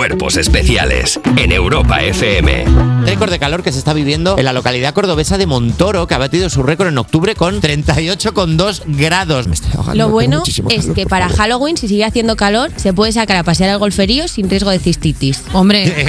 Cuerpos 0.00 0.38
especiales 0.38 1.20
en 1.36 1.52
Europa 1.52 2.02
FM. 2.02 2.64
Récord 3.04 3.30
de 3.30 3.38
calor 3.38 3.62
que 3.62 3.70
se 3.70 3.78
está 3.78 3.92
viviendo 3.92 4.38
en 4.38 4.46
la 4.46 4.54
localidad 4.54 4.94
cordobesa 4.94 5.36
de 5.36 5.44
Montoro, 5.44 6.06
que 6.06 6.14
ha 6.14 6.18
batido 6.18 6.48
su 6.48 6.62
récord 6.62 6.88
en 6.88 6.96
octubre 6.96 7.34
con 7.34 7.60
38,2 7.60 8.80
grados. 8.86 9.46
Me 9.46 9.52
estoy 9.52 9.72
ahogando, 9.74 10.02
Lo 10.02 10.08
bueno 10.08 10.42
es 10.46 10.56
calor, 10.56 10.94
que 10.94 11.04
para 11.04 11.26
favor. 11.26 11.38
Halloween, 11.40 11.76
si 11.76 11.86
sigue 11.86 12.06
haciendo 12.06 12.34
calor, 12.36 12.70
se 12.76 12.94
puede 12.94 13.12
sacar 13.12 13.36
a 13.36 13.44
pasear 13.44 13.68
al 13.68 13.78
golferío 13.78 14.26
sin 14.26 14.48
riesgo 14.48 14.70
de 14.70 14.78
cistitis. 14.78 15.42
Hombre, 15.52 16.06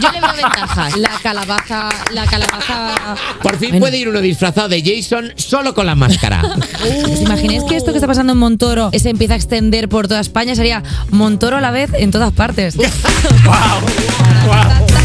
yo 0.00 0.12
le 0.12 0.20
veo 0.20 0.32
ventajas. 0.36 0.96
La 1.02 1.10
calabaza, 1.20 1.88
la 2.12 2.24
calabaza. 2.26 3.16
Por 3.42 3.58
fin 3.58 3.80
puede 3.80 3.98
ir 3.98 4.08
uno 4.08 4.20
disfrazado 4.20 4.68
de 4.68 4.82
Jason 4.84 5.32
solo 5.34 5.74
con 5.74 5.86
la 5.86 5.96
máscara. 5.96 6.42
¿Os 7.12 7.20
imagináis 7.20 7.64
que 7.64 7.76
esto 7.76 7.90
que 7.90 7.98
está 7.98 8.06
pasando 8.06 8.34
en 8.34 8.38
Montoro 8.38 8.92
se 8.96 9.10
empieza 9.10 9.34
a 9.34 9.36
extender 9.36 9.88
por 9.88 10.06
toda 10.06 10.20
España? 10.20 10.54
Sería 10.54 10.84
Montoro 11.10 11.56
a 11.56 11.60
la 11.60 11.72
vez 11.72 11.90
en 11.94 12.12
todas 12.12 12.32
partes. 12.32 12.76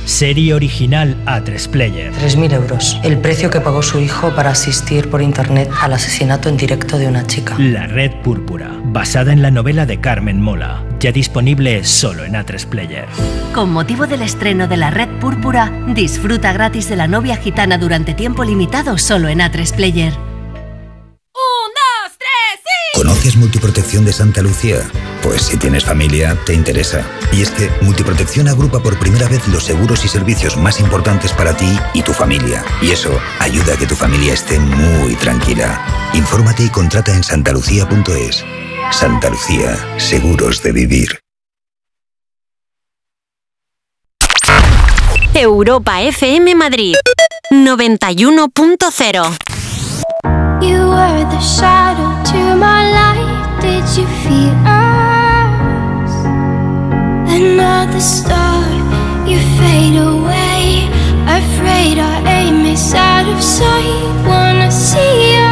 Serie 0.05 0.53
original 0.55 1.17
A3 1.27 1.69
Player. 1.69 2.13
3.000 2.13 2.53
euros. 2.53 2.99
El 3.05 3.19
precio 3.19 3.51
que 3.51 3.61
pagó 3.61 3.83
su 3.83 4.01
hijo 4.01 4.35
para 4.35 4.51
asistir 4.51 5.09
por 5.09 5.23
internet 5.23 5.71
al 5.81 5.93
asesinato 5.93 6.49
en 6.49 6.57
directo 6.57 6.99
de 6.99 7.07
una 7.07 7.27
chica. 7.27 7.57
La 7.59 7.87
Red 7.87 8.23
Púrpura, 8.23 8.71
basada 8.85 9.33
en 9.33 9.43
la 9.43 9.51
novela 9.51 9.87
de 9.87 10.01
Carmen 10.01 10.41
Mola, 10.41 10.85
ya 10.99 11.13
disponible 11.13 11.85
solo 11.85 12.25
en 12.25 12.35
A3 12.35 12.67
Player. 12.67 13.07
Con 13.55 13.73
motivo 13.73 14.07
del 14.07 14.23
estreno 14.23 14.67
de 14.67 14.77
La 14.77 14.91
Red 14.91 15.21
Púrpura, 15.21 15.73
disfruta 15.89 16.53
gratis 16.53 16.89
de 16.89 16.97
la 16.97 17.07
novia 17.07 17.37
gitana 17.37 17.79
durante 17.79 18.15
tiempo 18.15 18.45
limitado 18.45 18.99
solo 18.99 19.29
en 19.29 19.39
A3 19.39 19.75
Player. 19.75 20.13
¿Conoces 22.95 23.37
Multiprotección 23.37 24.05
de 24.05 24.13
Santa 24.13 24.43
Lucía? 24.43 24.87
Pues 25.23 25.43
si 25.43 25.57
tienes 25.57 25.85
familia, 25.85 26.39
te 26.45 26.53
interesa. 26.53 27.09
Y 27.33 27.41
es 27.41 27.51
que 27.51 27.71
Multiprotección 27.81 28.49
agrupa 28.49 28.83
por 28.83 28.99
primera 28.99 29.29
vez 29.29 29.49
los 29.49 29.65
seguros 29.65 30.05
y 30.05 30.09
servicios 30.09 30.59
más 30.59 30.79
importantes 30.79 31.33
para 31.33 31.57
ti 31.57 31.79
y 31.95 32.03
tu 32.03 32.13
familia. 32.13 32.63
Y 32.83 32.91
eso 32.91 33.19
ayuda 33.39 33.75
a 33.75 33.77
que 33.79 33.87
tu 33.87 33.97
familia 33.97 34.35
esté 34.35 34.61
muy 34.61 35.15
tranquila. 35.15 36.11
Infórmate 36.13 36.65
y 36.65 36.69
contrata 36.69 37.17
en 37.17 37.25
santalucía.es. 37.25 38.45
Santa 38.91 39.31
Lucía, 39.31 39.75
seguros 39.99 40.63
de 40.63 40.73
vivir. 40.73 41.19
Europa 45.35 46.03
FM 46.03 46.55
Madrid 46.55 46.95
91.0 47.51 49.52
You 50.63 50.79
were 50.95 51.25
the 51.35 51.41
shadow 51.41 52.11
to 52.33 52.41
my 52.57 52.81
light. 52.99 53.61
Did 53.61 53.85
you 53.97 54.07
feel 54.23 54.55
us? 54.65 56.13
Another 57.41 58.01
star, 58.01 58.63
you 59.27 59.39
fade 59.59 59.99
away. 59.99 60.89
Afraid 61.41 61.99
our 61.99 62.21
aim 62.29 62.65
is 62.67 62.95
out 62.95 63.27
of 63.29 63.43
sight. 63.43 64.03
Wanna 64.29 64.71
see 64.71 65.37
us 65.37 65.52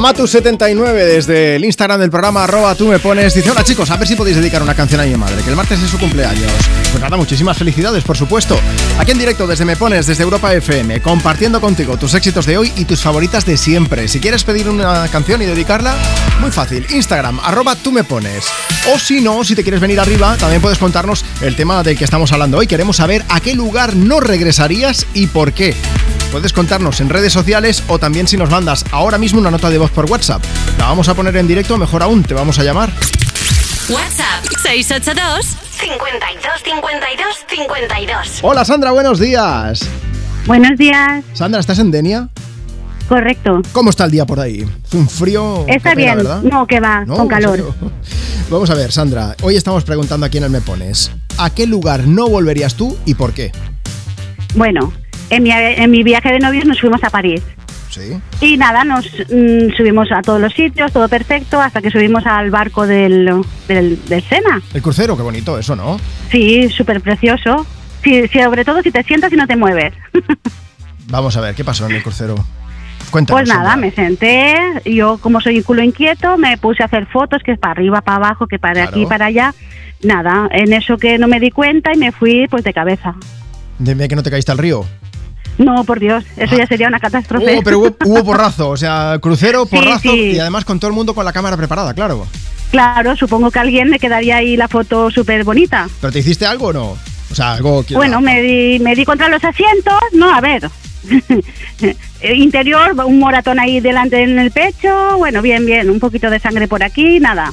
Amatu79 0.00 0.94
desde 0.94 1.56
el 1.56 1.64
Instagram 1.66 2.00
del 2.00 2.08
programa 2.08 2.44
arroba 2.44 2.74
tú 2.74 2.86
me 2.86 2.98
pones 2.98 3.34
dice 3.34 3.50
hola 3.50 3.62
chicos 3.62 3.90
a 3.90 3.98
ver 3.98 4.08
si 4.08 4.16
podéis 4.16 4.38
dedicar 4.38 4.62
una 4.62 4.74
canción 4.74 4.98
a 4.98 5.04
mi 5.04 5.14
madre 5.14 5.42
que 5.42 5.50
el 5.50 5.56
martes 5.56 5.78
es 5.78 5.90
su 5.90 5.98
cumpleaños 5.98 6.50
pues 6.90 7.02
nada 7.02 7.18
muchísimas 7.18 7.58
felicidades 7.58 8.02
por 8.02 8.16
supuesto. 8.16 8.58
Aquí 8.98 9.10
en 9.10 9.18
directo 9.18 9.46
desde 9.46 9.66
me 9.66 9.76
pones 9.76 10.06
desde 10.06 10.22
Europa 10.22 10.54
FM 10.54 11.02
compartiendo 11.02 11.60
contigo 11.60 11.98
tus 11.98 12.14
éxitos 12.14 12.46
de 12.46 12.56
hoy 12.56 12.72
y 12.76 12.86
tus 12.86 13.02
favoritas 13.02 13.44
de 13.44 13.58
siempre. 13.58 14.08
Si 14.08 14.20
quieres 14.20 14.42
pedir 14.42 14.70
una 14.70 15.06
canción 15.08 15.42
y 15.42 15.46
dedicarla 15.46 15.94
muy 16.40 16.50
fácil 16.50 16.86
Instagram 16.88 17.38
arroba 17.40 17.76
tú 17.76 17.92
me 17.92 18.02
pones. 18.02 18.46
O 18.94 18.98
si 18.98 19.20
no 19.20 19.44
si 19.44 19.54
te 19.54 19.62
quieres 19.62 19.82
venir 19.82 20.00
arriba 20.00 20.34
también 20.38 20.62
puedes 20.62 20.78
contarnos 20.78 21.26
el 21.42 21.56
tema 21.56 21.82
del 21.82 21.98
que 21.98 22.04
estamos 22.04 22.32
hablando 22.32 22.56
hoy. 22.56 22.66
Queremos 22.66 22.96
saber 22.96 23.22
a 23.28 23.40
qué 23.40 23.54
lugar 23.54 23.94
no 23.94 24.18
regresarías 24.18 25.06
y 25.12 25.26
por 25.26 25.52
qué 25.52 25.76
Puedes 26.30 26.52
contarnos 26.52 27.00
en 27.00 27.08
redes 27.08 27.32
sociales 27.32 27.82
o 27.88 27.98
también 27.98 28.28
si 28.28 28.36
nos 28.36 28.50
mandas 28.50 28.84
ahora 28.92 29.18
mismo 29.18 29.40
una 29.40 29.50
nota 29.50 29.68
de 29.68 29.78
voz 29.78 29.90
por 29.90 30.08
WhatsApp. 30.08 30.42
La 30.78 30.86
vamos 30.86 31.08
a 31.08 31.14
poner 31.14 31.36
en 31.36 31.48
directo, 31.48 31.76
mejor 31.76 32.02
aún, 32.04 32.22
te 32.22 32.34
vamos 32.34 32.58
a 32.60 32.62
llamar. 32.62 32.90
WhatsApp 33.88 34.44
682 34.62 35.44
52 35.80 36.62
52 36.62 37.26
52. 37.48 38.38
Hola 38.42 38.64
Sandra, 38.64 38.92
buenos 38.92 39.18
días. 39.18 39.80
Buenos 40.46 40.78
días. 40.78 41.24
Sandra, 41.32 41.58
¿estás 41.58 41.80
en 41.80 41.90
Denia? 41.90 42.28
Correcto. 43.08 43.60
¿Cómo 43.72 43.90
está 43.90 44.04
el 44.04 44.12
día 44.12 44.24
por 44.24 44.38
ahí? 44.38 44.64
Un 44.92 45.08
frío. 45.08 45.64
Está 45.66 45.96
bien. 45.96 46.16
¿verdad? 46.16 46.42
No, 46.42 46.64
que 46.64 46.78
va, 46.78 47.04
¿No? 47.04 47.14
con 47.14 47.22
¿En 47.24 47.28
calor. 47.28 47.74
Vamos 48.50 48.70
a 48.70 48.74
ver, 48.74 48.92
Sandra. 48.92 49.34
Hoy 49.42 49.56
estamos 49.56 49.82
preguntando 49.82 50.26
a 50.26 50.28
quién 50.28 50.48
Me 50.50 50.60
Pones. 50.60 51.10
¿A 51.38 51.50
qué 51.50 51.66
lugar 51.66 52.06
no 52.06 52.28
volverías 52.28 52.76
tú 52.76 52.96
y 53.04 53.14
por 53.14 53.32
qué? 53.32 53.50
Bueno, 54.54 54.92
en 55.30 55.42
mi, 55.42 55.50
en 55.50 55.90
mi 55.90 56.02
viaje 56.02 56.32
de 56.32 56.38
novios 56.38 56.64
nos 56.64 56.80
fuimos 56.80 57.02
a 57.02 57.10
París. 57.10 57.42
Sí. 57.88 58.20
Y 58.40 58.56
nada, 58.56 58.84
nos 58.84 59.04
mm, 59.04 59.74
subimos 59.76 60.12
a 60.12 60.22
todos 60.22 60.40
los 60.40 60.52
sitios, 60.52 60.92
todo 60.92 61.08
perfecto, 61.08 61.60
hasta 61.60 61.82
que 61.82 61.90
subimos 61.90 62.24
al 62.24 62.50
barco 62.50 62.86
del, 62.86 63.44
del, 63.66 64.04
del 64.06 64.22
Sena. 64.22 64.62
El 64.72 64.82
crucero, 64.82 65.16
qué 65.16 65.22
bonito 65.22 65.58
eso, 65.58 65.74
¿no? 65.74 65.98
Sí, 66.30 66.68
súper 66.68 67.00
precioso. 67.00 67.66
Sí, 68.04 68.28
sobre 68.28 68.64
todo 68.64 68.80
si 68.82 68.90
te 68.90 69.02
sientas 69.02 69.32
y 69.32 69.36
no 69.36 69.46
te 69.46 69.56
mueves. 69.56 69.92
Vamos 71.08 71.36
a 71.36 71.40
ver, 71.40 71.54
¿qué 71.54 71.64
pasó 71.64 71.86
en 71.86 71.96
el 71.96 72.02
crucero? 72.02 72.36
Cuéntanos. 73.10 73.42
Pues 73.42 73.48
nada, 73.48 73.76
me 73.76 73.90
senté, 73.90 74.56
yo 74.84 75.18
como 75.18 75.40
soy 75.40 75.58
un 75.58 75.62
culo 75.64 75.82
inquieto, 75.82 76.38
me 76.38 76.56
puse 76.58 76.84
a 76.84 76.86
hacer 76.86 77.06
fotos, 77.06 77.42
que 77.42 77.52
es 77.52 77.58
para 77.58 77.72
arriba, 77.72 78.00
para 78.02 78.18
abajo, 78.18 78.46
que 78.46 78.58
para 78.58 78.84
aquí, 78.84 79.04
para 79.06 79.26
allá. 79.26 79.52
Nada, 80.02 80.48
en 80.52 80.72
eso 80.72 80.96
que 80.96 81.18
no 81.18 81.26
me 81.26 81.40
di 81.40 81.50
cuenta 81.50 81.92
y 81.92 81.98
me 81.98 82.12
fui 82.12 82.46
pues 82.48 82.62
de 82.62 82.72
cabeza. 82.72 83.14
Dime 83.78 84.08
que 84.08 84.14
no 84.14 84.22
te 84.22 84.30
caíste 84.30 84.52
al 84.52 84.58
río. 84.58 84.86
No, 85.60 85.84
por 85.84 86.00
Dios, 86.00 86.24
eso 86.38 86.56
ya 86.56 86.66
sería 86.66 86.88
una 86.88 86.98
catástrofe. 86.98 87.58
Oh, 87.58 87.62
pero 87.62 87.80
hubo, 87.80 87.96
hubo 88.06 88.24
porrazo, 88.24 88.70
o 88.70 88.76
sea, 88.78 89.18
crucero, 89.20 89.66
porrazo 89.70 90.10
sí. 90.12 90.32
y 90.32 90.38
además 90.38 90.64
con 90.64 90.80
todo 90.80 90.88
el 90.88 90.94
mundo 90.94 91.14
con 91.14 91.24
la 91.24 91.34
cámara 91.34 91.54
preparada, 91.58 91.92
claro. 91.92 92.26
Claro, 92.70 93.14
supongo 93.14 93.50
que 93.50 93.58
alguien 93.58 93.90
me 93.90 93.98
quedaría 93.98 94.36
ahí 94.36 94.56
la 94.56 94.68
foto 94.68 95.10
súper 95.10 95.44
bonita. 95.44 95.86
¿Pero 96.00 96.12
te 96.12 96.20
hiciste 96.20 96.46
algo 96.46 96.68
o 96.68 96.72
no? 96.72 96.96
O 97.30 97.34
sea, 97.34 97.52
algo 97.52 97.84
que... 97.84 97.94
Bueno, 97.94 98.22
me 98.22 98.40
di, 98.40 98.78
me 98.78 98.94
di 98.94 99.04
contra 99.04 99.28
los 99.28 99.44
asientos, 99.44 99.98
no, 100.12 100.32
a 100.34 100.40
ver. 100.40 100.70
Interior, 102.34 102.94
un 103.04 103.18
moratón 103.18 103.60
ahí 103.60 103.80
delante 103.80 104.22
en 104.22 104.38
el 104.38 104.50
pecho, 104.52 105.18
bueno, 105.18 105.42
bien, 105.42 105.66
bien, 105.66 105.90
un 105.90 106.00
poquito 106.00 106.30
de 106.30 106.40
sangre 106.40 106.68
por 106.68 106.82
aquí, 106.82 107.20
nada. 107.20 107.52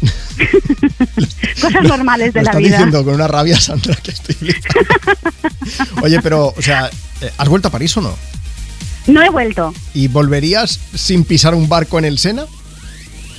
Cosas 1.60 1.82
normales 1.82 2.32
de 2.32 2.40
Lo 2.40 2.44
la 2.44 2.50
estás 2.50 2.62
vida. 2.62 2.76
diciendo 2.76 3.04
con 3.04 3.14
una 3.14 3.26
rabia, 3.26 3.60
Sandra, 3.60 3.96
que 3.96 4.12
estoy. 4.12 4.54
Oye, 6.02 6.20
pero, 6.22 6.54
o 6.56 6.62
sea, 6.62 6.88
¿has 7.38 7.48
vuelto 7.48 7.68
a 7.68 7.70
París 7.70 7.96
o 7.96 8.00
no? 8.00 8.14
No 9.06 9.22
he 9.22 9.30
vuelto. 9.30 9.74
¿Y 9.94 10.08
volverías 10.08 10.78
sin 10.94 11.24
pisar 11.24 11.54
un 11.54 11.68
barco 11.68 11.98
en 11.98 12.04
el 12.04 12.18
Sena? 12.18 12.44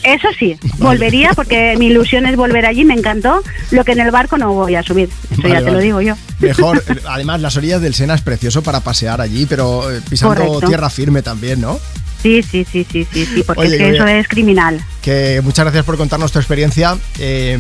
Eso 0.04 0.28
sí, 0.38 0.58
volvería 0.78 1.32
porque 1.36 1.76
mi 1.78 1.88
ilusión 1.88 2.26
es 2.26 2.36
volver 2.36 2.66
allí, 2.66 2.86
me 2.86 2.94
encantó. 2.94 3.42
Lo 3.72 3.84
que 3.86 3.92
en 3.92 4.00
el 4.00 4.12
barco 4.12 4.38
no 4.38 4.54
voy 4.54 4.76
a 4.76 4.84
subir, 4.84 5.10
eso 5.32 5.42
Vale, 5.42 5.54
ya 5.54 5.64
te 5.64 5.72
lo 5.72 5.80
digo 5.80 6.02
yo. 6.02 6.16
Mejor, 6.40 6.84
eh, 6.88 6.96
además, 7.08 7.42
las 7.42 7.56
orillas 7.58 7.82
del 7.82 7.94
Sena 7.94 8.16
es 8.16 8.22
precioso 8.22 8.64
para 8.64 8.80
pasear 8.80 9.22
allí, 9.22 9.46
pero 9.46 9.92
eh, 9.92 10.02
pisando 10.10 10.36
Correcto. 10.36 10.68
tierra 10.68 10.90
firme 10.90 11.22
también, 11.22 11.62
¿no? 11.62 11.80
Sí, 12.22 12.44
sí, 12.44 12.66
sí, 12.72 12.86
sí, 12.92 13.08
sí, 13.12 13.26
sí, 13.26 13.44
porque 13.44 13.62
Oye, 13.62 13.76
es 13.76 13.82
que 13.82 13.90
eso 13.96 14.06
es 14.06 14.28
criminal. 14.28 14.84
Que 15.02 15.42
muchas 15.44 15.66
gracias 15.66 15.84
por 15.84 15.98
contarnos 15.98 16.32
tu 16.32 16.38
experiencia. 16.38 16.96
Eh, 17.18 17.58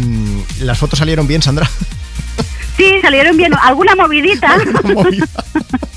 las 0.60 0.78
fotos 0.78 1.00
salieron 1.00 1.28
bien, 1.28 1.42
Sandra. 1.42 1.68
Sí, 2.78 3.00
salieron 3.02 3.36
bien, 3.38 3.54
alguna 3.64 3.96
movidita. 3.96 4.56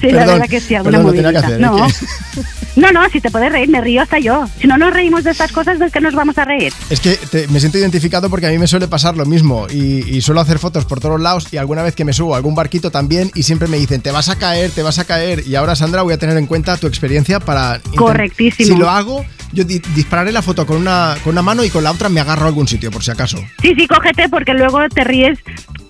sí, 0.00 0.10
la 0.10 0.26
verdad 0.26 0.48
que 0.48 0.60
sí, 0.60 0.74
alguna 0.74 1.02
perdón, 1.02 1.36
hacer, 1.36 1.60
no. 1.60 1.86
¿eh? 1.86 1.90
no, 2.76 2.92
no, 2.92 3.08
si 3.10 3.20
te 3.20 3.30
puedes 3.30 3.50
reír, 3.52 3.68
me 3.68 3.80
río 3.80 4.02
hasta 4.02 4.18
yo. 4.18 4.46
Si 4.60 4.66
no 4.66 4.76
nos 4.76 4.92
reímos 4.92 5.24
de 5.24 5.30
estas 5.30 5.52
cosas, 5.52 5.78
¿de 5.78 5.90
qué 5.90 6.00
nos 6.00 6.14
vamos 6.14 6.38
a 6.38 6.44
reír? 6.44 6.72
Es 6.90 7.00
que 7.00 7.16
te- 7.16 7.48
me 7.48 7.60
siento 7.60 7.78
identificado 7.78 8.28
porque 8.30 8.46
a 8.46 8.50
mí 8.50 8.58
me 8.58 8.66
suele 8.66 8.88
pasar 8.88 9.16
lo 9.16 9.26
mismo 9.26 9.66
y, 9.70 10.16
y 10.16 10.20
suelo 10.20 10.40
hacer 10.40 10.58
fotos 10.58 10.84
por 10.84 11.00
todos 11.00 11.20
lados 11.20 11.48
y 11.52 11.56
alguna 11.56 11.82
vez 11.82 11.94
que 11.94 12.04
me 12.04 12.12
subo 12.12 12.34
a 12.34 12.36
algún 12.36 12.54
barquito 12.54 12.90
también 12.90 13.30
y 13.34 13.42
siempre 13.44 13.68
me 13.68 13.78
dicen, 13.78 14.00
te 14.00 14.10
vas 14.10 14.28
a 14.28 14.36
caer, 14.36 14.70
te 14.70 14.82
vas 14.82 14.98
a 14.98 15.04
caer. 15.04 15.44
Y 15.46 15.54
ahora, 15.56 15.76
Sandra, 15.76 16.02
voy 16.02 16.14
a 16.14 16.18
tener 16.18 16.36
en 16.36 16.46
cuenta 16.46 16.76
tu 16.76 16.86
experiencia 16.86 17.40
para... 17.40 17.80
Correctísimo. 17.96 18.66
Si 18.68 18.76
lo 18.76 18.90
hago, 18.90 19.24
yo 19.54 19.64
di- 19.64 19.80
dispararé 19.94 20.32
la 20.32 20.42
foto 20.42 20.66
con 20.66 20.76
una, 20.76 21.16
con 21.24 21.32
una 21.32 21.42
mano 21.42 21.64
y 21.64 21.70
con 21.70 21.82
la 21.84 21.92
otra 21.92 22.08
me 22.08 22.20
agarro 22.20 22.44
a 22.44 22.48
algún 22.48 22.68
sitio, 22.68 22.90
por 22.90 23.02
si 23.02 23.10
acaso. 23.10 23.38
Sí, 23.62 23.72
sí, 23.76 23.86
cógete 23.86 24.28
porque 24.28 24.52
luego 24.54 24.86
te 24.88 25.04
ríes. 25.04 25.38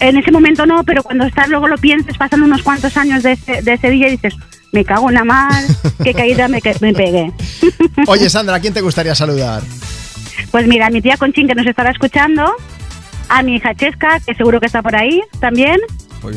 En 0.01 0.17
ese 0.17 0.31
momento 0.31 0.67
no, 0.67 0.85
pero 0.85 1.03
cuando 1.03 1.25
estás, 1.25 1.49
luego 1.49 1.67
lo 1.69 1.79
piensas, 1.79 2.17
pasan 2.19 2.43
unos 2.43 2.63
cuantos 2.63 2.97
años 2.97 3.23
de 3.23 3.33
ese, 3.33 3.63
de 3.63 3.73
ese 3.75 3.91
día 3.91 4.09
y 4.09 4.13
dices, 4.13 4.35
me 4.73 4.85
cago 4.85 5.09
en 5.09 5.15
la 5.15 5.25
mar, 5.25 5.63
qué 6.03 6.13
caída 6.15 6.47
me, 6.49 6.61
me 6.81 6.93
pegué. 6.93 7.33
Oye, 8.07 8.29
Sandra, 8.29 8.57
¿a 8.57 8.61
quién 8.61 8.75
te 8.75 8.81
gustaría 8.81 9.15
saludar? 9.15 9.63
Pues 10.51 10.67
mira, 10.67 10.87
a 10.87 10.91
mi 10.91 11.01
tía 11.01 11.17
Conchín 11.17 11.47
que 11.49 11.55
nos 11.55 11.67
estará 11.67 11.91
escuchando, 11.91 12.53
a 13.29 13.43
mi 13.43 13.57
hija 13.57 13.75
Chesca, 13.75 14.21
que 14.21 14.35
seguro 14.35 14.61
que 14.61 14.67
está 14.67 14.83
por 14.83 14.95
ahí 14.97 15.23
también, 15.41 15.81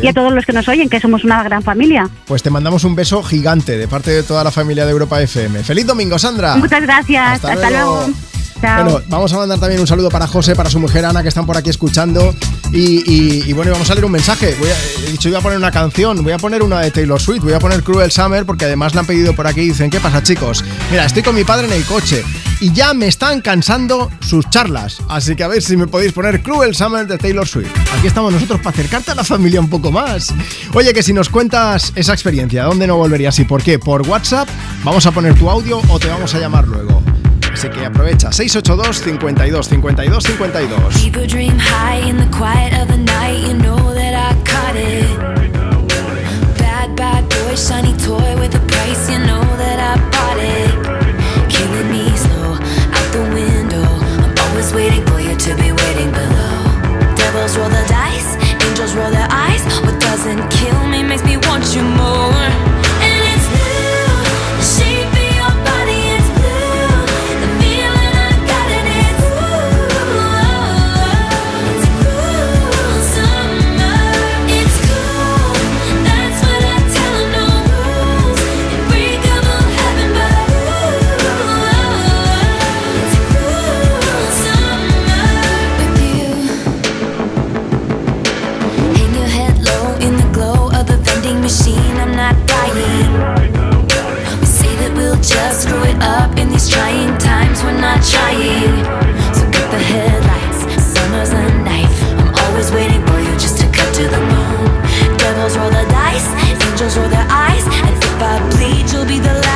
y 0.02 0.08
a 0.08 0.14
todos 0.14 0.34
los 0.34 0.46
que 0.46 0.54
nos 0.54 0.68
oyen, 0.68 0.90
que 0.90 1.00
somos 1.00 1.24
una 1.24 1.44
gran 1.44 1.64
familia. 1.64 2.10
Pues 2.26 2.44
te 2.44 2.50
mandamos 2.50 2.84
un 2.84 2.96
beso 2.96 3.22
gigante 3.24 3.78
de 3.78 3.88
parte 3.88 4.12
de 4.12 4.24
toda 4.24 4.44
la 4.44 4.52
familia 4.52 4.86
de 4.86 4.92
Europa 4.92 5.22
FM. 5.22 5.64
¡Feliz 5.64 5.86
domingo, 5.86 6.18
Sandra! 6.20 6.56
Muchas 6.58 6.82
gracias, 6.82 7.36
Hasta 7.36 7.54
hasta, 7.54 7.70
luego. 7.70 7.96
luego. 8.06 8.14
Chao. 8.60 8.84
Bueno, 8.86 9.02
vamos 9.08 9.32
a 9.34 9.38
mandar 9.38 9.60
también 9.60 9.80
un 9.80 9.86
saludo 9.86 10.10
para 10.10 10.26
José, 10.26 10.56
para 10.56 10.68
su 10.72 10.80
mujer 10.80 11.06
Ana, 11.06 11.22
que 11.22 11.30
están 11.30 11.46
por 11.46 11.56
aquí 11.58 11.70
escuchando. 11.70 12.34
Y, 12.74 13.04
y- 13.10 13.44
y 13.46 13.54
bueno, 13.54 13.72
vamos 13.72 13.90
a 13.92 13.94
leer 13.94 14.04
un 14.06 14.12
mensaje. 14.12 14.56
Voy 14.60 14.68
a- 14.70 15.06
he 15.08 15.12
dicho, 15.12 15.30
voy 15.30 15.38
a 15.38 15.42
poner 15.42 15.60
una 15.60 15.70
canción, 15.72 16.24
voy 16.24 16.34
a 16.34 16.38
poner 16.40 16.64
una 16.64 16.80
de 16.82 16.90
Taylor 16.90 17.22
Swift, 17.22 17.44
voy 17.44 17.54
a 17.54 17.60
poner 17.60 17.84
Cruel 17.84 18.12
Summer, 18.12 18.46
porque 18.48 18.66
además 18.66 18.96
la 18.96 19.02
han 19.02 19.06
pedido 19.06 19.34
por 19.36 19.46
aquí. 19.46 19.62
Dicen, 19.62 19.92
¿qué 19.92 20.00
pasa, 20.00 20.24
chicos? 20.24 20.66
Mira, 20.90 21.06
estoy 21.06 21.22
con 21.22 21.36
mi 21.36 21.44
padre 21.44 21.68
en 21.68 21.74
el 21.74 21.86
coche 21.86 22.24
y 22.60 22.74
ya 22.74 22.96
me 22.96 23.06
están 23.08 23.42
cansando 23.42 24.10
sus 24.22 24.50
charlas. 24.50 24.98
Así 25.08 25.36
que 25.36 25.44
a 25.44 25.48
ver 25.48 25.62
si 25.62 25.78
me 25.78 25.86
podéis 25.86 26.12
poner 26.14 26.42
Cruel 26.42 26.74
Summer 26.76 27.06
de 27.06 27.20
Taylor 27.20 27.48
Swift. 27.48 27.70
Aquí 27.96 28.08
estamos 28.08 28.34
nosotros 28.34 28.60
para 28.60 28.72
acercarte 28.72 29.12
a 29.12 29.16
la 29.16 29.24
familia 29.24 29.60
un 29.62 29.70
poco 29.70 29.77
más. 29.80 30.34
Oye, 30.74 30.94
que 30.94 31.04
si 31.04 31.14
nos 31.14 31.30
cuentas 31.30 31.94
esa 31.96 32.14
experiencia, 32.14 32.64
¿dónde 32.64 32.88
no 32.88 32.98
volverías 32.98 33.38
y 33.40 33.46
por 33.46 33.64
qué? 33.64 33.80
¿Por 33.80 34.08
WhatsApp? 34.08 34.48
Vamos 34.84 35.06
a 35.06 35.12
poner 35.12 35.36
tu 35.36 35.50
audio 35.50 35.82
o 35.90 36.00
te 36.00 36.08
vamos 36.08 36.34
a 36.36 36.40
llamar 36.40 36.68
luego. 36.68 37.02
Así 37.54 37.70
que 37.70 37.86
aprovecha, 37.86 38.32
682 38.32 39.02
52 39.02 39.68
52 39.68 40.24
52. 40.24 41.02
People 41.02 41.28
dream 41.28 41.58
high 41.58 42.08
in 42.08 42.18
the 42.18 42.28
quiet 42.38 42.74
of 42.74 42.88
the 42.88 42.98
night. 42.98 43.48
You 43.48 43.54
know 43.56 43.94
that 43.94 44.14
I 44.14 44.36
caught 44.44 44.76
it. 44.76 45.08
Bad, 46.60 46.96
bad 46.96 47.28
boy, 47.30 47.56
shiny 47.56 47.94
toy 47.98 48.40
with 48.40 48.56
a 48.56 48.60
price. 48.68 49.10
You 49.10 49.20
know 49.26 49.47
trying. 98.12 98.84
So 99.34 99.44
cut 99.56 99.68
the 99.72 99.82
headlights. 99.92 100.60
Summer's 100.94 101.32
a 101.32 101.44
knife. 101.64 101.98
I'm 102.20 102.34
always 102.44 102.72
waiting 102.72 103.06
for 103.08 103.20
you 103.20 103.34
just 103.34 103.58
to 103.60 103.66
cut 103.72 103.90
to 103.96 104.04
the 104.04 104.22
bone. 104.32 105.18
Devils 105.18 105.58
roll 105.58 105.70
the 105.70 105.86
dice, 105.90 106.28
angels 106.48 106.98
roll 106.98 107.10
their 107.10 107.28
eyes, 107.30 107.66
and 107.66 107.94
if 107.96 108.22
I 108.22 108.36
bleed, 108.52 108.92
you'll 108.92 109.06
be 109.06 109.20
the 109.20 109.47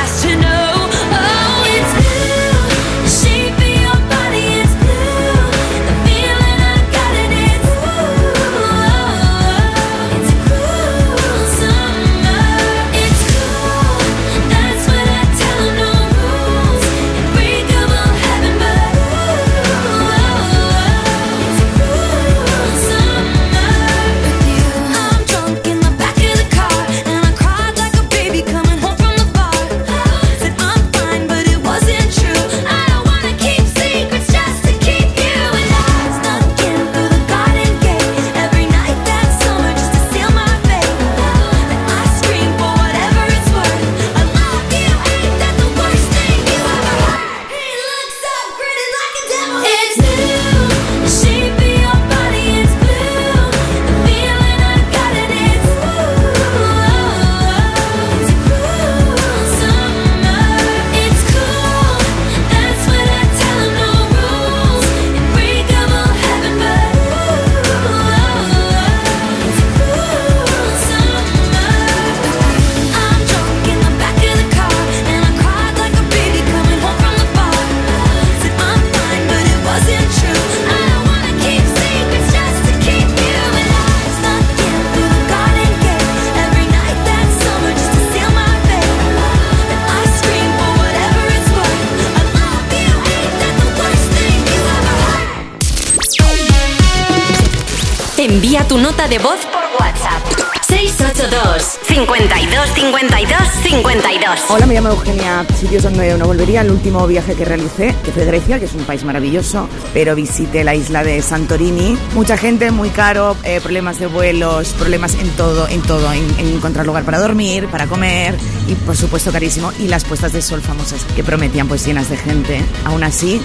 de 99.12 99.18
voz 99.18 99.44
por 99.44 99.62
WhatsApp. 99.78 100.22
682 100.68 101.80
52 101.86 102.68
52 102.74 103.38
52. 103.62 104.40
Hola, 104.48 104.64
me 104.64 104.72
llamo 104.72 104.88
Eugenia. 104.88 105.44
Sitios 105.54 105.82
donde 105.82 106.16
no 106.16 106.24
volvería. 106.24 106.62
El 106.62 106.70
último 106.70 107.06
viaje 107.06 107.34
que 107.34 107.44
realicé, 107.44 107.94
que 108.02 108.10
fue 108.10 108.24
Grecia, 108.24 108.58
que 108.58 108.64
es 108.64 108.72
un 108.72 108.84
país 108.84 109.04
maravilloso, 109.04 109.68
pero 109.92 110.14
visité 110.14 110.64
la 110.64 110.74
isla 110.74 111.04
de 111.04 111.20
Santorini. 111.20 111.98
Mucha 112.14 112.38
gente, 112.38 112.70
muy 112.70 112.88
caro, 112.88 113.36
eh, 113.44 113.60
problemas 113.60 113.98
de 113.98 114.06
vuelos, 114.06 114.70
problemas 114.78 115.14
en 115.16 115.28
todo, 115.32 115.68
en 115.68 115.82
todo, 115.82 116.10
en, 116.10 116.24
en 116.38 116.54
encontrar 116.54 116.86
lugar 116.86 117.04
para 117.04 117.18
dormir, 117.18 117.68
para 117.68 117.86
comer 117.88 118.34
y 118.66 118.74
por 118.76 118.96
supuesto 118.96 119.30
carísimo. 119.30 119.72
Y 119.78 119.88
las 119.88 120.04
puestas 120.04 120.32
de 120.32 120.40
sol 120.40 120.62
famosas 120.62 121.04
que 121.14 121.22
prometían 121.22 121.68
pues 121.68 121.84
llenas 121.84 122.08
de 122.08 122.16
gente. 122.16 122.62
Aún 122.86 123.04
así, 123.04 123.42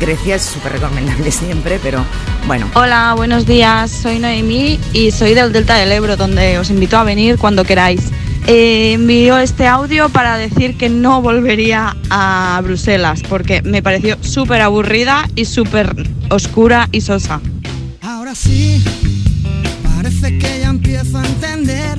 Grecia 0.00 0.36
es 0.36 0.42
súper 0.42 0.72
recomendable 0.72 1.30
siempre, 1.30 1.78
pero 1.82 2.04
bueno. 2.46 2.68
Hola, 2.74 3.14
buenos 3.16 3.46
días. 3.46 3.90
Soy 3.90 4.18
Noemí 4.18 4.80
y 4.92 5.10
soy 5.10 5.34
del 5.34 5.52
Delta 5.52 5.76
del 5.76 5.92
Ebro, 5.92 6.16
donde 6.16 6.58
os 6.58 6.70
invito 6.70 6.96
a 6.96 7.04
venir 7.04 7.38
cuando 7.38 7.64
queráis. 7.64 8.00
Eh, 8.46 8.94
envío 8.94 9.38
este 9.38 9.66
audio 9.66 10.08
para 10.08 10.36
decir 10.36 10.76
que 10.76 10.88
no 10.88 11.20
volvería 11.20 11.94
a 12.08 12.58
Bruselas 12.64 13.22
porque 13.28 13.60
me 13.62 13.82
pareció 13.82 14.16
súper 14.22 14.62
aburrida 14.62 15.28
y 15.36 15.44
súper 15.44 15.94
oscura 16.30 16.88
y 16.90 17.02
sosa. 17.02 17.40
Ahora 18.00 18.34
sí, 18.34 18.82
parece 19.94 20.38
que 20.38 20.60
ya 20.60 20.70
empiezo 20.70 21.18
a 21.18 21.26
entender 21.26 21.98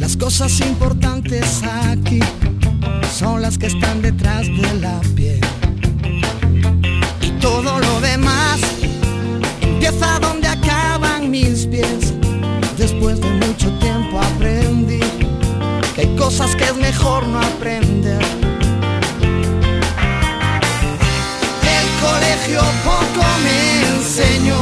las 0.00 0.16
cosas 0.16 0.60
importantes 0.60 1.62
aquí 1.64 2.20
son 3.18 3.42
las 3.42 3.58
que 3.58 3.66
están 3.66 4.02
detrás 4.02 4.46
de 4.46 4.80
la 4.80 5.00
piel. 5.14 5.40
Empieza 9.78 10.18
donde 10.18 10.48
acaban 10.48 11.30
mis 11.30 11.66
pies. 11.66 12.12
Después 12.76 13.20
de 13.20 13.28
mucho 13.28 13.70
tiempo 13.78 14.18
aprendí 14.18 15.00
que 15.94 16.00
hay 16.00 16.16
cosas 16.16 16.54
que 16.56 16.64
es 16.64 16.76
mejor 16.76 17.26
no 17.28 17.38
aprender. 17.38 18.20
El 21.76 21.86
colegio 22.06 22.60
poco 22.84 23.24
me 23.44 23.96
enseñó. 23.96 24.60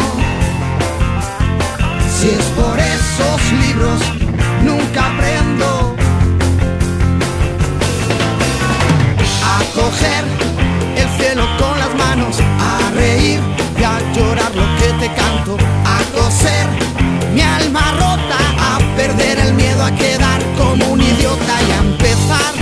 Si 2.15 2.29
es 2.29 2.47
por 2.59 2.79
esos 2.79 3.53
libros, 3.65 4.01
nunca 4.65 5.07
aprendo 5.07 5.97
a 9.45 9.59
coger 9.75 10.25
el 10.97 11.09
cielo 11.19 11.45
con 11.59 11.79
las 11.79 11.95
manos, 11.95 12.37
a 12.61 12.91
reír 12.95 13.41
y 13.79 13.85
a 13.85 13.99
llorar 14.15 14.55
lo 14.55 14.63
que 14.63 14.66
canto 15.15 15.57
a 15.85 15.99
coser 16.15 16.67
mi 17.35 17.43
alma 17.43 17.93
rota, 17.93 18.39
a 18.59 18.79
perder 18.97 19.39
el 19.39 19.55
miedo 19.55 19.85
a 19.85 19.91
quedar 19.91 20.41
como 20.57 20.93
un 20.93 21.01
idiota 21.01 21.55
y 21.69 21.71
a 21.71 21.79
empezar 21.79 22.53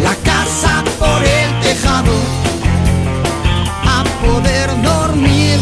la 0.00 0.14
casa 0.30 0.84
por 0.98 1.22
el 1.24 1.60
tejado, 1.60 2.12
a 3.96 4.04
poder 4.24 4.68
dormir 4.82 5.58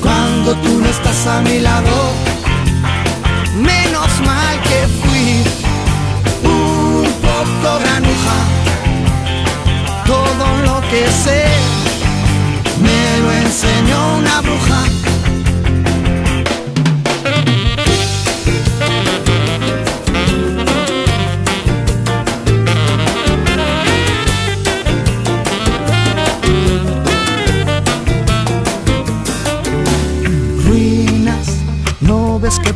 cuando 0.00 0.54
tú 0.56 0.80
no 0.80 0.86
estás 0.88 1.26
a 1.26 1.40
mi 1.42 1.60
lado. 1.60 2.12
Menos 3.56 4.10
mal 4.26 4.60
que 4.68 4.80
fui 5.02 5.44
un 6.42 7.04
poco 7.28 7.78
granuja, 7.82 8.38
todo 10.04 10.46
lo 10.66 10.80
que 10.90 11.06
sé 11.24 11.44
me 12.82 13.20
lo 13.20 13.32
enseñó 13.32 14.16
una 14.16 14.40
bruja. 14.40 15.11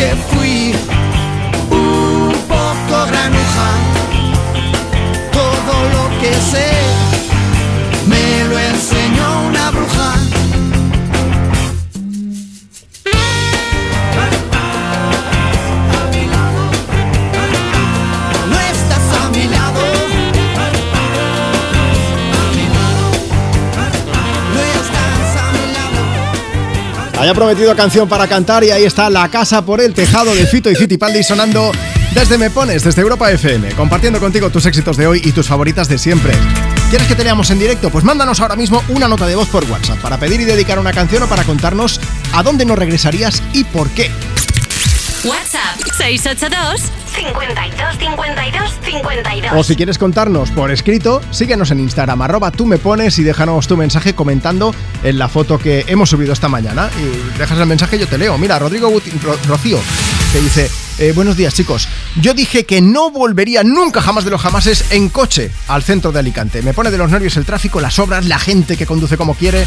Menos 0.00 0.24
mal 0.32 0.90
que 0.90 0.99
Haya 27.30 27.36
prometido 27.36 27.76
canción 27.76 28.08
para 28.08 28.26
cantar 28.26 28.64
y 28.64 28.72
ahí 28.72 28.82
está 28.82 29.08
La 29.08 29.28
Casa 29.28 29.64
por 29.64 29.80
el 29.80 29.94
Tejado 29.94 30.34
de 30.34 30.48
Fito 30.48 30.68
y 30.68 30.74
Citipaldi 30.74 31.22
sonando 31.22 31.70
desde 32.12 32.36
Me 32.38 32.50
Pones, 32.50 32.82
desde 32.82 33.02
Europa 33.02 33.30
FM, 33.30 33.70
compartiendo 33.76 34.18
contigo 34.18 34.50
tus 34.50 34.66
éxitos 34.66 34.96
de 34.96 35.06
hoy 35.06 35.22
y 35.24 35.30
tus 35.30 35.46
favoritas 35.46 35.88
de 35.88 35.96
siempre. 35.96 36.32
¿Quieres 36.88 37.06
que 37.06 37.14
te 37.14 37.22
leamos 37.22 37.48
en 37.52 37.60
directo? 37.60 37.88
Pues 37.88 38.04
mándanos 38.04 38.40
ahora 38.40 38.56
mismo 38.56 38.82
una 38.88 39.06
nota 39.06 39.28
de 39.28 39.36
voz 39.36 39.48
por 39.48 39.62
WhatsApp 39.70 40.00
para 40.00 40.18
pedir 40.18 40.40
y 40.40 40.44
dedicar 40.44 40.80
una 40.80 40.92
canción 40.92 41.22
o 41.22 41.28
para 41.28 41.44
contarnos 41.44 42.00
a 42.32 42.42
dónde 42.42 42.64
nos 42.64 42.76
regresarías 42.76 43.40
y 43.52 43.62
por 43.62 43.88
qué. 43.90 44.10
WhatsApp 45.22 45.78
682 45.98 46.90
52 47.14 47.98
52 47.98 48.72
52. 48.84 49.52
O 49.54 49.64
si 49.64 49.76
quieres 49.76 49.98
contarnos 49.98 50.50
por 50.50 50.70
escrito, 50.70 51.20
síguenos 51.30 51.70
en 51.70 51.80
Instagram, 51.80 52.22
arroba 52.22 52.50
tú 52.50 52.66
me 52.66 52.78
pones 52.78 53.18
y 53.18 53.22
déjanos 53.22 53.66
tu 53.66 53.76
mensaje 53.76 54.14
comentando 54.14 54.74
en 55.02 55.18
la 55.18 55.28
foto 55.28 55.58
que 55.58 55.84
hemos 55.88 56.10
subido 56.10 56.32
esta 56.32 56.48
mañana. 56.48 56.88
Y 56.98 57.38
dejas 57.38 57.58
el 57.58 57.66
mensaje 57.66 57.98
yo 57.98 58.06
te 58.06 58.18
leo. 58.18 58.38
Mira, 58.38 58.58
Rodrigo 58.58 58.92
Rocío, 59.46 59.78
que 60.32 60.40
dice, 60.40 60.70
eh, 60.98 61.12
buenos 61.12 61.36
días 61.36 61.54
chicos, 61.54 61.88
yo 62.20 62.34
dije 62.34 62.64
que 62.64 62.80
no 62.80 63.10
volvería 63.10 63.64
nunca 63.64 64.00
jamás 64.00 64.24
de 64.24 64.30
los 64.30 64.40
jamases 64.40 64.92
en 64.92 65.08
coche 65.08 65.50
al 65.68 65.82
centro 65.82 66.12
de 66.12 66.18
Alicante. 66.18 66.62
Me 66.62 66.74
pone 66.74 66.90
de 66.90 66.98
los 66.98 67.10
nervios 67.10 67.36
el 67.36 67.44
tráfico, 67.44 67.80
las 67.80 67.98
obras, 67.98 68.26
la 68.26 68.38
gente 68.38 68.76
que 68.76 68.86
conduce 68.86 69.16
como 69.16 69.34
quiere. 69.34 69.64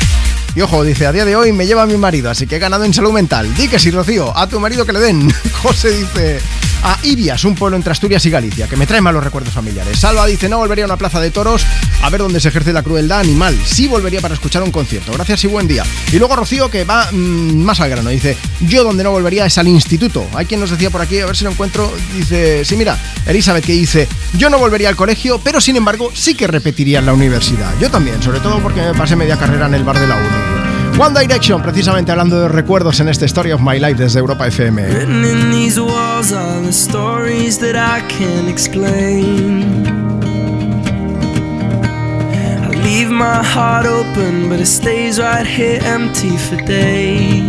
Y 0.56 0.62
ojo, 0.62 0.84
dice, 0.84 1.08
a 1.08 1.12
día 1.12 1.26
de 1.26 1.36
hoy 1.36 1.52
me 1.52 1.66
lleva 1.66 1.86
mi 1.86 1.98
marido, 1.98 2.30
así 2.30 2.48
que 2.48 2.58
he 2.58 2.60
ganado 2.60 2.84
en 2.84 2.94
salud 2.94 3.12
mental. 3.12 3.54
Di 3.56 3.68
que 3.68 3.80
sí, 3.80 3.92
Rocío, 3.92 4.36
a 4.38 4.48
tu 4.48 4.60
marido 4.60 4.86
que 4.86 4.94
le 4.94 5.00
den. 5.00 5.34
José 5.64 5.92
dice, 5.92 6.40
a 6.84 7.00
Ibias, 7.04 7.46
un 7.46 7.56
pueblo 7.56 7.78
entre 7.78 7.92
Asturias 7.92 8.26
y 8.26 8.30
Galicia, 8.30 8.68
que 8.68 8.76
me 8.76 8.86
trae 8.86 9.02
malos 9.02 9.24
recuerdos 9.24 9.54
familiares. 9.54 10.00
Salva 10.00 10.26
dice, 10.26 10.50
no 10.50 10.58
volvería 10.58 10.84
a 10.84 10.88
una 10.88 10.98
plaza 10.98 11.22
de 11.22 11.32
toros 11.32 11.66
a 12.02 12.10
ver 12.10 12.22
dónde 12.22 12.40
se 12.40 12.50
ejerce 12.50 12.74
la 12.74 12.84
crueldad 12.84 13.20
animal. 13.20 13.58
Sí 13.66 13.88
volvería 13.88 14.22
para 14.22 14.34
escuchar 14.34 14.64
un 14.64 14.72
concierto. 14.72 15.14
Gracias 15.14 15.44
y 15.46 15.48
buen 15.48 15.68
día. 15.68 15.84
Y 16.12 16.18
luego 16.18 16.36
Rocío, 16.36 16.70
que 16.70 16.84
va 16.84 17.10
mm, 17.12 17.64
más 17.64 17.80
al 17.80 17.90
grano, 17.90 18.10
dice, 18.10 18.38
yo 18.62 18.84
donde 18.84 19.04
no 19.04 19.12
volvería 19.12 19.46
es 19.46 19.58
al 19.58 19.68
instituto. 19.68 20.28
Hay 20.36 20.46
quien 20.46 20.60
nos 20.60 20.72
decía 20.72 20.90
por 20.90 21.02
aquí, 21.02 21.20
a 21.20 21.26
ver 21.26 21.36
si 21.36 21.46
lo 21.46 21.52
encuentro, 21.52 21.92
dice, 22.16 22.66
sí, 22.66 22.76
mira, 22.76 22.98
Elizabeth 23.26 23.66
que 23.66 23.74
dice, 23.74 24.08
yo 24.38 24.50
no 24.50 24.60
volvería 24.60 24.90
al 24.90 24.96
colegio, 24.96 25.40
pero 25.40 25.62
sin 25.62 25.78
embargo 25.78 26.12
sí 26.14 26.36
que 26.36 26.48
repetiría 26.48 27.00
en 27.00 27.06
la 27.06 27.14
universidad. 27.14 27.74
Yo 27.80 27.90
también, 27.90 28.22
sobre 28.22 28.40
todo 28.40 28.62
porque 28.62 28.82
me 28.82 28.94
pasé 28.94 29.16
media 29.16 29.38
carrera 29.38 29.68
en 29.68 29.76
el 29.76 29.84
bar 29.84 30.00
de 30.00 30.08
la 30.08 30.16
uni. 30.16 30.63
One 30.98 31.20
Direction, 31.20 31.62
precisamente 31.62 32.12
hablando 32.12 32.40
de 32.40 32.48
recuerdos 32.48 33.00
en 33.00 33.08
este 33.10 33.26
Story 33.26 33.52
of 33.52 33.62
My 33.62 33.80
Life 33.80 33.96
desde 33.96 34.20
Europa 34.20 34.48
FM. 34.48 34.86
Written 34.88 35.26
in 35.26 35.52
these 35.52 35.80
walls 35.80 36.32
are 36.32 36.62
the 36.62 36.72
stories 36.72 37.60
that 37.60 37.76
I 37.76 38.02
can't 38.08 38.48
explain. 38.48 39.86
I 42.64 42.76
leave 42.84 43.10
my 43.10 43.44
heart 43.44 43.88
open, 43.88 44.50
but 44.50 44.60
it 44.60 44.68
stays 44.68 45.20
right 45.20 45.48
here 45.48 45.82
empty 45.84 46.38
for 46.38 46.58
days. 46.64 47.44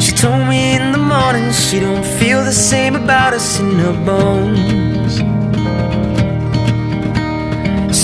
She 0.00 0.12
told 0.14 0.46
me 0.48 0.76
in 0.76 0.92
the 0.92 0.98
morning 0.98 1.50
she 1.52 1.80
don't 1.80 2.04
feel 2.04 2.44
the 2.44 2.52
same 2.52 2.94
about 2.94 3.34
us 3.34 3.58
in 3.58 3.78
her 3.80 4.04
bones. 4.04 4.87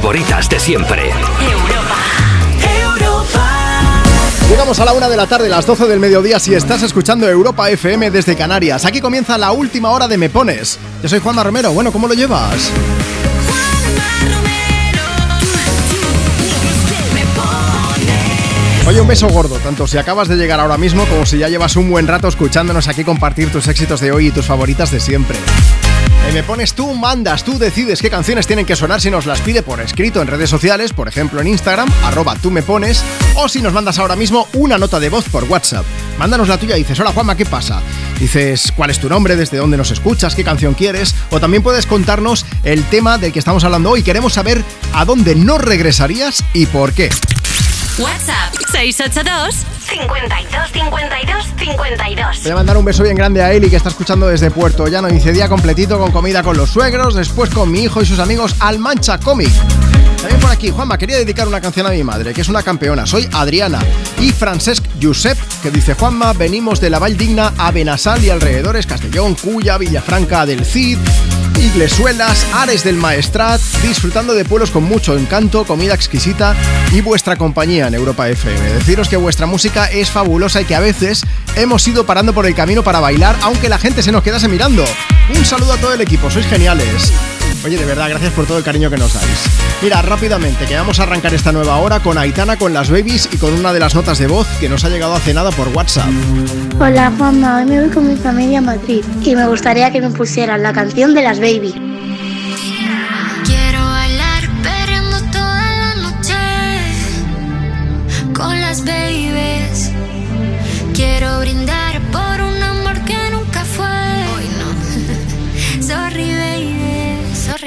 Favoritas 0.00 0.48
de 0.48 0.58
siempre. 0.58 1.12
Llegamos 4.50 4.80
a 4.80 4.84
la 4.84 4.92
una 4.92 5.08
de 5.08 5.16
la 5.16 5.28
tarde, 5.28 5.48
las 5.48 5.66
12 5.66 5.86
del 5.86 6.00
mediodía, 6.00 6.40
si 6.40 6.52
estás 6.52 6.82
escuchando 6.82 7.28
Europa 7.28 7.70
FM 7.70 8.10
desde 8.10 8.34
Canarias. 8.34 8.84
Aquí 8.86 9.00
comienza 9.00 9.38
la 9.38 9.52
última 9.52 9.92
hora 9.92 10.08
de 10.08 10.18
Me 10.18 10.28
Pones. 10.28 10.80
Yo 11.00 11.08
soy 11.08 11.20
Juanma 11.20 11.44
Romero. 11.44 11.72
Bueno, 11.72 11.92
¿cómo 11.92 12.08
lo 12.08 12.14
llevas? 12.14 12.72
Oye, 18.88 19.00
un 19.00 19.06
beso 19.06 19.28
gordo, 19.28 19.58
tanto 19.58 19.86
si 19.86 19.96
acabas 19.96 20.26
de 20.26 20.34
llegar 20.34 20.58
ahora 20.58 20.76
mismo 20.76 21.06
como 21.06 21.24
si 21.24 21.38
ya 21.38 21.48
llevas 21.48 21.76
un 21.76 21.88
buen 21.88 22.08
rato 22.08 22.26
escuchándonos 22.26 22.88
aquí 22.88 23.04
compartir 23.04 23.52
tus 23.52 23.68
éxitos 23.68 24.00
de 24.00 24.10
hoy 24.10 24.26
y 24.26 24.30
tus 24.32 24.44
favoritas 24.44 24.90
de 24.90 24.98
siempre. 24.98 25.38
Me 26.32 26.42
Pones 26.42 26.74
tú, 26.74 26.92
mandas, 26.94 27.44
tú 27.44 27.58
decides 27.58 28.02
qué 28.02 28.10
canciones 28.10 28.46
tienen 28.46 28.66
que 28.66 28.74
sonar 28.74 29.00
si 29.00 29.10
nos 29.10 29.24
las 29.24 29.40
pide 29.40 29.62
por 29.62 29.80
escrito 29.80 30.20
en 30.20 30.26
redes 30.26 30.50
sociales, 30.50 30.92
por 30.92 31.06
ejemplo 31.06 31.40
en 31.40 31.46
Instagram, 31.46 31.88
arroba 32.02 32.34
tú 32.34 32.50
me 32.50 32.62
pones, 32.62 33.04
o 33.36 33.48
si 33.48 33.62
nos 33.62 33.72
mandas 33.72 33.98
ahora 33.98 34.16
mismo 34.16 34.48
una 34.52 34.76
nota 34.76 34.98
de 34.98 35.10
voz 35.10 35.28
por 35.28 35.44
WhatsApp. 35.44 35.84
Mándanos 36.18 36.48
la 36.48 36.58
tuya 36.58 36.76
y 36.76 36.80
dices, 36.80 36.98
hola 36.98 37.12
Juanma, 37.12 37.36
¿qué 37.36 37.46
pasa? 37.46 37.80
Dices 38.18 38.72
cuál 38.76 38.90
es 38.90 38.98
tu 38.98 39.08
nombre, 39.08 39.36
desde 39.36 39.58
dónde 39.58 39.76
nos 39.76 39.90
escuchas, 39.92 40.34
qué 40.34 40.44
canción 40.44 40.74
quieres, 40.74 41.14
o 41.30 41.40
también 41.40 41.62
puedes 41.62 41.86
contarnos 41.86 42.44
el 42.64 42.82
tema 42.84 43.16
del 43.16 43.32
que 43.32 43.38
estamos 43.38 43.62
hablando 43.64 43.90
hoy. 43.90 44.02
Queremos 44.02 44.34
saber 44.34 44.62
a 44.92 45.04
dónde 45.04 45.36
no 45.36 45.58
regresarías 45.58 46.44
y 46.52 46.66
por 46.66 46.92
qué. 46.92 47.10
WhatsApp 47.98 48.52
682 48.72 49.54
52 49.86 50.72
52 50.72 51.46
52. 51.58 52.42
Voy 52.42 52.50
a 52.50 52.54
mandar 52.56 52.76
un 52.76 52.84
beso 52.84 53.04
bien 53.04 53.14
grande 53.14 53.40
a 53.40 53.52
Eli 53.52 53.70
que 53.70 53.76
está 53.76 53.88
escuchando 53.88 54.26
desde 54.26 54.50
Puerto 54.50 54.88
Llano. 54.88 55.06
Dice 55.08 55.32
día 55.32 55.48
completito 55.48 55.96
con 55.98 56.10
comida 56.10 56.42
con 56.42 56.56
los 56.56 56.70
suegros, 56.70 57.14
después 57.14 57.50
con 57.50 57.70
mi 57.70 57.84
hijo 57.84 58.02
y 58.02 58.06
sus 58.06 58.18
amigos 58.18 58.56
al 58.58 58.80
Mancha 58.80 59.18
Comic. 59.18 59.52
También 60.16 60.40
por 60.40 60.50
aquí, 60.50 60.70
Juanma, 60.70 60.98
quería 60.98 61.18
dedicar 61.18 61.46
una 61.46 61.60
canción 61.60 61.86
a 61.86 61.90
mi 61.90 62.02
madre, 62.02 62.34
que 62.34 62.40
es 62.40 62.48
una 62.48 62.62
campeona. 62.64 63.06
Soy 63.06 63.28
Adriana. 63.32 63.78
Y 64.18 64.32
Francesc 64.32 64.84
Josep, 65.00 65.38
que 65.62 65.70
dice 65.70 65.94
Juanma, 65.94 66.32
venimos 66.32 66.80
de 66.80 66.90
la 66.90 66.98
Valdigna 66.98 67.52
a 67.58 67.70
Benasal 67.70 68.24
y 68.24 68.30
alrededores, 68.30 68.86
Castellón, 68.86 69.36
Cuya, 69.36 69.78
Villafranca 69.78 70.46
del 70.46 70.64
Cid, 70.64 70.98
Iglesuelas, 71.58 72.46
Ares 72.52 72.84
del 72.84 72.96
Maestrat, 72.96 73.60
disfrutando 73.82 74.34
de 74.34 74.44
pueblos 74.44 74.70
con 74.70 74.84
mucho 74.84 75.16
encanto, 75.16 75.64
comida 75.64 75.94
exquisita 75.94 76.54
y 76.92 77.00
vuestra 77.00 77.36
compañía 77.36 77.88
en 77.88 77.94
Europa 77.94 78.28
FM. 78.28 78.72
Deciros 78.74 79.08
que 79.08 79.16
vuestra 79.16 79.46
música 79.46 79.86
es 79.86 80.10
fabulosa 80.10 80.60
y 80.60 80.64
que 80.64 80.74
a 80.74 80.80
veces 80.80 81.22
hemos 81.56 81.86
ido 81.88 82.06
parando 82.06 82.32
por 82.32 82.46
el 82.46 82.54
camino 82.54 82.82
para 82.82 83.00
bailar, 83.00 83.36
aunque 83.42 83.68
la 83.68 83.78
gente 83.78 84.02
se 84.02 84.12
nos 84.12 84.22
quedase 84.22 84.48
mirando. 84.48 84.84
Un 85.36 85.44
saludo 85.44 85.72
a 85.72 85.76
todo 85.78 85.94
el 85.94 86.00
equipo, 86.00 86.30
sois 86.30 86.46
geniales. 86.46 87.12
Oye, 87.64 87.78
de 87.78 87.84
verdad, 87.86 88.10
gracias 88.10 88.32
por 88.34 88.44
todo 88.44 88.58
el 88.58 88.64
cariño 88.64 88.90
que 88.90 88.98
nos 88.98 89.14
dais. 89.14 89.44
Mira, 89.80 90.02
rápidamente, 90.02 90.66
que 90.66 90.76
vamos 90.76 91.00
a 91.00 91.04
arrancar 91.04 91.32
esta 91.32 91.50
nueva 91.50 91.78
hora 91.78 92.00
con 92.00 92.18
Aitana, 92.18 92.58
con 92.58 92.74
las 92.74 92.90
babies 92.90 93.28
y 93.32 93.38
con 93.38 93.54
una 93.54 93.72
de 93.72 93.80
las 93.80 93.94
notas 93.94 94.18
de 94.18 94.26
voz 94.26 94.46
que 94.60 94.68
nos 94.68 94.84
ha 94.84 94.90
llegado 94.90 95.14
hace 95.14 95.32
nada 95.32 95.50
por 95.50 95.68
WhatsApp. 95.68 96.10
Hola 96.78 97.10
Juanma, 97.16 97.58
hoy 97.58 97.64
me 97.64 97.80
voy 97.80 97.90
con 97.90 98.06
mi 98.06 98.16
familia 98.16 98.58
a 98.58 98.62
Madrid 98.62 99.02
y 99.22 99.34
me 99.34 99.46
gustaría 99.46 99.90
que 99.90 100.02
me 100.02 100.10
pusieran 100.10 100.62
la 100.62 100.74
canción 100.74 101.14
de 101.14 101.22
las 101.22 101.40
baby. 101.40 101.74
Quiero 103.46 103.84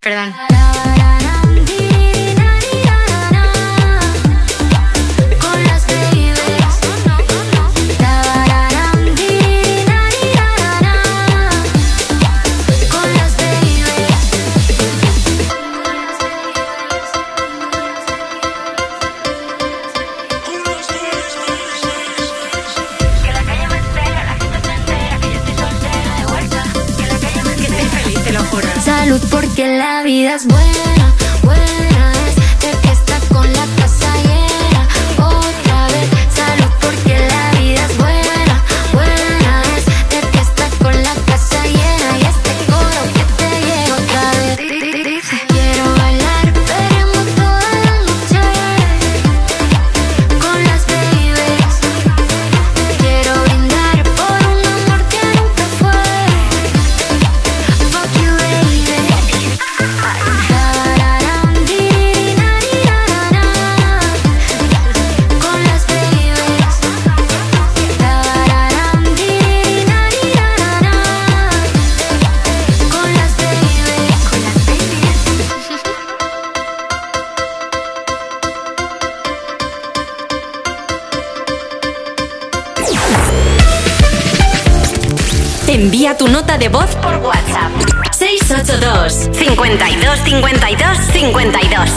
perdón. 0.00 0.34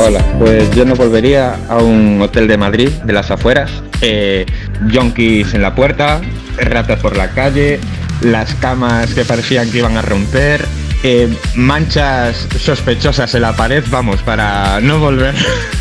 Hola, 0.03 0.25
pues 0.39 0.71
yo 0.71 0.83
no 0.83 0.95
volvería 0.95 1.59
a 1.69 1.77
un 1.77 2.19
hotel 2.23 2.47
de 2.47 2.57
Madrid, 2.57 2.89
de 2.89 3.13
las 3.13 3.29
afueras, 3.29 3.69
eh, 4.01 4.47
en 5.53 5.61
la 5.61 5.75
puerta, 5.75 6.19
ratas 6.57 6.99
por 7.01 7.15
la 7.15 7.29
calle, 7.29 7.79
las 8.21 8.55
camas 8.55 9.13
que 9.13 9.25
parecían 9.25 9.69
que 9.69 9.77
iban 9.77 9.97
a 9.97 10.01
romper, 10.01 10.65
eh, 11.03 11.29
manchas 11.53 12.47
sospechosas 12.57 13.35
en 13.35 13.43
la 13.43 13.55
pared, 13.55 13.83
vamos, 13.91 14.23
para 14.23 14.81
no 14.81 14.97
volver. 14.97 15.35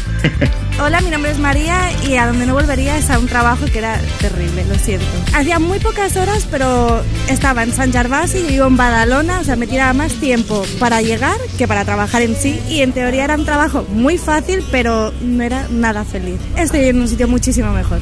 Hola, 0.83 1.03
mi 1.03 1.11
nombre 1.11 1.31
es 1.31 1.39
María 1.39 1.91
y 2.09 2.17
a 2.17 2.27
donde 2.27 2.47
no 2.47 2.55
volvería 2.55 2.97
es 2.97 3.11
a 3.11 3.19
un 3.19 3.27
trabajo 3.27 3.67
que 3.71 3.81
era 3.81 4.01
terrible, 4.19 4.65
lo 4.65 4.77
siento. 4.77 5.07
Hacía 5.35 5.59
muy 5.59 5.79
pocas 5.79 6.17
horas, 6.17 6.49
pero 6.51 7.03
estaba 7.29 7.63
en 7.63 7.75
San 7.75 7.93
Gervasi 7.93 8.39
y 8.39 8.47
vivo 8.47 8.67
en 8.67 8.79
Badalona, 8.79 9.41
o 9.41 9.45
sea, 9.45 9.57
me 9.57 9.67
tiraba 9.67 9.93
más 9.93 10.15
tiempo 10.15 10.65
para 10.79 11.03
llegar 11.03 11.37
que 11.59 11.69
para 11.69 11.85
trabajar 11.85 12.23
en 12.23 12.35
sí 12.35 12.59
y 12.67 12.81
en 12.81 12.93
teoría 12.93 13.25
era 13.25 13.35
un 13.35 13.45
trabajo 13.45 13.85
muy 13.91 14.17
fácil, 14.17 14.65
pero 14.71 15.13
no 15.21 15.43
era 15.43 15.69
nada 15.69 16.03
feliz. 16.07 16.41
Estoy 16.57 16.87
en 16.87 16.99
un 16.99 17.09
sitio 17.09 17.29
muchísimo 17.29 17.73
mejor. 17.73 18.01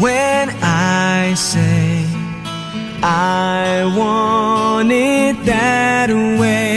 When 0.00 0.50
I 0.62 1.34
say 1.34 2.06
I 3.02 3.92
want 3.96 4.92
it 4.92 5.44
that 5.44 6.10
way, 6.40 6.67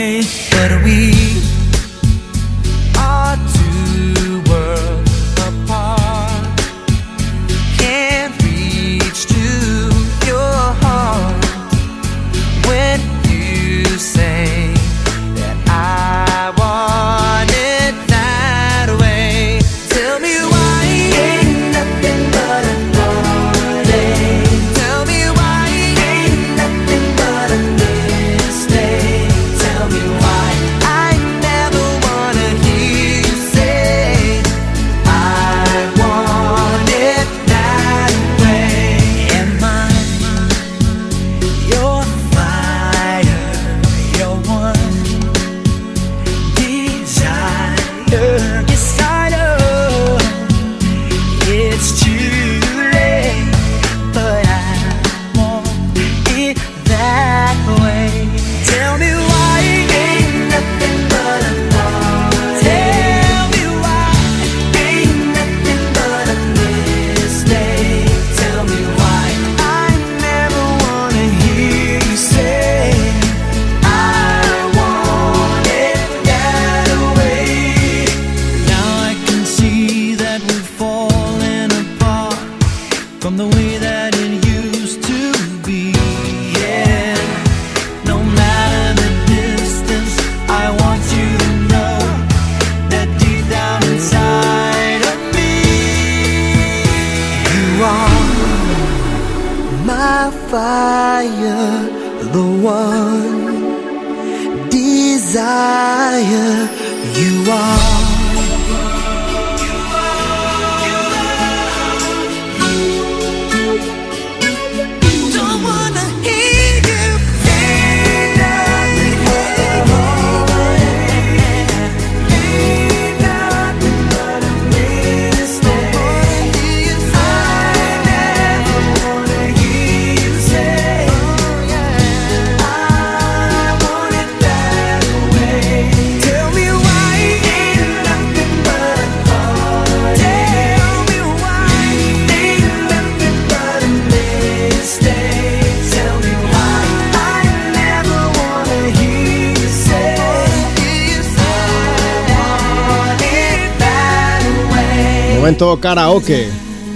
Momento 155.62 155.80
karaoke 155.80 156.48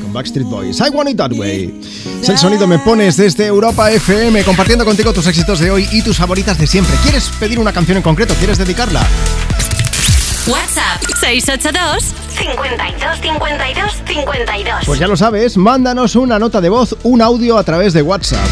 con 0.03 0.13
Backstreet 0.13 0.49
Boys. 0.49 0.81
I 0.81 0.91
want 0.91 1.09
it 1.09 1.17
that 1.17 1.31
way. 1.33 1.73
Es 2.21 2.29
el 2.29 2.37
sonido 2.37 2.67
me 2.67 2.81
pones 2.81 3.17
desde 3.17 3.47
Europa 3.47 3.93
FM 3.93 4.43
compartiendo 4.43 4.85
contigo 4.85 5.13
tus 5.13 5.25
éxitos 5.29 5.61
de 5.61 5.71
hoy 5.71 5.89
y 5.93 6.03
tus 6.03 6.17
favoritas 6.17 6.59
de 6.59 6.67
siempre. 6.67 6.93
¿Quieres 7.05 7.31
pedir 7.39 7.61
una 7.61 7.73
canción 7.73 7.97
en 7.99 8.03
concreto? 8.03 8.35
¿Quieres 8.35 8.59
dedicarla? 8.59 9.07
WhatsApp 10.49 11.01
682 11.21 12.13
52 12.37 13.21
52 13.21 13.93
52. 14.05 14.75
Pues 14.85 14.99
ya 14.99 15.07
lo 15.07 15.17
sabes, 15.17 15.57
mándanos 15.57 16.17
una 16.17 16.41
nota 16.41 16.61
de 16.61 16.69
voz, 16.69 16.97
un 17.05 17.23
audio 17.23 17.59
a 17.59 17.63
través 17.63 17.93
de 17.93 18.03
WhatsApp. 18.03 18.49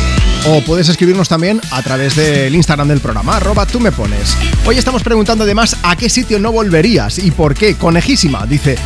o 0.46 0.60
puedes 0.60 0.88
escribirnos 0.88 1.28
también 1.28 1.60
a 1.72 1.82
través 1.82 2.14
del 2.14 2.54
Instagram 2.54 2.86
del 2.86 3.00
programa, 3.00 3.38
arroba 3.38 3.66
tú 3.66 3.80
me 3.80 3.90
pones. 3.90 4.36
Hoy 4.64 4.78
estamos 4.78 5.02
preguntando 5.02 5.42
además 5.42 5.76
a 5.82 5.96
qué 5.96 6.08
sitio 6.08 6.38
no 6.38 6.52
volverías 6.52 7.18
y 7.18 7.32
por 7.32 7.54
qué. 7.54 7.74
Conejísima 7.76 8.46
dice, 8.46 8.76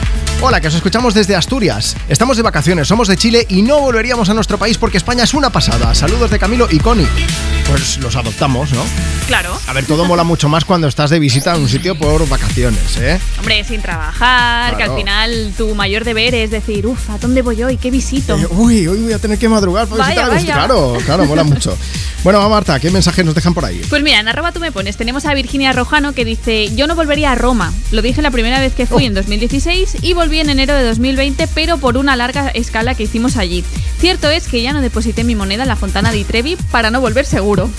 hola, 0.41 0.61
que 0.61 0.69
os 0.69 0.75
escuchamos 0.75 1.15
desde 1.15 1.35
Asturias. 1.37 1.97
Estamos 2.09 2.37
de 2.37 2.43
vacaciones, 2.43 2.89
somos 2.89 3.09
de 3.09 3.17
Chile 3.17 3.47
y 3.49 3.63
no 3.63 3.81
volveríamos 3.81 4.29
a 4.31 4.35
nuestro 4.35 4.59
país 4.59 4.79
porque 4.79 4.97
España 4.97 5.25
es 5.25 5.35
una 5.35 5.51
pasada. 5.51 5.95
Saludos 5.95 6.31
de 6.31 6.39
Camilo 6.39 6.69
y 6.71 6.79
Connie. 6.79 7.07
Pues 7.67 7.99
los 7.99 8.17
adoptamos, 8.17 8.73
¿no? 8.73 8.83
Claro. 9.27 9.59
A 9.67 9.73
ver, 9.75 9.85
todo 9.85 10.07
mola 10.07 10.25
mucho 10.25 10.49
más 10.49 10.65
cuando 10.65 10.89
estás 10.89 11.11
de 11.11 11.19
visita 11.19 11.55
en 11.55 11.63
un 11.63 11.69
sitio 11.69 11.99
por 11.99 12.27
vacaciones, 12.29 12.97
¿eh? 12.99 13.21
Hombre, 13.39 13.63
sin 13.65 13.83
trabajar, 13.83 14.71
que 14.71 14.77
Claro. 14.77 14.93
al 14.93 14.99
final 14.99 15.53
tu 15.57 15.75
mayor 15.75 16.05
deber 16.05 16.35
es 16.35 16.51
decir, 16.51 16.87
uff, 16.87 17.11
¿a 17.11 17.19
dónde 17.19 17.43
voy 17.43 17.63
hoy? 17.63 17.77
¿Qué 17.77 17.91
visito? 17.91 18.37
Eh, 18.39 18.47
uy, 18.53 18.87
hoy 18.87 19.03
voy 19.03 19.13
a 19.13 19.19
tener 19.19 19.39
que 19.39 19.49
madrugar 19.49 19.87
para 19.87 20.03
Vaya, 20.05 20.29
visitar 20.31 20.59
a. 20.61 20.67
Claro, 20.67 20.97
claro, 21.05 21.27
mola 21.27 21.43
mucho. 21.45 21.77
Bueno, 22.25 22.49
Marta, 22.49 22.81
¿qué 22.81 22.91
mensajes 22.91 23.25
nos 23.25 23.35
dejan 23.35 23.53
por 23.55 23.65
ahí? 23.65 23.81
Pues 23.91 24.03
mira, 24.03 24.19
en 24.19 24.29
arroba 24.29 24.51
tú 24.53 24.61
me 24.61 24.73
pones, 24.73 24.97
tenemos 24.97 25.25
a 25.27 25.35
Virginia 25.35 25.73
Rojano 25.73 26.15
que 26.15 26.25
dice, 26.25 26.75
yo 26.75 26.87
no 26.87 26.97
volvería 26.97 27.33
a 27.33 27.35
Roma. 27.35 27.73
Lo 27.93 28.01
dije 28.03 28.23
la 28.23 28.31
primera 28.31 28.61
vez 28.61 28.75
que 28.75 28.87
fui 28.87 29.05
Oh. 29.05 29.07
en 29.07 29.15
2016 29.15 29.99
y 30.03 30.15
volví 30.15 30.28
en 30.37 30.51
enero 30.51 30.75
de 30.75 30.85
2020, 30.85 31.49
pero 31.55 31.79
por 31.79 31.97
una 31.97 32.15
larga 32.15 32.49
escala 32.49 32.95
que 32.95 33.05
hicimos 33.05 33.37
allí. 33.37 33.65
Cierto 33.99 34.29
es 34.29 34.47
que 34.47 34.63
ya 34.63 34.73
no 34.73 34.81
deposité 34.81 35.25
mi 35.25 35.35
moneda 35.35 35.63
en 35.63 35.69
la 35.69 35.77
Fontana 35.77 36.13
di 36.13 36.25
Trevi 36.25 36.57
para 36.71 36.91
no 36.91 37.01
volver 37.01 37.25
seguro. 37.25 37.71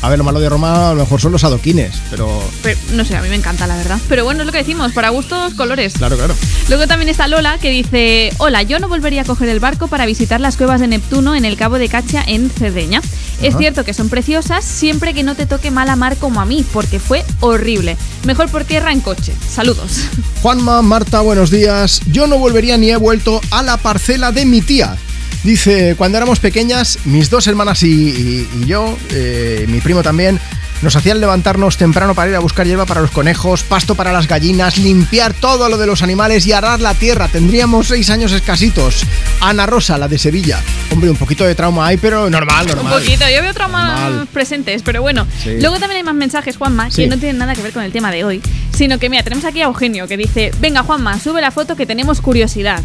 A 0.00 0.08
ver, 0.08 0.18
lo 0.18 0.24
malo 0.24 0.40
de 0.40 0.48
Roma 0.48 0.90
a 0.90 0.94
lo 0.94 1.00
mejor 1.00 1.20
son 1.20 1.32
los 1.32 1.44
adoquines, 1.44 2.00
pero... 2.10 2.42
Pero, 2.62 2.80
no 2.94 3.04
sé, 3.04 3.16
a 3.16 3.22
mí 3.22 3.28
me 3.28 3.36
encanta, 3.36 3.66
la 3.66 3.76
verdad. 3.76 4.00
Pero 4.08 4.24
bueno, 4.24 4.40
es 4.40 4.46
lo 4.46 4.52
que 4.52 4.58
decimos, 4.58 4.92
para 4.92 5.10
gustos, 5.10 5.54
colores. 5.54 5.92
Claro, 5.94 6.16
claro. 6.16 6.34
Luego 6.68 6.86
también 6.86 7.08
está 7.08 7.28
Lola 7.28 7.58
que 7.58 7.70
dice, 7.70 8.32
hola, 8.38 8.62
yo 8.62 8.78
no 8.78 8.88
volvería 8.88 9.22
a 9.22 9.24
coger 9.24 9.48
el 9.50 9.60
barco 9.60 9.88
para 9.88 10.06
visitar 10.06 10.40
las 10.40 10.56
cuevas 10.56 10.80
de 10.80 10.88
Neptuno 10.88 11.34
en 11.34 11.44
el 11.44 11.56
Cabo 11.56 11.78
de 11.78 11.88
Cacha 11.88 12.24
en 12.26 12.50
Cerdeña. 12.50 13.02
Es 13.42 13.56
cierto 13.56 13.84
que 13.84 13.94
son 13.94 14.08
preciosas 14.08 14.64
siempre 14.64 15.14
que 15.14 15.22
no 15.22 15.36
te 15.36 15.46
toque 15.46 15.70
mala 15.70 15.94
mar 15.94 16.16
como 16.16 16.40
a 16.40 16.44
mí, 16.44 16.64
porque 16.72 16.98
fue 16.98 17.24
horrible. 17.40 17.96
Mejor 18.24 18.48
por 18.48 18.64
tierra 18.64 18.92
en 18.92 19.00
coche. 19.00 19.32
Saludos. 19.48 20.00
Juanma, 20.42 20.82
Marta, 20.82 21.20
buenos 21.20 21.50
días. 21.50 21.97
Yo 22.06 22.26
no 22.26 22.38
volvería 22.38 22.76
ni 22.76 22.90
he 22.90 22.96
vuelto 22.96 23.40
a 23.50 23.62
la 23.62 23.76
parcela 23.76 24.32
de 24.32 24.44
mi 24.44 24.60
tía. 24.60 24.96
Dice, 25.44 25.94
cuando 25.96 26.18
éramos 26.18 26.40
pequeñas, 26.40 26.98
mis 27.04 27.30
dos 27.30 27.46
hermanas 27.46 27.82
y, 27.82 27.88
y- 27.88 28.48
yo, 28.66 28.96
eh, 29.10 29.66
mi 29.68 29.80
primo 29.80 30.02
también, 30.02 30.40
nos 30.82 30.94
hacían 30.96 31.20
levantarnos 31.20 31.76
temprano 31.76 32.14
para 32.14 32.30
ir 32.30 32.36
a 32.36 32.40
buscar 32.40 32.66
hierba 32.66 32.86
para 32.86 33.00
los 33.00 33.10
conejos, 33.10 33.62
pasto 33.64 33.94
para 33.94 34.12
las 34.12 34.28
gallinas, 34.28 34.78
limpiar 34.78 35.34
todo 35.34 35.68
lo 35.68 35.76
de 35.76 35.86
los 35.86 36.02
animales 36.02 36.46
y 36.46 36.52
arar 36.52 36.80
la 36.80 36.94
tierra. 36.94 37.28
Tendríamos 37.28 37.88
seis 37.88 38.10
años 38.10 38.32
escasitos. 38.32 39.02
Ana 39.40 39.66
Rosa, 39.66 39.98
la 39.98 40.08
de 40.08 40.18
Sevilla. 40.18 40.60
Hombre, 40.92 41.10
un 41.10 41.16
poquito 41.16 41.44
de 41.44 41.54
trauma 41.54 41.86
hay, 41.88 41.96
pero 41.96 42.30
normal, 42.30 42.66
Un 42.70 42.76
normal. 42.76 42.92
poquito, 43.02 43.24
yo 43.28 43.42
veo 43.42 43.52
traumas 43.54 44.00
Normal. 44.10 44.28
presentes, 44.32 44.82
pero 44.82 45.02
bueno. 45.02 45.26
Sí. 45.42 45.56
Luego 45.60 45.78
también 45.78 45.98
hay 45.98 46.02
más 46.04 46.14
mensajes, 46.14 46.56
Juanma, 46.56 46.90
Sí. 46.90 47.02
que 47.02 47.08
no 47.08 47.18
tienen 47.18 47.38
nada 47.38 47.54
que 47.54 47.62
ver 47.62 47.72
con 47.72 47.82
el 47.82 47.92
tema 47.92 48.10
de 48.10 48.24
hoy, 48.24 48.40
sino 48.76 48.98
que 48.98 49.08
mira, 49.10 49.22
tenemos 49.22 49.44
aquí 49.44 49.60
a 49.60 49.64
Eugenio 49.64 50.06
que 50.06 50.16
dice, 50.16 50.50
venga 50.60 50.82
Juanma, 50.82 51.18
sube 51.20 51.40
la 51.40 51.50
foto 51.50 51.76
que 51.76 51.86
tenemos 51.86 52.20
curiosidad. 52.20 52.82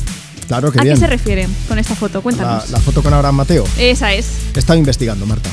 Claro 0.47 0.71
que 0.71 0.79
¿A 0.79 0.83
bien. 0.83 0.95
qué 0.95 0.99
se 0.99 1.07
refiere 1.07 1.47
con 1.67 1.79
esta 1.79 1.95
foto? 1.95 2.17
la, 2.17 2.21
Cuéntanos. 2.21 2.69
la 2.69 2.79
foto 2.79 3.01
con 3.01 3.13
Abraham 3.13 3.35
Mateo. 3.35 3.63
Esa 3.77 4.13
es. 4.13 4.25
He 4.55 4.59
estado 4.59 4.77
investigando, 4.77 5.25
Marta. 5.25 5.49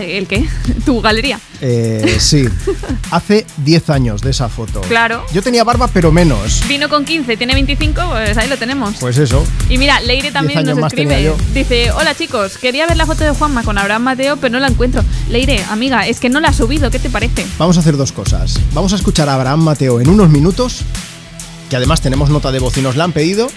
¿El 0.00 0.26
qué? 0.26 0.48
Tu 0.84 1.00
galería. 1.00 1.40
Eh, 1.60 2.16
sí, 2.18 2.46
hace 3.10 3.46
10 3.58 3.90
años 3.90 4.20
de 4.20 4.30
esa 4.30 4.48
foto. 4.48 4.80
Claro. 4.82 5.24
Yo 5.32 5.42
tenía 5.42 5.64
barba, 5.64 5.88
pero 5.88 6.12
menos. 6.12 6.62
Vino 6.68 6.88
con 6.88 7.04
15, 7.04 7.36
tiene 7.36 7.54
25, 7.54 8.02
pues 8.10 8.36
ahí 8.36 8.48
lo 8.48 8.56
tenemos. 8.56 8.96
Pues 9.00 9.18
eso. 9.18 9.46
Y 9.68 9.78
mira, 9.78 10.00
Leire 10.00 10.30
también 10.30 10.64
nos 10.64 10.78
escribe. 10.78 11.32
Dice, 11.52 11.92
hola 11.92 12.14
chicos, 12.14 12.58
quería 12.58 12.86
ver 12.86 12.96
la 12.96 13.06
foto 13.06 13.24
de 13.24 13.30
Juanma 13.30 13.62
con 13.62 13.78
Abraham 13.78 14.02
Mateo, 14.02 14.36
pero 14.36 14.52
no 14.52 14.60
la 14.60 14.68
encuentro. 14.68 15.02
Leire, 15.28 15.64
amiga, 15.70 16.06
es 16.06 16.20
que 16.20 16.28
no 16.28 16.40
la 16.40 16.48
ha 16.48 16.52
subido, 16.52 16.90
¿qué 16.90 16.98
te 16.98 17.10
parece? 17.10 17.46
Vamos 17.58 17.76
a 17.76 17.80
hacer 17.80 17.96
dos 17.96 18.12
cosas. 18.12 18.58
Vamos 18.72 18.92
a 18.92 18.96
escuchar 18.96 19.28
a 19.28 19.34
Abraham 19.34 19.62
Mateo 19.62 20.00
en 20.00 20.08
unos 20.08 20.28
minutos, 20.28 20.82
que 21.70 21.76
además 21.76 22.00
tenemos 22.00 22.30
nota 22.30 22.52
de 22.52 22.58
voz 22.58 22.76
y 22.76 22.82
nos 22.82 22.96
la 22.96 23.04
han 23.04 23.12
pedido. 23.12 23.48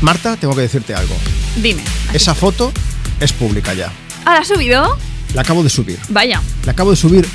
Marta, 0.00 0.36
tengo 0.36 0.54
que 0.54 0.60
decirte 0.60 0.94
algo. 0.94 1.14
Dime. 1.56 1.82
Esa 2.12 2.34
foto 2.34 2.72
es 3.18 3.32
pública 3.32 3.74
ya. 3.74 3.92
¿Ah, 4.24 4.34
la 4.34 4.40
ha 4.40 4.44
subido? 4.44 4.96
La 5.34 5.42
acabo 5.42 5.62
de 5.62 5.70
subir. 5.70 5.98
Vaya. 6.08 6.40
La 6.64 6.72
acabo 6.72 6.90
de 6.90 6.96
subir 6.96 7.28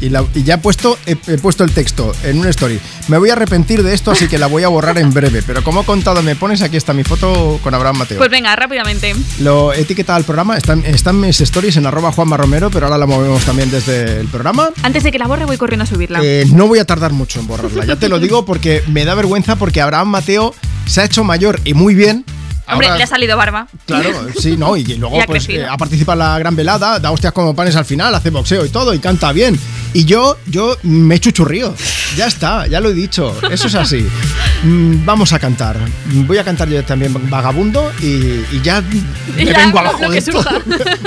y, 0.00 0.08
la- 0.08 0.24
y 0.34 0.42
ya 0.42 0.54
he 0.54 0.58
puesto, 0.58 0.98
he, 1.06 1.16
he 1.28 1.38
puesto 1.38 1.62
el 1.62 1.70
texto 1.70 2.12
en 2.24 2.40
una 2.40 2.48
story. 2.50 2.80
Me 3.06 3.18
voy 3.18 3.30
a 3.30 3.34
arrepentir 3.34 3.84
de 3.84 3.94
esto, 3.94 4.10
así 4.10 4.26
que 4.26 4.36
la 4.36 4.48
voy 4.48 4.64
a 4.64 4.68
borrar 4.68 4.98
en 4.98 5.12
breve. 5.12 5.42
Pero 5.46 5.62
como 5.62 5.82
he 5.82 5.84
contado, 5.84 6.22
me 6.22 6.34
pones 6.34 6.60
aquí 6.62 6.76
está 6.76 6.92
mi 6.92 7.04
foto 7.04 7.60
con 7.62 7.72
Abraham 7.72 7.98
Mateo. 7.98 8.18
Pues 8.18 8.30
venga, 8.30 8.56
rápidamente. 8.56 9.14
Lo 9.40 9.72
etiqueta 9.72 10.16
al 10.16 10.24
programa, 10.24 10.56
están, 10.56 10.84
están 10.84 11.20
mis 11.20 11.40
stories 11.40 11.76
en 11.76 11.86
arroba 11.86 12.10
Juanma 12.10 12.36
Romero, 12.36 12.68
pero 12.70 12.86
ahora 12.86 12.98
la 12.98 13.06
movemos 13.06 13.44
también 13.44 13.70
desde 13.70 14.18
el 14.20 14.26
programa. 14.26 14.70
Antes 14.82 15.04
de 15.04 15.12
que 15.12 15.18
la 15.20 15.28
borre 15.28 15.44
voy 15.44 15.56
corriendo 15.56 15.84
a 15.84 15.86
subirla. 15.86 16.18
Eh, 16.22 16.46
no 16.52 16.66
voy 16.66 16.80
a 16.80 16.84
tardar 16.84 17.12
mucho 17.12 17.38
en 17.38 17.46
borrarla, 17.46 17.84
ya 17.84 17.94
te 17.96 18.08
lo 18.08 18.18
digo 18.18 18.44
porque 18.44 18.82
me 18.88 19.04
da 19.04 19.14
vergüenza 19.14 19.54
porque 19.56 19.80
Abraham 19.80 20.08
Mateo 20.08 20.52
se 20.86 21.00
ha 21.02 21.04
hecho 21.04 21.22
mayor 21.22 21.60
y 21.64 21.74
muy 21.74 21.94
bien. 21.94 22.24
Hombre, 22.66 22.86
Ahora- 22.86 22.96
le 22.98 23.04
ha 23.04 23.06
salido 23.06 23.36
barba. 23.36 23.66
Claro, 23.86 24.26
sí, 24.40 24.56
¿no? 24.56 24.76
Y 24.76 24.84
luego 24.96 25.20
ha 25.20 25.26
pues, 25.26 25.48
eh, 25.48 25.66
ha 25.68 25.76
participado 25.76 26.20
en 26.22 26.26
la 26.28 26.38
gran 26.38 26.56
velada, 26.56 26.98
da 26.98 27.10
hostias 27.10 27.32
como 27.32 27.54
panes 27.54 27.76
al 27.76 27.84
final, 27.84 28.14
hace 28.14 28.30
boxeo 28.30 28.64
y 28.64 28.70
todo, 28.70 28.94
y 28.94 28.98
canta 28.98 29.32
bien. 29.32 29.58
Y 29.92 30.04
yo, 30.06 30.36
yo 30.46 30.76
me 30.82 31.20
chuchurrío. 31.20 31.72
Ya 32.16 32.26
está, 32.26 32.66
ya 32.66 32.80
lo 32.80 32.88
he 32.90 32.94
dicho. 32.94 33.36
Eso 33.50 33.66
es 33.68 33.74
así. 33.74 34.06
Mm, 34.64 35.04
Vamos 35.04 35.30
a 35.34 35.38
cantar. 35.38 35.76
Voy 36.06 36.38
a 36.38 36.44
cantar 36.44 36.66
yo 36.70 36.82
también 36.84 37.12
Vagabundo 37.28 37.92
y, 38.00 38.06
y 38.50 38.60
ya 38.62 38.80
me 39.36 39.44
ya, 39.44 39.58
vengo 39.58 39.78
abajo 39.78 39.98
que 39.98 40.08
de 40.08 40.18
esto. 40.18 40.42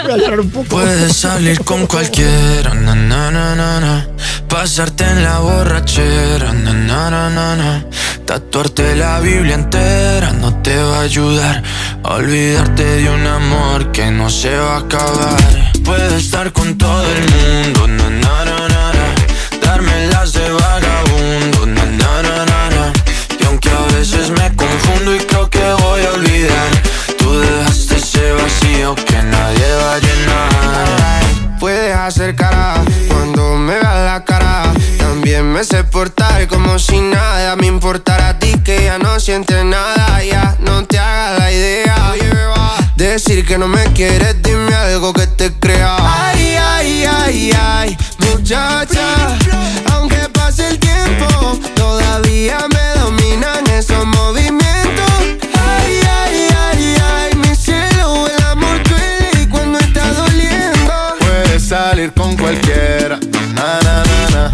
Voy 0.05 0.11
a 0.11 0.17
llorar 0.17 0.39
un 0.41 0.49
poco. 0.51 0.67
Puedes 0.67 1.15
salir 1.15 1.59
con 1.63 1.87
cualquiera, 1.87 2.75
na, 2.75 2.93
na, 2.93 3.31
na, 3.31 3.55
na, 3.55 3.79
na. 3.79 4.07
pasarte 4.47 5.05
en 5.05 5.23
la 5.23 5.39
borrachera, 5.39 6.53
tatuarte 8.27 8.93
la 8.97 9.21
Biblia 9.21 9.55
entera 9.55 10.33
no 10.33 10.53
te 10.61 10.75
va 10.75 10.97
a 10.97 11.01
ayudar 11.03 11.63
a 12.03 12.15
olvidarte 12.15 12.83
de 12.83 13.09
un 13.09 13.25
amor 13.25 13.93
que 13.93 14.11
no 14.11 14.29
se 14.29 14.53
va 14.53 14.75
a 14.75 14.79
acabar. 14.79 15.71
Puedes 15.85 16.11
estar 16.25 16.51
con 16.51 16.77
todo 16.77 17.05
el 17.15 17.21
mundo, 17.35 17.87
na, 17.87 18.09
na, 18.09 18.45
na, 18.45 18.67
na, 18.67 18.83
na. 18.97 19.07
darme 19.65 20.07
las 20.07 20.33
de 20.33 20.45
vagabundo, 20.51 21.65
na, 21.67 21.85
na, 21.85 22.21
na, 22.21 22.45
na, 22.51 22.69
na. 22.75 22.93
y 23.39 23.45
aunque 23.45 23.69
a 23.69 23.97
veces 23.97 24.29
me 24.31 24.53
confundo 24.57 25.15
y 25.15 25.19
creo 25.19 25.49
que 25.49 25.65
voy 25.83 26.01
a 26.03 26.11
olvidar, 26.11 26.69
tú 27.17 27.39
dejaste 27.39 27.95
ese 27.95 28.33
vacío 28.33 28.93
que 28.95 29.23
nadie 29.23 29.67
va 29.83 29.93
a 29.95 29.99
llenar. 29.99 31.59
Puedes 31.61 31.95
hacer 31.95 32.35
cara 32.35 32.83
cuando 33.07 33.55
me 33.55 33.75
veas 33.75 34.05
la 34.05 34.23
cara. 34.25 34.36
También 35.07 35.53
me 35.53 35.63
sé 35.63 35.85
portar 35.85 36.47
como 36.49 36.77
si 36.77 36.99
nada 36.99 37.55
me 37.55 37.67
importara 37.67 38.27
a 38.29 38.39
ti 38.39 38.53
que 38.61 38.83
ya 38.83 38.97
no 38.99 39.17
sientes 39.21 39.63
nada. 39.63 40.21
Ya 40.21 40.57
no 40.59 40.85
te 40.85 40.99
hagas 40.99 41.39
la 41.39 41.49
idea. 41.49 42.13
Decir 42.97 43.45
que 43.45 43.57
no 43.57 43.69
me 43.69 43.85
quieres, 43.93 44.35
dime 44.43 44.75
algo 44.75 45.13
que 45.13 45.25
te 45.27 45.53
crea. 45.53 45.95
Ay, 45.99 46.57
ay, 46.59 47.05
ay, 47.05 47.51
ay, 47.57 47.97
muchacha. 48.19 49.37
Aunque 49.93 50.17
pase 50.33 50.67
el 50.67 50.77
tiempo, 50.77 51.57
todavía 51.75 52.57
me 52.67 52.99
dominan 52.99 53.65
esos 53.67 54.05
movimientos. 54.05 55.13
Ay, 55.53 56.01
ay, 56.21 56.47
ay, 56.67 56.95
ay, 57.13 57.35
mi 57.37 57.55
cielo, 57.55 58.27
el 58.27 58.43
amor 58.43 58.83
duele 58.83 59.29
y 59.41 59.47
cuando 59.47 59.79
está 59.79 60.11
doliendo. 60.11 60.93
Puedes 61.19 61.63
salir 61.65 62.11
con 62.13 62.35
cualquiera, 62.35 63.19
na 63.55 63.79
na 63.83 64.03
na 64.03 64.29
na, 64.31 64.53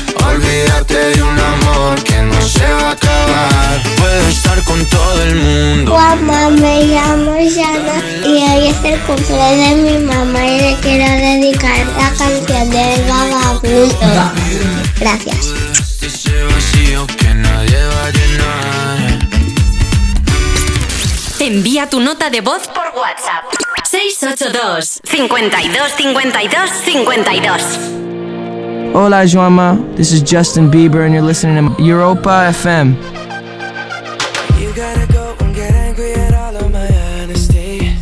Olvídate 0.25 0.97
de 1.15 1.23
un 1.23 1.39
amor 1.39 2.03
que 2.03 2.21
no 2.21 2.41
se 2.41 2.65
va 2.65 2.89
a 2.89 2.91
acabar. 2.91 3.83
Puedo 3.97 4.27
estar 4.27 4.63
con 4.63 4.85
todo 4.89 5.23
el 5.23 5.35
mundo. 5.35 5.93
Mamá, 5.93 6.49
me 6.49 6.83
llamo 6.85 7.37
Yana 7.39 8.03
y 8.25 8.43
hoy 8.49 8.67
es 8.69 8.83
el 8.83 8.99
cumpleaños 9.01 9.69
de 9.69 9.75
mi 9.75 9.97
mamá 10.05 10.45
y 10.45 10.59
le 10.59 10.77
quiero 10.81 11.05
dedicar 11.05 11.85
la 11.97 12.09
canción 12.17 12.69
del 12.69 13.03
vagabundo. 13.07 14.31
Gracias. 14.99 15.53
Ese 16.01 16.43
vacío 16.43 17.07
que 17.07 17.33
nadie 17.33 17.83
va 17.85 18.05
a 18.05 18.11
llenar. 18.11 19.19
Envía 21.39 21.89
tu 21.89 21.99
nota 21.99 22.29
de 22.29 22.41
voz 22.41 22.67
por 22.67 22.85
WhatsApp. 22.95 23.45
682 23.89 25.01
52 25.03 25.91
52 25.97 26.69
52 26.85 28.10
Hola, 28.93 29.23
Joama. 29.23 29.79
This 29.95 30.11
is 30.11 30.21
Justin 30.21 30.69
Bieber, 30.69 31.05
and 31.05 31.13
you're 31.13 31.23
listening 31.23 31.73
to 31.73 31.81
Europa 31.81 32.51
FM. 32.51 32.95
You 34.59 34.73
gotta 34.75 35.07
go 35.13 35.33
and 35.39 35.55
get 35.55 35.73
angry 35.73 36.11
at 36.11 36.33
all 36.33 36.57
of 36.57 36.69
my 36.73 36.89
honesty. 37.15 37.95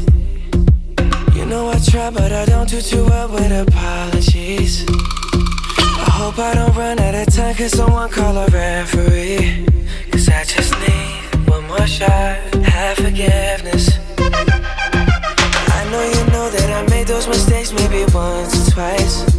You 1.38 1.46
know 1.46 1.70
I 1.70 1.78
try, 1.78 2.10
but 2.10 2.32
I 2.32 2.46
don't 2.46 2.68
do 2.68 2.82
too 2.82 3.06
well 3.06 3.30
with 3.30 3.52
apologies. 3.52 4.84
I 4.90 6.10
hope 6.10 6.40
I 6.40 6.56
don't 6.56 6.76
run 6.76 6.98
out 6.98 7.14
of 7.14 7.36
time, 7.36 7.54
cause 7.54 7.72
someone 7.78 8.10
call 8.10 8.36
a 8.36 8.48
referee. 8.48 9.68
Cause 10.12 10.28
I 10.28 10.44
just 10.44 10.74
need 10.80 11.48
one 11.48 11.68
more 11.68 11.86
shot, 11.86 12.36
have 12.66 12.98
forgiveness. 12.98 14.00
I 15.78 15.88
know 15.92 16.02
you 16.02 16.32
know 16.34 16.50
that 16.50 16.70
I 16.74 16.90
made 16.90 17.06
those 17.06 17.28
mistakes 17.28 17.72
maybe 17.74 18.12
once 18.12 18.68
or 18.68 18.72
twice. 18.72 19.39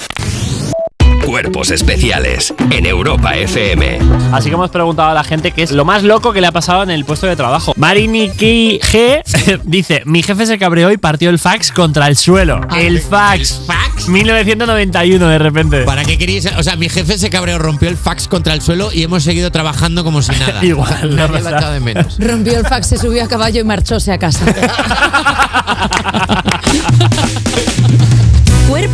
Cuerpos 1.25 1.71
especiales 1.71 2.53
en 2.71 2.85
Europa 2.85 3.35
FM. 3.35 3.99
Así 4.31 4.49
que 4.49 4.55
hemos 4.55 4.69
preguntado 4.69 5.09
a 5.09 5.13
la 5.13 5.23
gente 5.23 5.51
qué 5.51 5.63
es 5.63 5.71
lo 5.71 5.85
más 5.85 6.03
loco 6.03 6.33
que 6.33 6.41
le 6.41 6.47
ha 6.47 6.51
pasado 6.51 6.83
en 6.83 6.89
el 6.89 7.05
puesto 7.05 7.27
de 7.27 7.35
trabajo. 7.35 7.73
Mariniki 7.77 8.79
G 8.81 9.21
dice: 9.63 10.01
Mi 10.05 10.23
jefe 10.23 10.45
se 10.45 10.57
cabreó 10.57 10.91
y 10.91 10.97
partió 10.97 11.29
el 11.29 11.39
fax 11.39 11.71
contra 11.71 12.07
el 12.07 12.17
suelo. 12.17 12.61
el 12.77 12.99
fax. 12.99 13.61
fax? 13.65 14.07
1991 14.07 15.27
de 15.27 15.39
repente. 15.39 15.83
¿Para 15.83 16.03
qué 16.03 16.17
queríais? 16.17 16.47
O 16.57 16.63
sea, 16.63 16.75
mi 16.75 16.89
jefe 16.89 17.17
se 17.17 17.29
cabreó, 17.29 17.59
rompió 17.59 17.89
el 17.89 17.97
fax 17.97 18.27
contra 18.27 18.53
el 18.53 18.61
suelo 18.61 18.91
y 18.91 19.03
hemos 19.03 19.23
seguido 19.23 19.51
trabajando 19.51 20.03
como 20.03 20.21
si 20.21 20.31
nada. 20.31 20.63
Igual, 20.71 21.15
Nadie 21.15 21.41
no 21.41 21.71
de 21.71 21.79
menos. 21.79 22.17
Rompió 22.19 22.57
el 22.57 22.65
fax, 22.65 22.87
se 22.87 22.97
subió 22.97 23.23
a 23.23 23.27
caballo 23.27 23.61
y 23.61 23.63
marchóse 23.63 24.11
a 24.11 24.17
casa. 24.17 24.45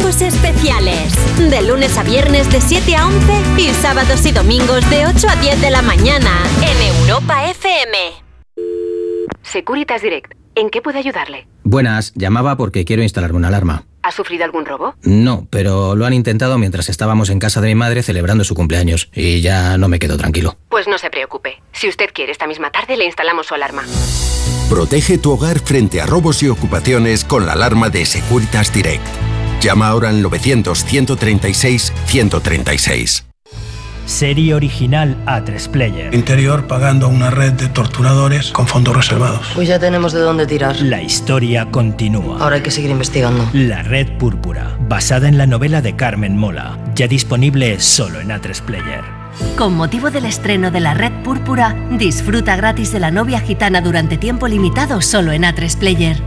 Cuerpos 0.07 0.21
especiales. 0.21 1.13
De 1.37 1.61
lunes 1.63 1.97
a 1.97 2.03
viernes 2.03 2.49
de 2.49 2.61
7 2.61 2.95
a 2.95 3.07
11 3.07 3.61
y 3.61 3.73
sábados 3.73 4.25
y 4.25 4.31
domingos 4.31 4.89
de 4.89 5.05
8 5.05 5.27
a 5.29 5.35
10 5.35 5.59
de 5.59 5.69
la 5.69 5.81
mañana 5.81 6.31
en 6.61 6.95
Europa 7.01 7.49
FM. 7.49 7.97
Securitas 9.43 10.01
Direct. 10.01 10.31
¿En 10.55 10.69
qué 10.69 10.81
puede 10.81 10.99
ayudarle? 10.99 11.49
Buenas, 11.65 12.13
llamaba 12.15 12.55
porque 12.55 12.85
quiero 12.85 13.03
instalarme 13.03 13.35
una 13.35 13.49
alarma. 13.49 13.83
¿Ha 14.01 14.11
sufrido 14.13 14.45
algún 14.45 14.65
robo? 14.65 14.95
No, 15.03 15.45
pero 15.49 15.97
lo 15.97 16.05
han 16.05 16.13
intentado 16.13 16.57
mientras 16.57 16.87
estábamos 16.87 17.29
en 17.29 17.39
casa 17.39 17.59
de 17.59 17.67
mi 17.67 17.75
madre 17.75 18.01
celebrando 18.01 18.45
su 18.45 18.55
cumpleaños 18.55 19.09
y 19.13 19.41
ya 19.41 19.77
no 19.77 19.89
me 19.89 19.99
quedo 19.99 20.15
tranquilo. 20.15 20.55
Pues 20.69 20.87
no 20.87 20.97
se 20.99 21.09
preocupe. 21.09 21.61
Si 21.73 21.89
usted 21.89 22.11
quiere, 22.13 22.31
esta 22.31 22.47
misma 22.47 22.71
tarde 22.71 22.95
le 22.95 23.03
instalamos 23.03 23.47
su 23.47 23.55
alarma. 23.55 23.83
Protege 24.69 25.17
tu 25.17 25.33
hogar 25.33 25.59
frente 25.59 25.99
a 25.99 26.05
robos 26.05 26.41
y 26.43 26.47
ocupaciones 26.47 27.25
con 27.25 27.45
la 27.45 27.53
alarma 27.53 27.89
de 27.89 28.05
Securitas 28.05 28.71
Direct. 28.71 29.05
Llama 29.61 29.87
ahora 29.87 30.09
al 30.09 30.23
900-136-136. 30.23 33.23
Serie 34.05 34.53
original 34.53 35.17
A3 35.25 35.69
Player. 35.69 36.13
Interior 36.15 36.67
pagando 36.67 37.07
a 37.07 37.09
una 37.09 37.29
red 37.29 37.51
de 37.53 37.67
torturadores 37.67 38.51
con 38.51 38.65
fondos 38.65 38.95
reservados. 38.95 39.45
Pues 39.53 39.67
ya 39.67 39.79
tenemos 39.79 40.13
de 40.13 40.21
dónde 40.21 40.47
tirar. 40.47 40.79
La 40.79 41.01
historia 41.01 41.69
continúa. 41.71 42.39
Ahora 42.39 42.55
hay 42.55 42.61
que 42.61 42.71
seguir 42.71 42.89
investigando. 42.89 43.49
La 43.51 43.83
Red 43.83 44.17
Púrpura, 44.17 44.77
basada 44.87 45.27
en 45.27 45.37
la 45.37 45.45
novela 45.45 45.81
de 45.81 45.97
Carmen 45.97 46.37
Mola, 46.37 46.79
ya 46.95 47.09
disponible 47.09 47.81
solo 47.81 48.21
en 48.21 48.29
A3 48.29 48.61
Player. 48.61 49.03
Con 49.57 49.75
motivo 49.75 50.09
del 50.09 50.23
estreno 50.25 50.71
de 50.71 50.79
La 50.79 50.93
Red 50.93 51.11
Púrpura, 51.23 51.75
disfruta 51.91 52.55
gratis 52.55 52.93
de 52.93 53.01
la 53.01 53.11
novia 53.11 53.41
gitana 53.41 53.81
durante 53.81 54.15
tiempo 54.17 54.47
limitado 54.47 55.01
solo 55.01 55.33
en 55.33 55.43
A3 55.43 55.77
Player. 55.77 56.23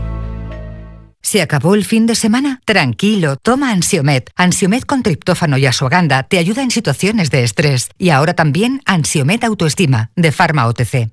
¿Se 1.21 1.41
acabó 1.41 1.75
el 1.75 1.85
fin 1.85 2.05
de 2.07 2.15
semana? 2.15 2.61
Tranquilo, 2.65 3.37
toma 3.37 3.71
Ansiomet. 3.71 4.29
Ansiomet 4.35 4.85
con 4.85 5.03
triptófano 5.03 5.57
y 5.57 5.65
asuaganda 5.65 6.23
te 6.23 6.37
ayuda 6.37 6.63
en 6.63 6.71
situaciones 6.71 7.29
de 7.31 7.43
estrés. 7.43 7.89
Y 7.97 8.09
ahora 8.09 8.33
también 8.33 8.81
Ansiomet 8.85 9.43
Autoestima, 9.43 10.11
de 10.15 10.31
Pharma 10.31 10.67
OTC. 10.67 11.09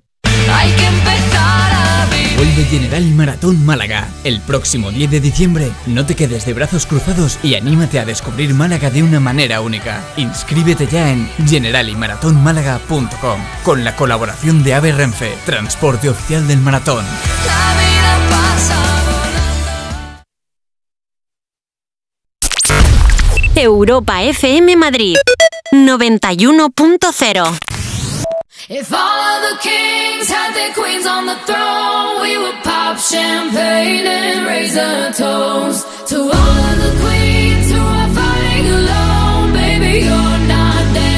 Hay 0.51 0.71
que 0.73 0.87
empezar 0.87 1.73
a 1.73 2.07
vivir. 2.11 2.37
Vuelve 2.37 2.65
General 2.65 3.05
Maratón 3.05 3.67
Málaga. 3.67 4.09
El 4.25 4.41
próximo 4.41 4.91
10 4.91 5.11
de 5.11 5.21
diciembre, 5.21 5.71
no 5.87 6.07
te 6.07 6.15
quedes 6.15 6.47
de 6.47 6.55
brazos 6.55 6.87
cruzados 6.87 7.39
y 7.43 7.55
anímate 7.55 7.99
a 7.99 8.05
descubrir 8.05 8.55
Málaga 8.55 8.91
de 8.91 9.03
una 9.03 9.21
manera 9.21 9.61
única. 9.61 10.03
Inscríbete 10.17 10.87
ya 10.87 11.11
en 11.11 11.29
generaliMaratónmálaga.com 11.47 13.41
con 13.63 13.85
la 13.85 13.95
colaboración 13.95 14.63
de 14.63 14.75
AVE 14.75 14.93
Renfe, 14.93 15.35
transporte 15.45 16.09
oficial 16.09 16.49
del 16.49 16.61
maratón. 16.61 17.05
La 17.47 17.75
vida 17.79 18.28
Europa 23.59 24.13
FM 24.13 24.79
Madrid 24.79 25.19
91.0 25.75 27.59
If 28.71 28.93
all 28.93 29.21
of 29.33 29.39
the 29.51 29.59
kings 29.61 30.29
had 30.29 30.53
their 30.55 30.73
queens 30.75 31.07
on 31.07 31.27
the 31.27 31.35
throne, 31.47 32.23
we 32.23 32.39
would 32.39 32.63
pop 32.63 32.99
champagne 32.99 34.07
and 34.07 34.47
raise 34.47 34.77
a 34.77 35.13
toast 35.13 35.87
to 36.11 36.19
all 36.21 36.59
of 36.71 36.77
the 36.85 36.93
queens 37.03 37.71
who 37.73 37.81
are 37.81 38.11
fighting 38.15 38.67
alone. 38.79 39.53
Baby, 39.53 39.93
you're 40.07 40.41
not 40.55 40.85
dancing 40.95 41.18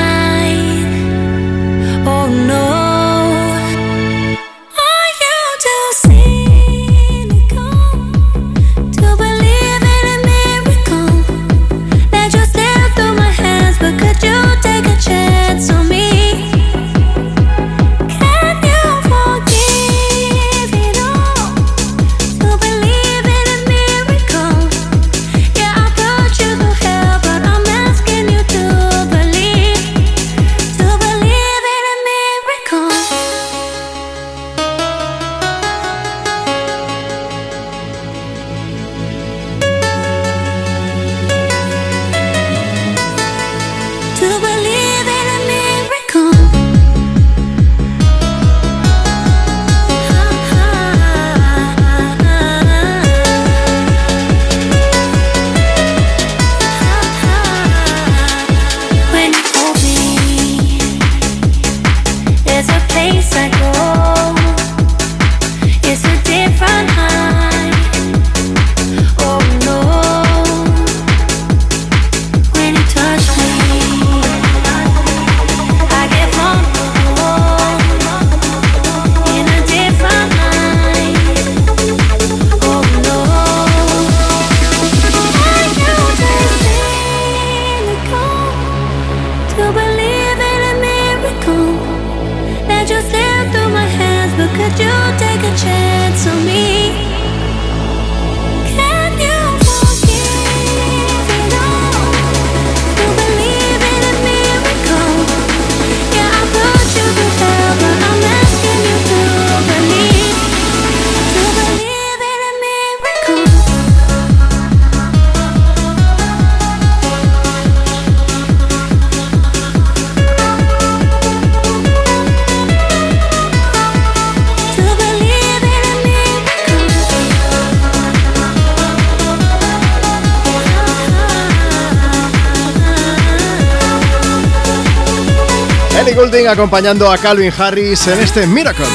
Acompañando 136.51 137.09
a 137.09 137.17
Calvin 137.17 137.51
Harris 137.57 138.07
en 138.07 138.19
este 138.19 138.45
Miracle. 138.45 138.85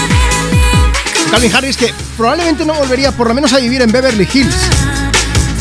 Calvin 1.31 1.55
Harris 1.55 1.76
que 1.76 1.94
probablemente 2.17 2.67
no 2.67 2.75
volvería 2.75 3.12
por 3.12 3.28
lo 3.28 3.35
menos 3.35 3.52
a 3.55 3.59
vivir 3.59 3.81
en 3.81 3.91
Beverly 3.91 4.28
Hills. 4.31 4.68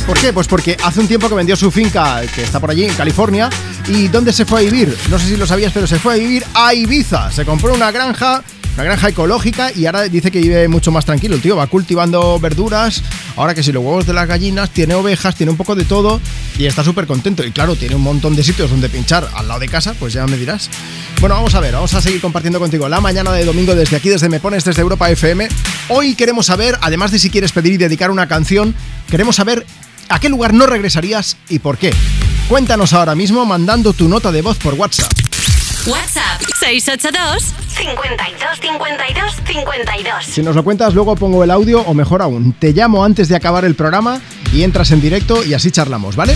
¿Por 0.06 0.20
qué? 0.20 0.34
Pues 0.34 0.48
porque 0.48 0.76
hace 0.84 1.00
un 1.00 1.08
tiempo 1.08 1.30
que 1.30 1.36
vendió 1.36 1.56
su 1.56 1.72
finca, 1.72 2.22
que 2.34 2.44
está 2.44 2.60
por 2.60 2.70
allí, 2.70 2.84
en 2.84 2.94
California. 2.96 3.50
¿Y 3.88 4.10
dónde 4.10 4.34
se 4.34 4.46
fue 4.46 4.60
a 4.60 4.64
vivir? 4.64 4.96
No 5.10 5.18
sé 5.18 5.28
si 5.28 5.38
lo 5.38 5.48
sabías, 5.48 5.72
pero 5.74 5.88
se 5.88 5.98
fue 5.98 6.14
a 6.14 6.18
vivir 6.18 6.44
a 6.54 6.74
Ibiza. 6.74 7.32
Se 7.32 7.46
compró 7.46 7.74
una 7.74 7.92
granja, 7.92 8.44
una 8.76 8.84
granja 8.84 9.10
ecológica 9.10 9.72
y 9.74 9.86
ahora 9.86 10.04
dice 10.04 10.32
que 10.32 10.42
vive 10.42 10.68
mucho 10.68 10.92
más 10.92 11.06
tranquilo. 11.06 11.36
El 11.36 11.42
tío 11.42 11.56
va 11.56 11.68
cultivando 11.68 12.38
verduras. 12.40 13.02
Ahora 13.38 13.56
que 13.56 13.64
si 13.64 13.72
los 13.72 13.84
huevos 13.84 14.06
de 14.06 14.14
las 14.14 14.28
gallinas, 14.28 14.70
tiene 14.70 14.96
ovejas, 14.96 15.34
tiene 15.36 15.52
un 15.52 15.58
poco 15.58 15.76
de 15.76 15.86
todo 15.86 16.20
y 16.58 16.66
está 16.66 16.84
súper 16.84 17.08
contento. 17.08 17.46
Y 17.46 17.52
claro, 17.52 17.76
tiene 17.76 17.96
un 17.96 18.04
montón 18.04 18.36
de 18.36 18.44
sitios 18.44 18.70
donde 18.70 18.90
pinchar 18.90 19.30
al 19.34 19.48
lado 19.48 19.62
de 19.62 19.70
casa, 19.70 19.96
pues 19.98 20.14
ya 20.14 20.28
me 20.28 20.36
dirás. 20.38 20.70
Bueno, 21.26 21.38
vamos 21.38 21.56
a 21.56 21.60
ver, 21.60 21.74
vamos 21.74 21.92
a 21.96 22.02
seguir 22.02 22.22
compartiendo 22.22 22.60
contigo 22.60 22.88
la 22.88 23.02
mañana 23.02 23.32
de 23.32 23.44
domingo 23.46 23.74
desde 23.74 23.98
aquí, 23.98 24.10
desde 24.10 24.30
Me 24.30 24.40
Pones, 24.40 24.64
desde 24.64 24.84
Europa 24.84 25.10
FM. 25.10 25.48
Hoy 25.90 26.14
queremos 26.14 26.46
saber, 26.46 26.78
además 26.82 27.10
de 27.10 27.18
si 27.18 27.32
quieres 27.32 27.52
pedir 27.52 27.74
y 27.74 27.78
dedicar 27.78 28.12
una 28.12 28.28
canción, 28.28 28.76
queremos 29.10 29.36
saber 29.36 29.66
a 30.08 30.20
qué 30.20 30.30
lugar 30.30 30.54
no 30.54 30.68
regresarías 30.68 31.36
y 31.50 31.58
por 31.58 31.80
qué. 31.80 31.92
Cuéntanos 32.48 32.94
ahora 32.94 33.16
mismo 33.16 33.44
mandando 33.44 33.94
tu 33.94 34.08
nota 34.08 34.32
de 34.32 34.44
voz 34.44 34.58
por 34.58 34.76
WhatsApp. 34.76 35.12
WhatsApp 35.88 36.44
682 36.60 37.56
52 37.76 38.60
52 38.62 39.36
52. 39.48 40.26
Si 40.26 40.44
nos 40.44 40.56
lo 40.56 40.64
cuentas, 40.64 40.94
luego 40.94 41.16
pongo 41.16 41.44
el 41.44 41.50
audio 41.50 41.82
o 41.82 41.96
mejor 41.96 42.22
aún, 42.22 42.54
te 42.54 42.72
llamo 42.72 43.04
antes 43.04 43.30
de 43.30 43.36
acabar 43.36 43.66
el 43.66 43.74
programa 43.74 44.22
y 44.54 44.62
entras 44.62 44.92
en 44.92 45.02
directo 45.02 45.44
y 45.44 45.56
así 45.56 45.72
charlamos, 45.72 46.16
¿vale? 46.16 46.36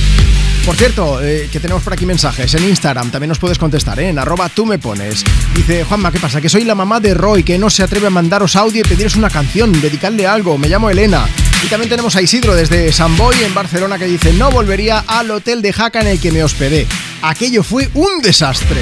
Por 0.69 0.77
cierto, 0.77 1.19
eh, 1.19 1.49
que 1.51 1.59
tenemos 1.59 1.81
por 1.81 1.93
aquí 1.93 2.05
mensajes 2.05 2.53
en 2.53 2.69
Instagram, 2.69 3.09
también 3.09 3.29
nos 3.29 3.39
puedes 3.39 3.57
contestar, 3.57 3.99
¿eh? 3.99 4.09
en 4.09 4.19
arroba 4.19 4.49
tú 4.49 4.67
me 4.67 4.77
pones. 4.77 5.23
Dice, 5.55 5.83
Juanma, 5.83 6.11
¿qué 6.11 6.19
pasa? 6.19 6.39
Que 6.39 6.47
soy 6.47 6.63
la 6.63 6.75
mamá 6.75 6.99
de 6.99 7.15
Roy, 7.15 7.41
que 7.41 7.57
no 7.57 7.71
se 7.71 7.81
atreve 7.81 8.05
a 8.05 8.11
mandaros 8.11 8.55
audio 8.55 8.81
y 8.81 8.83
pediros 8.83 9.15
una 9.15 9.31
canción, 9.31 9.71
dedicarle 9.81 10.27
algo, 10.27 10.59
me 10.59 10.69
llamo 10.69 10.91
Elena. 10.91 11.25
Y 11.65 11.69
también 11.69 11.89
tenemos 11.89 12.15
a 12.15 12.21
Isidro 12.21 12.53
desde 12.53 12.91
San 12.91 13.17
Boy 13.17 13.35
en 13.43 13.55
Barcelona 13.55 13.97
que 13.97 14.05
dice, 14.05 14.31
no 14.33 14.51
volvería 14.51 15.03
al 15.07 15.31
hotel 15.31 15.63
de 15.63 15.73
Jaca 15.73 16.01
en 16.01 16.07
el 16.07 16.19
que 16.19 16.31
me 16.31 16.43
hospedé. 16.43 16.85
Aquello 17.23 17.63
fue 17.63 17.89
un 17.95 18.21
desastre. 18.21 18.81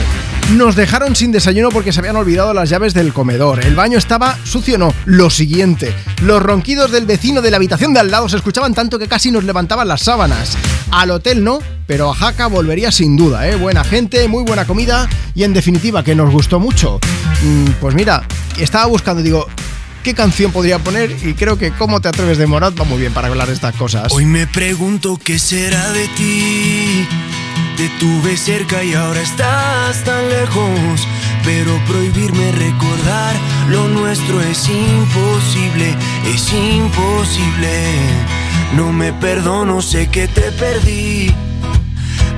Nos 0.57 0.75
dejaron 0.75 1.16
sin 1.16 1.32
desayuno 1.32 1.69
porque 1.69 1.93
se 1.93 2.01
habían 2.01 2.17
olvidado 2.17 2.53
las 2.53 2.69
llaves 2.69 2.93
del 2.93 3.14
comedor. 3.14 3.66
El 3.66 3.75
baño 3.75 3.98
estaba 3.98 4.38
sucio, 4.43 4.77
no. 4.77 4.93
Lo 5.06 5.30
siguiente, 5.30 5.93
los 6.22 6.43
ronquidos 6.43 6.91
del 6.91 7.06
vecino 7.06 7.41
de 7.41 7.49
la 7.49 7.57
habitación 7.57 7.93
de 7.93 8.01
al 8.01 8.11
lado 8.11 8.27
se 8.27 8.35
escuchaban 8.35 8.74
tanto 8.74 8.99
que 8.99 9.07
casi 9.07 9.32
nos 9.32 9.45
levantaban 9.45 9.88
las 9.88 10.01
sábanas. 10.01 10.57
Al 10.91 11.11
hotel 11.11 11.43
no, 11.43 11.59
pero 11.88 12.11
a 12.11 12.16
Jaca 12.16 12.48
volvería 12.48 12.91
sin 12.91 13.16
duda, 13.16 13.48
¿eh? 13.48 13.56
Buena 13.56 13.83
gente, 13.83 14.27
muy 14.27 14.43
buena 14.43 14.67
comida 14.67 15.09
y 15.33 15.43
en 15.43 15.53
definitiva 15.53 16.03
que 16.03 16.14
nos 16.14 16.32
gustó 16.32 16.59
mucho. 16.59 16.99
Mm, 17.41 17.72
pues 17.80 17.95
mira, 17.95 18.24
estaba 18.59 18.85
buscando, 18.85 19.24
digo, 19.24 19.48
¿qué 20.03 20.14
canción 20.14 20.51
podría 20.51 20.80
poner? 20.80 21.16
Y 21.24 21.33
creo 21.33 21.57
que 21.57 21.72
Cómo 21.72 22.01
te 22.01 22.09
atreves 22.09 22.38
de 22.38 22.45
Morat 22.45 22.80
va 22.80 22.83
muy 22.83 22.99
bien 22.99 23.14
para 23.14 23.30
hablar 23.30 23.48
de 23.48 23.53
estas 23.53 23.75
cosas. 23.75 24.11
Hoy 24.11 24.25
me 24.25 24.45
pregunto 24.48 25.17
qué 25.24 25.40
será 25.40 25.91
de 25.93 26.07
ti. 26.09 27.07
Te 27.77 27.90
tuve 27.99 28.35
cerca 28.35 28.83
y 28.83 28.93
ahora 28.93 29.22
estás 29.22 30.03
tan 30.03 30.27
lejos. 30.30 31.07
Pero 31.45 31.80
prohibirme 31.88 32.51
recordar 32.51 33.35
lo 33.69 33.88
nuestro 33.88 34.41
es 34.41 34.67
imposible, 34.67 35.95
es 36.25 36.51
imposible. 36.51 37.83
No 38.75 38.91
me 38.91 39.14
perdono, 39.14 39.82
sé 39.82 40.07
que 40.07 40.27
te 40.27 40.51
perdí. 40.51 41.33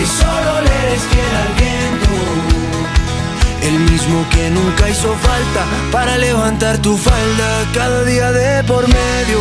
que 0.00 0.06
solo 0.06 0.52
le 0.66 0.72
eres 0.84 1.02
fiel 1.10 1.34
al 1.44 1.52
viento. 1.62 2.12
El 3.68 3.76
mismo 3.90 4.26
que 4.30 4.50
nunca 4.50 4.88
hizo 4.88 5.14
falta 5.28 5.62
para 5.92 6.16
levantar 6.16 6.78
tu 6.78 6.96
falda 6.96 7.48
cada 7.74 8.04
día 8.04 8.32
de 8.32 8.64
por 8.64 8.88
medio. 8.88 9.40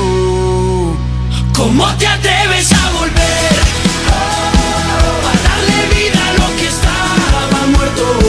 ¿Cómo 1.54 1.86
te 1.98 2.08
atreves 2.08 2.74
a 2.74 2.92
volver? 3.00 3.56
A 5.30 5.34
darle 5.48 5.80
vida 5.96 6.22
a 6.30 6.34
lo 6.42 6.48
que 6.58 6.68
estaba 6.68 7.60
muerto. 7.76 8.29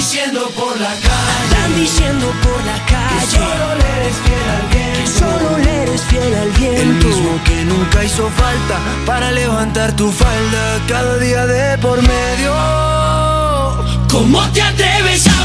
Diciendo 0.00 0.50
por 0.56 0.80
la 0.80 0.88
calle, 0.88 1.44
Andan 1.44 1.76
diciendo 1.76 2.32
por 2.42 2.64
la 2.64 2.86
que 2.86 2.94
calle 2.94 3.36
solo 3.36 3.74
le 3.74 3.96
eres 3.98 4.16
fiel 4.24 4.48
al 4.56 4.66
viento. 4.72 4.98
que 4.98 5.06
solo 5.06 5.58
le 5.58 5.82
eres 5.82 6.02
fiel 6.04 6.34
al 6.34 6.46
El 6.46 6.52
viento. 6.52 7.06
mismo 7.06 7.40
que 7.44 7.64
nunca 7.66 8.02
hizo 8.04 8.30
falta 8.30 8.78
para 9.04 9.30
levantar 9.30 9.92
tu 9.92 10.10
falda 10.10 10.80
cada 10.88 11.18
día 11.18 11.46
de 11.46 11.76
por 11.76 12.00
medio. 12.00 12.54
¿Cómo 14.08 14.40
te 14.54 14.62
atreves 14.62 15.26
a 15.26 15.39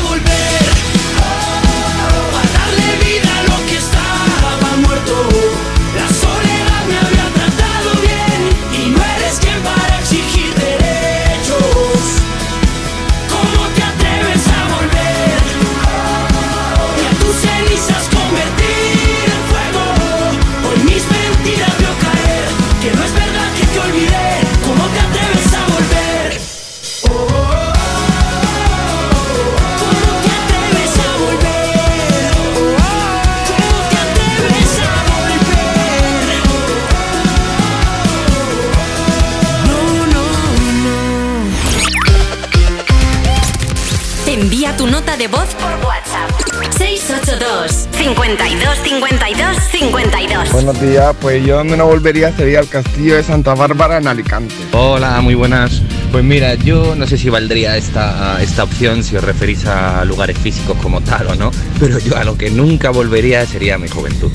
52 48.06 48.78
52 48.84 49.58
52. 49.72 50.52
Buenos 50.52 50.80
días, 50.80 51.16
pues 51.20 51.44
yo 51.44 51.58
donde 51.58 51.76
no 51.76 51.88
volvería 51.88 52.32
sería 52.38 52.60
al 52.60 52.68
castillo 52.68 53.16
de 53.16 53.24
Santa 53.24 53.56
Bárbara 53.56 53.98
en 53.98 54.08
Alicante. 54.08 54.54
Hola, 54.74 55.20
muy 55.22 55.34
buenas. 55.34 55.82
Pues 56.12 56.24
mira, 56.24 56.54
yo 56.54 56.96
no 56.96 57.08
sé 57.08 57.18
si 57.18 57.32
valdría 57.32 57.76
esta, 57.78 58.40
esta 58.44 58.64
opción 58.64 59.04
si 59.04 59.16
os 59.16 59.24
referís 59.24 59.66
a 59.66 60.06
lugares 60.06 60.38
físicos 60.38 60.78
como 60.84 61.02
tal 61.02 61.30
o 61.30 61.36
no, 61.36 61.50
pero 61.80 61.98
yo 61.98 62.16
a 62.16 62.24
lo 62.24 62.38
que 62.38 62.52
nunca 62.52 62.92
volvería 62.92 63.44
sería 63.48 63.74
a 63.74 63.78
mi 63.80 63.88
juventud. 63.88 64.32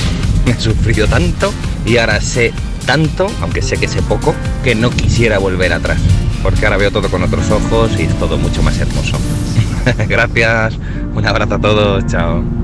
He 0.46 0.60
sufrido 0.60 1.06
tanto 1.06 1.50
y 1.86 1.96
ahora 1.96 2.20
sé 2.20 2.52
tanto, 2.84 3.26
aunque 3.40 3.62
sé 3.62 3.78
que 3.78 3.88
sé 3.88 4.02
poco, 4.02 4.34
que 4.62 4.74
no 4.74 4.90
quisiera 4.90 5.38
volver 5.38 5.72
atrás, 5.72 5.98
porque 6.42 6.66
ahora 6.66 6.76
veo 6.76 6.90
todo 6.90 7.08
con 7.08 7.22
otros 7.22 7.50
ojos 7.50 7.90
y 7.98 8.02
es 8.02 8.18
todo 8.18 8.36
mucho 8.36 8.62
más 8.62 8.78
hermoso. 8.78 9.16
Gracias, 10.08 10.74
un 11.14 11.26
abrazo 11.26 11.54
a 11.54 11.58
todos, 11.58 12.06
chao. 12.06 12.63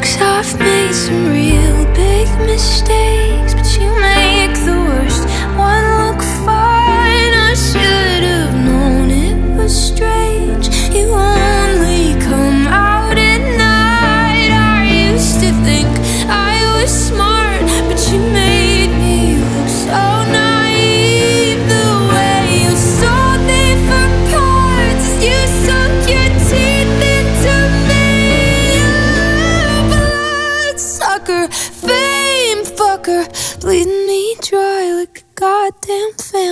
Cause 0.00 0.16
I've 0.20 0.58
made 0.58 0.94
some 0.94 1.26
real 1.28 1.84
big 1.94 2.26
mistakes, 2.46 3.52
but 3.54 3.68
you 3.78 3.88
make 4.00 4.54
the 4.64 4.78
worst 4.88 5.24
one 5.58 5.84
look 6.00 6.22
fine. 6.46 7.32
I 7.48 7.54
should 7.54 8.22
have 8.32 8.54
known 8.66 9.10
it 9.10 9.36
was 9.58 9.72
strange. 9.88 10.68
You 10.94 11.06
only 11.12 12.18
come 12.28 12.66
out 12.66 13.18
at 13.18 13.42
night. 13.58 14.50
I 14.50 15.12
used 15.12 15.40
to 15.40 15.52
think 15.64 15.88
I 16.28 16.56
was 16.80 16.90
smart, 16.90 17.60
but 17.88 18.00
you 18.10 18.20
made 18.32 18.88
me 19.02 19.36
look 19.36 19.68
so. 19.68 20.49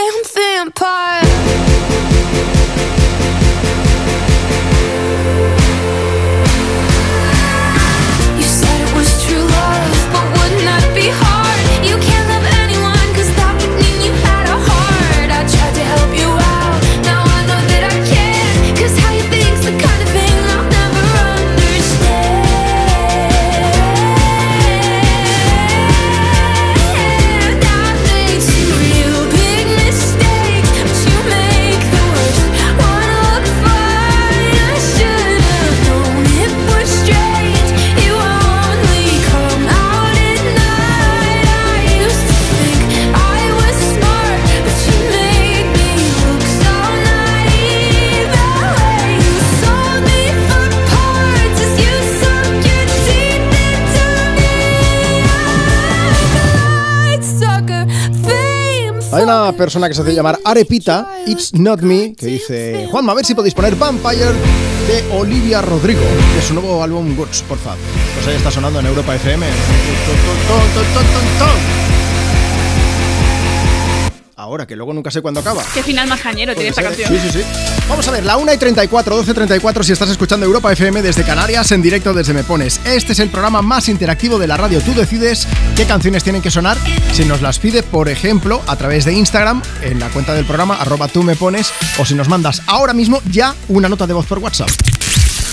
goddamn 0.00 0.24
vampire. 0.24 1.29
Persona 59.52 59.88
que 59.88 59.94
se 59.94 60.02
hace 60.02 60.14
llamar 60.14 60.38
Arepita, 60.44 61.08
It's 61.26 61.54
Not 61.54 61.80
Me, 61.80 62.14
que 62.14 62.26
dice: 62.26 62.86
Juanma, 62.90 63.12
a 63.12 63.14
ver 63.14 63.24
si 63.24 63.34
podéis 63.34 63.54
poner 63.54 63.76
Vampire 63.76 64.32
de 64.86 65.04
Olivia 65.12 65.62
Rodrigo, 65.62 66.00
de 66.34 66.42
su 66.42 66.54
nuevo 66.54 66.82
álbum 66.82 67.14
Goods, 67.16 67.42
por 67.42 67.58
favor. 67.58 67.78
Pues 68.14 68.26
ahí 68.28 68.36
está 68.36 68.50
sonando 68.50 68.80
en 68.80 68.86
Europa 68.86 69.14
FM. 69.14 69.46
Ahora, 74.40 74.66
que 74.66 74.74
luego 74.74 74.94
nunca 74.94 75.10
sé 75.10 75.20
cuándo 75.20 75.40
acaba. 75.40 75.62
Qué 75.74 75.82
final 75.82 76.08
más 76.08 76.18
cañero 76.18 76.54
tiene 76.54 76.70
esta 76.70 76.82
canción. 76.82 77.10
Sí, 77.10 77.18
sí, 77.20 77.30
sí. 77.30 77.44
Vamos 77.90 78.08
a 78.08 78.10
ver, 78.10 78.24
la 78.24 78.38
1 78.38 78.54
y 78.54 78.56
34, 78.56 79.16
12 79.16 79.30
y 79.32 79.34
34, 79.34 79.84
si 79.84 79.92
estás 79.92 80.08
escuchando 80.08 80.46
Europa 80.46 80.72
FM 80.72 81.02
desde 81.02 81.24
Canarias, 81.24 81.70
en 81.72 81.82
directo 81.82 82.14
desde 82.14 82.32
Me 82.32 82.42
Pones. 82.42 82.80
Este 82.86 83.12
es 83.12 83.18
el 83.18 83.28
programa 83.28 83.60
más 83.60 83.90
interactivo 83.90 84.38
de 84.38 84.46
la 84.46 84.56
radio. 84.56 84.80
Tú 84.80 84.94
decides 84.94 85.46
qué 85.76 85.84
canciones 85.84 86.24
tienen 86.24 86.40
que 86.40 86.50
sonar. 86.50 86.78
Si 87.12 87.26
nos 87.26 87.42
las 87.42 87.58
pide, 87.58 87.82
por 87.82 88.08
ejemplo, 88.08 88.62
a 88.66 88.76
través 88.76 89.04
de 89.04 89.12
Instagram, 89.12 89.60
en 89.82 90.00
la 90.00 90.08
cuenta 90.08 90.32
del 90.32 90.46
programa, 90.46 90.76
arroba 90.76 91.08
tú 91.08 91.22
me 91.22 91.36
pones, 91.36 91.70
o 91.98 92.06
si 92.06 92.14
nos 92.14 92.30
mandas 92.30 92.62
ahora 92.66 92.94
mismo 92.94 93.20
ya 93.30 93.54
una 93.68 93.90
nota 93.90 94.06
de 94.06 94.14
voz 94.14 94.24
por 94.24 94.38
WhatsApp. 94.38 94.70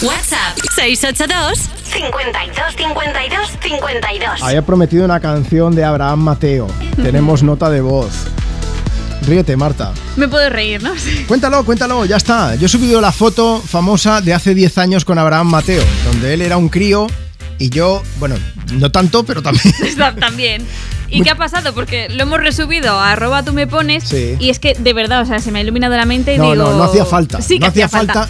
WhatsApp 0.02 0.58
682 0.76 1.60
52 1.92 2.76
52 2.78 3.52
52. 3.62 4.44
Había 4.44 4.62
prometido 4.62 5.04
una 5.04 5.20
canción 5.20 5.76
de 5.76 5.84
Abraham 5.84 6.20
Mateo. 6.20 6.68
Tenemos 6.96 7.44
nota 7.44 7.70
de 7.70 7.82
voz. 7.82 8.28
Ríete, 9.28 9.58
Marta. 9.58 9.94
Me 10.16 10.28
puedo 10.28 10.50
reír, 10.50 10.82
¿no? 10.82 10.94
Sí. 10.98 11.26
Cuéntalo, 11.28 11.64
cuéntalo, 11.66 12.06
ya 12.06 12.18
está. 12.18 12.56
Yo 12.56 12.66
he 12.66 12.70
subido 12.70 13.02
la 13.02 13.12
foto 13.12 13.62
famosa 13.66 14.22
de 14.22 14.34
hace 14.34 14.56
10 14.56 14.78
años 14.78 15.06
con 15.06 15.20
Abraham 15.20 15.48
Mateo, 15.48 15.84
donde 16.06 16.34
él 16.34 16.42
era 16.42 16.58
un 16.58 16.70
crío 16.70 17.08
y 17.60 17.70
yo, 17.70 18.04
bueno, 18.20 18.36
no 18.74 18.92
tanto, 18.92 19.24
pero 19.26 19.42
también. 19.42 19.74
También. 20.20 20.66
¿Y 21.10 21.22
qué 21.24 21.30
ha 21.32 21.36
pasado? 21.36 21.74
Porque 21.74 22.08
lo 22.10 22.24
hemos 22.24 22.40
resubido 22.40 22.92
a 23.00 23.14
arroba 23.14 23.44
tú 23.44 23.54
me 23.54 23.66
pones 23.66 24.04
Sí. 24.04 24.36
y 24.40 24.50
es 24.50 24.60
que 24.60 24.74
de 24.78 24.94
verdad, 24.94 25.22
o 25.22 25.26
sea, 25.26 25.40
se 25.40 25.52
me 25.52 25.60
ha 25.60 25.62
iluminado 25.64 25.96
la 25.96 26.06
mente 26.06 26.36
y 26.36 26.38
No, 26.38 26.52
digo... 26.52 26.56
no, 26.56 26.78
no 26.78 26.84
hacía 26.84 27.06
falta. 27.06 27.42
Sí 27.42 27.56
que 27.56 27.62
no 27.62 27.66
hacía 27.68 27.86
hacía 27.86 27.98
falta. 28.00 28.14
falta. 28.14 28.30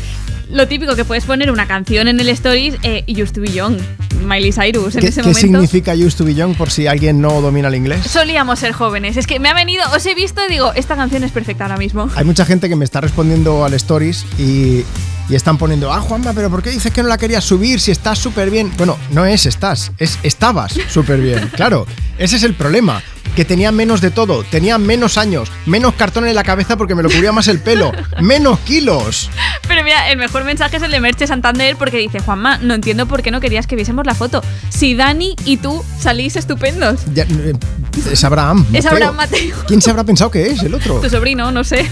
Lo 0.51 0.67
típico 0.67 0.95
que 0.95 1.03
puedes 1.03 1.25
poner 1.25 1.51
una 1.51 1.67
canción 1.67 2.07
en 2.07 2.19
el 2.19 2.29
stories 2.29 2.75
eh, 2.83 3.03
Used 3.09 3.33
to 3.33 3.41
be 3.41 3.51
young, 3.51 3.77
Miley 4.25 4.51
Cyrus 4.51 4.95
en 4.95 5.01
¿Qué, 5.01 5.07
ese 5.07 5.21
qué 5.21 5.27
momento. 5.27 5.39
significa 5.39 5.93
used 5.93 6.17
to 6.17 6.25
be 6.25 6.33
young 6.33 6.55
por 6.55 6.69
si 6.71 6.87
alguien 6.87 7.21
no 7.21 7.41
domina 7.41 7.67
el 7.67 7.75
inglés? 7.75 8.05
Solíamos 8.07 8.59
ser 8.59 8.73
jóvenes. 8.73 9.17
Es 9.17 9.27
que 9.27 9.39
me 9.39 9.49
ha 9.49 9.53
venido, 9.53 9.83
os 9.95 10.05
he 10.05 10.15
visto 10.15 10.41
y 10.47 10.51
digo, 10.51 10.71
esta 10.73 10.95
canción 10.95 11.23
es 11.23 11.31
perfecta 11.31 11.65
ahora 11.65 11.77
mismo. 11.77 12.09
Hay 12.15 12.25
mucha 12.25 12.45
gente 12.45 12.69
que 12.69 12.75
me 12.75 12.85
está 12.85 13.01
respondiendo 13.01 13.63
al 13.65 13.73
stories 13.75 14.25
y, 14.37 14.83
y 15.29 15.35
están 15.35 15.57
poniendo, 15.57 15.91
ah, 15.93 16.01
Juanma, 16.01 16.33
pero 16.33 16.49
¿por 16.49 16.63
qué 16.63 16.69
dices 16.69 16.91
que 16.91 17.03
no 17.03 17.09
la 17.09 17.17
querías 17.17 17.43
subir 17.43 17.79
si 17.79 17.91
estás 17.91 18.19
súper 18.19 18.49
bien? 18.49 18.71
Bueno, 18.77 18.97
no 19.11 19.25
es 19.25 19.45
estás, 19.45 19.91
es 19.97 20.17
estabas 20.23 20.73
súper 20.89 21.19
bien. 21.21 21.49
Claro, 21.55 21.85
ese 22.17 22.35
es 22.37 22.43
el 22.43 22.53
problema. 22.53 23.01
Que 23.35 23.45
tenía 23.45 23.71
menos 23.71 24.01
de 24.01 24.09
todo, 24.09 24.43
tenía 24.43 24.79
menos 24.79 25.15
años, 25.19 25.51
menos 25.67 25.93
cartón 25.93 26.25
en 26.27 26.33
la 26.33 26.43
cabeza 26.43 26.75
porque 26.75 26.95
me 26.95 27.03
lo 27.03 27.09
cubría 27.09 27.31
más 27.31 27.47
el 27.47 27.59
pelo, 27.59 27.91
menos 28.19 28.57
kilos. 28.61 29.29
Pero 29.67 29.83
mira, 29.83 30.09
el 30.09 30.17
mejor 30.17 30.43
mensaje 30.43 30.77
es 30.77 30.81
el 30.83 30.89
de 30.89 30.99
Merche 30.99 31.27
Santander 31.27 31.75
porque 31.75 31.97
dice, 31.97 32.19
Juanma, 32.19 32.57
no 32.57 32.73
entiendo 32.73 33.05
por 33.05 33.21
qué 33.21 33.29
no 33.29 33.39
querías 33.39 33.67
que 33.67 33.75
viésemos 33.75 34.06
la 34.07 34.15
foto. 34.15 34.41
Si 34.69 34.95
Dani 34.95 35.35
y 35.45 35.57
tú 35.57 35.83
salís 35.99 36.35
estupendos. 36.35 37.01
Ya, 37.13 37.23
eh, 37.23 37.53
es 38.11 38.23
Abraham. 38.23 38.65
Es. 38.73 38.85
Abraham 38.85 39.15
Mateo. 39.15 39.55
¿Quién 39.67 39.81
se 39.81 39.91
habrá 39.91 40.03
pensado 40.03 40.31
que 40.31 40.47
es 40.47 40.63
el 40.63 40.73
otro? 40.73 40.99
Tu 40.99 41.09
sobrino, 41.09 41.51
no 41.51 41.63
sé. 41.63 41.89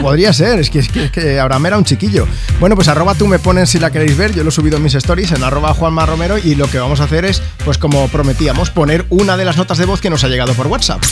Podría 0.00 0.32
ser, 0.32 0.58
es 0.58 0.70
que, 0.70 0.80
es 0.80 0.88
que, 0.88 1.04
es 1.04 1.10
que 1.12 1.38
Abraham 1.38 1.66
era 1.66 1.78
un 1.78 1.84
chiquillo. 1.84 2.26
Bueno, 2.58 2.74
pues 2.74 2.88
arroba 2.88 3.14
tú 3.14 3.26
me 3.26 3.38
pones 3.38 3.70
si 3.70 3.78
la 3.78 3.90
queréis 3.90 4.16
ver, 4.16 4.34
yo 4.34 4.42
lo 4.42 4.48
he 4.48 4.52
subido 4.52 4.78
en 4.78 4.82
mis 4.82 4.94
stories 4.94 5.32
en 5.32 5.44
arroba 5.44 5.74
Juanma 5.74 6.06
Romero 6.06 6.38
y 6.38 6.54
lo 6.54 6.68
que 6.70 6.78
vamos 6.78 7.00
a 7.00 7.04
hacer 7.04 7.24
es, 7.24 7.42
pues 7.64 7.78
como 7.78 8.08
prometíamos, 8.08 8.70
poner 8.70 9.06
una 9.10 9.36
de 9.36 9.44
las 9.44 9.56
notas 9.56 9.78
de 9.78 9.84
voz 9.84 10.00
que 10.00 10.10
nos 10.10 10.24
ha 10.24 10.28
llegado 10.28 10.54
por 10.54 10.66
WhatsApp. 10.66 11.02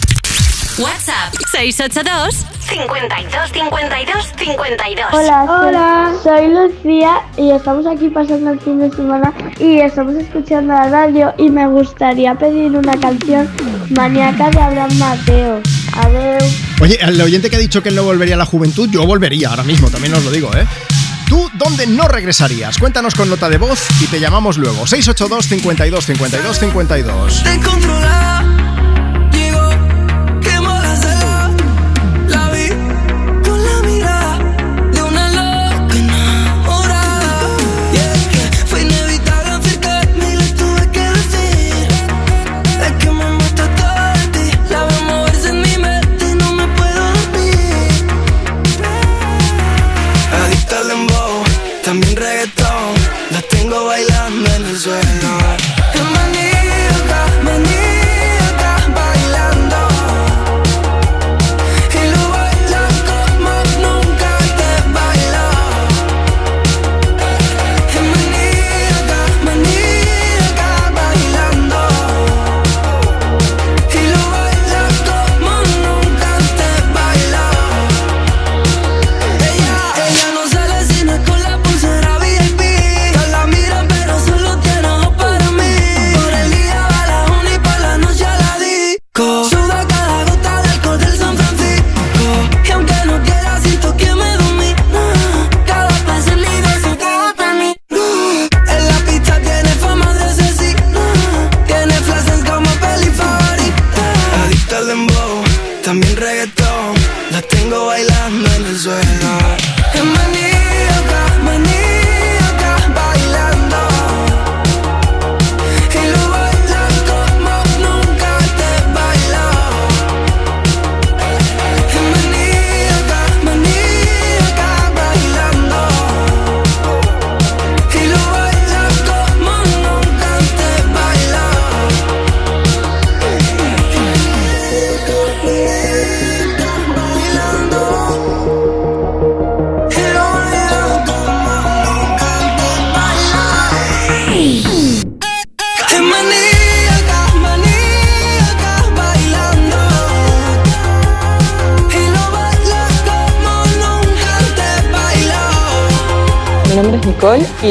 WhatsApp 0.79 1.33
682 1.53 2.45
52 2.69 3.53
52 3.53 4.33
52. 4.37 5.07
Hola, 5.13 5.45
Hola, 5.45 6.13
soy 6.23 6.49
Lucía 6.49 7.23
y 7.39 7.51
estamos 7.51 7.87
aquí 7.87 8.11
pasando 8.11 8.51
el 8.51 8.61
fin 8.61 8.81
de 8.81 8.91
semana 8.91 9.33
y 9.59 9.81
estamos 9.81 10.15
escuchando 10.17 10.75
la 10.75 10.89
radio 10.89 11.33
y 11.39 11.49
me 11.49 11.67
gustaría 11.67 12.35
pedir 12.35 12.73
una 12.73 12.93
canción 13.01 13.49
maníaca 13.91 14.51
de 14.51 14.61
Abraham 14.61 14.99
Mateo. 14.99 15.63
Adiós. 15.95 16.45
Oye, 16.83 16.99
al 17.01 17.19
oyente 17.23 17.49
que 17.49 17.57
ha 17.57 17.61
dicho 17.61 17.83
que 17.83 17.89
él 17.89 17.95
no 17.95 18.05
volvería 18.05 18.35
a 18.35 18.39
la 18.39 18.47
juventud, 18.47 18.91
yo 18.91 19.07
volvería 19.07 19.49
ahora 19.49 19.63
mismo, 19.63 19.89
también 19.89 20.13
os 20.13 20.25
lo 20.25 20.31
digo, 20.31 20.51
¿eh? 20.55 20.67
¿Tú 21.27 21.51
dónde 21.55 21.87
no 21.87 22.07
regresarías? 22.07 22.77
Cuéntanos 22.77 23.15
con 23.15 23.31
nota 23.31 23.49
de 23.49 23.57
voz 23.57 23.81
y 24.03 24.07
te 24.09 24.21
llamamos 24.21 24.59
luego. 24.59 24.87
682 24.87 25.47
52 25.47 26.05
52 26.05 26.59
52. 26.59 27.43
Te 27.43 27.61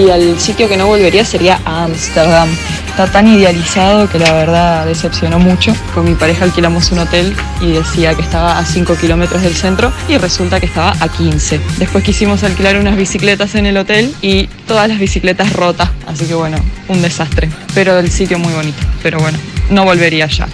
y 0.06 0.12
al 0.12 0.40
sitio 0.40 0.70
que 0.70 0.78
no 0.78 0.88
volvería 0.88 1.26
sería 1.26 1.60
Ámsterdam. 1.66 2.50
Está 2.88 3.08
tan 3.08 3.28
idealizado 3.28 4.10
que 4.10 4.20
la 4.20 4.32
verdad 4.34 4.86
decepcionó 4.86 5.40
mucho. 5.40 5.74
Con 5.94 6.06
mi 6.06 6.16
pareja 6.16 6.46
alquilamos 6.46 6.92
un 6.92 7.00
hotel 7.00 7.36
y 7.62 7.72
decía 7.72 8.14
que 8.14 8.22
estaba 8.22 8.58
a 8.58 8.66
5 8.66 8.96
kilómetros 8.98 9.42
del 9.42 9.56
centro 9.56 9.92
y 10.08 10.18
resulta 10.18 10.60
que 10.60 10.66
estaba 10.66 10.94
a 11.00 11.08
15. 11.10 11.60
Después 11.78 12.04
quisimos 12.04 12.44
alquilar 12.44 12.78
unas 12.78 12.96
bicicletas 12.96 13.56
en 13.56 13.66
el 13.66 13.78
hotel 13.78 14.16
y 14.22 14.48
todas 14.68 14.88
las 14.88 15.00
bicicletas 15.00 15.54
rotas. 15.54 15.90
Así 16.08 16.26
que 16.26 16.36
bueno, 16.36 16.58
un 16.88 17.02
desastre. 17.02 17.50
Pero 17.74 17.98
el 18.00 18.12
sitio 18.12 18.40
muy 18.40 18.54
bonito. 18.54 18.78
Pero 19.02 19.20
bueno, 19.20 19.38
no 19.70 19.84
volvería 19.84 20.28
ya. 20.28 20.48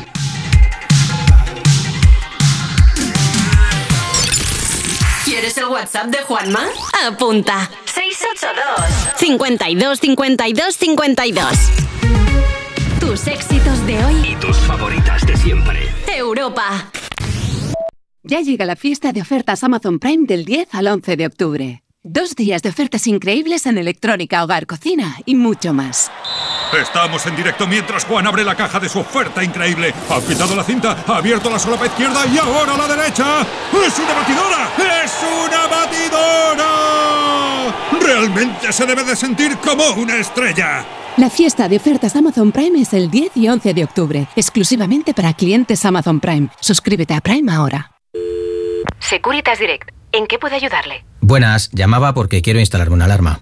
WhatsApp 5.72 6.08
de 6.08 6.18
Juanma? 6.24 6.68
Apunta. 7.08 7.70
682 7.86 8.91
52 9.22 10.00
52 10.00 10.76
52 10.76 11.46
Tus 13.00 13.28
éxitos 13.28 13.86
de 13.86 14.04
hoy. 14.04 14.16
Y 14.32 14.36
tus 14.38 14.58
favoritas 14.58 15.28
de 15.28 15.38
siempre. 15.38 15.80
Europa. 16.08 16.92
Ya 18.24 18.42
llega 18.42 18.66
la 18.66 18.76
fiesta 18.76 19.14
de 19.14 19.22
ofertas 19.22 19.64
Amazon 19.64 20.00
Prime 20.00 20.26
del 20.26 20.44
10 20.44 20.74
al 20.74 20.88
11 20.88 21.18
de 21.18 21.26
octubre. 21.28 21.84
Dos 22.02 22.36
días 22.36 22.64
de 22.64 22.70
ofertas 22.70 23.06
increíbles 23.06 23.68
en 23.68 23.78
electrónica, 23.78 24.44
hogar, 24.44 24.66
cocina 24.66 25.18
y 25.28 25.36
mucho 25.36 25.72
más. 25.72 26.10
Estamos 26.74 27.26
en 27.26 27.36
directo 27.36 27.68
mientras 27.68 28.06
Juan 28.06 28.28
abre 28.28 28.44
la 28.44 28.56
caja 28.56 28.80
de 28.80 28.88
su 28.88 29.00
oferta 29.00 29.44
increíble. 29.44 29.94
Ha 30.10 30.22
quitado 30.22 30.56
la 30.56 30.64
cinta, 30.64 31.04
ha 31.08 31.18
abierto 31.18 31.50
la 31.50 31.60
solapa 31.60 31.86
izquierda 31.86 32.26
y 32.28 32.38
ahora 32.38 32.78
la 32.78 32.88
derecha. 32.88 33.42
¡Es 33.86 34.00
una 34.00 34.14
batidora! 34.14 34.70
¡Es 35.04 35.14
una 35.46 35.68
batidora! 35.68 36.68
Realmente 38.02 38.72
se 38.72 38.86
debe 38.86 39.04
de 39.04 39.16
sentir 39.16 39.58
como 39.58 39.92
una 39.94 40.16
estrella. 40.16 40.86
La 41.18 41.30
fiesta 41.30 41.68
de 41.68 41.76
ofertas 41.76 42.16
Amazon 42.16 42.52
Prime 42.52 42.80
es 42.80 42.94
el 42.94 43.12
10 43.12 43.36
y 43.36 43.50
11 43.50 43.74
de 43.74 43.84
octubre, 43.84 44.28
exclusivamente 44.36 45.14
para 45.14 45.34
clientes 45.34 45.84
Amazon 45.86 46.22
Prime. 46.22 46.48
Suscríbete 46.62 47.14
a 47.14 47.22
Prime 47.22 47.52
ahora. 47.52 47.92
Securitas 49.00 49.60
Direct. 49.60 49.90
¿En 50.14 50.28
qué 50.28 50.40
puedo 50.40 50.56
ayudarle? 50.56 51.04
Buenas, 51.20 51.70
llamaba 51.72 52.14
porque 52.14 52.42
quiero 52.42 52.60
instalarme 52.60 52.96
una 52.96 53.06
alarma. 53.06 53.42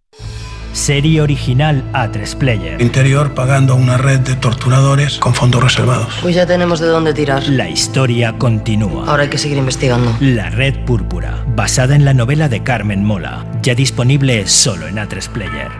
Serie 0.73 1.21
original 1.21 1.83
A3 1.93 2.35
Player. 2.35 2.81
Interior 2.81 3.33
pagando 3.33 3.73
a 3.73 3.75
una 3.75 3.97
red 3.97 4.19
de 4.21 4.35
torturadores 4.35 5.17
con 5.17 5.35
fondos 5.35 5.63
reservados. 5.63 6.13
Pues 6.21 6.35
ya 6.35 6.45
tenemos 6.45 6.79
de 6.79 6.87
dónde 6.87 7.13
tirar. 7.13 7.47
La 7.49 7.69
historia 7.69 8.37
continúa. 8.37 9.05
Ahora 9.07 9.23
hay 9.23 9.29
que 9.29 9.37
seguir 9.37 9.57
investigando. 9.57 10.15
La 10.19 10.49
Red 10.49 10.85
Púrpura, 10.85 11.43
basada 11.55 11.95
en 11.95 12.05
la 12.05 12.13
novela 12.13 12.49
de 12.49 12.63
Carmen 12.63 13.03
Mola, 13.03 13.45
ya 13.61 13.75
disponible 13.75 14.47
solo 14.47 14.87
en 14.87 14.95
A3 14.95 15.29
Player. 15.29 15.71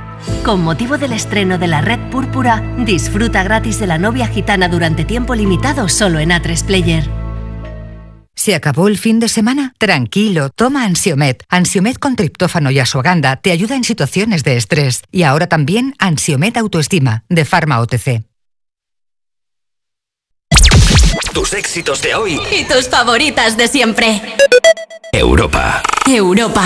Con 0.44 0.61
motivo 0.61 0.98
del 0.98 1.14
estreno 1.14 1.58
de 1.58 1.68
La 1.68 1.82
Red 1.82 2.10
Púrpura, 2.10 2.61
disfruta 2.80 3.44
gratis 3.44 3.80
de 3.80 3.88
la 3.88 3.98
novia 3.98 4.28
gitana 4.28 4.68
durante 4.68 5.06
tiempo 5.06 5.36
limitado 5.36 5.90
solo 5.90 6.20
en 6.20 6.30
A3 6.30 6.66
Player. 6.66 7.22
¿Se 8.35 8.56
acabó 8.56 8.88
el 8.88 8.98
fin 8.98 9.19
de 9.19 9.27
semana? 9.27 9.74
Tranquilo, 9.77 10.50
toma 10.50 10.85
Ansiomet. 10.85 11.43
Ansiomet 11.50 12.00
con 12.00 12.16
triptófano 12.16 12.72
y 12.72 12.80
asuaganda 12.80 13.35
te 13.35 13.51
ayuda 13.51 13.76
en 13.76 13.84
situaciones 13.84 14.43
de 14.43 14.58
estrés. 14.58 15.03
Y 15.11 15.24
ahora 15.24 15.48
también 15.48 15.95
Ansiomet 16.00 16.58
Autoestima, 16.58 17.24
de 17.30 17.45
Pharma 17.45 17.80
OTC. 17.80 18.24
Tus 21.34 21.53
éxitos 21.53 22.01
de 22.01 22.16
hoy. 22.16 22.40
Y 22.51 22.66
tus 22.66 22.90
favoritas 22.90 23.56
de 23.58 23.68
siempre. 23.68 24.22
Europa. 25.14 25.82
Europa. 26.06 26.66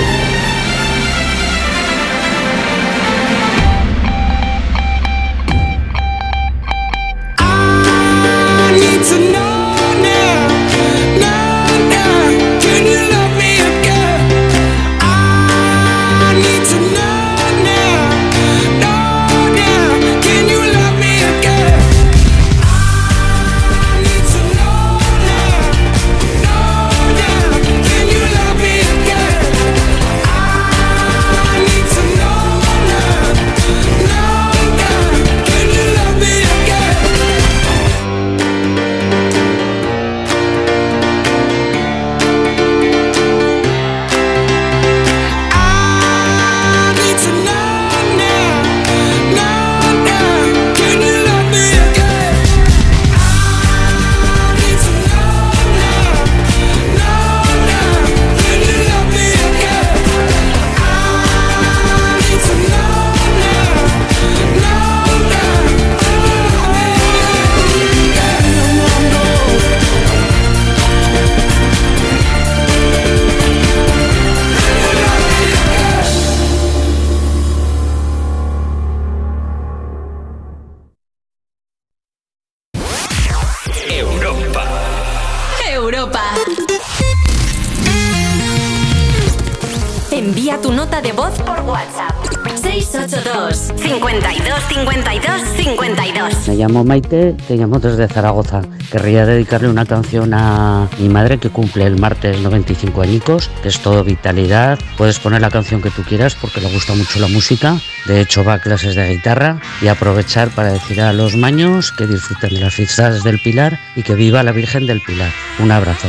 Llamo 96.61 96.83
Maite, 96.83 97.35
te 97.47 97.57
llamo 97.57 97.79
desde 97.79 98.07
Zaragoza. 98.07 98.61
Querría 98.91 99.25
dedicarle 99.25 99.67
una 99.67 99.85
canción 99.85 100.31
a 100.35 100.87
mi 100.99 101.09
madre 101.09 101.39
que 101.39 101.49
cumple 101.49 101.87
el 101.87 101.97
martes 101.97 102.39
95 102.39 103.01
añicos, 103.01 103.49
que 103.63 103.69
es 103.69 103.79
todo 103.79 104.03
vitalidad. 104.03 104.77
Puedes 104.95 105.17
poner 105.17 105.41
la 105.41 105.49
canción 105.49 105.81
que 105.81 105.89
tú 105.89 106.03
quieras 106.03 106.35
porque 106.39 106.61
le 106.61 106.71
gusta 106.71 106.93
mucho 106.93 107.19
la 107.19 107.27
música. 107.27 107.77
De 108.05 108.21
hecho 108.21 108.43
va 108.43 108.55
a 108.55 108.59
clases 108.59 108.95
de 108.95 109.09
guitarra 109.09 109.59
y 109.81 109.87
aprovechar 109.87 110.49
para 110.49 110.71
decir 110.71 111.01
a 111.01 111.13
los 111.13 111.35
maños 111.35 111.91
que 111.91 112.05
disfruten 112.05 112.53
de 112.53 112.59
las 112.59 112.75
fiestas 112.75 113.23
del 113.23 113.39
Pilar 113.39 113.79
y 113.95 114.03
que 114.03 114.13
viva 114.13 114.43
la 114.43 114.51
Virgen 114.51 114.85
del 114.85 115.01
Pilar. 115.01 115.31
Un 115.59 115.71
abrazo. 115.71 116.07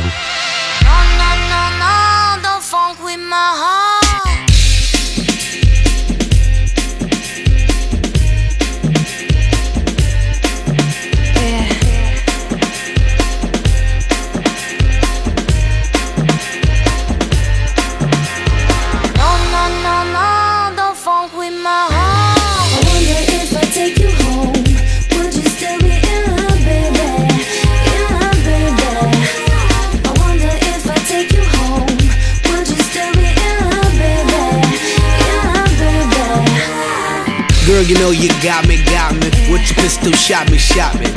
Girl, 37.83 37.91
you 37.91 37.99
know 37.99 38.11
you 38.11 38.29
got 38.41 38.65
me, 38.65 38.81
got 38.85 39.11
me. 39.13 39.27
With 39.51 39.67
your 39.67 39.75
pistol, 39.75 40.13
shot 40.13 40.49
me, 40.49 40.57
shot 40.57 40.97
me. 40.99 41.07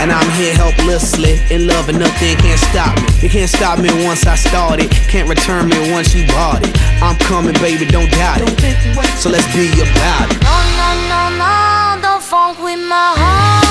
And 0.00 0.10
I'm 0.10 0.30
here 0.40 0.54
helplessly, 0.54 1.36
in 1.50 1.66
love 1.66 1.90
and 1.90 1.98
nothing 1.98 2.34
can't 2.38 2.58
stop 2.58 2.96
me. 2.96 3.08
You 3.20 3.28
can't 3.28 3.50
stop 3.50 3.78
me 3.78 3.90
once 4.06 4.24
I 4.24 4.34
started, 4.34 4.90
can't 4.90 5.28
return 5.28 5.68
me 5.68 5.92
once 5.92 6.14
you 6.14 6.26
bought 6.28 6.64
it. 6.64 6.72
I'm 7.02 7.16
coming, 7.18 7.52
baby, 7.60 7.84
don't 7.84 8.10
doubt 8.12 8.40
it. 8.40 8.48
So 9.20 9.28
let's 9.28 9.44
be 9.52 9.68
about 9.68 10.32
it. 10.32 10.40
No, 10.40 10.56
no, 10.80 10.88
no, 11.12 11.22
no, 11.36 12.00
don't 12.00 12.22
funk 12.22 12.56
with 12.58 12.80
my 12.88 13.12
heart. 13.12 13.68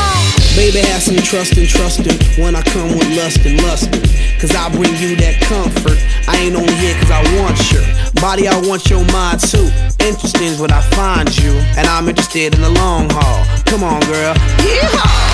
Baby, 0.56 0.86
have 0.90 1.02
some 1.02 1.18
trust 1.18 1.58
and 1.58 1.68
trusting 1.68 2.22
when 2.44 2.56
I 2.56 2.62
come 2.62 2.90
with 2.98 3.10
lust 3.18 3.46
and 3.48 3.58
lust. 3.64 3.90
Cause 4.38 4.54
I 4.54 4.70
bring 4.70 4.94
you 4.98 5.16
that 5.26 5.42
comfort. 5.42 5.98
I 6.28 6.38
ain't 6.38 6.56
only 6.56 6.74
here 6.76 6.94
cause 7.02 7.10
I 7.10 7.22
want 7.42 7.58
your 7.74 7.82
body, 8.22 8.48
I 8.48 8.60
want 8.68 8.90
your 8.90 9.04
mind 9.12 9.40
too. 9.40 9.70
Interesting 10.00 10.48
is 10.48 10.60
what 10.60 10.72
I 10.72 10.82
find 10.92 11.30
you, 11.38 11.52
and 11.78 11.88
I'm 11.88 12.08
interested 12.08 12.56
in 12.56 12.62
the 12.62 12.70
long 12.70 13.10
haul. 13.10 13.46
Come 13.66 13.84
on, 13.84 14.00
girl. 14.02 14.34
Yeehaw! 14.64 15.28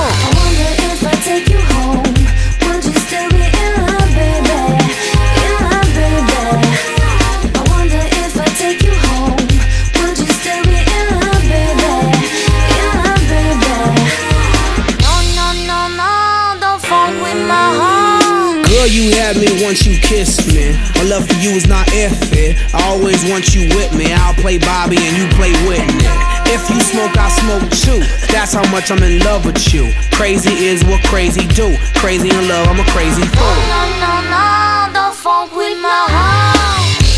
I 0.00 0.34
wonder 0.36 0.70
if 0.84 1.04
I 1.04 1.10
take 1.22 1.48
you 1.48 1.58
home. 1.58 2.07
You 18.90 19.12
had 19.16 19.36
me 19.36 19.48
once 19.64 19.84
you 19.86 19.98
kissed 19.98 20.48
me. 20.48 20.72
My 20.96 21.04
love 21.04 21.28
for 21.28 21.34
you 21.40 21.50
is 21.50 21.66
not 21.66 21.86
if 21.92 22.14
it. 22.32 22.56
I 22.74 22.88
always 22.88 23.22
want 23.28 23.54
you 23.54 23.68
with 23.76 23.92
me. 23.96 24.12
I'll 24.12 24.34
play 24.34 24.58
Bobby 24.58 24.96
and 24.96 25.16
you 25.16 25.26
play 25.36 25.52
Whitney. 25.68 26.08
If 26.48 26.68
you 26.70 26.80
smoke, 26.80 27.16
I 27.16 27.28
smoke 27.28 27.68
too. 27.70 28.00
That's 28.32 28.52
how 28.54 28.64
much 28.70 28.90
I'm 28.90 29.02
in 29.02 29.20
love 29.20 29.44
with 29.44 29.72
you. 29.72 29.92
Crazy 30.12 30.64
is 30.64 30.84
what 30.84 31.02
crazy 31.04 31.46
do. 31.46 31.76
Crazy 31.96 32.30
in 32.30 32.48
love, 32.48 32.68
I'm 32.68 32.80
a 32.80 32.88
crazy 32.90 33.22
fool. 33.22 33.56
No, 33.68 33.80
no, 34.00 34.12
no, 34.32 34.92
don't 34.92 35.14
fuck 35.14 35.54
with 35.54 35.76
my 35.80 36.06
heart. 36.08 36.77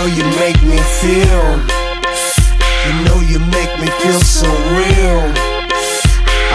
Girl, 0.00 0.08
you 0.08 0.24
make 0.40 0.56
me 0.62 0.80
feel. 1.04 1.60
You 2.88 2.92
know 3.04 3.20
you 3.20 3.38
make 3.52 3.68
me 3.76 3.86
feel 4.00 4.20
so 4.24 4.48
real. 4.72 5.20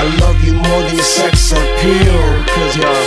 I 0.01 0.17
love 0.17 0.41
you 0.43 0.53
more 0.53 0.81
than 0.81 0.95
your 0.95 1.05
sex 1.05 1.51
appeal. 1.51 2.25
Cause 2.49 2.73
you're 2.73 3.05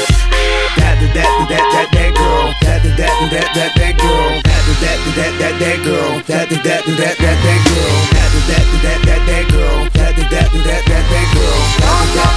that, 0.78 0.94
that, 1.02 1.10
that, 1.10 1.42
that, 1.50 1.64
that, 1.74 1.88
that 1.90 2.14
girl. 2.14 2.54
That, 2.62 2.86
that, 2.86 2.94
that, 2.94 3.18
that, 3.34 3.50
that, 3.50 3.74
that 3.82 3.98
girl. 3.98 4.38
That, 4.46 4.62
that, 4.78 4.98
that, 5.18 5.34
that, 5.42 5.54
that, 5.58 5.82
girl. 5.82 6.22
That, 6.30 6.46
that, 6.46 6.62
that, 6.62 6.86
that, 6.86 7.18
that, 7.18 7.42
that 7.42 7.58
girl. 7.66 7.98
That, 8.14 8.30
that, 8.30 8.54
that, 8.62 9.02
that, 9.02 9.26
that, 9.26 9.44
girl. 9.50 9.90
That, 9.90 10.14
that, 10.14 10.22
that, 10.22 10.22
that, 10.22 10.22
that, 10.22 10.22
that 10.22 10.22
girl. 10.22 10.22
That, 10.22 10.22
that, 10.22 10.30
that, 10.30 10.54
that, 10.86 11.02
that 11.02 11.26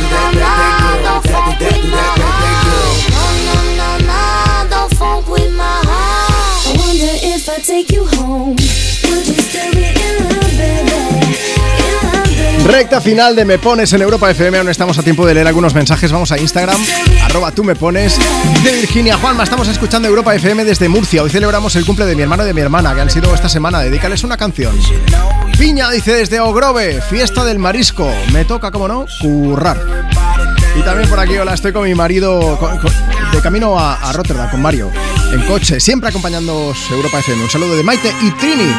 girl. 0.02 0.50
That, 0.50 0.90
that, 0.90 1.22
that, 1.22 1.60
that, 1.60 1.86
that 1.86 2.18
girl. 2.18 2.31
Recta 12.66 13.02
final 13.02 13.36
de 13.36 13.44
Me 13.44 13.58
Pones 13.58 13.92
en 13.94 14.04
Europa 14.04 14.30
FM. 14.30 14.60
Aún 14.60 14.70
estamos 14.70 14.98
a 15.00 15.04
tiempo 15.04 15.26
de 15.26 15.34
leer 15.34 15.48
algunos 15.48 15.74
mensajes. 15.74 16.12
Vamos 16.12 16.32
a 16.32 16.38
Instagram, 16.38 16.80
arroba 17.24 17.52
tú 17.52 17.64
me 17.64 17.76
pones. 17.76 18.20
De 18.64 18.72
Virginia 18.72 19.18
Juanma, 19.18 19.44
estamos 19.44 19.68
escuchando 19.68 20.08
Europa 20.08 20.36
FM 20.36 20.64
desde 20.64 20.88
Murcia. 20.90 21.24
Hoy 21.24 21.32
celebramos 21.32 21.76
el 21.76 21.86
cumple 21.86 22.06
de 22.06 22.16
mi 22.16 22.22
hermano 22.22 22.44
y 22.44 22.48
de 22.48 22.54
mi 22.54 22.62
hermana, 22.62 22.94
que 22.94 23.02
han 23.02 23.10
sido 23.10 23.34
esta 23.34 23.50
semana. 23.50 23.80
Dedícales 23.80 24.24
una 24.24 24.38
canción. 24.38 24.78
Piña 25.58 25.90
dice 25.90 26.14
desde 26.14 26.40
Ogrove, 26.40 27.02
fiesta 27.02 27.44
del 27.44 27.58
marisco. 27.58 28.08
Me 28.32 28.46
toca, 28.46 28.70
como 28.70 28.88
no, 28.88 29.06
currar. 29.20 29.80
Y 30.76 30.82
también 30.84 31.10
por 31.10 31.20
aquí, 31.20 31.38
hola, 31.38 31.54
estoy 31.54 31.74
con 31.74 31.84
mi 31.84 31.94
marido 31.94 32.58
con- 32.60 32.78
con- 32.80 32.92
de 33.32 33.42
camino 33.42 33.78
a, 33.78 33.96
a 33.96 34.14
Rotterdam 34.14 34.50
con 34.50 34.62
Mario. 34.62 34.92
En 35.34 35.42
coche, 35.46 35.80
siempre 35.80 36.10
acompañándonos 36.10 36.78
Europa 36.92 37.20
FM. 37.20 37.44
Un 37.44 37.50
saludo 37.50 37.76
de 37.76 37.84
Maite 37.84 38.14
y 38.22 38.32
Trini. 38.32 38.74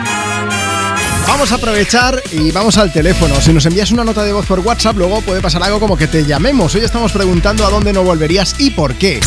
Vamos 1.27 1.53
a 1.53 1.55
aprovechar 1.57 2.21
y 2.33 2.51
vamos 2.51 2.77
al 2.79 2.93
teléfono. 2.93 3.35
Si 3.41 3.53
nos 3.53 3.65
envías 3.67 3.91
una 3.91 4.05
nota 4.05 4.23
de 4.25 4.33
voz 4.33 4.47
por 4.47 4.61
WhatsApp, 4.61 4.97
luego 4.97 5.21
puede 5.23 5.41
pasar 5.41 5.63
algo 5.63 5.81
como 5.81 5.97
que 5.97 6.07
te 6.07 6.25
llamemos. 6.25 6.75
Hoy 6.75 6.83
estamos 6.83 7.13
preguntando 7.13 7.65
a 7.67 7.71
dónde 7.71 7.93
no 7.93 8.03
volverías 8.03 8.55
y 8.59 8.71
por 8.71 8.95
qué. 8.95 9.21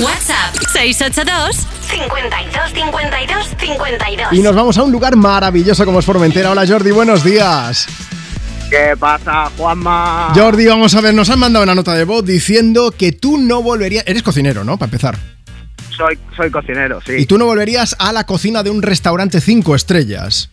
WhatsApp 0.00 0.54
682 0.72 1.56
52 1.90 2.72
52 2.72 3.46
52. 3.58 4.32
Y 4.32 4.40
nos 4.42 4.54
vamos 4.54 4.78
a 4.78 4.82
un 4.82 4.90
lugar 4.90 5.16
maravilloso 5.16 5.84
como 5.84 5.98
es 6.00 6.04
Formentera. 6.06 6.50
Hola 6.50 6.64
Jordi, 6.66 6.90
buenos 6.90 7.22
días. 7.22 7.86
¿Qué 8.72 8.96
pasa, 8.98 9.50
Juanma? 9.58 10.32
Jordi, 10.34 10.64
vamos 10.64 10.94
a 10.94 11.02
ver, 11.02 11.12
nos 11.12 11.28
han 11.28 11.38
mandado 11.38 11.62
una 11.62 11.74
nota 11.74 11.92
de 11.92 12.04
voz 12.04 12.24
diciendo 12.24 12.90
que 12.90 13.12
tú 13.12 13.36
no 13.36 13.62
volverías... 13.62 14.02
Eres 14.06 14.22
cocinero, 14.22 14.64
¿no? 14.64 14.78
Para 14.78 14.86
empezar. 14.86 15.18
Soy, 15.94 16.18
soy 16.34 16.50
cocinero, 16.50 16.98
sí. 17.04 17.12
Y 17.18 17.26
tú 17.26 17.36
no 17.36 17.44
volverías 17.44 17.94
a 17.98 18.14
la 18.14 18.24
cocina 18.24 18.62
de 18.62 18.70
un 18.70 18.80
restaurante 18.80 19.42
cinco 19.42 19.74
estrellas. 19.74 20.50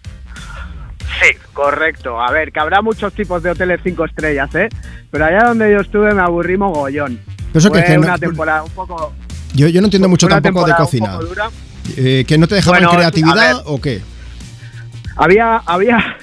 Sí, 1.22 1.30
correcto. 1.54 2.22
A 2.22 2.30
ver, 2.32 2.52
que 2.52 2.60
habrá 2.60 2.82
muchos 2.82 3.14
tipos 3.14 3.42
de 3.42 3.52
hoteles 3.52 3.80
cinco 3.86 4.04
estrellas, 4.04 4.54
¿eh? 4.54 4.68
Pero 5.10 5.24
allá 5.24 5.46
donde 5.48 5.72
yo 5.72 5.80
estuve 5.80 6.14
me 6.14 6.22
aburrí 6.22 6.58
mogollón. 6.58 7.22
Pero 7.54 7.60
eso 7.60 7.72
que- 7.72 7.80
Fue 7.80 7.88
que 7.88 7.98
no- 8.00 8.02
una 8.04 8.18
temporada 8.18 8.64
un 8.64 8.72
poco... 8.72 9.14
Yo, 9.54 9.70
yo 9.70 9.80
no 9.80 9.88
entiendo 9.88 10.10
mucho 10.10 10.28
tampoco 10.28 10.66
de 10.66 10.72
un 10.72 10.78
cocina. 10.78 11.12
poco 11.14 11.24
dura. 11.26 11.50
Eh, 11.96 12.26
¿Que 12.28 12.38
no 12.38 12.50
te 12.50 12.56
dejaban 12.56 12.82
Bueno, 12.84 12.98
creatividad 12.98 13.62
o 13.66 13.80
qué? 13.80 14.02
Había, 15.16 15.58
había, 15.66 16.18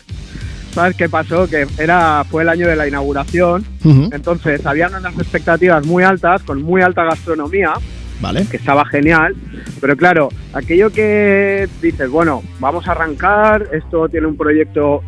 ¿sabes 0.76 0.94
qué 0.94 1.08
pasó? 1.08 1.48
Que 1.48 1.66
era, 1.78 2.22
fue 2.30 2.42
el 2.42 2.50
año 2.50 2.68
de 2.68 2.76
la 2.76 2.86
inauguración, 2.86 3.64
entonces 4.12 4.64
habían 4.66 4.94
unas 4.94 5.14
expectativas 5.18 5.86
muy 5.86 6.04
altas, 6.04 6.42
con 6.42 6.60
muy 6.62 6.82
alta 6.82 7.02
gastronomía, 7.04 7.72
Vale. 8.20 8.46
que 8.50 8.58
estaba 8.58 8.84
genial, 8.84 9.34
pero 9.80 9.96
claro, 9.96 10.28
aquello 10.52 10.90
que 10.90 11.66
dices, 11.80 12.10
bueno, 12.10 12.42
vamos 12.60 12.86
a 12.86 12.92
arrancar, 12.92 13.66
esto 13.72 14.06
tiene 14.10 14.26
un 14.26 14.36
proyecto 14.36 15.02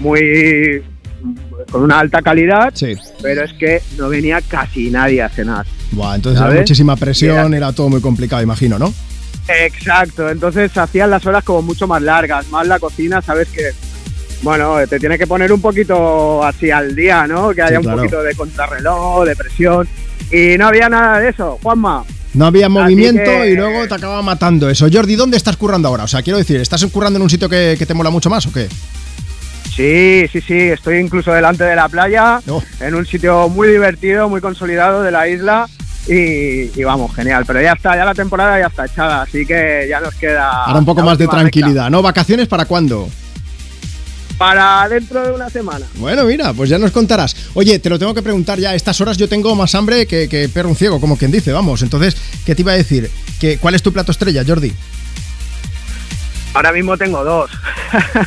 muy 0.00 0.82
con 1.70 1.82
una 1.82 2.00
alta 2.00 2.22
calidad, 2.22 2.70
Sí. 2.74 2.94
pero 3.22 3.44
es 3.44 3.52
que 3.52 3.82
no 3.98 4.08
venía 4.08 4.40
casi 4.40 4.90
nadie 4.90 5.20
a 5.22 5.28
cenar. 5.28 5.66
Buah, 5.92 6.14
entonces 6.16 6.38
¿Sabes? 6.38 6.54
era 6.54 6.62
muchísima 6.62 6.96
presión, 6.96 7.52
era 7.52 7.70
todo 7.72 7.90
muy 7.90 8.00
complicado, 8.00 8.42
imagino, 8.42 8.78
¿no? 8.78 8.92
Exacto, 9.46 10.30
entonces 10.30 10.74
hacían 10.76 11.10
las 11.10 11.26
horas 11.26 11.44
como 11.44 11.60
mucho 11.62 11.86
más 11.86 12.00
largas, 12.00 12.48
más 12.50 12.66
la 12.66 12.78
cocina, 12.78 13.20
sabes 13.20 13.48
que, 13.48 13.70
bueno, 14.42 14.76
te 14.88 14.98
tiene 14.98 15.16
que 15.16 15.26
poner 15.26 15.52
un 15.52 15.60
poquito 15.60 16.44
así 16.44 16.70
al 16.70 16.94
día, 16.94 17.26
¿no? 17.26 17.50
Que 17.50 17.62
haya 17.62 17.78
un 17.78 17.84
claro. 17.84 17.98
poquito 17.98 18.22
de 18.22 18.34
contrarreloj, 18.34 19.24
de 19.24 19.36
presión, 19.36 19.88
y 20.30 20.56
no 20.58 20.66
había 20.68 20.88
nada 20.88 21.18
de 21.20 21.30
eso, 21.30 21.58
Juanma. 21.62 22.04
No 22.34 22.46
había 22.46 22.68
movimiento 22.68 23.22
que- 23.24 23.50
y 23.50 23.54
luego 23.56 23.86
te 23.86 23.94
acaba 23.94 24.22
matando 24.22 24.68
eso. 24.70 24.86
Jordi, 24.92 25.16
¿dónde 25.16 25.36
estás 25.36 25.56
currando 25.56 25.88
ahora? 25.88 26.04
O 26.04 26.08
sea, 26.08 26.22
quiero 26.22 26.38
decir, 26.38 26.60
¿estás 26.60 26.84
currando 26.86 27.18
en 27.18 27.22
un 27.22 27.30
sitio 27.30 27.48
que, 27.48 27.76
que 27.78 27.86
te 27.86 27.94
mola 27.94 28.10
mucho 28.10 28.30
más 28.30 28.46
o 28.46 28.52
qué? 28.52 28.68
Sí, 29.74 30.26
sí, 30.32 30.40
sí, 30.40 30.58
estoy 30.58 30.98
incluso 30.98 31.32
delante 31.32 31.64
de 31.64 31.76
la 31.76 31.88
playa, 31.88 32.40
en 32.80 32.94
un 32.94 33.06
sitio 33.06 33.48
muy 33.48 33.68
divertido, 33.68 34.28
muy 34.28 34.40
consolidado 34.40 35.02
de 35.02 35.10
la 35.10 35.28
isla. 35.28 35.66
Y, 36.08 36.78
y 36.78 36.84
vamos, 36.84 37.14
genial. 37.14 37.44
Pero 37.46 37.62
ya 37.62 37.72
está, 37.74 37.94
ya 37.96 38.04
la 38.04 38.12
temporada 38.14 38.58
ya 38.58 38.66
está 38.66 38.86
echada, 38.86 39.22
así 39.22 39.46
que 39.46 39.86
ya 39.88 40.00
nos 40.00 40.12
queda. 40.14 40.64
Ahora 40.64 40.80
un 40.80 40.84
poco 40.84 41.02
más 41.02 41.16
de 41.16 41.28
tranquilidad, 41.28 41.90
¿no? 41.90 42.02
¿Vacaciones 42.02 42.48
para 42.48 42.64
cuándo? 42.64 43.08
Para 44.42 44.88
dentro 44.88 45.22
de 45.22 45.30
una 45.30 45.48
semana. 45.48 45.86
Bueno, 45.94 46.24
mira, 46.24 46.52
pues 46.52 46.68
ya 46.68 46.76
nos 46.76 46.90
contarás. 46.90 47.36
Oye, 47.54 47.78
te 47.78 47.88
lo 47.88 47.96
tengo 47.96 48.12
que 48.12 48.22
preguntar 48.22 48.58
ya. 48.58 48.70
A 48.70 48.74
estas 48.74 49.00
horas 49.00 49.16
yo 49.16 49.28
tengo 49.28 49.54
más 49.54 49.72
hambre 49.76 50.04
que, 50.04 50.28
que 50.28 50.48
perro 50.48 50.68
un 50.68 50.74
ciego, 50.74 51.00
como 51.00 51.16
quien 51.16 51.30
dice, 51.30 51.52
vamos. 51.52 51.80
Entonces, 51.82 52.16
¿qué 52.44 52.56
te 52.56 52.62
iba 52.62 52.72
a 52.72 52.74
decir? 52.74 53.08
¿Que, 53.38 53.58
¿Cuál 53.58 53.76
es 53.76 53.84
tu 53.84 53.92
plato 53.92 54.10
estrella, 54.10 54.42
Jordi? 54.44 54.72
Ahora 56.54 56.72
mismo 56.72 56.96
tengo 56.96 57.22
dos. 57.22 57.52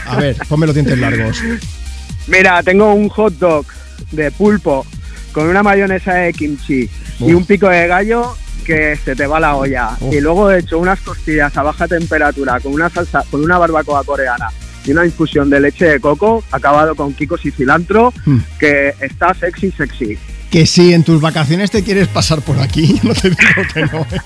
A 0.05 0.15
ver, 0.15 0.37
ponme 0.47 0.65
los 0.65 0.73
dientes 0.73 0.97
largos. 0.97 1.37
Mira, 2.27 2.63
tengo 2.63 2.93
un 2.93 3.09
hot 3.09 3.33
dog 3.33 3.65
de 4.11 4.31
pulpo 4.31 4.85
con 5.33 5.49
una 5.49 5.63
mayonesa 5.63 6.13
de 6.13 6.31
kimchi 6.31 6.89
y 7.19 7.33
un 7.33 7.45
pico 7.45 7.67
de 7.67 7.87
gallo 7.87 8.37
que 8.65 8.97
se 9.03 9.17
te 9.17 9.27
va 9.27 9.41
la 9.41 9.57
olla. 9.57 9.97
Uf. 9.99 10.13
Y 10.13 10.21
luego 10.21 10.49
he 10.49 10.59
hecho 10.59 10.79
unas 10.79 11.01
costillas 11.01 11.57
a 11.57 11.63
baja 11.63 11.89
temperatura 11.89 12.61
con 12.61 12.71
una 12.71 12.89
salsa, 12.89 13.25
con 13.29 13.43
una 13.43 13.57
barbacoa 13.57 14.05
coreana 14.05 14.47
y 14.85 14.91
una 14.91 15.05
infusión 15.05 15.49
de 15.49 15.59
leche 15.59 15.85
de 15.85 15.99
coco, 15.99 16.43
acabado 16.51 16.95
con 16.95 17.13
kikos 17.13 17.45
y 17.45 17.51
cilantro, 17.51 18.13
Mm. 18.25 18.37
que 18.59 18.93
está 19.01 19.33
sexy, 19.33 19.71
sexy. 19.71 20.17
Que 20.51 20.65
si 20.65 20.93
en 20.93 21.03
tus 21.03 21.19
vacaciones 21.19 21.69
te 21.71 21.83
quieres 21.83 22.07
pasar 22.07 22.41
por 22.41 22.59
aquí, 22.59 22.99
yo 23.03 23.09
no 23.09 23.13
te 23.13 23.29
digo 23.29 23.39
que 23.73 23.81
no. 23.85 24.01
¿eh? 24.01 24.21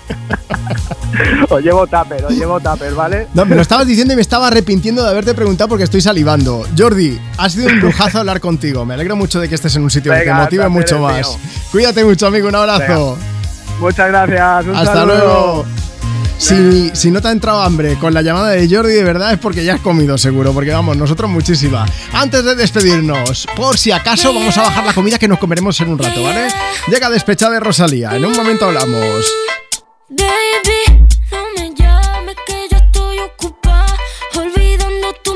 Os 1.50 1.64
llevo 1.64 1.88
tupper, 1.88 2.24
os 2.26 2.32
llevo 2.34 2.60
tupper, 2.60 2.94
¿vale? 2.94 3.28
No, 3.34 3.44
me 3.46 3.56
lo 3.56 3.62
estabas 3.64 3.88
diciendo 3.88 4.14
y 4.14 4.16
me 4.16 4.22
estaba 4.22 4.48
arrepintiendo 4.48 5.04
de 5.04 5.10
haberte 5.10 5.34
preguntado 5.34 5.68
porque 5.68 5.84
estoy 5.84 6.02
salivando. 6.02 6.66
Jordi, 6.78 7.20
ha 7.38 7.50
sido 7.50 7.68
un 7.68 7.80
lujazo 7.80 8.20
hablar 8.20 8.40
contigo. 8.40 8.86
Me 8.86 8.94
alegro 8.94 9.16
mucho 9.16 9.40
de 9.40 9.50
que 9.50 9.56
estés 9.56 9.76
en 9.76 9.84
un 9.84 9.90
sitio 9.90 10.14
que 10.14 10.20
te 10.22 10.34
motive 10.34 10.70
mucho 10.70 11.00
más. 11.00 11.16
mío. 11.28 11.40
Cuídate 11.72 12.04
mucho, 12.04 12.28
amigo. 12.28 12.48
Un 12.48 12.56
abrazo. 12.56 13.18
Muchas 13.80 14.08
gracias. 14.10 14.66
Un 14.66 14.76
Hasta 14.76 14.94
saludo. 14.94 15.16
luego. 15.18 15.66
Si, 16.40 16.90
si 16.96 17.12
no 17.12 17.22
te 17.22 17.28
ha 17.28 17.32
entrado 17.32 17.62
hambre 17.62 17.98
con 18.00 18.14
la 18.14 18.22
llamada 18.22 18.52
de 18.52 18.68
Jordi, 18.74 18.94
de 18.94 19.04
verdad 19.04 19.34
es 19.34 19.40
porque 19.40 19.66
ya 19.66 19.76
has 19.76 19.82
comido 19.82 20.18
seguro, 20.18 20.54
porque 20.54 20.72
vamos, 20.72 20.96
nosotros 20.96 21.30
muchísima. 21.30 21.86
Antes 22.14 22.46
de 22.46 22.56
despedirnos, 22.56 23.46
por 23.58 23.78
si 23.78 23.92
acaso 23.92 24.34
vamos 24.34 24.58
a 24.58 24.62
bajar 24.64 24.86
la 24.86 24.94
comida 24.94 25.20
que 25.20 25.28
nos 25.28 25.38
comeremos 25.38 25.80
en 25.82 25.90
un 25.90 26.00
rato, 26.00 26.24
¿vale? 26.24 26.48
Llega 26.88 27.10
despechada 27.10 27.56
de 27.56 27.60
Rosalía, 27.60 28.16
en 28.16 28.26
un 28.26 28.36
momento 28.36 28.66
hablamos. 28.66 29.26
Que 32.48 32.68
yo 32.72 32.78
estoy 32.78 33.20
ocupada 33.20 33.98
olvidando 34.34 35.14
tus 35.24 35.36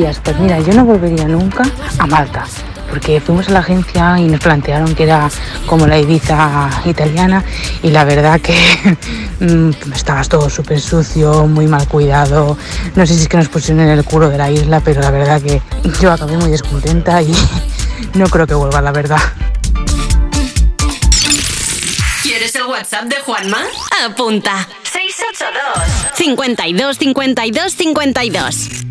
Pues 0.00 0.38
mira, 0.38 0.58
yo 0.60 0.72
no 0.72 0.86
volvería 0.86 1.28
nunca 1.28 1.62
a 1.98 2.06
Malta, 2.06 2.46
porque 2.88 3.20
fuimos 3.20 3.48
a 3.48 3.52
la 3.52 3.58
agencia 3.58 4.18
y 4.18 4.28
nos 4.28 4.40
plantearon 4.40 4.94
que 4.94 5.02
era 5.02 5.28
como 5.66 5.86
la 5.86 5.98
Ibiza 5.98 6.70
italiana 6.86 7.44
y 7.82 7.90
la 7.90 8.04
verdad 8.04 8.40
que 8.40 8.56
mm, 9.40 9.92
estabas 9.94 10.30
todo 10.30 10.48
súper 10.48 10.80
sucio, 10.80 11.46
muy 11.46 11.66
mal 11.66 11.86
cuidado. 11.86 12.56
No 12.96 13.06
sé 13.06 13.12
si 13.12 13.22
es 13.22 13.28
que 13.28 13.36
nos 13.36 13.48
pusieron 13.48 13.84
en 13.84 13.90
el 13.90 14.02
culo 14.04 14.30
de 14.30 14.38
la 14.38 14.50
isla, 14.50 14.80
pero 14.80 15.02
la 15.02 15.10
verdad 15.10 15.42
que 15.42 15.60
yo 16.00 16.10
acabé 16.10 16.38
muy 16.38 16.50
descontenta 16.50 17.20
y 17.20 17.34
no 18.14 18.26
creo 18.28 18.46
que 18.46 18.54
vuelva, 18.54 18.80
la 18.80 18.92
verdad. 18.92 19.20
¿Quieres 22.22 22.54
el 22.54 22.62
WhatsApp 22.62 23.04
de 23.04 23.16
Juanma? 23.16 23.58
Apunta. 24.06 24.66
682 24.82 26.16
52 26.16 26.96
52 26.96 27.72
52 27.74 28.89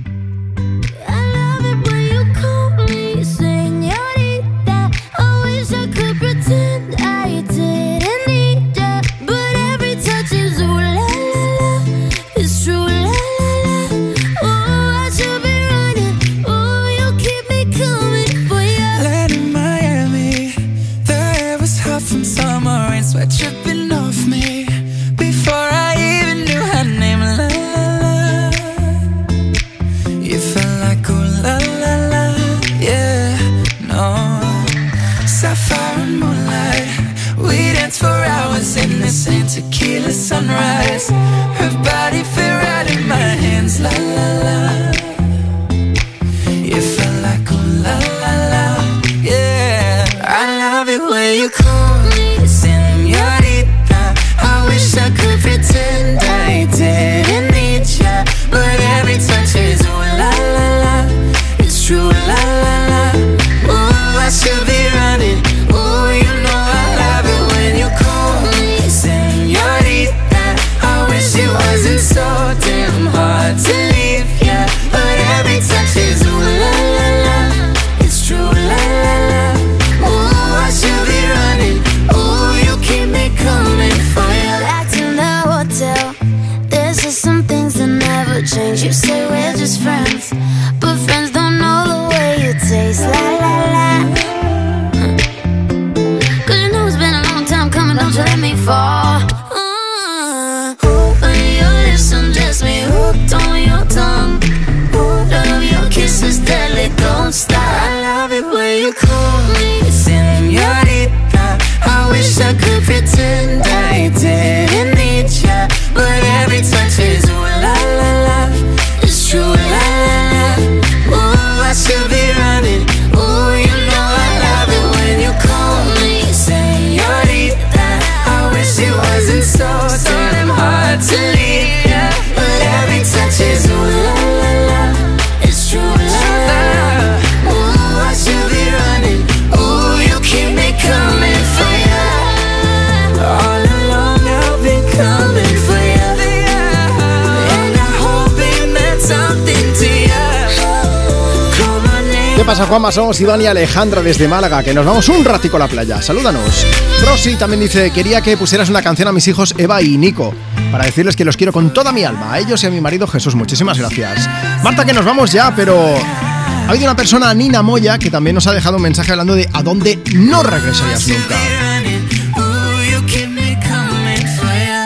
pasa, 152.59 152.69
Juanma? 152.69 152.91
Somos 152.91 153.21
Iván 153.21 153.41
y 153.41 153.45
Alejandra 153.45 154.01
desde 154.01 154.27
Málaga, 154.27 154.61
que 154.61 154.73
nos 154.73 154.85
vamos 154.85 155.07
un 155.07 155.23
ratico 155.23 155.55
a 155.55 155.59
la 155.59 155.67
playa. 155.69 156.01
Salúdanos. 156.01 156.65
Rosy 157.05 157.38
también 157.38 157.61
dice, 157.61 157.89
quería 157.91 158.19
que 158.19 158.35
pusieras 158.35 158.67
una 158.69 158.81
canción 158.81 159.07
a 159.07 159.13
mis 159.13 159.25
hijos 159.29 159.55
Eva 159.57 159.81
y 159.81 159.97
Nico, 159.97 160.33
para 160.69 160.83
decirles 160.83 161.15
que 161.15 161.23
los 161.23 161.38
quiero 161.38 161.53
con 161.53 161.73
toda 161.73 161.93
mi 161.93 162.03
alma, 162.03 162.33
a 162.33 162.39
ellos 162.39 162.61
y 162.63 162.67
a 162.67 162.69
mi 162.69 162.81
marido 162.81 163.07
Jesús. 163.07 163.33
Muchísimas 163.35 163.77
gracias. 163.77 164.27
Marta, 164.61 164.83
que 164.83 164.91
nos 164.91 165.05
vamos 165.05 165.31
ya, 165.31 165.55
pero 165.55 165.95
ha 165.95 166.69
habido 166.69 166.83
una 166.83 166.97
persona, 166.97 167.33
Nina 167.33 167.61
Moya, 167.61 167.97
que 167.97 168.11
también 168.11 168.35
nos 168.35 168.45
ha 168.47 168.51
dejado 168.51 168.75
un 168.75 168.83
mensaje 168.83 169.11
hablando 169.11 169.35
de 169.35 169.47
a 169.53 169.63
dónde 169.63 169.97
no 170.13 170.43
regresarías 170.43 171.07
nunca. 171.07 171.38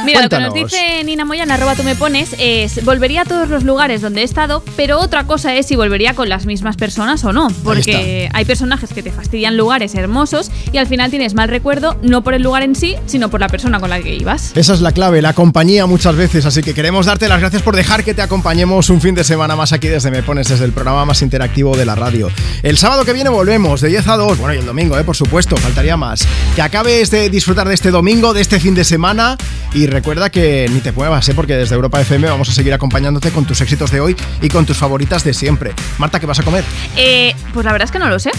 Mira, 0.06 0.22
lo 0.22 0.30
que 0.30 0.40
nos 0.40 0.54
dice 0.54 0.93
Nina 1.04 1.26
Moya 1.26 1.44
en 1.44 1.52
arroba 1.52 1.76
tú 1.76 1.84
me 1.84 1.96
pones 1.96 2.36
es 2.40 2.84
volvería 2.84 3.22
a 3.22 3.26
todos 3.26 3.50
los 3.50 3.64
lugares 3.64 4.02
donde 4.02 4.22
he 4.22 4.24
estado, 4.24 4.64
pero 4.76 5.00
otra 5.00 5.26
cosa 5.26 5.56
es 5.56 5.66
si 5.66 5.76
volvería 5.76 6.14
con 6.14 6.30
las 6.30 6.46
mismas 6.46 6.78
personas 6.78 7.24
o 7.24 7.34
no, 7.34 7.48
porque 7.64 8.30
hay 8.34 8.46
personajes 8.46 8.94
que 8.94 9.04
te 9.04 9.12
fastidian 9.12 9.58
lugares 9.58 9.96
hermosos 9.96 10.52
y 10.72 10.78
al 10.78 10.88
final 10.88 11.10
tienes 11.10 11.34
mal 11.34 11.50
recuerdo 11.50 11.98
no 12.02 12.24
por 12.24 12.34
el 12.34 12.42
lugar 12.42 12.64
en 12.64 12.76
sí, 12.76 12.96
sino 13.06 13.30
por 13.30 13.40
la 13.40 13.50
persona 13.50 13.80
con 13.80 13.90
la 13.90 14.02
que 14.02 14.16
ibas. 14.16 14.52
Esa 14.56 14.74
es 14.74 14.82
la 14.82 14.92
clave, 14.92 15.22
la 15.22 15.34
compañía 15.34 15.86
muchas 15.86 16.16
veces, 16.16 16.46
así 16.46 16.62
que 16.62 16.74
queremos 16.74 17.06
darte 17.06 17.28
las 17.28 17.40
gracias 17.40 17.62
por 17.62 17.76
dejar 17.76 18.04
que 18.04 18.14
te 18.14 18.22
acompañemos 18.22 18.90
un 18.90 19.02
fin 19.02 19.16
de 19.16 19.24
semana 19.24 19.56
más 19.56 19.74
aquí 19.74 19.88
desde 19.88 20.12
Me 20.12 20.24
Pones, 20.24 20.48
desde 20.48 20.66
el 20.66 20.72
programa 20.72 21.06
más 21.06 21.22
interactivo 21.22 21.76
de 21.76 21.86
la 21.86 21.96
radio. 21.96 22.30
El 22.62 22.78
sábado 22.78 23.06
que 23.06 23.14
viene 23.14 23.30
volvemos 23.30 23.82
de 23.82 23.90
10 23.90 24.08
a 24.08 24.18
2, 24.18 24.38
bueno 24.38 24.54
y 24.54 24.58
el 24.58 24.66
domingo, 24.66 24.98
eh, 24.98 25.04
por 25.04 25.16
supuesto, 25.16 25.58
faltaría 25.58 25.98
más. 25.98 26.28
Que 26.56 26.62
acabes 26.62 27.12
de 27.12 27.30
disfrutar 27.30 27.68
de 27.68 27.74
este 27.74 27.92
domingo, 27.92 28.34
de 28.34 28.42
este 28.42 28.60
fin 28.60 28.76
de 28.76 28.84
semana 28.84 29.38
y 29.74 29.88
recuerda 29.88 30.30
que 30.30 30.70
ni 30.72 30.80
te 30.80 30.93
muevas, 30.96 31.28
¿eh? 31.30 31.34
porque 31.34 31.56
desde 31.56 31.76
Europa 31.76 32.00
FM 32.02 32.28
vamos 32.28 32.50
a 32.50 32.54
seguir 32.54 32.74
acompañándote 32.74 33.32
con 33.32 33.46
tus 33.46 33.62
éxitos 33.62 33.92
de 33.92 34.00
hoy 34.00 34.16
y 34.42 34.50
con 34.50 34.66
tus 34.66 34.78
favoritas 34.78 35.24
de 35.24 35.34
siempre. 35.34 35.74
Marta, 35.98 36.20
¿qué 36.20 36.26
vas 36.26 36.40
a 36.40 36.44
comer? 36.44 36.64
Eh, 36.96 37.36
pues 37.54 37.66
la 37.66 37.72
verdad 37.72 37.86
es 37.86 37.92
que 37.92 38.00
no 38.00 38.10
lo 38.10 38.20
sé. 38.20 38.32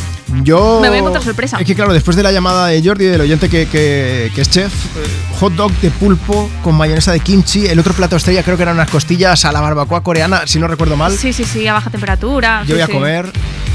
Yo. 0.42 0.80
Me 0.80 0.88
voy 0.88 0.96
a 0.96 1.00
encontrar 1.00 1.22
sorpresa. 1.22 1.58
Es 1.58 1.66
que, 1.66 1.74
claro, 1.74 1.92
después 1.92 2.16
de 2.16 2.22
la 2.22 2.32
llamada 2.32 2.68
de 2.68 2.82
Jordi, 2.82 3.06
del 3.06 3.20
oyente 3.20 3.48
que, 3.48 3.66
que, 3.66 4.30
que 4.34 4.40
es 4.40 4.50
chef, 4.50 4.72
eh, 4.96 5.06
hot 5.38 5.52
dog 5.54 5.72
de 5.80 5.90
pulpo 5.90 6.50
con 6.62 6.74
mayonesa 6.74 7.12
de 7.12 7.20
kimchi. 7.20 7.66
El 7.66 7.78
otro 7.78 7.94
plato 7.94 8.16
estrella 8.16 8.42
creo 8.42 8.56
que 8.56 8.62
eran 8.62 8.74
unas 8.74 8.90
costillas 8.90 9.44
a 9.44 9.52
la 9.52 9.60
barbacoa 9.60 10.02
coreana, 10.02 10.46
si 10.46 10.58
no 10.58 10.66
recuerdo 10.66 10.96
mal. 10.96 11.16
Sí, 11.16 11.32
sí, 11.32 11.44
sí, 11.44 11.66
a 11.66 11.74
baja 11.74 11.90
temperatura. 11.90 12.60
Yo 12.62 12.68
sí, 12.68 12.72
voy 12.72 12.82
a 12.82 12.86
sí. 12.86 12.92
comer 12.92 13.32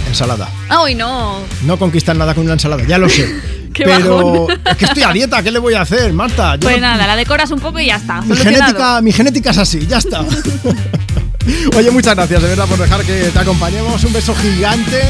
ensalada. 0.07 0.49
¡Ay, 0.67 0.95
no! 0.95 1.41
No 1.63 1.77
conquistar 1.77 2.15
nada 2.15 2.33
con 2.33 2.43
una 2.43 2.53
ensalada, 2.53 2.83
ya 2.83 2.97
lo 2.97 3.09
sé. 3.09 3.58
Qué 3.73 3.83
Pero 3.85 4.15
bajón. 4.45 4.59
es 4.65 4.77
que 4.77 4.85
estoy 4.85 5.03
a 5.03 5.11
dieta, 5.13 5.41
¿qué 5.43 5.51
le 5.51 5.59
voy 5.59 5.73
a 5.73 5.81
hacer, 5.81 6.11
Marta? 6.13 6.55
Yo 6.55 6.61
Pues 6.61 6.75
no- 6.75 6.81
nada, 6.87 7.07
la 7.07 7.15
decoras 7.15 7.51
un 7.51 7.59
poco 7.59 7.79
y 7.79 7.85
ya 7.87 7.95
está. 7.97 8.21
mi, 8.21 8.35
genética, 8.35 9.01
mi 9.01 9.11
genética 9.11 9.51
es 9.51 9.57
así, 9.57 9.85
ya 9.87 9.97
está. 9.99 10.21
Oye, 11.77 11.89
muchas 11.91 12.15
gracias 12.15 12.41
de 12.41 12.49
verdad 12.49 12.65
por 12.67 12.77
dejar 12.77 13.01
que 13.03 13.29
te 13.33 13.39
acompañemos. 13.39 14.03
Un 14.03 14.13
beso 14.13 14.35
gigante. 14.35 15.01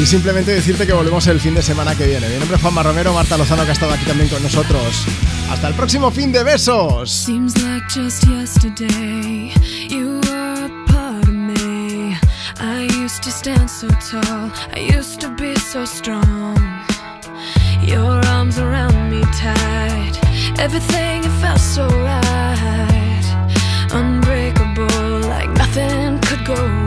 Y 0.00 0.06
simplemente 0.06 0.52
decirte 0.52 0.86
que 0.86 0.92
volvemos 0.92 1.24
el 1.28 1.38
fin 1.40 1.54
de 1.54 1.62
semana 1.62 1.94
que 1.94 2.04
viene. 2.06 2.28
Mi 2.28 2.36
nombre 2.38 2.56
es 2.56 2.62
Juanma 2.62 2.82
Romero, 2.82 3.14
Marta 3.14 3.36
Lozano 3.36 3.62
que 3.64 3.70
ha 3.70 3.72
estado 3.72 3.92
aquí 3.94 4.04
también 4.04 4.28
con 4.28 4.42
nosotros. 4.42 5.04
Hasta 5.50 5.68
el 5.68 5.74
próximo 5.74 6.10
fin 6.10 6.32
de 6.32 6.42
besos. 6.42 7.10
Seems 7.10 7.56
like 7.62 7.86
just 7.88 8.24
yesterday 8.26 9.52
you 9.88 10.20
were 10.24 10.64
a 10.64 10.92
part 10.92 11.22
of 11.22 11.28
me. 11.30 12.16
I 12.60 12.88
used 13.04 13.22
to 13.22 13.30
stand 13.30 13.68
so 13.70 13.86
tall, 14.10 14.50
I 14.74 14.80
used 14.96 15.20
to 15.20 15.30
be 15.36 15.54
so 15.72 15.84
strong. 15.86 16.58
Your 17.86 18.24
arms 18.26 18.58
around 18.58 19.10
me 19.10 19.22
tight, 19.32 20.18
everything 20.58 21.22
it 21.24 21.40
felt 21.40 21.60
so 21.60 21.86
right. 21.86 23.26
Unbreakable, 23.92 25.20
like 25.28 25.50
nothing 25.50 26.18
could 26.20 26.46
go 26.46 26.83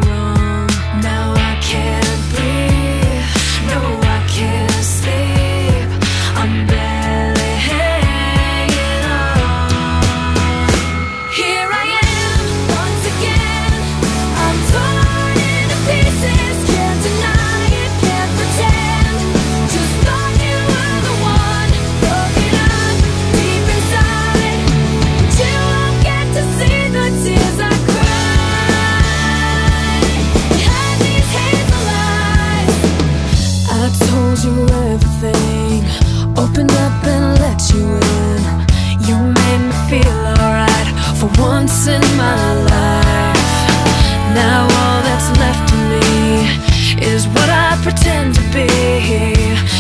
pretend 47.88 48.36
to 48.36 48.42
be. 48.54 48.68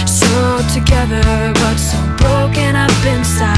So 0.08 0.62
together, 0.74 1.52
but 1.60 1.78
so 1.78 2.00
broken 2.16 2.76
up 2.76 3.06
inside. 3.06 3.57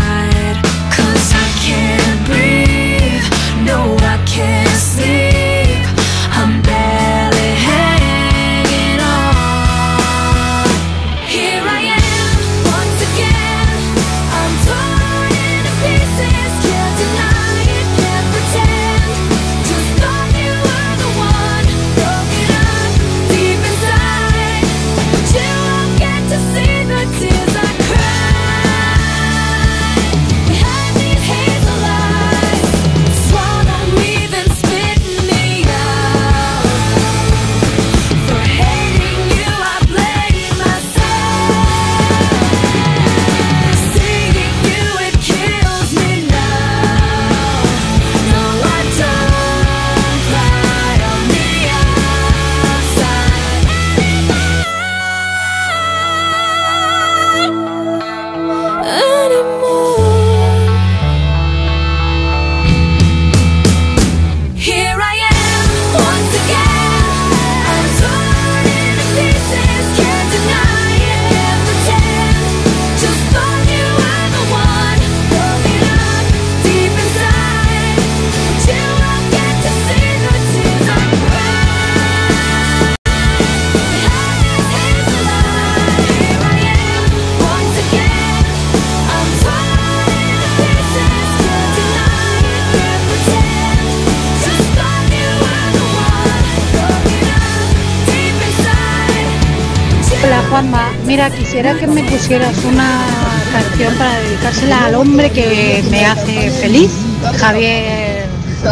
Juanma, 100.50 100.92
mira, 101.06 101.30
quisiera 101.30 101.78
que 101.78 101.86
me 101.86 102.04
pusieras 102.04 102.58
una 102.64 103.06
canción 103.52 103.94
para 103.96 104.20
dedicársela 104.20 104.86
al 104.86 104.96
hombre 104.96 105.30
que 105.30 105.84
me 105.92 106.06
hace 106.06 106.50
feliz, 106.50 106.90
Javier, 107.38 108.26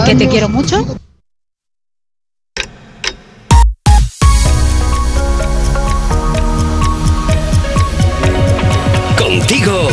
que 0.06 0.16
te 0.16 0.28
quiero 0.28 0.50
mucho. 0.50 0.86
Contigo. 9.20 9.88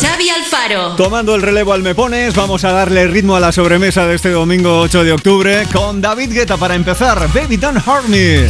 Xavi 0.00 0.30
Alfaro. 0.30 0.96
Tomando 0.96 1.34
el 1.34 1.42
relevo 1.42 1.74
al 1.74 1.82
Me 1.82 1.94
Pones, 1.94 2.34
vamos 2.34 2.64
a 2.64 2.72
darle 2.72 3.06
ritmo 3.06 3.36
a 3.36 3.40
la 3.40 3.52
sobremesa 3.52 4.06
de 4.06 4.14
este 4.14 4.30
domingo 4.30 4.80
8 4.80 5.04
de 5.04 5.12
octubre 5.12 5.66
con 5.74 6.00
David 6.00 6.32
Guetta 6.32 6.56
para 6.56 6.74
empezar. 6.74 7.28
Baby 7.34 7.58
Don't 7.58 7.86
Hurt 7.86 8.06
Me. 8.08 8.48